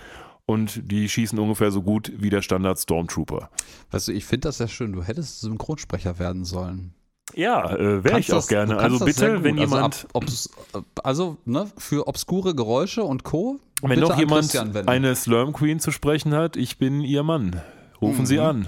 Und 0.47 0.91
die 0.91 1.09
schießen 1.09 1.39
ungefähr 1.39 1.71
so 1.71 1.83
gut 1.83 2.13
wie 2.17 2.29
der 2.29 2.43
Standard 2.43 2.79
Stormtrooper. 2.79 3.49
Weißt 3.93 4.09
du, 4.09 4.13
ich 4.13 4.27
finde 4.27 4.49
das 4.49 4.59
sehr 4.59 4.69
schön. 4.69 4.93
Du 4.93 5.03
hättest 5.03 5.41
Synchronsprecher 5.41 6.19
werden 6.19 6.45
sollen. 6.45 6.93
Ja, 7.35 7.75
äh, 7.75 8.05
wäre 8.05 8.21
ich 8.21 8.31
auch 8.31 8.37
das- 8.37 8.49
gerne. 8.49 8.77
Also 8.77 9.05
bitte, 9.05 9.43
wenn 9.43 9.59
also, 9.59 9.75
jemand, 9.75 10.05
ab, 10.05 10.11
obs, 10.13 10.51
also 11.03 11.39
ne, 11.47 11.67
für 11.79 12.07
obskure 12.07 12.55
Geräusche 12.55 13.03
und 13.05 13.25
Co. 13.25 13.59
wenn 13.91 14.01
bitte 14.01 14.01
noch 14.03 14.11
an 14.13 14.19
jemand 14.21 14.89
eine 14.89 15.15
Slurm 15.17 15.53
Queen 15.53 15.81
zu 15.81 15.91
sprechen 15.91 16.35
hat, 16.35 16.57
ich 16.57 16.79
bin 16.79 17.01
ihr 17.01 17.23
Mann. 17.23 17.61
Rufen 18.01 18.27
Sie 18.27 18.37
Mhm. 18.39 18.43
an. 18.43 18.67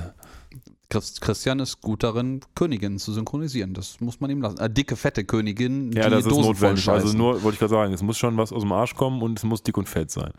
Christ- 0.89 1.21
Christian 1.21 1.59
ist 1.59 1.81
gut 1.81 2.05
darin, 2.05 2.41
Königinnen 2.55 2.99
zu 3.01 3.13
synchronisieren. 3.13 3.75
Das 3.75 4.01
muss 4.01 4.21
man 4.21 4.31
ihm 4.31 4.41
lassen. 4.41 4.59
Eine 4.61 4.71
dicke, 4.71 4.95
fette 4.95 5.25
Königin, 5.25 5.91
Ja, 5.93 6.05
die 6.05 6.11
das 6.11 6.21
ist 6.21 6.31
Dosen 6.31 6.43
notwendig. 6.43 6.85
voll 6.85 6.95
Also 6.95 7.17
nur, 7.17 7.43
wollte 7.43 7.55
ich 7.55 7.59
gerade 7.59 7.71
sagen, 7.71 7.93
es 7.93 8.03
muss 8.03 8.17
schon 8.19 8.37
was 8.37 8.53
aus 8.53 8.63
dem 8.63 8.71
Arsch 8.73 8.95
kommen 8.95 9.21
und 9.21 9.37
es 9.39 9.45
muss 9.45 9.63
dick 9.65 9.77
und 9.77 9.89
fett 9.89 10.11
sein. 10.13 10.31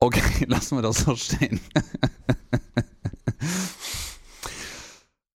Okay, 0.00 0.20
lassen 0.46 0.76
wir 0.76 0.82
das 0.82 0.98
so 0.98 1.16
stehen. 1.16 1.60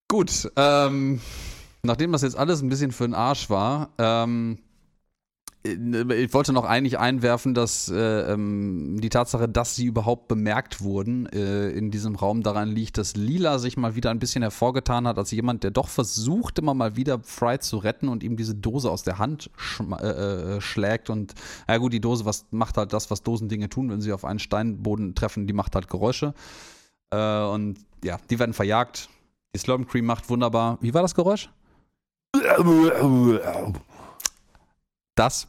Gut, 0.07 0.51
ähm, 0.55 1.21
nachdem 1.81 2.11
das 2.11 2.21
jetzt 2.21 2.37
alles 2.37 2.61
ein 2.61 2.69
bisschen 2.69 2.91
für 2.91 3.05
den 3.05 3.15
Arsch 3.15 3.49
war, 3.49 3.89
ähm, 3.97 4.59
ich 5.65 6.33
wollte 6.33 6.51
noch 6.51 6.65
eigentlich 6.65 6.99
einwerfen, 6.99 7.53
dass 7.53 7.87
äh, 7.89 8.33
ähm, 8.33 8.99
die 8.99 9.07
Tatsache, 9.07 9.47
dass 9.47 9.75
sie 9.75 9.85
überhaupt 9.85 10.27
bemerkt 10.27 10.81
wurden 10.81 11.25
äh, 11.27 11.69
in 11.69 11.89
diesem 11.89 12.15
Raum 12.15 12.43
daran 12.43 12.69
liegt, 12.69 12.97
dass 12.97 13.15
Lila 13.15 13.59
sich 13.59 13.77
mal 13.77 13.95
wieder 13.95 14.11
ein 14.11 14.19
bisschen 14.19 14.41
hervorgetan 14.41 15.07
hat 15.07 15.17
als 15.17 15.31
jemand, 15.31 15.63
der 15.63 15.71
doch 15.71 15.87
versucht, 15.87 16.59
immer 16.59 16.73
mal 16.73 16.97
wieder 16.97 17.19
Fry 17.23 17.59
zu 17.59 17.77
retten 17.77 18.09
und 18.09 18.23
ihm 18.23 18.35
diese 18.35 18.55
Dose 18.55 18.91
aus 18.91 19.03
der 19.03 19.19
Hand 19.19 19.51
schm- 19.57 19.97
äh, 20.01 20.57
äh, 20.57 20.61
schlägt. 20.61 21.09
Und 21.09 21.33
ja 21.69 21.77
gut, 21.77 21.93
die 21.93 22.01
Dose 22.01 22.25
was 22.25 22.45
macht 22.51 22.75
halt 22.75 22.91
das, 22.91 23.09
was 23.09 23.23
Dosendinge 23.23 23.69
tun, 23.69 23.89
wenn 23.89 24.01
sie 24.01 24.11
auf 24.11 24.25
einen 24.25 24.39
Steinboden 24.39 25.15
treffen, 25.15 25.47
die 25.47 25.53
macht 25.53 25.75
halt 25.75 25.87
Geräusche. 25.87 26.33
Äh, 27.09 27.43
und 27.45 27.77
ja, 28.03 28.17
die 28.29 28.37
werden 28.37 28.53
verjagt. 28.53 29.07
Die 29.55 29.59
Slurm 29.59 29.87
Cream 29.87 30.05
macht 30.05 30.29
wunderbar. 30.29 30.77
Wie 30.81 30.93
war 30.93 31.03
das 31.03 31.15
Geräusch? 31.15 31.49
Das. 35.15 35.47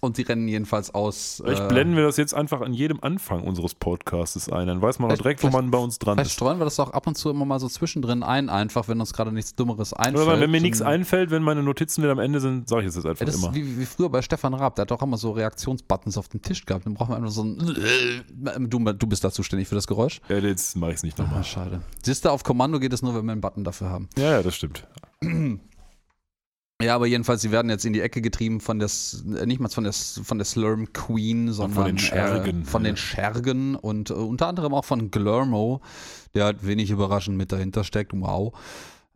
Und 0.00 0.14
sie 0.14 0.22
rennen 0.22 0.46
jedenfalls 0.46 0.94
aus. 0.94 1.40
Vielleicht 1.44 1.62
äh, 1.64 1.66
blenden 1.66 1.96
wir 1.96 2.04
das 2.04 2.16
jetzt 2.18 2.32
einfach 2.32 2.60
an 2.60 2.72
jedem 2.72 3.00
Anfang 3.02 3.42
unseres 3.42 3.74
Podcasts 3.74 4.48
ein. 4.48 4.68
Dann 4.68 4.80
weiß 4.80 5.00
man 5.00 5.06
auch 5.06 5.10
Vielleicht- 5.14 5.24
direkt, 5.24 5.42
wo 5.42 5.48
vielleicht- 5.48 5.62
man 5.62 5.70
bei 5.72 5.78
uns 5.78 5.98
dran 5.98 6.14
Vielleicht 6.14 6.28
ist. 6.30 6.34
streuen 6.34 6.58
wir 6.60 6.64
das 6.66 6.78
auch 6.78 6.90
ab 6.92 7.06
und 7.08 7.16
zu 7.18 7.30
immer 7.30 7.44
mal 7.44 7.58
so 7.58 7.68
zwischendrin 7.68 8.22
ein, 8.22 8.48
einfach, 8.48 8.86
wenn 8.86 9.00
uns 9.00 9.12
gerade 9.12 9.32
nichts 9.32 9.56
Dummeres 9.56 9.92
einfällt. 9.92 10.28
Aber 10.28 10.40
wenn 10.40 10.50
mir 10.52 10.60
nichts 10.60 10.82
einfällt, 10.82 11.30
wenn 11.32 11.42
meine 11.42 11.64
Notizen 11.64 12.02
wieder 12.04 12.12
am 12.12 12.20
Ende 12.20 12.38
sind, 12.40 12.68
sage 12.68 12.82
ich 12.82 12.88
es 12.88 12.94
jetzt 12.94 13.06
einfach 13.06 13.20
Ja, 13.20 13.26
das 13.26 13.34
ist 13.36 13.42
immer. 13.42 13.54
wie, 13.54 13.78
wie 13.80 13.86
früher 13.86 14.08
bei 14.08 14.22
Stefan 14.22 14.54
Raab, 14.54 14.76
der 14.76 14.82
hat 14.82 14.90
doch 14.92 15.02
immer 15.02 15.16
so 15.16 15.32
Reaktionsbuttons 15.32 16.16
auf 16.16 16.28
dem 16.28 16.42
Tisch 16.42 16.64
gehabt. 16.64 16.86
Dann 16.86 16.94
brauchen 16.94 17.10
wir 17.10 17.16
einfach 17.16 17.30
so 17.32 17.42
ein. 17.42 17.58
Du, 18.68 18.78
du 18.78 19.06
bist 19.06 19.24
da 19.24 19.30
zuständig 19.32 19.68
für 19.68 19.74
das 19.74 19.86
Geräusch? 19.86 20.20
Ja, 20.28 20.38
jetzt 20.38 20.76
mache 20.76 20.90
ich 20.90 20.96
es 20.98 21.02
nicht 21.02 21.18
Ah, 21.18 21.24
nochmal. 21.24 21.44
schade. 21.44 21.80
Siehst 22.02 22.24
du, 22.24 22.28
auf 22.30 22.44
Kommando 22.44 22.78
geht 22.78 22.92
es 22.92 23.02
nur, 23.02 23.14
wenn 23.14 23.24
wir 23.24 23.32
einen 23.32 23.40
Button 23.40 23.64
dafür 23.64 23.90
haben. 23.90 24.08
Ja, 24.16 24.30
ja, 24.32 24.42
das 24.42 24.54
stimmt. 24.54 24.86
Ja, 26.80 26.94
aber 26.94 27.06
jedenfalls, 27.08 27.42
sie 27.42 27.50
werden 27.50 27.70
jetzt 27.70 27.84
in 27.84 27.92
die 27.92 28.00
Ecke 28.00 28.20
getrieben 28.22 28.60
von 28.60 28.78
der, 28.78 28.86
S- 28.86 29.24
äh, 29.36 29.46
nicht 29.46 29.58
mal 29.58 29.68
von 29.68 29.82
der, 29.82 29.92
von 29.92 30.38
der 30.38 30.44
Slurm 30.44 30.92
Queen, 30.92 31.52
sondern 31.52 31.86
den 31.86 31.98
Schergen, 31.98 32.62
Äh, 32.62 32.64
von 32.64 32.84
den 32.84 32.96
Schergen 32.96 33.74
und 33.74 34.10
äh, 34.10 34.12
unter 34.12 34.46
anderem 34.46 34.72
auch 34.74 34.84
von 34.84 35.10
Glurmo, 35.10 35.80
der 36.34 36.44
halt 36.44 36.64
wenig 36.64 36.90
überraschend 36.90 37.36
mit 37.36 37.50
dahinter 37.50 37.82
steckt. 37.82 38.12
Wow. 38.14 38.56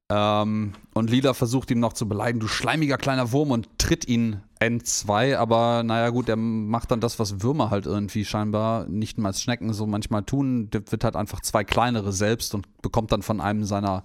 Ähm, 0.09 0.73
und 0.93 1.09
Lila 1.09 1.35
versucht 1.35 1.71
ihm 1.71 1.79
noch 1.79 1.93
zu 1.93 2.09
beleidigen, 2.09 2.41
du 2.41 2.49
schleimiger 2.49 2.99
kleiner 2.99 3.31
Wurm 3.31 3.53
und 3.53 3.69
tritt 3.79 4.09
ihn 4.09 4.41
N2, 4.61 5.37
aber 5.37 5.85
naja 5.85 6.11
gut, 6.11 6.29
er 6.29 6.37
macht 6.37 6.91
dann 6.91 6.99
das, 7.01 7.21
was 7.21 7.43
Würmer 7.43 7.71
halt 7.71 7.87
irgendwie 7.87 8.25
scheinbar 8.25 8.89
nicht 8.89 9.19
mal 9.19 9.29
als 9.29 9.41
Schnecken 9.41 9.73
so 9.73 9.87
manchmal 9.87 10.25
tun. 10.25 10.69
Der 10.71 10.83
wird 10.91 11.05
halt 11.05 11.15
einfach 11.15 11.41
zwei 11.41 11.63
kleinere 11.63 12.13
selbst 12.13 12.57
und 12.57 12.67
bekommt 12.83 13.13
dann 13.13 13.23
von 13.23 13.41
einem 13.41 13.65
seiner 13.65 14.03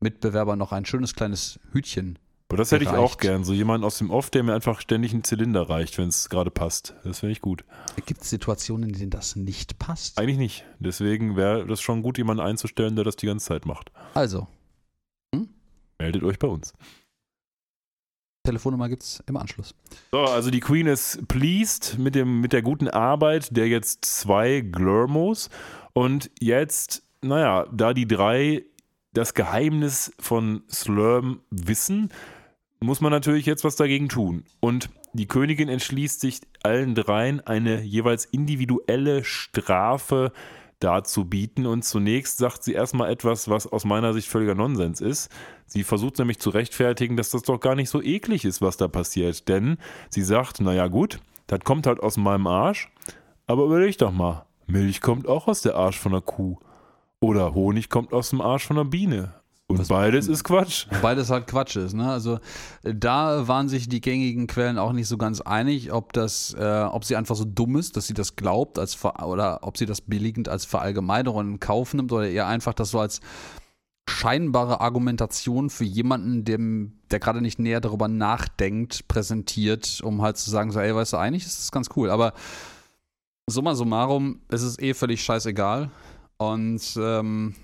Mitbewerber 0.00 0.56
noch 0.56 0.72
ein 0.72 0.86
schönes 0.86 1.14
kleines 1.14 1.60
Hütchen 1.72 2.18
Aber 2.54 2.62
das 2.62 2.70
hätte 2.70 2.84
ich 2.84 2.90
auch 2.90 3.18
gern. 3.18 3.42
So 3.42 3.52
jemand 3.52 3.82
aus 3.84 3.98
dem 3.98 4.12
Off, 4.12 4.30
der 4.30 4.44
mir 4.44 4.54
einfach 4.54 4.80
ständig 4.80 5.12
einen 5.12 5.24
Zylinder 5.24 5.68
reicht, 5.68 5.98
wenn 5.98 6.08
es 6.08 6.28
gerade 6.28 6.52
passt. 6.52 6.94
Das 7.02 7.18
finde 7.18 7.32
ich 7.32 7.40
gut. 7.40 7.64
Gibt 8.06 8.22
es 8.22 8.30
Situationen, 8.30 8.90
in 8.90 8.96
denen 8.96 9.10
das 9.10 9.34
nicht 9.34 9.80
passt? 9.80 10.20
Eigentlich 10.20 10.38
nicht. 10.38 10.64
Deswegen 10.78 11.34
wäre 11.34 11.66
das 11.66 11.80
schon 11.80 12.00
gut, 12.00 12.16
jemanden 12.16 12.44
einzustellen, 12.44 12.94
der 12.94 13.04
das 13.04 13.16
die 13.16 13.26
ganze 13.26 13.46
Zeit 13.46 13.66
macht. 13.66 13.90
Also, 14.14 14.46
Meldet 15.98 16.22
euch 16.22 16.38
bei 16.38 16.46
uns. 16.46 16.74
Telefonnummer 18.44 18.88
gibt 18.88 19.02
es 19.02 19.20
im 19.26 19.36
Anschluss. 19.36 19.74
So, 20.12 20.20
also 20.20 20.52
die 20.52 20.60
Queen 20.60 20.86
ist 20.86 21.26
pleased 21.26 21.98
mit, 21.98 22.14
dem, 22.14 22.40
mit 22.40 22.52
der 22.52 22.62
guten 22.62 22.86
Arbeit 22.86 23.56
der 23.56 23.66
jetzt 23.66 24.04
zwei 24.04 24.60
Glurmos. 24.60 25.50
Und 25.92 26.30
jetzt, 26.38 27.02
naja, 27.20 27.66
da 27.72 27.94
die 27.94 28.06
drei 28.06 28.62
das 29.14 29.32
Geheimnis 29.32 30.12
von 30.18 30.62
Slurm 30.70 31.40
wissen, 31.50 32.10
muss 32.84 33.00
man 33.00 33.10
natürlich 33.10 33.46
jetzt 33.46 33.64
was 33.64 33.76
dagegen 33.76 34.08
tun. 34.08 34.44
Und 34.60 34.90
die 35.12 35.26
Königin 35.26 35.68
entschließt 35.68 36.20
sich 36.20 36.40
allen 36.62 36.94
dreien 36.94 37.40
eine 37.40 37.82
jeweils 37.82 38.24
individuelle 38.24 39.24
Strafe 39.24 40.32
darzubieten. 40.80 41.66
Und 41.66 41.84
zunächst 41.84 42.38
sagt 42.38 42.62
sie 42.62 42.74
erstmal 42.74 43.10
etwas, 43.10 43.48
was 43.48 43.66
aus 43.66 43.84
meiner 43.84 44.12
Sicht 44.12 44.28
völliger 44.28 44.54
Nonsens 44.54 45.00
ist. 45.00 45.30
Sie 45.66 45.82
versucht 45.82 46.18
nämlich 46.18 46.38
zu 46.38 46.50
rechtfertigen, 46.50 47.16
dass 47.16 47.30
das 47.30 47.42
doch 47.42 47.58
gar 47.58 47.74
nicht 47.74 47.90
so 47.90 48.02
eklig 48.02 48.44
ist, 48.44 48.60
was 48.60 48.76
da 48.76 48.88
passiert. 48.88 49.48
Denn 49.48 49.78
sie 50.10 50.22
sagt, 50.22 50.60
naja 50.60 50.88
gut, 50.88 51.20
das 51.46 51.60
kommt 51.60 51.86
halt 51.86 52.00
aus 52.00 52.16
meinem 52.16 52.46
Arsch. 52.46 52.90
Aber 53.46 53.64
überleg 53.64 53.98
doch 53.98 54.12
mal, 54.12 54.46
Milch 54.66 55.00
kommt 55.00 55.26
auch 55.26 55.48
aus 55.48 55.62
der 55.62 55.76
Arsch 55.76 55.98
von 55.98 56.12
einer 56.12 56.22
Kuh. 56.22 56.58
Oder 57.20 57.54
Honig 57.54 57.88
kommt 57.88 58.12
aus 58.12 58.30
dem 58.30 58.40
Arsch 58.40 58.66
von 58.66 58.76
einer 58.78 58.88
Biene. 58.88 59.32
Und 59.66 59.78
Was, 59.78 59.88
beides 59.88 60.28
ist 60.28 60.44
Quatsch. 60.44 60.86
Beides 61.00 61.30
halt 61.30 61.46
Quatsch 61.46 61.76
ist, 61.76 61.94
ne? 61.94 62.10
Also 62.10 62.38
da 62.82 63.48
waren 63.48 63.70
sich 63.70 63.88
die 63.88 64.02
gängigen 64.02 64.46
Quellen 64.46 64.76
auch 64.76 64.92
nicht 64.92 65.08
so 65.08 65.16
ganz 65.16 65.40
einig, 65.40 65.90
ob 65.90 66.12
das, 66.12 66.54
äh, 66.58 66.82
ob 66.82 67.04
sie 67.04 67.16
einfach 67.16 67.34
so 67.34 67.46
dumm 67.46 67.76
ist, 67.76 67.96
dass 67.96 68.06
sie 68.06 68.12
das 68.12 68.36
glaubt, 68.36 68.78
als 68.78 69.02
oder 69.02 69.60
ob 69.62 69.78
sie 69.78 69.86
das 69.86 70.02
billigend 70.02 70.50
als 70.50 70.66
Verallgemeinerung 70.66 71.52
in 71.52 71.60
Kauf 71.60 71.94
nimmt 71.94 72.12
oder 72.12 72.28
eher 72.28 72.46
einfach 72.46 72.74
das 72.74 72.90
so 72.90 73.00
als 73.00 73.20
scheinbare 74.06 74.80
Argumentation 74.80 75.70
für 75.70 75.84
jemanden, 75.84 76.44
dem, 76.44 76.98
der 77.10 77.20
gerade 77.20 77.40
nicht 77.40 77.58
näher 77.58 77.80
darüber 77.80 78.06
nachdenkt, 78.06 79.08
präsentiert, 79.08 80.00
um 80.02 80.20
halt 80.20 80.36
zu 80.36 80.50
sagen, 80.50 80.72
so, 80.72 80.80
ey, 80.80 80.94
weißt 80.94 81.14
du, 81.14 81.16
eigentlich 81.16 81.46
ist 81.46 81.58
das 81.58 81.72
ganz 81.72 81.88
cool. 81.96 82.10
Aber 82.10 82.34
summa 83.48 83.74
summarum, 83.74 84.40
es 84.48 84.62
ist 84.62 84.80
eh 84.82 84.92
völlig 84.92 85.22
scheißegal. 85.22 85.90
Und 86.36 86.82
ähm, 86.98 87.54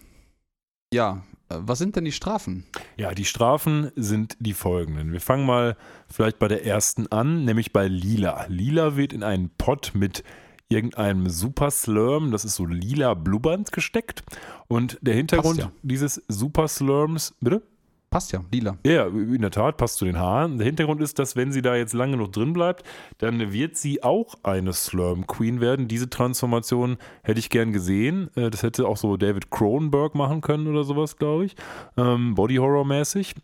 ja, 0.94 1.22
was 1.50 1.78
sind 1.78 1.96
denn 1.96 2.04
die 2.04 2.12
Strafen? 2.12 2.64
Ja, 2.96 3.12
die 3.12 3.24
Strafen 3.24 3.90
sind 3.96 4.36
die 4.40 4.54
folgenden. 4.54 5.12
Wir 5.12 5.20
fangen 5.20 5.46
mal 5.46 5.76
vielleicht 6.08 6.38
bei 6.38 6.48
der 6.48 6.64
ersten 6.64 7.06
an, 7.08 7.44
nämlich 7.44 7.72
bei 7.72 7.88
Lila. 7.88 8.46
Lila 8.48 8.96
wird 8.96 9.12
in 9.12 9.22
einen 9.22 9.50
Pott 9.58 9.92
mit 9.94 10.22
irgendeinem 10.68 11.28
Super 11.28 11.70
Slurm, 11.70 12.30
das 12.30 12.44
ist 12.44 12.54
so 12.54 12.64
lila 12.64 13.14
blubbernd 13.14 13.72
gesteckt. 13.72 14.22
Und 14.68 14.98
der 15.02 15.14
Hintergrund 15.14 15.58
ja. 15.58 15.72
dieses 15.82 16.22
Super 16.28 16.68
Slurms, 16.68 17.34
bitte? 17.40 17.62
Passt 18.10 18.32
ja, 18.32 18.42
lila. 18.50 18.76
Ja, 18.84 19.06
in 19.06 19.40
der 19.40 19.52
Tat, 19.52 19.76
passt 19.76 19.98
zu 19.98 20.04
den 20.04 20.18
Haaren. 20.18 20.58
Der 20.58 20.66
Hintergrund 20.66 21.00
ist, 21.00 21.20
dass 21.20 21.36
wenn 21.36 21.52
sie 21.52 21.62
da 21.62 21.76
jetzt 21.76 21.92
lange 21.92 22.16
noch 22.16 22.26
drin 22.26 22.52
bleibt, 22.52 22.82
dann 23.18 23.52
wird 23.52 23.76
sie 23.76 24.02
auch 24.02 24.34
eine 24.42 24.72
Slurm 24.72 25.28
Queen 25.28 25.60
werden. 25.60 25.86
Diese 25.86 26.10
Transformation 26.10 26.96
hätte 27.22 27.38
ich 27.38 27.50
gern 27.50 27.72
gesehen. 27.72 28.28
Äh, 28.34 28.50
das 28.50 28.64
hätte 28.64 28.88
auch 28.88 28.96
so 28.96 29.16
David 29.16 29.52
Cronenberg 29.52 30.16
machen 30.16 30.40
können 30.40 30.66
oder 30.66 30.82
sowas, 30.82 31.18
glaube 31.18 31.44
ich. 31.44 31.54
Ähm, 31.96 32.34
Body 32.34 32.56
Horror 32.56 32.84
mäßig. 32.84 33.34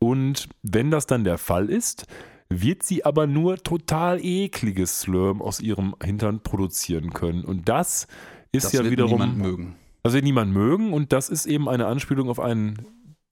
Und 0.00 0.48
wenn 0.62 0.90
das 0.90 1.06
dann 1.06 1.22
der 1.22 1.38
Fall 1.38 1.70
ist, 1.70 2.06
wird 2.48 2.82
sie 2.82 3.04
aber 3.04 3.28
nur 3.28 3.58
total 3.58 4.18
ekliges 4.24 5.02
Slurm 5.02 5.40
aus 5.40 5.60
ihrem 5.60 5.94
Hintern 6.02 6.40
produzieren 6.40 7.12
können. 7.12 7.44
Und 7.44 7.68
das 7.68 8.08
ist 8.50 8.66
das 8.66 8.72
ja 8.72 8.80
wird 8.80 8.90
wiederum. 8.90 9.20
Niemand 9.20 9.38
mögen. 9.38 9.76
Wird 10.02 10.24
niemand 10.24 10.52
mögen 10.52 10.92
und 10.92 11.12
das 11.12 11.28
ist 11.28 11.46
eben 11.46 11.68
eine 11.68 11.86
Anspielung 11.86 12.28
auf 12.28 12.38
einen 12.38 12.86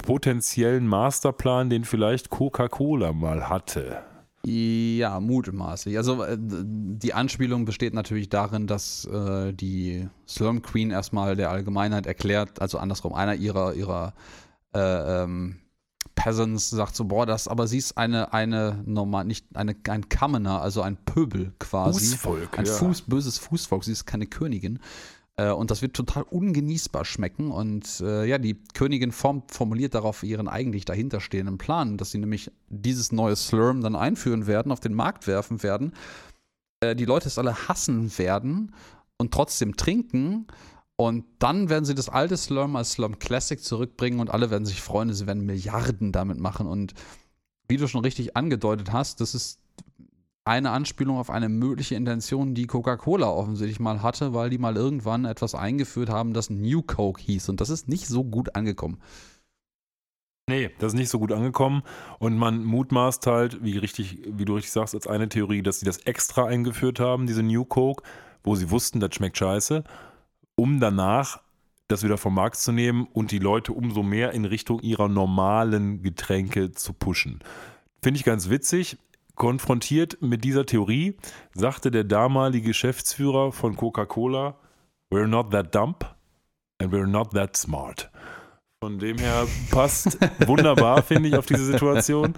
potenziellen 0.05 0.87
Masterplan, 0.87 1.71
den 1.71 1.85
vielleicht 1.85 2.29
Coca-Cola 2.29 3.13
mal 3.13 3.49
hatte. 3.49 4.03
Ja, 4.47 5.21
mutmaßlich. 5.21 5.97
Also 5.97 6.23
äh, 6.23 6.37
die 6.39 7.15
Anspielung 7.15 7.65
besteht 7.65 7.95
natürlich 7.95 8.29
darin, 8.29 8.67
dass 8.67 9.07
äh, 9.07 9.55
die 9.55 10.07
Slurm 10.29 10.61
Queen 10.61 10.91
erstmal 10.91 11.35
der 11.35 11.51
Allgemeinheit 11.51 12.07
erklärt, 12.07 12.61
also 12.61 12.77
andersrum, 12.77 13.15
einer 13.15 13.35
ihrer, 13.35 13.73
ihrer 13.73 14.13
äh, 14.75 15.23
ähm, 15.23 15.61
Peasants 16.15 16.69
sagt 16.69 16.95
so, 16.95 17.05
boah, 17.07 17.25
das, 17.25 17.49
aber 17.49 17.67
sie 17.67 17.79
ist 17.79 17.97
eine, 17.97 18.35
eine 18.35 18.83
normal, 18.85 19.25
nicht 19.25 19.47
eine, 19.57 19.75
ein 19.89 20.11
Kammener, 20.11 20.61
also 20.61 20.83
ein 20.83 20.97
Pöbel 20.97 21.55
quasi. 21.59 22.11
Fußvolk. 22.11 22.59
Ein 22.59 22.67
ja. 22.67 22.73
Fuß, 22.73 23.03
böses 23.03 23.39
Fußvolk, 23.39 23.85
sie 23.85 23.93
ist 23.93 24.05
keine 24.05 24.27
Königin. 24.27 24.79
Äh, 25.37 25.51
und 25.51 25.71
das 25.71 25.83
wird 25.83 25.95
total 25.95 26.23
ungenießbar 26.25 27.05
schmecken. 27.05 27.51
Und 27.51 28.01
äh, 28.01 28.25
ja, 28.27 28.39
die 28.39 28.63
Königin 28.75 29.13
form, 29.13 29.43
formuliert 29.49 29.95
darauf 29.95 30.23
ihren 30.23 30.49
eigentlich 30.49 30.85
dahinterstehenden 30.85 31.59
Plan, 31.59 31.97
dass 31.97 32.11
sie 32.11 32.19
nämlich 32.19 32.51
dieses 32.69 33.13
neue 33.13 33.37
Slurm 33.37 33.81
dann 33.81 33.97
einführen 33.97 34.47
werden, 34.47 34.73
auf 34.73 34.81
den 34.81 34.95
Markt 34.95 35.27
werfen 35.27 35.63
werden. 35.63 35.93
Äh, 36.81 36.95
die 36.97 37.05
Leute 37.05 37.29
es 37.29 37.39
alle 37.39 37.69
hassen 37.69 38.17
werden 38.19 38.75
und 39.19 39.33
trotzdem 39.33 39.77
trinken. 39.77 40.47
Und 40.97 41.25
dann 41.41 41.69
werden 41.69 41.85
sie 41.85 41.97
das 41.97 42.09
alte 42.09 42.37
Slurm 42.37 42.77
als 42.77 42.93
Slurm 42.93 43.19
Classic 43.19 43.61
zurückbringen 43.61 44.21
und 44.21 44.31
alle 44.31 44.51
werden 44.51 44.65
sich 44.65 44.81
freuen. 44.81 45.13
Sie 45.13 45.27
werden 45.27 45.45
Milliarden 45.45 46.13
damit 46.13 46.39
machen. 46.39 46.69
Und 46.69 46.95
wie 47.69 47.79
du 47.79 47.89
schon 47.89 48.03
richtig 48.03 48.37
angedeutet 48.37 48.93
hast, 48.93 49.21
das 49.21 49.35
ist 49.35 49.59
eine 50.45 50.71
Anspielung 50.71 51.19
auf 51.19 51.31
eine 51.31 51.49
mögliche 51.49 51.95
Intention, 51.95 52.55
die 52.55 52.67
Coca-Cola 52.67 53.29
offensichtlich 53.29 53.81
mal 53.81 54.03
hatte, 54.03 54.35
weil 54.35 54.51
die 54.51 54.59
mal 54.59 54.77
irgendwann 54.77 55.25
etwas 55.25 55.55
eingeführt 55.55 56.11
haben, 56.11 56.35
das 56.35 56.51
New 56.51 56.83
Coke 56.83 57.23
hieß. 57.23 57.49
Und 57.49 57.61
das 57.61 57.71
ist 57.71 57.89
nicht 57.89 58.07
so 58.07 58.25
gut 58.25 58.55
angekommen. 58.55 58.99
Nee, 60.47 60.71
das 60.79 60.93
ist 60.93 60.99
nicht 60.99 61.09
so 61.09 61.19
gut 61.19 61.33
angekommen. 61.33 61.83
Und 62.19 62.37
man 62.37 62.63
mutmaßt 62.63 63.27
halt, 63.27 63.65
wie, 63.65 63.79
richtig, 63.79 64.19
wie 64.27 64.45
du 64.45 64.55
richtig 64.55 64.73
sagst, 64.73 64.95
als 64.95 65.07
eine 65.07 65.31
Theorie, 65.31 65.63
dass 65.63 65.81
sie 65.81 65.87
das 65.87 65.99
extra 65.99 66.45
eingeführt 66.45 67.01
haben, 67.01 67.27
diese 67.27 67.43
New 67.43 67.65
Coke, 67.65 68.03
wo 68.43 68.55
sie 68.55 68.71
wussten, 68.71 69.01
das 69.01 69.15
schmeckt 69.15 69.39
scheiße, 69.39 69.85
um 70.57 70.81
danach 70.81 71.41
das 71.89 72.03
wieder 72.03 72.19
vom 72.19 72.35
Markt 72.35 72.57
zu 72.57 72.73
nehmen 72.73 73.07
und 73.13 73.31
die 73.31 73.39
Leute 73.39 73.73
umso 73.73 74.03
mehr 74.03 74.33
in 74.33 74.45
Richtung 74.45 74.81
ihrer 74.81 75.09
normalen 75.09 76.03
Getränke 76.03 76.73
zu 76.73 76.93
pushen. 76.93 77.41
Finde 78.03 78.19
ich 78.19 78.25
ganz 78.25 78.51
witzig. 78.51 78.99
Konfrontiert 79.35 80.19
mit 80.21 80.45
dieser 80.45 80.65
Theorie 80.65 81.17
sagte 81.55 81.91
der 81.91 82.05
damalige 82.05 82.69
Geschäftsführer 82.69 83.53
von 83.53 83.77
Coca-Cola, 83.77 84.57
We're 85.11 85.27
not 85.27 85.51
that 85.51 85.75
dumb 85.75 85.97
and 86.81 86.93
we're 86.93 87.07
not 87.07 87.33
that 87.33 87.57
smart. 87.57 88.11
Von 88.81 88.99
dem 88.99 89.19
her 89.19 89.47
passt 89.71 90.19
wunderbar, 90.47 91.03
finde 91.05 91.29
ich, 91.29 91.37
auf 91.37 91.47
diese 91.47 91.65
Situation. 91.65 92.35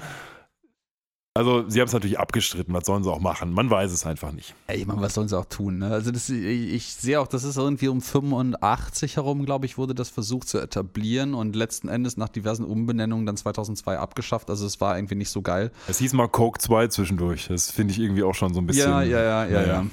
Also, 1.36 1.68
sie 1.68 1.80
haben 1.80 1.86
es 1.86 1.92
natürlich 1.92 2.18
abgestritten. 2.18 2.74
Was 2.74 2.86
sollen 2.86 3.04
sie 3.04 3.10
auch 3.10 3.20
machen? 3.20 3.52
Man 3.52 3.70
weiß 3.70 3.92
es 3.92 4.06
einfach 4.06 4.32
nicht. 4.32 4.54
Ey, 4.66 4.78
ich 4.78 4.86
meine, 4.86 5.00
was 5.00 5.14
sollen 5.14 5.28
sie 5.28 5.38
auch 5.38 5.44
tun? 5.44 5.78
Ne? 5.78 5.90
Also, 5.90 6.10
das, 6.10 6.28
ich, 6.28 6.72
ich, 6.72 6.94
sehe 6.94 7.20
auch, 7.20 7.26
das 7.26 7.44
ist 7.44 7.56
irgendwie 7.56 7.88
um 7.88 8.00
85 8.00 9.16
herum, 9.16 9.44
glaube 9.44 9.66
ich, 9.66 9.78
wurde 9.78 9.94
das 9.94 10.08
versucht 10.08 10.48
zu 10.48 10.58
etablieren 10.58 11.34
und 11.34 11.54
letzten 11.54 11.88
Endes 11.88 12.16
nach 12.16 12.28
diversen 12.28 12.64
Umbenennungen 12.64 13.26
dann 13.26 13.36
2002 13.36 13.98
abgeschafft. 13.98 14.50
Also, 14.50 14.66
es 14.66 14.80
war 14.80 14.96
irgendwie 14.96 15.16
nicht 15.16 15.30
so 15.30 15.42
geil. 15.42 15.70
Es 15.88 15.98
hieß 15.98 16.12
mal 16.14 16.28
Coke 16.28 16.58
2 16.58 16.88
zwischendurch. 16.88 17.48
Das 17.48 17.70
finde 17.70 17.92
ich 17.92 18.00
irgendwie 18.00 18.22
auch 18.22 18.34
schon 18.34 18.54
so 18.54 18.60
ein 18.60 18.66
bisschen. 18.66 18.90
Ja, 18.90 19.02
ja, 19.02 19.22
ja, 19.22 19.44
ja, 19.44 19.60
ja. 19.60 19.66
ja. 19.66 19.86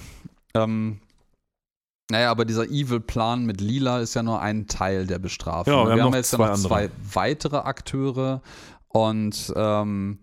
Ähm, 0.56 1.00
naja, 2.12 2.32
aber 2.32 2.46
dieser 2.46 2.66
Evil-Plan 2.66 3.46
mit 3.46 3.62
Lila 3.62 4.00
ist 4.00 4.14
ja 4.14 4.24
nur 4.24 4.42
ein 4.42 4.68
Teil 4.68 5.08
der 5.08 5.20
Bestrafung. 5.20 5.74
Ja, 5.74 5.88
wir, 5.88 5.96
wir 5.96 6.04
haben, 6.04 6.14
jetzt 6.14 6.34
ja 6.34 6.38
noch 6.38 6.54
zwei 6.56 6.90
weitere 7.12 7.58
Akteure 7.58 8.42
und 8.90 9.54
ähm, 9.56 10.20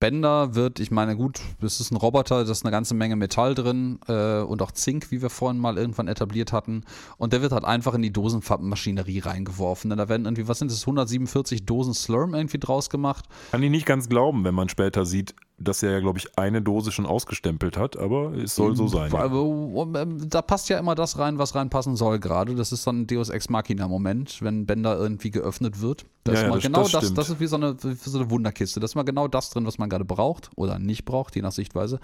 Bender 0.00 0.54
wird, 0.54 0.80
ich 0.80 0.90
meine, 0.90 1.14
gut, 1.14 1.40
das 1.60 1.78
ist 1.78 1.92
ein 1.92 1.96
Roboter, 1.96 2.42
da 2.44 2.50
ist 2.50 2.64
eine 2.64 2.72
ganze 2.72 2.94
Menge 2.94 3.16
Metall 3.16 3.54
drin 3.54 4.00
äh, 4.08 4.40
und 4.40 4.62
auch 4.62 4.72
Zink, 4.72 5.10
wie 5.10 5.20
wir 5.20 5.28
vorhin 5.28 5.60
mal 5.60 5.76
irgendwann 5.76 6.08
etabliert 6.08 6.52
hatten. 6.52 6.84
Und 7.18 7.34
der 7.34 7.42
wird 7.42 7.52
halt 7.52 7.66
einfach 7.66 7.92
in 7.92 8.00
die 8.00 8.12
Dosenmaschinerie 8.12 9.18
reingeworfen. 9.20 9.90
Denn 9.90 9.98
da 9.98 10.08
werden 10.08 10.24
irgendwie, 10.24 10.48
was 10.48 10.58
sind 10.58 10.70
das, 10.70 10.80
147 10.82 11.66
Dosen 11.66 11.92
Slurm 11.92 12.34
irgendwie 12.34 12.58
draus 12.58 12.88
gemacht. 12.88 13.26
Kann 13.50 13.62
ich 13.62 13.70
nicht 13.70 13.86
ganz 13.86 14.08
glauben, 14.08 14.42
wenn 14.44 14.54
man 14.54 14.70
später 14.70 15.04
sieht, 15.04 15.34
dass 15.60 15.82
er 15.82 15.92
ja, 15.92 16.00
glaube 16.00 16.18
ich, 16.18 16.38
eine 16.38 16.62
Dose 16.62 16.90
schon 16.90 17.06
ausgestempelt 17.06 17.76
hat, 17.76 17.96
aber 17.96 18.32
es 18.34 18.54
soll 18.54 18.74
so 18.74 18.88
sein. 18.88 19.12
Ja. 19.12 19.26
Ähm, 19.26 20.28
da 20.28 20.40
passt 20.42 20.68
ja 20.70 20.78
immer 20.78 20.94
das 20.94 21.18
rein, 21.18 21.38
was 21.38 21.54
reinpassen 21.54 21.96
soll 21.96 22.18
gerade. 22.18 22.54
Das 22.54 22.72
ist 22.72 22.82
so 22.82 22.90
ein 22.90 23.06
Deus 23.06 23.28
Ex 23.28 23.50
Machina-Moment, 23.50 24.40
wenn 24.42 24.64
Bender 24.66 24.96
irgendwie 24.96 25.30
geöffnet 25.30 25.80
wird. 25.80 26.06
Da 26.24 26.32
ja, 26.32 26.40
ist 26.40 26.48
mal 26.48 26.54
das, 26.54 26.62
genau 26.64 26.82
das, 26.82 26.92
das, 26.92 27.14
das, 27.14 27.30
ist 27.30 27.40
wie 27.40 27.46
so, 27.46 27.56
eine, 27.56 27.76
wie 27.82 27.94
so 28.10 28.18
eine 28.18 28.30
Wunderkiste. 28.30 28.80
Da 28.80 28.86
ist 28.86 28.94
mal 28.94 29.02
genau 29.02 29.28
das 29.28 29.50
drin, 29.50 29.66
was 29.66 29.78
man 29.78 29.90
gerade 29.90 30.06
braucht 30.06 30.50
oder 30.56 30.78
nicht 30.78 31.04
braucht, 31.04 31.36
je 31.36 31.42
nach 31.42 31.52
Sichtweise. 31.52 32.00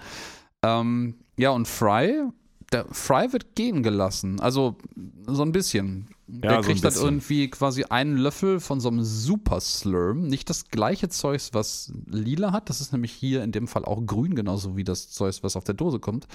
Ähm, 0.63 1.15
ja, 1.35 1.49
und 1.49 1.67
Fry, 1.67 2.23
der 2.71 2.85
Fry 2.91 3.31
wird 3.31 3.55
gehen 3.55 3.83
gelassen. 3.83 4.39
Also 4.39 4.77
so 5.25 5.43
ein 5.43 5.51
bisschen. 5.51 6.09
Ja, 6.27 6.41
der 6.41 6.61
kriegt 6.61 6.81
so 6.81 6.89
dann 6.89 7.01
irgendwie 7.01 7.49
quasi 7.49 7.85
einen 7.85 8.17
Löffel 8.17 8.59
von 8.59 8.81
so 8.81 8.89
einem 8.89 9.03
Super 9.03 9.61
Slurm. 9.61 10.27
Nicht 10.27 10.49
das 10.49 10.67
gleiche 10.67 11.07
Zeug, 11.07 11.41
was 11.53 11.93
lila 12.05 12.51
hat. 12.51 12.69
Das 12.69 12.81
ist 12.81 12.91
nämlich 12.91 13.13
hier 13.13 13.43
in 13.43 13.53
dem 13.53 13.67
Fall 13.67 13.85
auch 13.85 14.05
grün, 14.05 14.35
genauso 14.35 14.75
wie 14.75 14.83
das 14.83 15.09
Zeug, 15.09 15.37
was 15.41 15.55
auf 15.55 15.63
der 15.63 15.75
Dose 15.75 15.99
kommt. 15.99 16.27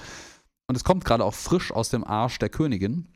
Und 0.67 0.75
es 0.75 0.83
kommt 0.83 1.05
gerade 1.05 1.23
auch 1.23 1.35
frisch 1.35 1.71
aus 1.71 1.89
dem 1.89 2.03
Arsch 2.03 2.39
der 2.39 2.49
Königin. 2.49 3.07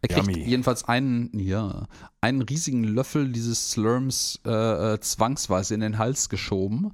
Er 0.00 0.08
kriegt 0.08 0.26
Yummy. 0.26 0.44
jedenfalls 0.44 0.84
einen, 0.84 1.30
ja, 1.38 1.86
einen 2.20 2.42
riesigen 2.42 2.84
Löffel 2.84 3.30
dieses 3.30 3.70
Slurms 3.70 4.40
äh, 4.44 4.94
äh 4.94 5.00
zwangsweise 5.00 5.74
in 5.74 5.80
den 5.80 5.98
Hals 5.98 6.28
geschoben. 6.28 6.92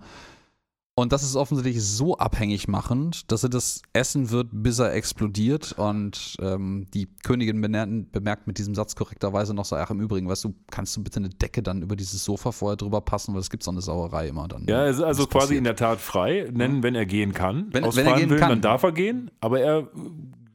Und 0.99 1.12
das 1.12 1.23
ist 1.23 1.37
offensichtlich 1.37 1.81
so 1.81 2.19
abhängig 2.19 2.66
machend, 2.66 3.31
dass 3.31 3.45
er 3.45 3.49
das 3.51 3.83
essen 3.93 4.31
wird, 4.31 4.49
bis 4.51 4.81
er 4.81 4.93
explodiert. 4.95 5.77
Und 5.79 6.35
ähm, 6.41 6.87
die 6.93 7.07
Königin 7.23 7.61
bemerkt, 7.61 8.49
mit 8.49 8.59
diesem 8.59 8.75
Satz 8.75 8.97
korrekterweise 8.97 9.55
noch 9.55 9.65
so, 9.65 9.77
ach 9.77 9.91
im 9.93 10.01
Übrigen, 10.01 10.29
weißt 10.29 10.43
du, 10.43 10.55
kannst 10.73 10.97
du 10.97 11.05
bitte 11.05 11.20
eine 11.20 11.29
Decke 11.29 11.62
dann 11.62 11.83
über 11.83 11.95
dieses 11.95 12.25
Sofa 12.25 12.51
vorher 12.51 12.77
drüber 12.77 13.01
passen, 13.01 13.33
weil 13.33 13.41
es 13.43 13.49
gibt 13.49 13.62
so 13.62 13.70
eine 13.70 13.81
Sauerei 13.81 14.27
immer 14.27 14.49
dann. 14.49 14.65
Ja, 14.66 14.83
er 14.83 14.91
ist 14.91 15.01
also 15.01 15.29
quasi 15.29 15.39
passiert. 15.39 15.59
in 15.59 15.65
der 15.65 15.77
Tat 15.77 16.01
frei, 16.01 16.51
nennen, 16.53 16.83
wenn 16.83 16.97
er 16.97 17.07
gehen 17.07 17.33
kann. 17.33 17.69
Wenn- 17.70 17.85
Aus 17.85 17.95
wenn 17.95 18.09
er 18.09 18.16
gehen 18.16 18.31
Willen, 18.31 18.41
kann. 18.41 18.49
dann 18.51 18.61
darf 18.62 18.83
er 18.83 18.91
gehen, 18.91 19.31
aber 19.41 19.61
er, 19.61 19.89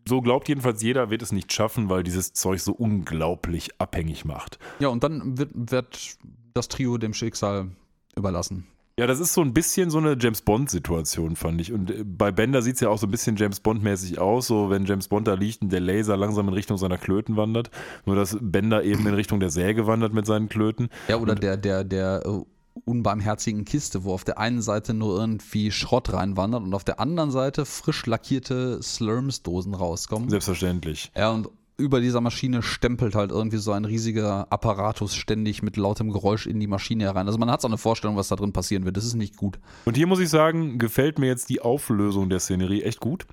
so 0.09 0.19
glaubt 0.21 0.49
jedenfalls 0.49 0.83
jeder, 0.83 1.09
wird 1.09 1.21
es 1.21 1.31
nicht 1.31 1.53
schaffen, 1.53 1.87
weil 1.87 2.03
dieses 2.03 2.33
Zeug 2.33 2.59
so 2.59 2.73
unglaublich 2.73 3.69
abhängig 3.79 4.25
macht. 4.25 4.59
Ja, 4.79 4.89
und 4.89 5.05
dann 5.05 5.37
wird, 5.37 5.51
wird 5.53 6.17
das 6.53 6.67
Trio 6.67 6.97
dem 6.97 7.13
Schicksal 7.13 7.69
überlassen. 8.17 8.67
Ja, 8.99 9.07
das 9.07 9.19
ist 9.19 9.33
so 9.33 9.41
ein 9.41 9.53
bisschen 9.53 9.89
so 9.89 9.97
eine 9.97 10.15
James 10.19 10.43
Bond-Situation, 10.43 11.35
fand 11.35 11.59
ich. 11.59 11.73
Und 11.73 11.89
äh, 11.89 12.03
bei 12.03 12.31
Bender 12.31 12.61
sieht 12.61 12.75
es 12.75 12.81
ja 12.81 12.89
auch 12.89 12.99
so 12.99 13.07
ein 13.07 13.11
bisschen 13.11 13.35
James 13.37 13.59
Bond-mäßig 13.59 14.19
aus, 14.19 14.45
so 14.45 14.69
wenn 14.69 14.85
James 14.85 15.07
Bond 15.07 15.27
da 15.27 15.33
liegt 15.33 15.63
und 15.63 15.71
der 15.71 15.79
Laser 15.79 16.15
langsam 16.15 16.47
in 16.47 16.53
Richtung 16.53 16.77
seiner 16.77 16.99
Klöten 16.99 17.35
wandert. 17.35 17.71
Nur 18.05 18.15
dass 18.15 18.37
Bender 18.39 18.83
eben 18.83 19.07
in 19.07 19.15
Richtung 19.15 19.39
der 19.39 19.49
Säge 19.49 19.87
wandert 19.87 20.13
mit 20.13 20.27
seinen 20.27 20.47
Klöten. 20.47 20.89
Ja, 21.07 21.17
oder 21.17 21.33
der, 21.33 21.57
der, 21.57 21.83
der 21.83 22.23
äh, 22.23 22.41
unbarmherzigen 22.85 23.65
Kiste, 23.65 24.03
wo 24.03 24.13
auf 24.13 24.25
der 24.25 24.37
einen 24.37 24.61
Seite 24.61 24.93
nur 24.93 25.19
irgendwie 25.19 25.71
Schrott 25.71 26.13
reinwandert 26.13 26.61
und 26.61 26.75
auf 26.75 26.83
der 26.83 26.99
anderen 26.99 27.31
Seite 27.31 27.65
frisch 27.65 28.05
lackierte 28.05 28.79
Slurms-Dosen 28.83 29.73
rauskommen. 29.73 30.29
Selbstverständlich. 30.29 31.11
Ja, 31.15 31.31
und 31.31 31.49
über 31.77 32.01
dieser 32.01 32.21
Maschine 32.21 32.61
stempelt 32.61 33.15
halt 33.15 33.31
irgendwie 33.31 33.57
so 33.57 33.71
ein 33.71 33.85
riesiger 33.85 34.51
Apparatus 34.51 35.15
ständig 35.15 35.63
mit 35.63 35.77
lautem 35.77 36.11
Geräusch 36.11 36.45
in 36.45 36.59
die 36.59 36.67
Maschine 36.67 37.05
herein. 37.05 37.27
Also 37.27 37.39
man 37.39 37.49
hat 37.49 37.61
so 37.61 37.67
eine 37.67 37.77
Vorstellung, 37.77 38.15
was 38.15 38.27
da 38.27 38.35
drin 38.35 38.53
passieren 38.53 38.85
wird. 38.85 38.97
Das 38.97 39.05
ist 39.05 39.15
nicht 39.15 39.37
gut. 39.37 39.59
Und 39.85 39.97
hier 39.97 40.07
muss 40.07 40.19
ich 40.19 40.29
sagen, 40.29 40.77
gefällt 40.77 41.19
mir 41.19 41.27
jetzt 41.27 41.49
die 41.49 41.61
Auflösung 41.61 42.29
der 42.29 42.39
Szenerie 42.39 42.83
echt 42.83 42.99
gut, 42.99 43.25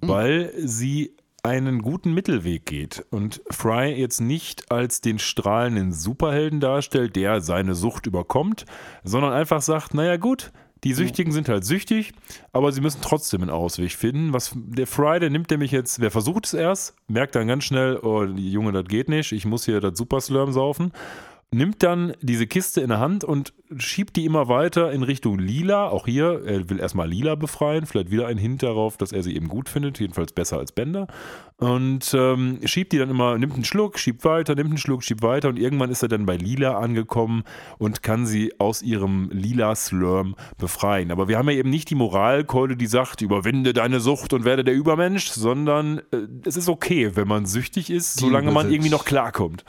weil 0.00 0.52
sie 0.58 1.16
einen 1.42 1.82
guten 1.82 2.12
Mittelweg 2.14 2.66
geht 2.66 3.06
und 3.10 3.40
Fry 3.50 3.92
jetzt 3.92 4.20
nicht 4.20 4.70
als 4.70 5.00
den 5.00 5.18
strahlenden 5.18 5.92
Superhelden 5.92 6.60
darstellt, 6.60 7.16
der 7.16 7.40
seine 7.40 7.74
Sucht 7.74 8.06
überkommt, 8.06 8.64
sondern 9.04 9.32
einfach 9.32 9.62
sagt, 9.62 9.94
naja 9.94 10.16
gut, 10.16 10.52
die 10.84 10.94
Süchtigen 10.94 11.32
sind 11.32 11.48
halt 11.48 11.64
süchtig, 11.64 12.12
aber 12.52 12.72
sie 12.72 12.80
müssen 12.80 13.00
trotzdem 13.02 13.42
einen 13.42 13.50
Ausweg 13.50 13.92
finden. 13.92 14.32
Was 14.32 14.52
der 14.54 14.86
Fry, 14.86 15.18
der 15.20 15.30
nimmt 15.30 15.50
nämlich 15.50 15.72
jetzt, 15.72 16.00
wer 16.00 16.10
versucht 16.10 16.46
es 16.46 16.54
erst, 16.54 16.94
merkt 17.08 17.34
dann 17.34 17.48
ganz 17.48 17.64
schnell, 17.64 17.98
oh 18.02 18.24
Junge, 18.24 18.72
das 18.72 18.84
geht 18.84 19.08
nicht, 19.08 19.32
ich 19.32 19.44
muss 19.44 19.64
hier 19.64 19.80
das 19.80 19.98
Superslurm 19.98 20.52
saufen 20.52 20.92
nimmt 21.50 21.82
dann 21.82 22.12
diese 22.20 22.46
Kiste 22.46 22.82
in 22.82 22.88
der 22.88 23.00
Hand 23.00 23.24
und 23.24 23.54
schiebt 23.76 24.16
die 24.16 24.26
immer 24.26 24.48
weiter 24.48 24.92
in 24.92 25.02
Richtung 25.02 25.38
Lila. 25.38 25.88
Auch 25.88 26.06
hier, 26.06 26.42
er 26.44 26.68
will 26.68 26.78
erstmal 26.78 27.08
Lila 27.08 27.36
befreien, 27.36 27.86
vielleicht 27.86 28.10
wieder 28.10 28.26
ein 28.26 28.36
Hint 28.36 28.62
darauf, 28.62 28.98
dass 28.98 29.12
er 29.12 29.22
sie 29.22 29.34
eben 29.34 29.48
gut 29.48 29.70
findet, 29.70 29.98
jedenfalls 29.98 30.32
besser 30.32 30.58
als 30.58 30.72
Bender. 30.72 31.06
Und 31.56 32.14
ähm, 32.14 32.60
schiebt 32.64 32.92
die 32.92 32.98
dann 32.98 33.08
immer, 33.08 33.38
nimmt 33.38 33.54
einen 33.54 33.64
Schluck, 33.64 33.98
schiebt 33.98 34.24
weiter, 34.26 34.54
nimmt 34.54 34.70
einen 34.70 34.78
Schluck, 34.78 35.02
schiebt 35.02 35.22
weiter 35.22 35.48
und 35.48 35.58
irgendwann 35.58 35.90
ist 35.90 36.02
er 36.02 36.08
dann 36.08 36.26
bei 36.26 36.36
Lila 36.36 36.78
angekommen 36.78 37.44
und 37.78 38.02
kann 38.02 38.26
sie 38.26 38.52
aus 38.58 38.82
ihrem 38.82 39.30
lila 39.32 39.74
Slurm 39.74 40.36
befreien. 40.58 41.10
Aber 41.10 41.28
wir 41.28 41.38
haben 41.38 41.48
ja 41.48 41.56
eben 41.56 41.70
nicht 41.70 41.88
die 41.88 41.94
Moralkeule, 41.94 42.76
die 42.76 42.86
sagt, 42.86 43.22
überwinde 43.22 43.72
deine 43.72 44.00
Sucht 44.00 44.34
und 44.34 44.44
werde 44.44 44.64
der 44.64 44.74
Übermensch, 44.74 45.28
sondern 45.30 45.98
äh, 46.12 46.26
es 46.44 46.58
ist 46.58 46.68
okay, 46.68 47.16
wenn 47.16 47.26
man 47.26 47.46
süchtig 47.46 47.90
ist, 47.90 48.18
solange 48.18 48.52
man 48.52 48.70
irgendwie 48.70 48.90
noch 48.90 49.06
klarkommt. 49.06 49.64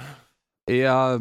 Ja, 0.70 1.20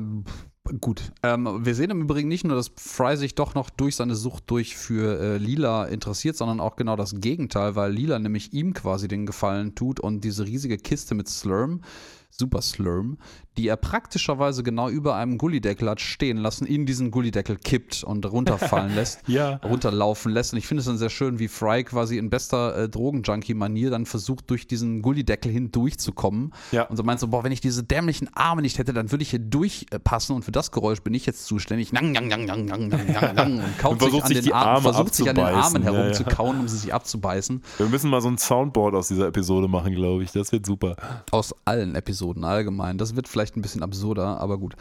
gut. 0.80 1.12
Ähm, 1.22 1.64
wir 1.64 1.74
sehen 1.74 1.90
im 1.90 2.02
Übrigen 2.02 2.28
nicht 2.28 2.44
nur, 2.44 2.56
dass 2.56 2.70
Fry 2.76 3.16
sich 3.16 3.34
doch 3.34 3.54
noch 3.54 3.70
durch 3.70 3.96
seine 3.96 4.14
Sucht 4.14 4.44
durch 4.50 4.76
für 4.76 5.20
äh, 5.20 5.36
Lila 5.38 5.84
interessiert, 5.86 6.36
sondern 6.36 6.60
auch 6.60 6.76
genau 6.76 6.96
das 6.96 7.20
Gegenteil, 7.20 7.76
weil 7.76 7.92
Lila 7.92 8.18
nämlich 8.18 8.52
ihm 8.52 8.74
quasi 8.74 9.08
den 9.08 9.26
Gefallen 9.26 9.74
tut 9.74 10.00
und 10.00 10.22
diese 10.24 10.46
riesige 10.46 10.78
Kiste 10.78 11.14
mit 11.14 11.28
Slurm, 11.28 11.82
Super 12.30 12.62
Slurm, 12.62 13.18
die 13.58 13.66
er 13.66 13.76
praktischerweise 13.76 14.62
genau 14.62 14.88
über 14.88 15.16
einem 15.16 15.36
Gullideckel 15.36 15.90
hat 15.90 16.00
stehen 16.00 16.36
lassen, 16.36 16.64
in 16.64 16.86
diesen 16.86 17.10
Gullideckel 17.10 17.56
kippt 17.56 18.04
und 18.04 18.24
runterfallen 18.24 18.94
lässt. 18.94 19.20
Ja. 19.26 19.56
runterlaufen 19.64 20.32
lässt. 20.32 20.52
Und 20.52 20.60
ich 20.60 20.66
finde 20.66 20.80
es 20.80 20.86
dann 20.86 20.96
sehr 20.96 21.10
schön, 21.10 21.40
wie 21.40 21.48
Fry 21.48 21.82
quasi 21.82 22.18
in 22.18 22.30
bester 22.30 22.76
äh, 22.76 22.88
Drogenjunkie-Manier 22.88 23.90
dann 23.90 24.06
versucht, 24.06 24.48
durch 24.50 24.68
diesen 24.68 25.02
Gullideckel 25.02 25.50
hindurchzukommen. 25.50 26.54
Ja. 26.70 26.84
Und 26.84 26.96
so 26.96 27.02
meint 27.02 27.18
so, 27.18 27.26
boah, 27.26 27.42
wenn 27.42 27.50
ich 27.50 27.60
diese 27.60 27.82
dämlichen 27.82 28.30
Arme 28.32 28.62
nicht 28.62 28.78
hätte, 28.78 28.92
dann 28.92 29.10
würde 29.10 29.22
ich 29.22 29.30
hier 29.30 29.40
durchpassen 29.40 30.36
und 30.36 30.44
für 30.44 30.52
das 30.52 30.70
Geräusch 30.70 31.02
bin 31.02 31.14
ich 31.14 31.26
jetzt 31.26 31.46
zuständig. 31.46 31.92
Nang, 31.92 32.12
nang, 32.12 32.28
nang, 32.28 32.44
nang, 32.46 32.64
nang, 32.64 32.88
nang, 32.88 33.34
nang, 33.34 33.58
und 33.64 33.78
kaut 33.78 33.92
Und 33.92 34.02
versucht 34.02 34.28
sich, 34.28 34.38
an 34.38 34.44
den 34.44 34.52
Armen, 34.52 34.68
Arme 34.68 34.82
versucht 34.82 35.14
sich 35.14 35.28
an 35.28 35.34
den 35.34 35.44
Armen 35.44 35.58
abzubeißen. 35.58 35.82
Ja, 35.82 35.92
ja. 35.92 35.98
herumzukauen, 35.98 36.60
um 36.60 36.68
sie 36.68 36.76
sich 36.76 36.94
abzubeißen. 36.94 37.62
Wir 37.78 37.86
müssen 37.86 38.08
mal 38.08 38.20
so 38.20 38.28
ein 38.28 38.38
Soundboard 38.38 38.94
aus 38.94 39.08
dieser 39.08 39.26
Episode 39.26 39.66
machen, 39.66 39.94
glaube 39.94 40.22
ich. 40.22 40.30
Das 40.30 40.52
wird 40.52 40.64
super. 40.64 40.94
Aus 41.32 41.54
allen 41.64 41.96
Episoden 41.96 42.44
allgemein. 42.44 42.98
Das 42.98 43.16
wird 43.16 43.26
vielleicht 43.26 43.47
ein 43.56 43.62
bisschen 43.62 43.82
absurder, 43.82 44.40
aber 44.40 44.58
gut. 44.58 44.74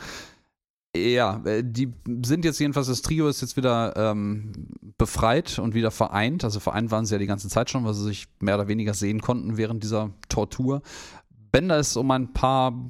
Ja, 0.95 1.41
äh, 1.45 1.63
die 1.63 1.93
sind 2.23 2.45
jetzt 2.45 2.59
jedenfalls, 2.59 2.87
das 2.87 3.01
Trio 3.01 3.27
ist 3.27 3.41
jetzt 3.41 3.57
wieder 3.57 3.93
ähm, 3.95 4.51
befreit 4.97 5.59
und 5.59 5.73
wieder 5.73 5.91
vereint. 5.91 6.43
Also 6.43 6.59
vereint 6.59 6.91
waren 6.91 7.05
sie 7.05 7.15
ja 7.15 7.19
die 7.19 7.27
ganze 7.27 7.49
Zeit 7.49 7.69
schon, 7.69 7.85
weil 7.85 7.93
sie 7.93 8.03
sich 8.03 8.27
mehr 8.39 8.55
oder 8.55 8.67
weniger 8.67 8.93
sehen 8.93 9.21
konnten 9.21 9.57
während 9.57 9.83
dieser 9.83 10.11
Tortur. 10.29 10.81
Bender 11.51 11.79
ist 11.79 11.95
um 11.95 12.11
ein 12.11 12.33
paar 12.33 12.89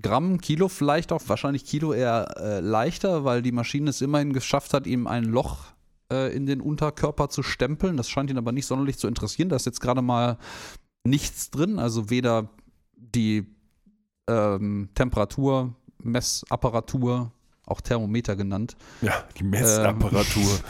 Gramm, 0.00 0.40
Kilo 0.40 0.68
vielleicht 0.68 1.12
auch, 1.12 1.22
wahrscheinlich 1.26 1.64
Kilo 1.64 1.92
eher 1.92 2.34
äh, 2.38 2.60
leichter, 2.60 3.24
weil 3.24 3.42
die 3.42 3.52
Maschine 3.52 3.90
es 3.90 4.00
immerhin 4.00 4.32
geschafft 4.32 4.74
hat, 4.74 4.86
ihm 4.86 5.06
ein 5.06 5.24
Loch 5.24 5.72
äh, 6.10 6.34
in 6.34 6.46
den 6.46 6.60
Unterkörper 6.60 7.28
zu 7.28 7.42
stempeln. 7.42 7.96
Das 7.96 8.08
scheint 8.08 8.30
ihn 8.30 8.38
aber 8.38 8.52
nicht 8.52 8.66
sonderlich 8.66 8.98
zu 8.98 9.08
interessieren. 9.08 9.48
Da 9.48 9.56
ist 9.56 9.66
jetzt 9.66 9.80
gerade 9.80 10.02
mal 10.02 10.38
nichts 11.04 11.50
drin, 11.50 11.78
also 11.78 12.10
weder 12.10 12.48
die 12.96 13.46
ähm, 14.28 14.88
Temperatur, 14.94 15.74
Messapparatur, 15.98 17.32
auch 17.66 17.80
Thermometer 17.80 18.36
genannt, 18.36 18.76
Ja, 19.00 19.24
die 19.38 19.44
Messapparatur. 19.44 20.60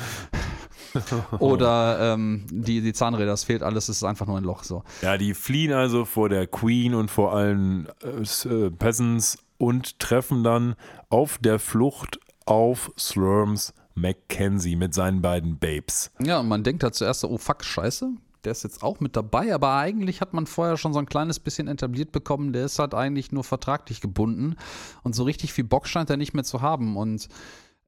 oder 1.38 2.14
ähm, 2.14 2.44
die, 2.50 2.80
die 2.80 2.92
Zahnräder, 2.92 3.32
es 3.32 3.44
fehlt 3.44 3.62
alles, 3.62 3.88
es 3.88 3.96
ist 3.96 4.04
einfach 4.04 4.26
nur 4.26 4.36
ein 4.36 4.44
Loch 4.44 4.62
so. 4.62 4.84
Ja, 5.00 5.16
die 5.16 5.34
fliehen 5.34 5.72
also 5.72 6.04
vor 6.04 6.28
der 6.28 6.46
Queen 6.46 6.94
und 6.94 7.10
vor 7.10 7.34
allen 7.34 7.88
äh, 8.02 8.48
äh, 8.48 8.70
Peasants 8.70 9.38
und 9.58 9.98
treffen 9.98 10.44
dann 10.44 10.74
auf 11.08 11.38
der 11.38 11.58
Flucht 11.58 12.18
auf 12.44 12.92
Slurms 12.98 13.72
Mackenzie 13.94 14.76
mit 14.76 14.94
seinen 14.94 15.22
beiden 15.22 15.58
Babes. 15.58 16.10
Ja, 16.20 16.40
und 16.40 16.48
man 16.48 16.62
denkt 16.62 16.82
halt 16.82 16.94
zuerst 16.94 17.24
oh 17.24 17.38
fuck, 17.38 17.64
scheiße, 17.64 18.10
der 18.44 18.52
ist 18.52 18.64
jetzt 18.64 18.82
auch 18.82 19.01
mit 19.01 19.16
dabei, 19.16 19.55
aber 19.55 19.74
eigentlich 19.74 20.20
hat 20.20 20.35
man 20.35 20.47
vorher 20.47 20.77
schon 20.77 20.93
so 20.93 20.98
ein 20.98 21.06
kleines 21.06 21.39
bisschen 21.40 21.69
etabliert 21.69 22.12
bekommen, 22.12 22.52
der 22.52 22.64
ist 22.64 22.78
halt 22.78 22.94
eigentlich 22.94 23.32
nur 23.32 23.44
vertraglich 23.44 24.01
gebunden 24.01 24.56
und 25.02 25.14
so 25.14 25.24
richtig 25.24 25.52
viel 25.52 25.64
Bock 25.64 25.86
scheint 25.86 26.10
er 26.10 26.16
nicht 26.16 26.35
mehr 26.35 26.44
zu 26.44 26.60
haben 26.60 26.97
und 26.97 27.28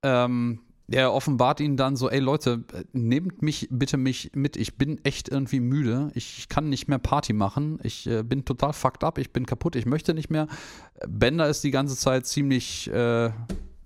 ähm, 0.02 0.60
er 0.90 1.14
offenbart 1.14 1.60
ihnen 1.60 1.76
dann 1.76 1.96
so, 1.96 2.10
ey 2.10 2.20
Leute, 2.20 2.64
nehmt 2.92 3.42
mich 3.42 3.68
bitte 3.70 3.96
mich 3.96 4.32
mit, 4.34 4.56
ich 4.56 4.76
bin 4.76 5.02
echt 5.04 5.28
irgendwie 5.28 5.60
müde, 5.60 6.10
ich 6.14 6.48
kann 6.48 6.68
nicht 6.68 6.88
mehr 6.88 6.98
Party 6.98 7.32
machen, 7.32 7.78
ich 7.82 8.06
äh, 8.06 8.22
bin 8.22 8.44
total 8.44 8.72
fucked 8.74 9.02
up, 9.02 9.18
ich 9.18 9.32
bin 9.32 9.46
kaputt, 9.46 9.76
ich 9.76 9.86
möchte 9.86 10.12
nicht 10.12 10.30
mehr. 10.30 10.46
Bender 11.08 11.48
ist 11.48 11.64
die 11.64 11.70
ganze 11.70 11.96
Zeit 11.96 12.26
ziemlich, 12.26 12.90
äh, 12.92 13.30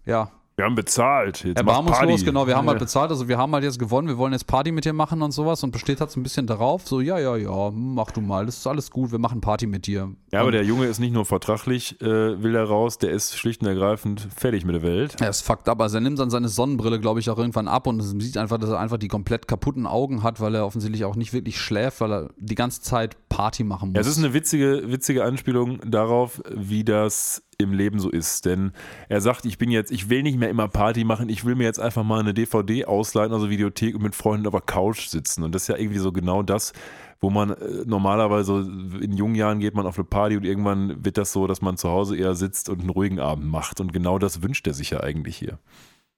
ja, 0.07 0.33
Wir 0.59 0.65
haben 0.65 0.75
bezahlt. 0.75 1.45
Jetzt 1.45 1.57
Erbarmungslos, 1.57 2.25
genau. 2.25 2.49
Wir 2.49 2.57
haben 2.57 2.67
halt 2.67 2.81
bezahlt, 2.81 3.13
also 3.13 3.29
wir 3.29 3.39
haben 3.39 3.53
halt 3.53 3.63
jetzt 3.63 3.79
gewonnen, 3.79 4.09
wir 4.09 4.19
wollen 4.19 4.33
jetzt 4.33 4.49
Party 4.49 4.73
mit 4.73 4.85
dir 4.85 4.93
machen 4.93 5.23
und 5.23 5.31
sowas 5.31 5.63
und 5.63 5.71
besteht 5.71 6.01
halt 6.01 6.11
so 6.11 6.19
ein 6.19 6.25
bisschen 6.25 6.49
darauf, 6.49 6.85
so, 6.85 7.01
ja, 7.01 7.17
ja, 7.17 7.37
ja, 7.37 7.71
mach 7.73 8.11
du 8.11 8.21
mal, 8.21 8.45
das 8.45 8.57
ist 8.57 8.67
alles 8.67 8.91
gut, 8.91 9.13
wir 9.13 9.21
machen 9.21 9.41
Party 9.41 9.69
mit 9.69 9.87
dir. 9.87 10.11
Ja, 10.33 10.41
aber 10.41 10.49
Und 10.49 10.55
der 10.55 10.65
Junge 10.65 10.87
ist 10.87 10.99
nicht 10.99 11.13
nur 11.13 11.25
vertraglich, 11.27 12.01
äh, 12.01 12.43
will 12.43 12.57
er 12.57 12.65
raus, 12.65 12.99
der 12.99 13.13
ist 13.13 13.39
schlicht 13.39 13.63
und 13.63 13.69
ergreifend 13.69 14.27
fertig 14.37 14.65
mit 14.65 14.75
der 14.75 14.83
Welt. 14.83 15.21
er 15.21 15.31
ist 15.31 15.43
fucked 15.43 15.69
up, 15.69 15.81
also 15.81 15.99
er 15.99 16.01
nimmt 16.01 16.19
dann 16.19 16.29
seine 16.29 16.49
Sonnenbrille, 16.49 16.99
glaube 16.99 17.21
ich, 17.21 17.31
auch 17.31 17.39
irgendwann 17.39 17.69
ab 17.69 17.87
und 17.87 18.01
sieht 18.01 18.37
einfach, 18.37 18.59
dass 18.59 18.71
er 18.71 18.81
einfach 18.81 18.99
die 18.99 19.07
komplett 19.07 19.47
kaputten 19.47 19.87
Augen 19.87 20.25
hat, 20.25 20.41
weil 20.41 20.57
er 20.57 20.67
offensichtlich 20.67 21.05
auch 21.05 21.15
nicht 21.15 21.33
wirklich 21.33 21.61
schläft, 21.61 22.01
weil 22.01 22.13
er 22.13 22.31
die 22.37 22.57
ganze 22.57 22.83
Zeit 22.83 23.17
Party 23.29 23.63
machen 23.63 23.91
muss. 23.91 23.95
Ja, 23.95 24.01
es 24.01 24.09
ist 24.09 24.19
eine 24.19 24.35
witzige, 24.35 24.91
witzige 24.91 25.23
Anspielung 25.23 25.79
darauf, 25.89 26.43
wie 26.53 26.83
das 26.83 27.45
im 27.61 27.73
Leben 27.73 27.99
so 27.99 28.09
ist. 28.09 28.45
Denn 28.45 28.71
er 29.09 29.21
sagt, 29.21 29.45
ich 29.45 29.59
bin 29.59 29.73
jetzt, 29.73 29.91
ich 29.91 30.09
will 30.09 30.23
nicht 30.23 30.39
mehr 30.39 30.49
immer 30.49 30.69
Party 30.69 31.03
machen, 31.03 31.29
ich 31.29 31.45
will 31.45 31.57
mir 31.57 31.65
jetzt 31.65 31.81
einfach 31.81 32.05
mal 32.05 32.21
eine 32.21 32.33
DVD 32.33 32.85
ausleihen, 32.85 33.33
also 33.33 33.51
Videothek 33.51 33.97
und 33.97 34.03
mit 34.03 34.15
Freunden 34.15 34.47
auf 34.47 34.53
der 34.53 34.61
Couch 34.61 35.09
sitzen. 35.09 35.43
Und 35.43 35.53
das 35.57 35.63
ist 35.63 35.69
ja 35.69 35.77
irgendwie 35.77 35.99
so 35.99 36.13
genau 36.13 36.45
das, 36.45 36.73
wo 37.21 37.31
man 37.31 37.51
äh, 37.51 37.85
normalerweise 37.85 38.61
in 39.01 39.13
jungen 39.17 39.35
Jahren 39.35 39.59
geht 39.59 39.75
man 39.75 39.87
auf 39.87 39.99
eine 39.99 40.05
Party 40.05 40.37
und 40.37 40.45
irgendwann 40.45 41.05
wird 41.05 41.19
das 41.19 41.33
so, 41.33 41.49
dass 41.49 41.61
man 41.61 41.77
zu 41.77 41.89
Hause 41.89 42.17
eher 42.17 42.37
sitzt 42.37 42.69
und 42.69 42.79
einen 42.79 42.91
ruhigen 42.91 43.19
Abend 43.19 43.47
macht. 43.47 43.81
Und 43.81 43.93
genau 43.93 44.21
das 44.21 44.41
wünscht 44.41 44.65
er 44.69 44.75
sich 44.75 44.91
ja 44.91 45.01
eigentlich 45.01 45.37
hier. 45.37 45.59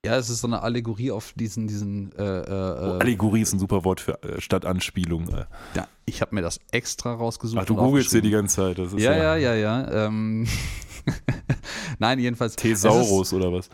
ja, 0.05 0.17
es 0.17 0.29
ist 0.29 0.41
so 0.41 0.47
eine 0.47 0.61
Allegorie 0.61 1.09
auf 1.09 1.33
diesen, 1.35 1.67
diesen, 1.67 2.11
äh, 2.19 2.23
äh, 2.23 2.43
äh, 2.43 2.99
Allegorie 2.99 3.41
ist 3.41 3.53
ein 3.53 3.59
super 3.59 3.83
Wort 3.83 3.99
für 3.99 4.21
äh, 4.21 4.39
statt 4.39 4.67
Anspielung. 4.67 5.27
äh. 5.29 5.45
ja, 5.73 5.87
ich 6.05 6.21
habe 6.21 6.35
mir 6.35 6.43
das 6.43 6.59
extra 6.69 7.15
rausgesucht. 7.15 7.59
Ach, 7.59 7.65
du 7.65 7.75
googelst 7.75 8.13
dir 8.13 8.21
die 8.21 8.29
ganze 8.29 8.57
Zeit. 8.57 8.77
Ist 8.77 8.93
Ja, 8.99 9.15
ja, 9.15 9.35
ja, 9.37 9.55
ja. 9.55 10.05
Ähm, 10.05 10.47
Nein, 11.99 12.19
jedenfalls. 12.19 12.55
Thesaurus 12.55 13.33
oder 13.33 13.51
was? 13.51 13.69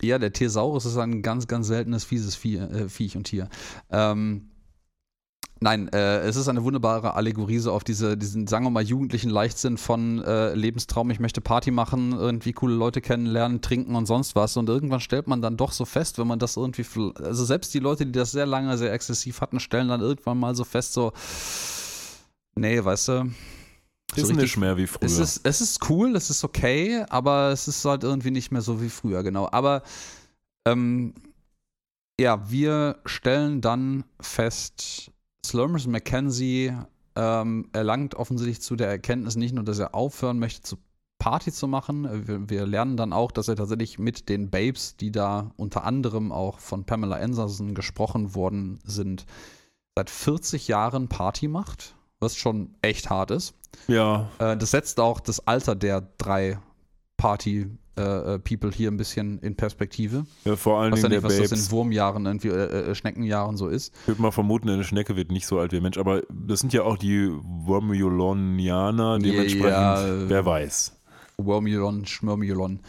Ja, 0.00 0.18
der 0.18 0.32
Thesaurus 0.32 0.84
ist 0.84 0.96
ein 0.96 1.22
ganz, 1.22 1.46
ganz 1.46 1.68
seltenes, 1.68 2.04
fieses 2.04 2.34
Vie 2.34 2.56
äh, 2.56 2.88
Viech 2.88 3.16
und 3.16 3.24
Tier. 3.24 3.48
Ähm, 3.90 4.52
Nein, 5.62 5.88
äh, 5.92 6.18
es 6.22 6.34
ist 6.34 6.48
eine 6.48 6.64
wunderbare 6.64 7.14
Allegorie 7.14 7.58
so 7.58 7.72
auf 7.72 7.84
diese, 7.84 8.16
diesen, 8.16 8.48
sagen 8.48 8.64
wir 8.64 8.70
mal, 8.70 8.82
jugendlichen 8.82 9.30
Leichtsinn 9.30 9.78
von 9.78 10.20
äh, 10.24 10.54
Lebenstraum, 10.54 11.08
ich 11.12 11.20
möchte 11.20 11.40
Party 11.40 11.70
machen, 11.70 12.10
irgendwie 12.12 12.52
coole 12.52 12.74
Leute 12.74 13.00
kennenlernen, 13.00 13.60
trinken 13.60 13.94
und 13.94 14.06
sonst 14.06 14.34
was. 14.34 14.56
Und 14.56 14.68
irgendwann 14.68 14.98
stellt 14.98 15.28
man 15.28 15.40
dann 15.40 15.56
doch 15.56 15.70
so 15.70 15.84
fest, 15.84 16.18
wenn 16.18 16.26
man 16.26 16.40
das 16.40 16.56
irgendwie, 16.56 16.84
also 17.22 17.44
selbst 17.44 17.72
die 17.74 17.78
Leute, 17.78 18.06
die 18.06 18.10
das 18.10 18.32
sehr 18.32 18.44
lange, 18.44 18.76
sehr 18.76 18.92
exzessiv 18.92 19.40
hatten, 19.40 19.60
stellen 19.60 19.86
dann 19.86 20.00
irgendwann 20.00 20.40
mal 20.40 20.56
so 20.56 20.64
fest, 20.64 20.94
so, 20.94 21.12
nee, 22.56 22.82
weißt 22.82 23.08
du. 23.08 23.30
So 24.14 24.22
ist 24.22 24.28
richtig, 24.28 24.42
nicht 24.42 24.56
mehr 24.58 24.76
wie 24.76 24.86
früher. 24.86 25.06
Es 25.06 25.18
ist, 25.18 25.40
es 25.44 25.60
ist 25.60 25.88
cool, 25.88 26.14
es 26.16 26.30
ist 26.30 26.44
okay, 26.44 27.04
aber 27.08 27.50
es 27.50 27.68
ist 27.68 27.84
halt 27.84 28.04
irgendwie 28.04 28.30
nicht 28.30 28.50
mehr 28.50 28.62
so 28.62 28.82
wie 28.82 28.90
früher, 28.90 29.22
genau. 29.22 29.48
Aber 29.50 29.82
ähm, 30.66 31.14
ja, 32.20 32.50
wir 32.50 32.98
stellen 33.06 33.60
dann 33.60 34.04
fest, 34.20 35.10
Slurmers 35.44 35.86
Mackenzie 35.86 36.72
ähm, 37.16 37.68
erlangt 37.72 38.14
offensichtlich 38.14 38.60
zu 38.60 38.76
der 38.76 38.88
Erkenntnis 38.88 39.36
nicht 39.36 39.54
nur, 39.54 39.64
dass 39.64 39.78
er 39.78 39.94
aufhören 39.94 40.38
möchte, 40.38 40.62
zu 40.62 40.76
Party 41.18 41.52
zu 41.52 41.68
machen. 41.68 42.26
Wir, 42.26 42.50
wir, 42.50 42.66
lernen 42.66 42.96
dann 42.96 43.12
auch, 43.12 43.30
dass 43.30 43.48
er 43.48 43.56
tatsächlich 43.56 43.98
mit 43.98 44.28
den 44.28 44.50
Babes, 44.50 44.96
die 44.96 45.12
da 45.12 45.52
unter 45.56 45.84
anderem 45.84 46.32
auch 46.32 46.58
von 46.58 46.84
Pamela 46.84 47.16
Anderson 47.16 47.74
gesprochen 47.74 48.34
worden 48.34 48.80
sind, 48.84 49.24
seit 49.96 50.10
40 50.10 50.68
Jahren 50.68 51.08
Party 51.08 51.48
macht, 51.48 51.94
was 52.18 52.36
schon 52.36 52.74
echt 52.82 53.08
hart 53.08 53.30
ist. 53.30 53.54
Ja. 53.88 54.28
Äh, 54.38 54.56
das 54.56 54.70
setzt 54.70 55.00
auch 55.00 55.20
das 55.20 55.46
Alter 55.46 55.74
der 55.74 56.02
drei 56.18 56.58
Party 57.16 57.70
äh, 57.94 58.34
äh, 58.34 58.38
People 58.38 58.72
hier 58.72 58.90
ein 58.90 58.96
bisschen 58.96 59.38
in 59.40 59.54
Perspektive. 59.54 60.24
Ja, 60.46 60.56
vor 60.56 60.82
Dingen 60.82 61.10
nicht, 61.10 61.22
was 61.22 61.36
Babes. 61.36 61.50
das 61.50 61.66
in 61.66 61.70
Wurmjahren, 61.72 62.24
irgendwie, 62.24 62.48
äh, 62.48 62.90
äh, 62.90 62.94
Schneckenjahren 62.94 63.58
so 63.58 63.68
ist. 63.68 63.92
Ich 64.02 64.08
würde 64.08 64.22
mal 64.22 64.30
vermuten, 64.30 64.70
eine 64.70 64.82
Schnecke 64.82 65.14
wird 65.14 65.30
nicht 65.30 65.46
so 65.46 65.58
alt 65.58 65.72
wie 65.72 65.76
ein 65.76 65.82
Mensch, 65.82 65.98
aber 65.98 66.22
das 66.30 66.60
sind 66.60 66.72
ja 66.72 66.84
auch 66.84 66.96
die 66.96 67.30
Wormulonianer, 67.30 69.18
dementsprechend, 69.18 69.68
ja, 69.68 70.28
wer 70.28 70.46
weiß. 70.46 70.96
Wormulon, 71.36 72.06
Schmörmulon. 72.06 72.80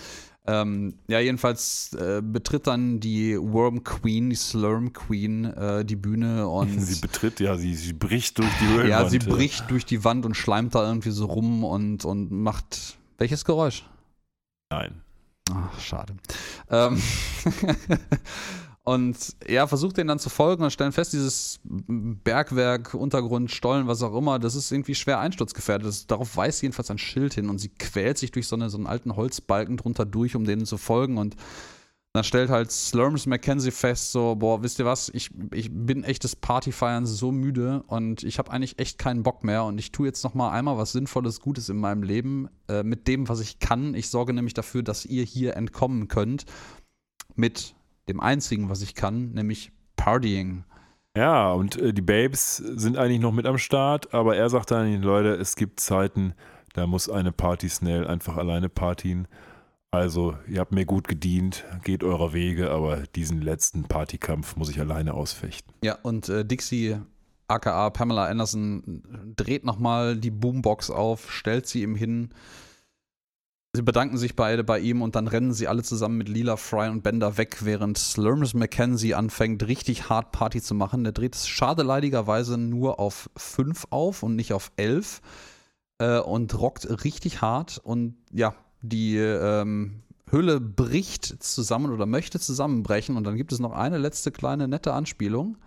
Ähm, 0.46 0.96
ja, 1.08 1.20
jedenfalls 1.20 1.94
äh, 1.94 2.22
betritt 2.22 2.68
dann 2.68 3.00
die 3.00 3.38
Worm 3.40 3.84
Queen, 3.84 4.30
die 4.30 4.36
Slurm 4.36 4.92
Queen, 4.92 5.46
äh, 5.46 5.86
die 5.86 5.96
Bühne 5.96 6.48
und. 6.48 6.80
sie 6.82 7.00
betritt, 7.00 7.40
ja, 7.40 7.56
sie, 7.56 7.76
sie 7.76 7.94
bricht 7.94 8.40
durch 8.40 8.52
die 8.60 8.68
Höhlenwand. 8.68 8.90
Ja, 8.90 9.10
sie 9.10 9.20
bricht 9.20 9.72
durch 9.72 9.86
die 9.86 10.04
Wand 10.04 10.26
und 10.26 10.36
schleimt 10.36 10.76
da 10.76 10.86
irgendwie 10.86 11.12
so 11.12 11.26
rum 11.26 11.64
und, 11.64 12.04
und 12.04 12.32
macht. 12.32 12.98
Welches 13.18 13.46
Geräusch? 13.46 13.86
Nein. 14.70 15.02
Ach, 15.52 15.80
schade. 15.80 16.16
Ähm 16.70 17.02
und 18.86 19.18
er 19.46 19.68
versucht 19.68 19.98
den 19.98 20.08
dann 20.08 20.20
zu 20.20 20.30
folgen 20.30 20.64
und 20.64 20.72
stellen 20.72 20.92
fest, 20.92 21.14
dieses 21.14 21.62
Bergwerk, 21.64 22.94
Untergrund, 22.94 23.50
Stollen, 23.50 23.88
was 23.88 24.04
auch 24.04 24.16
immer, 24.16 24.40
das 24.40 24.56
ist 24.56 24.72
irgendwie 24.72 24.96
schwer 24.96 25.20
einsturzgefährdet. 25.20 26.12
Darauf 26.12 26.36
weist 26.36 26.62
jedenfalls 26.62 26.92
ein 26.92 26.98
Schild 26.98 27.34
hin 27.34 27.50
und 27.50 27.60
sie 27.60 27.70
quält 27.70 28.18
sich 28.18 28.32
durch 28.32 28.48
so, 28.48 28.58
eine, 28.58 28.70
so 28.70 28.78
einen 28.78 28.88
alten 28.88 29.16
Holzbalken 29.16 29.78
drunter 29.78 30.06
durch, 30.06 30.36
um 30.36 30.44
denen 30.44 30.66
zu 30.66 30.78
folgen 30.78 31.18
und 31.18 31.38
dann 32.16 32.24
stellt 32.24 32.52
halt 32.52 32.72
Slurms 32.72 33.26
Mackenzie 33.26 33.72
fest, 33.72 34.12
so, 34.12 34.36
boah, 34.36 34.62
wisst 34.62 34.78
ihr 34.78 34.86
was, 34.86 35.10
ich, 35.10 35.32
ich 35.52 35.72
bin 35.72 36.04
echt 36.04 36.24
des 36.24 36.36
Partyfeierns 36.36 37.10
so 37.10 37.32
müde 37.32 37.84
und 37.88 38.22
ich 38.22 38.38
habe 38.38 38.52
eigentlich 38.52 38.78
echt 38.78 39.00
keinen 39.00 39.24
Bock 39.24 39.44
mehr 39.44 39.64
und 39.64 39.80
ich 39.80 39.92
tue 39.92 40.06
jetzt 40.06 40.24
noch 40.24 40.36
mal 40.36 40.52
einmal 40.52 40.78
was 40.78 40.92
Sinnvolles, 40.92 41.40
Gutes 41.40 41.70
in 41.70 41.78
meinem 41.78 42.04
Leben 42.04 42.50
äh, 42.68 42.84
mit 42.84 43.08
dem, 43.08 43.30
was 43.30 43.40
ich 43.40 43.58
kann. 43.58 43.96
Ich 43.96 44.10
sorge 44.10 44.34
nämlich 44.34 44.54
dafür, 44.54 44.84
dass 44.84 45.06
ihr 45.06 45.24
hier 45.24 45.56
entkommen 45.56 46.08
könnt 46.08 46.46
mit 47.36 47.74
dem 48.08 48.20
Einzigen, 48.20 48.70
was 48.70 48.82
ich 48.82 48.96
kann, 48.96 49.32
nämlich 49.32 49.72
Partying. 49.96 50.64
Ja, 51.16 51.52
und 51.52 51.78
äh, 51.78 51.94
die 51.94 52.02
Babes 52.02 52.58
sind 52.58 52.98
eigentlich 52.98 53.20
noch 53.20 53.32
mit 53.32 53.46
am 53.46 53.58
Start, 53.58 54.14
aber 54.14 54.36
er 54.36 54.50
sagt 54.50 54.72
dann, 54.72 55.02
Leute, 55.02 55.36
es 55.36 55.56
gibt 55.56 55.80
Zeiten, 55.80 56.34
da 56.74 56.88
muss 56.88 57.10
eine 57.10 57.32
Party-Snail 57.32 58.08
einfach 58.08 58.38
alleine 58.38 58.68
partien. 58.68 59.28
Also, 59.92 60.36
ihr 60.48 60.60
habt 60.60 60.72
mir 60.72 60.86
gut 60.86 61.08
gedient, 61.08 61.66
geht 61.84 62.04
eurer 62.04 62.34
Wege, 62.34 62.72
aber 62.72 63.04
diesen 63.16 63.44
letzten 63.44 63.84
Partykampf 63.84 64.56
muss 64.56 64.70
ich 64.70 64.80
alleine 64.80 65.14
ausfechten. 65.14 65.72
Ja, 65.84 66.00
und 66.02 66.30
äh, 66.30 66.44
Dixie, 66.44 66.98
aka 67.48 67.92
Pamela 67.92 68.26
Anderson, 68.26 69.04
dreht 69.36 69.64
nochmal 69.64 70.18
die 70.18 70.32
Boombox 70.32 70.90
auf, 70.90 71.32
stellt 71.32 71.68
sie 71.68 71.84
ihm 71.84 71.96
hin. 71.96 72.30
Sie 73.76 73.82
bedanken 73.82 74.18
sich 74.18 74.36
beide 74.36 74.64
bei 74.64 74.80
ihm 74.80 75.02
und 75.02 75.16
dann 75.16 75.28
rennen 75.28 75.52
sie 75.52 75.68
alle 75.68 75.82
zusammen 75.82 76.20
mit 76.20 76.30
Lila, 76.30 76.58
Fry 76.58 76.90
und 76.90 77.02
Bender 77.02 77.38
weg, 77.38 77.66
während 77.66 77.98
Slurms 77.98 78.54
Mackenzie 78.54 79.16
anfängt, 79.16 79.66
richtig 79.66 80.10
hart 80.10 80.32
Party 80.32 80.62
zu 80.62 80.76
machen. 80.76 81.04
Der 81.04 81.12
dreht 81.12 81.34
es 81.34 81.48
schade 81.48 81.82
leidigerweise 81.82 82.60
nur 82.60 83.00
auf 83.00 83.32
5 83.36 83.88
auf 83.90 84.22
und 84.22 84.36
nicht 84.36 84.54
auf 84.54 84.72
11 84.76 85.22
äh, 85.98 86.20
und 86.20 86.54
rockt 86.60 87.04
richtig 87.04 87.42
hart. 87.42 87.80
Und 87.84 88.16
ja, 88.32 88.54
die 88.84 89.18
ähm, 89.18 90.04
Hülle 90.30 90.60
bricht 90.60 91.42
zusammen 91.44 91.92
oder 91.92 92.06
möchte 92.06 92.40
zusammenbrechen 92.40 93.18
und 93.18 93.24
dann 93.24 93.38
gibt 93.38 93.52
es 93.54 93.60
noch 93.60 93.72
eine 93.72 93.98
letzte 93.98 94.32
kleine 94.32 94.68
nette 94.68 94.94
Anspielung. 94.94 95.58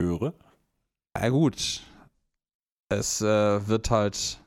Höre. 0.00 0.32
Ja 1.14 1.28
gut. 1.28 1.82
Es 2.88 3.20
äh, 3.20 3.68
wird 3.68 3.90
halt 3.90 4.40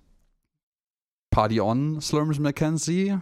Party 1.32 1.62
on, 1.62 2.02
Slurms 2.02 2.40
Mackenzie, 2.40 3.18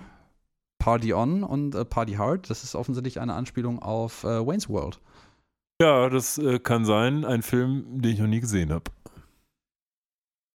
Party 0.80 1.14
on 1.14 1.44
und 1.44 1.76
äh, 1.76 1.86
Party 1.86 2.14
hard. 2.14 2.50
Das 2.50 2.64
ist 2.64 2.76
offensichtlich 2.76 3.20
eine 3.20 3.34
Anspielung 3.34 3.80
auf 3.80 4.24
äh, 4.24 4.46
Wayne's 4.46 4.70
World. 4.70 5.00
Ja, 5.82 6.10
das 6.10 6.38
äh, 6.38 6.60
kann 6.60 6.86
sein. 6.86 7.26
Ein 7.26 7.42
Film, 7.42 8.02
den 8.02 8.14
ich 8.14 8.20
noch 8.20 8.28
nie 8.28 8.40
gesehen 8.40 8.72
habe. 8.72 8.86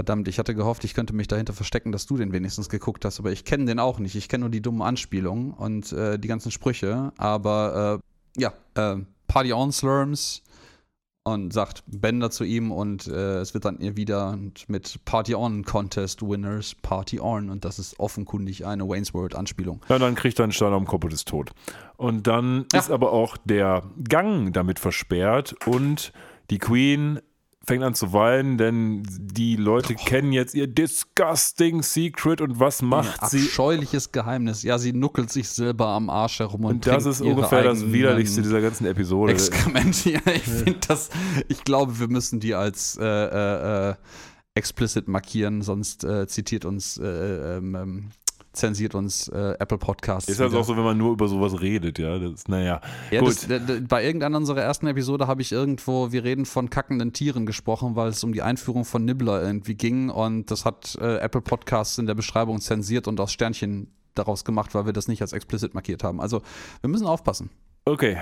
Verdammt, 0.01 0.27
ich 0.27 0.39
hatte 0.41 0.55
gehofft, 0.55 0.83
ich 0.83 0.95
könnte 0.95 1.15
mich 1.15 1.29
dahinter 1.29 1.53
verstecken, 1.53 1.93
dass 1.93 2.07
du 2.07 2.17
den 2.17 2.33
wenigstens 2.33 2.69
geguckt 2.69 3.05
hast, 3.05 3.21
aber 3.21 3.31
ich 3.31 3.45
kenne 3.45 3.67
den 3.67 3.79
auch 3.79 4.01
nicht. 4.01 4.17
Ich 4.17 4.29
kenne 4.29 4.41
nur 4.41 4.51
die 4.51 4.61
dummen 4.61 4.83
Anspielungen 4.83 5.53
und 5.53 5.93
äh, 5.93 6.19
die 6.19 6.27
ganzen 6.27 6.51
Sprüche. 6.51 7.13
Aber 7.19 8.01
äh, 8.37 8.41
ja, 8.41 8.53
äh, 8.75 9.05
Party 9.29 9.53
on 9.53 9.71
Slurms 9.71 10.43
und 11.25 11.53
sagt 11.53 11.85
Bender 11.87 12.31
zu 12.31 12.45
ihm 12.45 12.73
und 12.73 13.07
äh, 13.07 13.39
es 13.39 13.55
wird 13.55 13.65
dann 13.65 13.79
ihr 13.79 13.97
wieder 13.97 14.39
mit 14.67 15.05
Party 15.05 15.35
on 15.35 15.65
Contest 15.65 16.23
Winners 16.23 16.75
Party 16.75 17.21
on 17.21 17.51
und 17.51 17.65
das 17.65 17.79
ist 17.79 17.99
offenkundig 18.01 18.67
eine 18.67 18.89
Wayne's 18.89 19.15
World 19.15 19.35
Anspielung. 19.35 19.81
Ja, 19.89 19.99
dann 19.99 20.15
kriegt 20.15 20.41
er 20.41 20.45
einen 20.45 20.53
Stein 20.53 20.73
am 20.73 20.87
Kopf 20.87 21.05
und 21.05 21.13
ist 21.13 21.29
tot. 21.29 21.51
Und 21.97 22.27
dann 22.27 22.67
ja. 22.73 22.81
ist 22.81 22.91
aber 22.91 23.13
auch 23.13 23.37
der 23.45 23.85
Gang 24.09 24.53
damit 24.53 24.81
versperrt 24.81 25.55
und 25.67 26.13
die 26.51 26.59
Queen 26.59 27.21
fängt 27.65 27.85
an 27.85 27.95
zu 27.95 28.13
weinen, 28.13 28.59
denn 28.59 29.03
die 29.09 29.57
Leute 29.57 29.95
oh. 29.99 30.05
kennen 30.05 30.33
jetzt 30.33 30.55
ihr 30.55 30.67
disgusting 30.67 31.83
Secret 31.83 32.41
und 32.41 32.59
was 32.59 32.83
macht 32.83 33.23
Ein 33.23 33.29
sie? 33.29 33.45
Abscheuliches 33.45 34.13
Geheimnis. 34.13 34.63
Ja, 34.63 34.79
sie 34.79 34.93
nuckelt 34.93 35.31
sich 35.31 35.49
selber 35.49 35.89
am 35.89 36.11
Arsch 36.11 36.41
herum 36.41 36.65
und, 36.65 36.75
und 36.75 36.87
das 36.87 37.07
ist 37.07 37.21
ungefähr 37.21 37.63
das 37.63 37.93
widerlichste 37.93 38.43
dieser 38.43 38.61
ganzen 38.61 38.87
Episode. 38.87 39.33
Exkrement. 39.33 39.93
Ja, 40.13 40.21
ich 40.35 40.43
finde 40.43 40.79
das. 40.89 41.11
Ich 41.49 41.65
glaube, 41.65 41.99
wir 42.01 42.09
müssen 42.09 42.41
die 42.41 42.55
als 42.55 42.99
äh, 43.01 43.05
äh, 43.05 43.91
äh 43.91 43.95
explicit 44.55 45.09
markieren, 45.09 45.63
sonst 45.63 46.05
äh, 46.05 46.27
zitiert 46.27 46.65
uns 46.65 46.99
äh, 46.99 47.07
äh 47.07 47.57
ähm, 47.57 47.75
ähm 47.75 48.11
zensiert 48.53 48.95
uns 48.95 49.29
äh, 49.29 49.55
Apple 49.59 49.79
Podcasts. 49.79 50.29
Ist 50.29 50.41
das 50.41 50.55
auch 50.55 50.65
so, 50.65 50.77
wenn 50.77 50.85
man 50.85 50.99
nur 50.99 51.13
über 51.13 51.29
sowas 51.29 51.61
redet, 51.61 51.99
ja? 51.99 52.19
Das, 52.19 52.49
naja. 52.49 52.81
Ja, 53.11 53.21
gut. 53.21 53.49
Das, 53.49 53.63
bei 53.89 54.05
irgendeiner 54.05 54.37
unserer 54.37 54.61
ersten 54.61 54.87
Episode 54.87 55.27
habe 55.27 55.43
ich 55.43 55.53
irgendwo, 55.53 56.13
wir 56.13 56.25
reden 56.25 56.45
von 56.45 56.71
kackenden 56.71 57.13
Tieren 57.13 57.47
gesprochen, 57.47 57.97
weil 57.97 58.09
es 58.09 58.23
um 58.23 58.33
die 58.33 58.43
Einführung 58.43 58.85
von 58.85 59.05
Nibbler 59.05 59.43
irgendwie 59.43 59.75
ging 59.75 60.11
und 60.11 60.51
das 60.51 60.65
hat 60.65 60.97
äh, 61.01 61.17
Apple 61.19 61.41
Podcasts 61.41 61.99
in 61.99 62.07
der 62.07 62.15
Beschreibung 62.15 62.61
zensiert 62.61 63.09
und 63.09 63.21
aus 63.21 63.33
Sternchen 63.33 63.89
daraus 64.15 64.45
gemacht, 64.45 64.75
weil 64.75 64.87
wir 64.87 64.93
das 64.93 65.09
nicht 65.09 65.23
als 65.23 65.33
explicit 65.33 65.75
markiert 65.75 66.05
haben. 66.05 66.21
Also 66.21 66.43
wir 66.81 66.91
müssen 66.91 67.07
aufpassen. 67.07 67.51
Okay. 67.85 68.17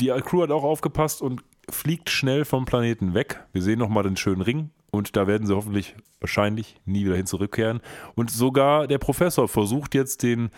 Die 0.00 0.08
Crew 0.08 0.42
hat 0.42 0.50
auch 0.50 0.64
aufgepasst 0.64 1.22
und 1.22 1.42
fliegt 1.70 2.10
schnell 2.10 2.44
vom 2.44 2.64
Planeten 2.64 3.14
weg. 3.14 3.44
Wir 3.52 3.62
sehen 3.62 3.78
nochmal 3.78 4.02
den 4.02 4.16
schönen 4.16 4.42
Ring 4.42 4.70
und 4.94 5.16
da 5.16 5.26
werden 5.26 5.46
sie 5.46 5.54
hoffentlich 5.54 5.94
wahrscheinlich 6.20 6.80
nie 6.84 7.04
wieder 7.04 7.16
hin 7.16 7.26
zurückkehren. 7.26 7.80
Und 8.14 8.30
sogar 8.30 8.86
der 8.86 8.98
Professor 8.98 9.48
versucht 9.48 9.94
jetzt 9.94 10.22
den, 10.22 10.50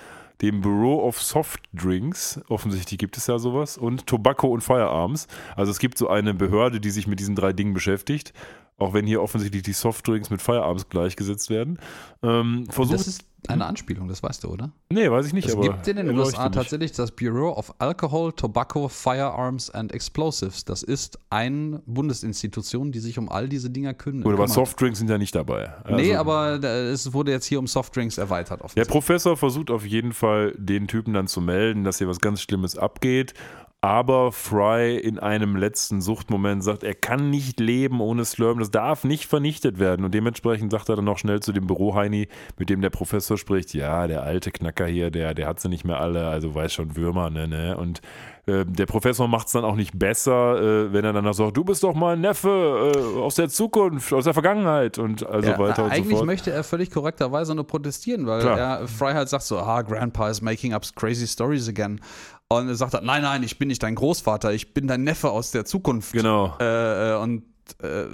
dem 0.43 0.61
Bureau 0.61 1.03
of 1.07 1.21
Soft 1.21 1.63
Drinks, 1.73 2.41
offensichtlich 2.49 2.99
gibt 2.99 3.17
es 3.17 3.27
ja 3.27 3.39
sowas, 3.39 3.79
und 3.79 4.07
Tobacco 4.07 4.49
und 4.49 4.61
Firearms. 4.61 5.27
Also 5.57 5.73
es 5.73 5.79
gibt 5.79 5.99
so 5.99 6.09
eine 6.09 6.35
Behörde, 6.35 6.81
die 6.81 6.91
sich 6.91 7.07
mit 7.07 7.21
diesen 7.21 7.35
drei 7.35 7.53
Dingen 7.53 7.75
beschäftigt. 7.75 8.33
Auch 8.79 8.93
wenn 8.93 9.07
hier 9.07 9.23
offensichtlich 9.23 9.63
die 9.63 9.73
Softdrinks 9.73 10.29
mit 10.29 10.43
Firearms 10.43 10.91
gleichgesetzt 10.91 11.49
werden. 11.49 11.79
Ähm, 12.23 12.67
versucht, 12.69 13.01
das 13.01 13.07
ist 13.07 13.25
eine 13.51 13.67
Anspielung, 13.67 14.09
das 14.09 14.23
weißt 14.23 14.45
du, 14.45 14.49
oder? 14.49 14.71
Nee, 14.91 15.11
weiß 15.11 15.27
ich 15.27 15.33
nicht. 15.33 15.49
Es 15.49 15.55
aber 15.55 15.63
gibt 15.63 15.89
in 15.89 15.97
den 15.97 16.17
USA 16.19 16.49
tatsächlich 16.49 16.93
das 16.93 17.11
Bureau 17.11 17.53
of 17.57 17.75
Alcohol, 17.79 18.33
Tobacco, 18.33 18.89
Firearms 18.89 19.71
and 19.71 19.93
Explosives. 19.93 20.65
Das 20.65 20.83
ist 20.83 21.19
eine 21.31 21.83
Bundesinstitution, 21.87 22.93
die 22.93 22.99
sich 23.01 23.19
um 23.19 23.29
all 23.29 23.49
diese 23.49 23.71
Dinger 23.71 23.95
kün 23.95 24.23
Gut, 24.23 24.27
aber 24.33 24.45
kümmert. 24.45 24.51
Softdrinks 24.51 24.99
sind 24.99 25.09
ja 25.11 25.19
nicht 25.19 25.35
dabei. 25.35 25.73
nee, 25.89 26.15
Also- 26.15 26.21
aber 26.21 26.61
äh, 26.63 26.89
es 26.91 27.13
wurde 27.13 27.33
jetzt 27.33 27.47
hier 27.47 27.59
um 27.59 27.67
Softdrinks 27.67 28.19
erweitert. 28.19 28.61
Der. 28.77 28.85
Professor 28.85 29.37
versucht 29.37 29.71
auf 29.71 29.85
jeden 29.85 30.13
Fall, 30.13 30.55
den 30.57 30.89
Typen 30.89 31.13
dann 31.15 31.27
zu 31.27 31.41
melden, 31.41 31.85
dass 31.85 31.99
hier 31.99 32.09
was 32.09 32.21
ganz 32.21 32.41
Schlimmes 32.41 32.77
abgeht. 32.79 33.35
Aber 33.83 34.33
Fry 34.33 34.97
in 34.97 35.19
einem 35.21 35.55
letzten 35.55 36.01
Suchtmoment 36.01 36.65
sagt, 36.65 36.83
er 36.83 36.95
kann 36.95 37.31
nicht 37.31 37.61
leben 37.61 38.01
ohne 38.01 38.25
Slurm, 38.25 38.59
das 38.59 38.71
darf 38.71 39.05
nicht 39.05 39.27
vernichtet 39.27 39.79
werden. 39.79 40.05
Und 40.05 40.13
dementsprechend 40.13 40.73
sagt 40.73 40.89
er 40.89 40.97
dann 40.97 41.05
noch 41.05 41.19
schnell 41.19 41.41
zu 41.41 41.53
dem 41.53 41.67
Büroheini, 41.69 42.27
mit 42.59 42.69
dem 42.69 42.81
der 42.81 42.91
Professor 42.91 43.39
spricht, 43.39 43.75
ja, 43.75 44.07
der 44.09 44.23
alte 44.25 44.51
Knacker 44.51 44.87
hier, 44.87 45.11
der, 45.11 45.35
der 45.35 45.47
hat 45.47 45.61
sie 45.61 45.69
nicht 45.69 45.85
mehr 45.85 46.01
alle, 46.01 46.27
also 46.27 46.55
weiß 46.55 46.73
schon 46.73 46.97
Würmer, 46.97 47.31
ne, 47.31 47.47
ne. 47.47 47.77
Und 47.77 48.01
äh, 48.47 48.65
der 48.65 48.87
Professor 48.87 49.29
macht 49.29 49.49
es 49.49 49.53
dann 49.53 49.65
auch 49.65 49.77
nicht 49.77 49.97
besser, 49.97 50.61
äh, 50.61 50.93
wenn 50.93 51.05
er 51.05 51.13
dann 51.13 51.25
noch 51.25 51.35
sagt, 51.35 51.57
du 51.57 51.63
bist 51.63 51.85
doch 51.85 51.95
mein 51.95 52.21
Neffe 52.23 52.93
äh, 52.97 53.19
aus 53.21 53.35
der 53.37 53.49
Zukunft, 53.51 54.13
aus 54.13 54.25
der 54.25 54.35
Vergangenheit 54.35 54.99
und 54.99 55.25
also 55.27 55.51
Ja, 55.51 55.59
weiter 55.59 55.85
und 55.85 55.91
so 55.91 55.97
eigentlich 55.97 56.17
fort. 56.17 56.27
möchte 56.27 56.51
er 56.51 56.65
völlig 56.65 56.91
korrekterweise 56.91 57.55
nur 57.55 57.67
protestieren, 57.67 58.27
weil 58.27 58.41
Klar. 58.41 58.59
er 58.59 58.89
Fry 58.89 59.13
halt 59.13 59.29
sagt 59.29 59.45
so, 59.45 59.59
ah, 59.59 59.83
Grandpa 59.83 60.29
is 60.31 60.41
making 60.41 60.73
up 60.75 60.85
crazy 60.97 61.27
stories 61.27 61.69
again. 61.69 62.01
Und 62.49 62.69
er 62.69 62.75
sagt 62.77 62.95
halt, 62.95 63.05
nein, 63.05 63.23
nein, 63.23 63.43
ich 63.43 63.59
bin 63.59 63.69
nicht 63.69 63.83
dein 63.83 63.97
Großvater, 63.97 64.53
ich 64.53 64.73
bin 64.73 64.87
dein 64.87 65.03
Neffe 65.03 65.31
aus 65.31 65.51
der 65.51 65.65
Zukunft. 65.65 66.13
Genau. 66.13 66.57
Äh, 66.61 67.15
äh, 67.15 67.17
und 67.17 67.43
äh, 67.83 68.05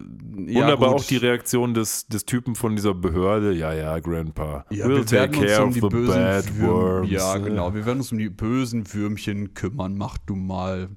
ja, 0.51 0.63
Wunderbar 0.63 0.93
gut. 0.93 1.01
auch 1.01 1.05
die 1.05 1.19
Reaktion 1.19 1.75
des, 1.75 2.07
des 2.07 2.25
Typen 2.25 2.55
von 2.55 2.75
dieser 2.75 2.95
Behörde. 2.95 3.53
Ja, 3.53 3.75
ja, 3.75 3.99
Grandpa. 3.99 4.65
Ja, 4.71 4.87
we'll 4.87 4.97
wir 4.97 5.11
werden 5.11 5.33
take 5.33 5.39
uns 5.39 5.51
care 5.51 5.63
um 5.63 5.69
of 5.69 5.75
die 5.75 5.81
the 5.81 5.89
bösen 5.89 6.15
bad 6.15 6.61
worms. 6.61 7.11
Ja, 7.11 7.37
genau. 7.37 7.75
Wir 7.75 7.85
werden 7.85 7.99
uns 7.99 8.13
um 8.13 8.19
die 8.19 8.31
bösen 8.31 8.93
Würmchen 8.93 9.53
kümmern. 9.53 9.97
Mach 9.97 10.17
du 10.19 10.35
mal. 10.35 10.89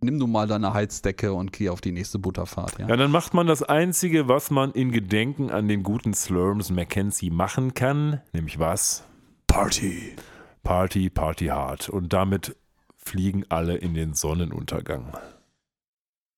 Nimm 0.00 0.18
du 0.18 0.26
mal 0.26 0.48
deine 0.48 0.72
Heizdecke 0.72 1.32
und 1.32 1.52
geh 1.52 1.68
auf 1.68 1.80
die 1.80 1.92
nächste 1.92 2.18
Butterfahrt. 2.18 2.78
Ja. 2.78 2.88
Ja, 2.88 2.96
dann 2.96 3.10
macht 3.12 3.34
man 3.34 3.46
das 3.46 3.62
Einzige, 3.62 4.26
was 4.26 4.50
man 4.50 4.72
in 4.72 4.90
Gedenken 4.90 5.50
an 5.50 5.68
den 5.68 5.84
guten 5.84 6.12
Slurms 6.12 6.70
Mackenzie 6.70 7.30
machen 7.30 7.74
kann, 7.74 8.20
nämlich 8.32 8.58
was? 8.58 9.04
Party. 9.46 10.16
Party, 10.64 11.08
Party 11.10 11.46
hard. 11.46 11.88
Und 11.88 12.12
damit 12.12 12.56
fliegen 13.04 13.44
alle 13.48 13.76
in 13.76 13.94
den 13.94 14.14
Sonnenuntergang. 14.14 15.12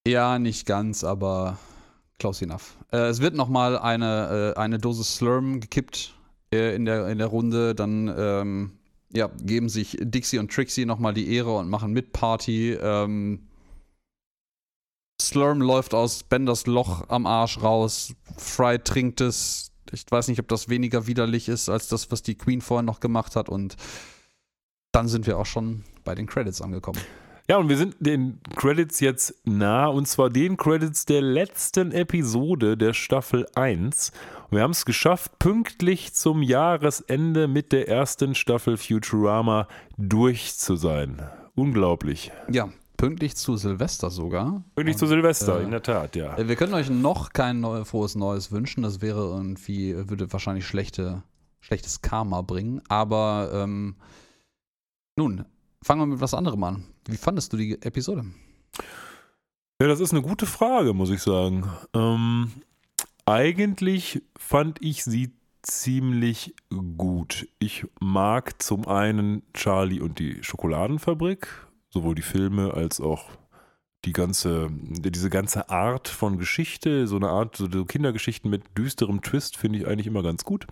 Ja, 0.07 0.39
nicht 0.39 0.65
ganz, 0.65 1.03
aber 1.03 1.57
close 2.19 2.45
enough. 2.45 2.77
Äh, 2.91 3.07
es 3.07 3.21
wird 3.21 3.35
nochmal 3.35 3.77
eine, 3.77 4.53
äh, 4.55 4.59
eine 4.59 4.77
Dose 4.77 5.03
Slurm 5.03 5.59
gekippt 5.59 6.15
äh, 6.53 6.75
in, 6.75 6.85
der, 6.85 7.07
in 7.07 7.17
der 7.17 7.27
Runde. 7.27 7.75
Dann 7.75 8.13
ähm, 8.15 8.71
ja, 9.11 9.29
geben 9.41 9.69
sich 9.69 9.97
Dixie 9.99 10.39
und 10.39 10.51
Trixie 10.51 10.85
nochmal 10.85 11.13
die 11.13 11.33
Ehre 11.33 11.55
und 11.55 11.69
machen 11.69 11.91
mit 11.91 12.13
Party. 12.13 12.73
Ähm, 12.73 13.47
Slurm 15.21 15.61
läuft 15.61 15.93
aus 15.93 16.23
Benders 16.23 16.67
Loch 16.67 17.09
am 17.09 17.25
Arsch 17.25 17.61
raus. 17.61 18.13
Fry 18.37 18.79
trinkt 18.79 19.21
es. 19.21 19.71
Ich 19.91 20.05
weiß 20.09 20.27
nicht, 20.27 20.39
ob 20.39 20.47
das 20.47 20.67
weniger 20.67 21.07
widerlich 21.07 21.47
ist 21.47 21.69
als 21.69 21.87
das, 21.87 22.11
was 22.11 22.21
die 22.21 22.35
Queen 22.35 22.61
vorhin 22.61 22.85
noch 22.85 22.99
gemacht 22.99 23.35
hat. 23.35 23.49
Und 23.49 23.75
dann 24.91 25.07
sind 25.07 25.25
wir 25.25 25.37
auch 25.37 25.45
schon 25.45 25.83
bei 26.05 26.15
den 26.15 26.27
Credits 26.27 26.61
angekommen. 26.61 26.99
Ja, 27.47 27.57
und 27.57 27.69
wir 27.69 27.77
sind 27.77 27.95
den 27.99 28.39
Credits 28.55 28.99
jetzt 29.01 29.35
nah, 29.45 29.85
und 29.85 30.07
zwar 30.07 30.31
den 30.31 30.57
Credits 30.57 31.05
der 31.05 31.21
letzten 31.21 31.91
Episode 31.91 32.75
der 32.75 32.93
Staffel 32.93 33.45
1. 33.53 34.11
Und 34.49 34.57
wir 34.57 34.63
haben 34.63 34.71
es 34.71 34.83
geschafft, 34.83 35.37
pünktlich 35.37 36.15
zum 36.15 36.41
Jahresende 36.41 37.47
mit 37.47 37.71
der 37.71 37.87
ersten 37.87 38.33
Staffel 38.33 38.77
Futurama 38.77 39.67
durch 39.97 40.57
zu 40.57 40.75
sein. 40.75 41.21
Unglaublich. 41.53 42.31
Ja, 42.51 42.69
pünktlich 42.97 43.35
zu 43.35 43.57
Silvester 43.57 44.09
sogar. 44.09 44.63
Pünktlich 44.73 44.97
zu 44.97 45.05
Und, 45.05 45.09
Silvester, 45.09 45.59
äh, 45.59 45.63
in 45.63 45.71
der 45.71 45.83
Tat, 45.83 46.15
ja. 46.15 46.35
Äh, 46.37 46.47
Wir 46.47 46.55
können 46.55 46.73
euch 46.73 46.89
noch 46.89 47.31
kein 47.31 47.59
neu, 47.59 47.85
frohes 47.85 48.15
Neues 48.15 48.51
wünschen. 48.51 48.81
Das 48.81 49.01
wäre 49.01 49.21
irgendwie, 49.21 49.95
würde 50.09 50.33
wahrscheinlich 50.33 50.65
schlechte, 50.65 51.21
schlechtes 51.59 52.01
Karma 52.01 52.41
bringen. 52.41 52.81
Aber 52.89 53.51
ähm, 53.53 53.97
nun, 55.15 55.45
fangen 55.85 56.01
wir 56.01 56.07
mit 56.07 56.21
was 56.21 56.33
anderem 56.33 56.63
an. 56.63 56.83
Wie 57.07 57.15
fandest 57.15 57.53
du 57.53 57.57
die 57.57 57.79
Episode? 57.83 58.25
Ja, 59.79 59.87
das 59.87 59.99
ist 59.99 60.13
eine 60.13 60.23
gute 60.23 60.47
Frage, 60.47 60.93
muss 60.93 61.11
ich 61.11 61.21
sagen. 61.21 61.69
Ähm, 61.93 62.51
eigentlich 63.25 64.23
fand 64.35 64.81
ich 64.81 65.03
sie 65.03 65.33
ziemlich 65.61 66.55
gut. 66.97 67.47
Ich 67.59 67.85
mag 67.99 68.63
zum 68.63 68.87
einen 68.87 69.43
Charlie 69.53 70.01
und 70.01 70.17
die 70.17 70.43
Schokoladenfabrik, 70.43 71.47
sowohl 71.89 72.15
die 72.15 72.23
Filme 72.23 72.73
als 72.73 72.99
auch 72.99 73.29
die 74.05 74.13
ganze, 74.13 74.69
diese 74.71 75.29
ganze 75.29 75.69
Art 75.69 76.07
von 76.07 76.39
Geschichte, 76.39 77.05
so 77.05 77.15
eine 77.15 77.29
Art, 77.29 77.57
so 77.57 77.85
Kindergeschichten 77.85 78.49
mit 78.49 78.75
düsterem 78.75 79.21
Twist 79.21 79.57
finde 79.57 79.79
ich 79.79 79.87
eigentlich 79.87 80.07
immer 80.07 80.23
ganz 80.23 80.45
gut. 80.45 80.65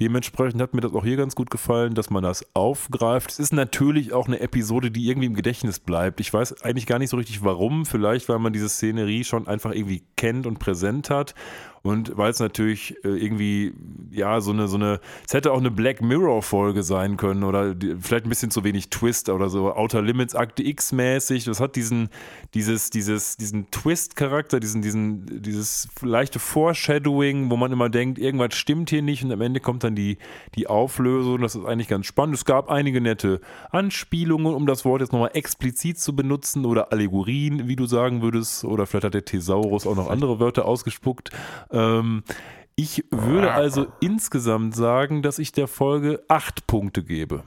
Dementsprechend 0.00 0.60
hat 0.60 0.74
mir 0.74 0.80
das 0.80 0.92
auch 0.92 1.04
hier 1.04 1.16
ganz 1.16 1.34
gut 1.34 1.50
gefallen, 1.50 1.94
dass 1.94 2.10
man 2.10 2.22
das 2.22 2.46
aufgreift. 2.54 3.30
Es 3.30 3.38
ist 3.38 3.52
natürlich 3.52 4.12
auch 4.12 4.26
eine 4.26 4.40
Episode, 4.40 4.90
die 4.90 5.08
irgendwie 5.08 5.26
im 5.26 5.34
Gedächtnis 5.34 5.80
bleibt. 5.80 6.20
Ich 6.20 6.32
weiß 6.32 6.62
eigentlich 6.62 6.86
gar 6.86 6.98
nicht 6.98 7.10
so 7.10 7.16
richtig 7.16 7.44
warum. 7.44 7.84
Vielleicht, 7.86 8.28
weil 8.28 8.38
man 8.38 8.52
diese 8.52 8.68
Szenerie 8.68 9.24
schon 9.24 9.46
einfach 9.46 9.72
irgendwie 9.72 10.02
kennt 10.16 10.46
und 10.46 10.58
präsent 10.58 11.10
hat. 11.10 11.34
Und 11.82 12.16
weil 12.16 12.30
es 12.30 12.38
natürlich 12.38 12.96
äh, 13.04 13.08
irgendwie, 13.08 13.72
ja, 14.12 14.40
so 14.40 14.52
eine, 14.52 14.68
so 14.68 14.76
eine, 14.76 15.00
es 15.26 15.34
hätte 15.34 15.52
auch 15.52 15.58
eine 15.58 15.72
Black 15.72 16.00
Mirror-Folge 16.00 16.84
sein 16.84 17.16
können 17.16 17.42
oder 17.42 17.74
die, 17.74 17.96
vielleicht 17.98 18.24
ein 18.24 18.28
bisschen 18.28 18.52
zu 18.52 18.62
wenig 18.62 18.88
Twist 18.90 19.28
oder 19.28 19.48
so, 19.48 19.72
Outer 19.72 20.00
Limits 20.00 20.36
Akte 20.36 20.62
X-mäßig. 20.62 21.44
Das 21.44 21.58
hat 21.58 21.74
diesen, 21.74 22.08
dieses, 22.54 22.90
dieses, 22.90 23.36
diesen 23.36 23.70
Twist-Charakter, 23.72 24.60
diesen, 24.60 24.80
diesen, 24.80 25.42
dieses 25.42 25.88
leichte 26.02 26.38
Foreshadowing, 26.38 27.50
wo 27.50 27.56
man 27.56 27.72
immer 27.72 27.88
denkt, 27.88 28.18
irgendwas 28.18 28.54
stimmt 28.54 28.90
hier 28.90 29.02
nicht 29.02 29.24
und 29.24 29.32
am 29.32 29.40
Ende 29.40 29.58
kommt 29.58 29.82
dann 29.82 29.96
die, 29.96 30.18
die 30.54 30.68
Auflösung. 30.68 31.40
Das 31.40 31.56
ist 31.56 31.64
eigentlich 31.64 31.88
ganz 31.88 32.06
spannend. 32.06 32.36
Es 32.36 32.44
gab 32.44 32.70
einige 32.70 33.00
nette 33.00 33.40
Anspielungen, 33.70 34.54
um 34.54 34.66
das 34.66 34.84
Wort 34.84 35.00
jetzt 35.00 35.12
nochmal 35.12 35.30
explizit 35.34 35.98
zu 35.98 36.14
benutzen 36.14 36.64
oder 36.64 36.92
Allegorien, 36.92 37.66
wie 37.66 37.74
du 37.74 37.86
sagen 37.86 38.22
würdest. 38.22 38.64
Oder 38.64 38.86
vielleicht 38.86 39.06
hat 39.06 39.14
der 39.14 39.24
Thesaurus 39.24 39.84
auch 39.84 39.96
noch 39.96 40.08
andere 40.08 40.38
Wörter 40.38 40.64
ausgespuckt. 40.64 41.30
Ähm, 41.72 42.22
ich 42.76 43.04
würde 43.10 43.52
also 43.52 43.86
insgesamt 44.00 44.74
sagen, 44.74 45.22
dass 45.22 45.38
ich 45.38 45.52
der 45.52 45.68
Folge 45.68 46.22
acht 46.28 46.66
Punkte 46.66 47.04
gebe. 47.04 47.44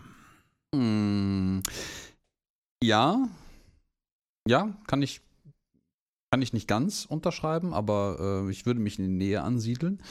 Hm, 0.74 1.64
ja, 2.84 3.28
ja, 4.48 4.78
kann 4.88 5.02
ich, 5.02 5.22
kann 6.32 6.42
ich 6.42 6.54
nicht 6.54 6.68
ganz 6.68 7.06
unterschreiben, 7.06 7.74
aber 7.74 8.44
äh, 8.48 8.52
ich 8.52 8.66
würde 8.66 8.80
mich 8.80 9.00
in 9.00 9.06
die 9.06 9.26
Nähe 9.26 9.42
ansiedeln. 9.42 10.02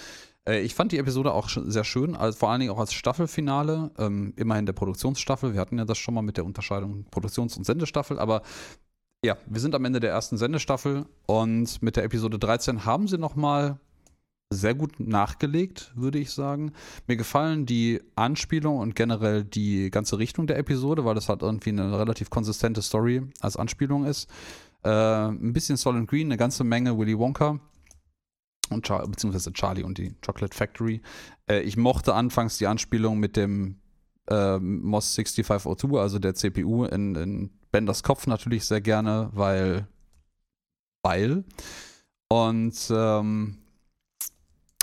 Äh, 0.49 0.63
ich 0.63 0.75
fand 0.75 0.93
die 0.93 0.99
Episode 0.99 1.33
auch 1.33 1.49
sch- 1.49 1.71
sehr 1.71 1.85
schön, 1.85 2.17
also 2.17 2.39
vor 2.39 2.51
allen 2.51 2.61
Dingen 2.61 2.73
auch 2.73 2.81
als 2.81 2.93
Staffelfinale. 2.93 3.93
Ähm, 3.99 4.33
immerhin 4.37 4.67
der 4.67 4.73
Produktionsstaffel. 4.73 5.55
Wir 5.55 5.61
hatten 5.61 5.79
ja 5.79 5.85
das 5.85 5.99
schon 5.99 6.15
mal 6.15 6.23
mit 6.23 6.37
der 6.37 6.45
Unterscheidung 6.45 7.05
Produktions- 7.11 7.57
und 7.57 7.65
Sendestaffel, 7.65 8.19
aber 8.19 8.43
ja, 9.25 9.37
wir 9.47 9.61
sind 9.61 9.75
am 9.75 9.85
Ende 9.85 10.01
der 10.01 10.11
ersten 10.11 10.37
Sendestaffel 10.37 11.07
und 11.27 11.81
mit 11.83 11.97
der 11.97 12.05
Episode 12.05 12.39
13 12.39 12.85
haben 12.85 13.09
sie 13.09 13.17
nochmal 13.19 13.79
sehr 14.55 14.75
gut 14.75 15.01
nachgelegt, 15.01 15.93
würde 15.95 16.19
ich 16.19 16.31
sagen. 16.31 16.73
Mir 17.07 17.17
gefallen 17.17 17.67
die 17.67 18.01
Anspielung 18.17 18.79
und 18.79 18.95
generell 18.97 19.45
die 19.45 19.91
ganze 19.91 20.19
Richtung 20.19 20.47
der 20.47 20.59
Episode, 20.59 21.05
weil 21.05 21.15
das 21.15 21.29
halt 21.29 21.43
irgendwie 21.43 21.71
eine 21.71 21.99
relativ 21.99 22.31
konsistente 22.31 22.83
Story 22.83 23.23
als 23.41 23.57
Anspielung 23.57 24.05
ist. 24.05 24.29
Äh, 24.83 24.91
ein 25.29 25.53
bisschen 25.53 25.77
Solid 25.77 26.07
Green, 26.07 26.29
eine 26.29 26.37
ganze 26.37 26.65
Menge 26.65 26.97
Willy 26.97 27.19
Wonka 27.19 27.59
und 28.71 28.87
Char 28.87 29.07
beziehungsweise 29.07 29.53
Charlie 29.53 29.83
und 29.83 29.99
die 29.99 30.15
Chocolate 30.25 30.57
Factory. 30.57 31.01
Äh, 31.49 31.61
ich 31.61 31.77
mochte 31.77 32.15
anfangs 32.15 32.59
die 32.59 32.67
Anspielung 32.67 33.19
mit 33.19 33.37
dem 33.37 33.81
äh, 34.29 34.59
MOS 34.59 35.15
6502, 35.15 35.99
also 35.99 36.19
der 36.19 36.35
CPU 36.35 36.85
in, 36.85 37.15
in 37.15 37.51
Benders 37.71 38.03
Kopf 38.03 38.27
natürlich 38.27 38.65
sehr 38.65 38.81
gerne, 38.81 39.31
weil 39.33 39.89
weil 41.03 41.45
und 42.29 42.75
ähm, 42.91 43.59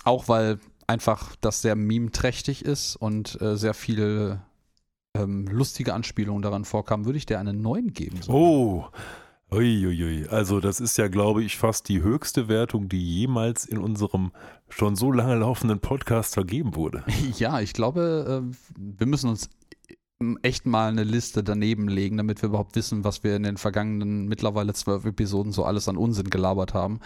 auch 0.04 0.28
weil 0.28 0.60
einfach 0.88 1.36
das 1.42 1.62
sehr 1.62 1.76
meme-trächtig 1.76 2.66
ist 2.66 2.96
und 2.96 3.42
äh, 3.42 3.56
sehr 3.56 3.74
viele 3.74 4.42
ähm, 5.16 5.48
lustige 5.48 5.94
Anspielungen 5.94 6.42
daran 6.42 6.66
vorkamen, 6.66 7.06
würde 7.06 7.18
ich 7.18 7.26
dir 7.26 7.40
eine 7.40 7.54
9 7.54 7.94
geben. 7.94 8.22
sogar. 8.22 8.36
Oh. 8.36 8.86
Uiuiui. 9.54 10.28
Also 10.30 10.62
das 10.62 10.80
ist 10.80 10.98
ja, 10.98 11.10
glaube 11.10 11.44
ich, 11.44 11.58
fast 11.58 11.90
die 11.90 12.02
höchste 12.02 12.48
Wertung, 12.48 12.88
die 12.88 13.20
jemals 13.20 13.66
in 13.66 13.80
unserem 13.80 14.32
schon 14.70 14.96
so 14.96 15.12
lange 15.12 15.36
laufenden 15.36 15.80
Podcast 15.80 16.34
vergeben 16.36 16.76
wurde. 16.76 17.04
Ja, 17.38 17.60
ich 17.60 17.74
glaube, 17.74 18.44
äh, 18.50 18.56
wir 18.78 19.08
müssen 19.08 19.30
uns 19.30 19.50
echt 20.42 20.66
mal 20.66 20.90
eine 20.90 21.04
Liste 21.04 21.44
daneben 21.44 21.88
legen, 21.88 22.18
damit 22.18 22.42
wir 22.42 22.50
überhaupt 22.50 22.76
wissen, 22.76 23.04
was 23.04 23.24
wir 23.24 23.36
in 23.36 23.44
den 23.44 23.58
vergangenen 23.58 24.28
mittlerweile 24.28 24.74
zwölf 24.74 25.04
Episoden 25.06 25.52
so 25.52 25.66
alles 25.66 25.90
an 25.90 25.98
Unsinn 25.98 26.30
gelabert 26.30 26.74
haben. 26.74 27.00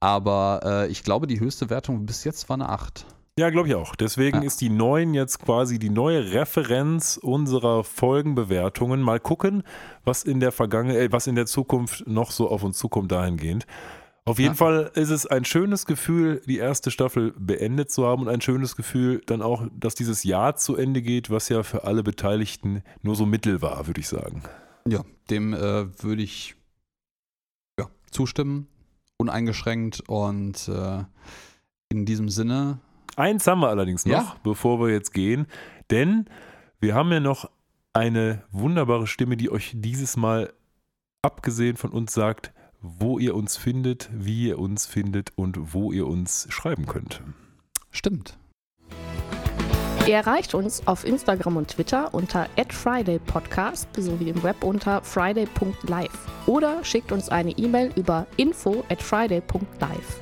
Aber 0.00 0.60
äh, 0.64 0.88
ich 0.88 1.02
glaube, 1.02 1.26
die 1.26 1.40
höchste 1.40 1.70
Wertung 1.70 2.06
bis 2.06 2.24
jetzt 2.24 2.48
war 2.48 2.54
eine 2.54 2.68
8. 2.68 3.06
Ja, 3.38 3.50
glaube 3.50 3.68
ich 3.68 3.74
auch. 3.74 3.94
Deswegen 3.94 4.38
Ja. 4.38 4.46
ist 4.46 4.60
die 4.60 4.68
neuen 4.70 5.14
jetzt 5.14 5.38
quasi 5.40 5.78
die 5.78 5.90
neue 5.90 6.32
Referenz 6.32 7.18
unserer 7.22 7.84
Folgenbewertungen. 7.84 9.00
Mal 9.00 9.20
gucken, 9.20 9.62
was 10.04 10.24
in 10.24 10.40
der 10.40 10.50
Vergangenheit, 10.52 11.10
äh, 11.10 11.12
was 11.12 11.26
in 11.26 11.36
der 11.36 11.46
Zukunft 11.46 12.06
noch 12.06 12.30
so 12.32 12.48
auf 12.50 12.62
uns 12.64 12.78
zukommt 12.78 13.12
dahingehend. 13.12 13.66
Auf 14.24 14.38
jeden 14.38 14.50
Ja. 14.52 14.56
Fall 14.56 14.90
ist 14.94 15.08
es 15.10 15.24
ein 15.26 15.44
schönes 15.44 15.86
Gefühl, 15.86 16.42
die 16.46 16.58
erste 16.58 16.90
Staffel 16.90 17.32
beendet 17.38 17.90
zu 17.90 18.06
haben 18.06 18.22
und 18.22 18.28
ein 18.28 18.40
schönes 18.42 18.76
Gefühl 18.76 19.22
dann 19.26 19.40
auch, 19.40 19.64
dass 19.72 19.94
dieses 19.94 20.22
Jahr 20.22 20.56
zu 20.56 20.76
Ende 20.76 21.00
geht, 21.00 21.30
was 21.30 21.48
ja 21.48 21.62
für 21.62 21.84
alle 21.84 22.02
Beteiligten 22.02 22.82
nur 23.02 23.14
so 23.16 23.24
mittel 23.24 23.62
war, 23.62 23.86
würde 23.86 24.00
ich 24.00 24.08
sagen. 24.08 24.42
Ja, 24.86 25.02
dem 25.30 25.54
äh, 25.54 25.86
würde 26.02 26.22
ich 26.22 26.56
ja, 27.80 27.86
zustimmen, 28.10 28.66
uneingeschränkt 29.18 30.08
und 30.08 30.68
äh, 30.68 31.04
in 31.90 32.06
diesem 32.06 32.28
Sinne, 32.28 32.78
Eins 33.16 33.46
haben 33.48 33.60
wir 33.60 33.68
allerdings 33.68 34.06
noch, 34.06 34.12
Ja. 34.12 34.36
bevor 34.44 34.80
wir 34.80 34.90
jetzt 34.90 35.12
gehen, 35.12 35.46
denn 35.90 36.26
wir 36.80 36.94
haben 36.94 37.10
ja 37.10 37.18
noch 37.20 37.50
eine 37.92 38.44
wunderbare 38.52 39.06
Stimme, 39.08 39.36
die 39.36 39.50
euch 39.50 39.72
dieses 39.74 40.16
Mal 40.16 40.52
abgesehen 41.22 41.76
von 41.76 41.90
uns 41.90 42.14
sagt, 42.14 42.52
wo 42.80 43.18
ihr 43.18 43.34
uns 43.34 43.56
findet, 43.56 44.08
wie 44.12 44.46
ihr 44.46 44.58
uns 44.60 44.86
findet 44.86 45.32
und 45.36 45.74
wo 45.74 45.90
ihr 45.90 46.06
uns 46.06 46.46
schreiben 46.50 46.86
könnt. 46.86 47.22
stimmt. 47.90 48.38
Ihr 50.08 50.14
erreicht 50.14 50.54
uns 50.54 50.86
auf 50.86 51.04
Instagram 51.04 51.58
und 51.58 51.68
Twitter 51.68 52.14
unter 52.14 52.46
@fridaypodcast 52.70 53.88
sowie 53.94 54.30
im 54.30 54.42
Web 54.42 54.64
unter 54.64 55.02
friday.live 55.02 56.46
oder 56.46 56.82
schickt 56.82 57.12
uns 57.12 57.28
eine 57.28 57.50
E-Mail 57.50 57.92
über 57.94 58.26
info@friday.live. 58.38 60.20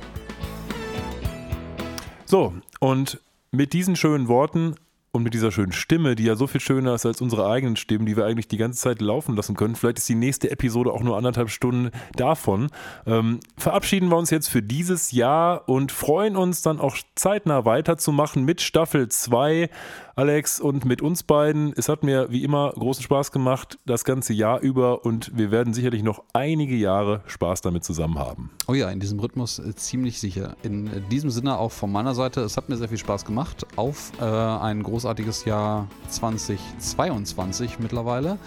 So, 2.25 2.53
und 2.81 3.21
mit 3.51 3.71
diesen 3.71 3.95
schönen 3.95 4.27
Worten 4.27 4.75
und 5.17 5.23
mit 5.23 5.33
dieser 5.33 5.51
schönen 5.51 5.73
Stimme, 5.73 6.15
die 6.15 6.23
ja 6.23 6.35
so 6.35 6.47
viel 6.47 6.61
schöner 6.61 6.95
ist 6.95 7.05
als 7.05 7.21
unsere 7.21 7.49
eigenen 7.49 7.75
Stimmen, 7.75 8.05
die 8.05 8.15
wir 8.15 8.25
eigentlich 8.25 8.47
die 8.47 8.57
ganze 8.57 8.79
Zeit 8.79 9.01
laufen 9.01 9.35
lassen 9.35 9.55
können, 9.55 9.75
vielleicht 9.75 9.97
ist 9.97 10.07
die 10.07 10.15
nächste 10.15 10.49
Episode 10.49 10.91
auch 10.91 11.03
nur 11.03 11.17
anderthalb 11.17 11.49
Stunden 11.49 11.91
davon, 12.15 12.69
ähm, 13.05 13.39
verabschieden 13.57 14.09
wir 14.09 14.17
uns 14.17 14.29
jetzt 14.29 14.47
für 14.47 14.61
dieses 14.61 15.11
Jahr 15.11 15.67
und 15.67 15.91
freuen 15.91 16.37
uns 16.37 16.61
dann 16.61 16.79
auch 16.79 16.95
zeitnah 17.15 17.65
weiterzumachen 17.65 18.45
mit 18.45 18.61
Staffel 18.61 19.09
2. 19.09 19.69
Alex 20.17 20.59
und 20.59 20.83
mit 20.83 21.03
uns 21.03 21.21
beiden. 21.21 21.73
Es 21.77 21.89
hat 21.89 22.01
mir 22.01 22.31
wie 22.31 22.43
immer 22.43 22.71
großen 22.71 23.03
Spaß 23.03 23.31
gemacht, 23.31 23.77
das 23.85 24.03
ganze 24.03 24.33
Jahr 24.33 24.61
über 24.61 25.05
und 25.05 25.37
wir 25.37 25.51
werden 25.51 25.75
sicherlich 25.75 26.01
noch 26.01 26.23
einige 26.33 26.75
Jahre 26.75 27.21
Spaß 27.27 27.61
damit 27.61 27.83
zusammen 27.83 28.17
haben. 28.17 28.49
Oh 28.67 28.73
ja, 28.73 28.89
in 28.89 28.99
diesem 28.99 29.19
Rhythmus 29.19 29.59
äh, 29.59 29.75
ziemlich 29.75 30.19
sicher. 30.19 30.55
In 30.63 30.87
äh, 30.87 31.01
diesem 31.11 31.29
Sinne 31.29 31.59
auch 31.59 31.71
von 31.71 31.91
meiner 31.91 32.15
Seite, 32.15 32.41
es 32.41 32.57
hat 32.57 32.67
mir 32.67 32.77
sehr 32.77 32.89
viel 32.89 32.97
Spaß 32.97 33.25
gemacht. 33.25 33.67
Auf 33.75 34.11
äh, 34.19 34.23
ein 34.23 34.81
großartiges 34.81 35.45
Jahr 35.45 35.87
2022 36.09 37.77
mittlerweile. 37.77 38.39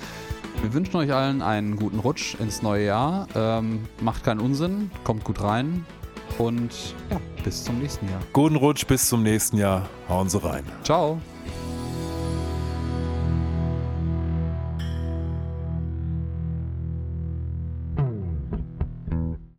Wir 0.62 0.74
wünschen 0.74 0.96
euch 0.96 1.12
allen 1.12 1.40
einen 1.40 1.76
guten 1.76 2.00
Rutsch 2.00 2.34
ins 2.40 2.62
neue 2.62 2.86
Jahr. 2.86 3.28
Ähm, 3.36 3.86
macht 4.00 4.24
keinen 4.24 4.40
Unsinn, 4.40 4.90
kommt 5.04 5.22
gut 5.22 5.40
rein 5.40 5.86
und 6.38 6.96
ja, 7.12 7.20
bis 7.44 7.62
zum 7.62 7.78
nächsten 7.78 8.08
Jahr. 8.08 8.20
Guten 8.32 8.56
Rutsch 8.56 8.84
bis 8.88 9.08
zum 9.08 9.22
nächsten 9.22 9.56
Jahr. 9.56 9.88
Hauen 10.08 10.28
Sie 10.28 10.42
rein. 10.42 10.64
Ciao. 10.82 11.20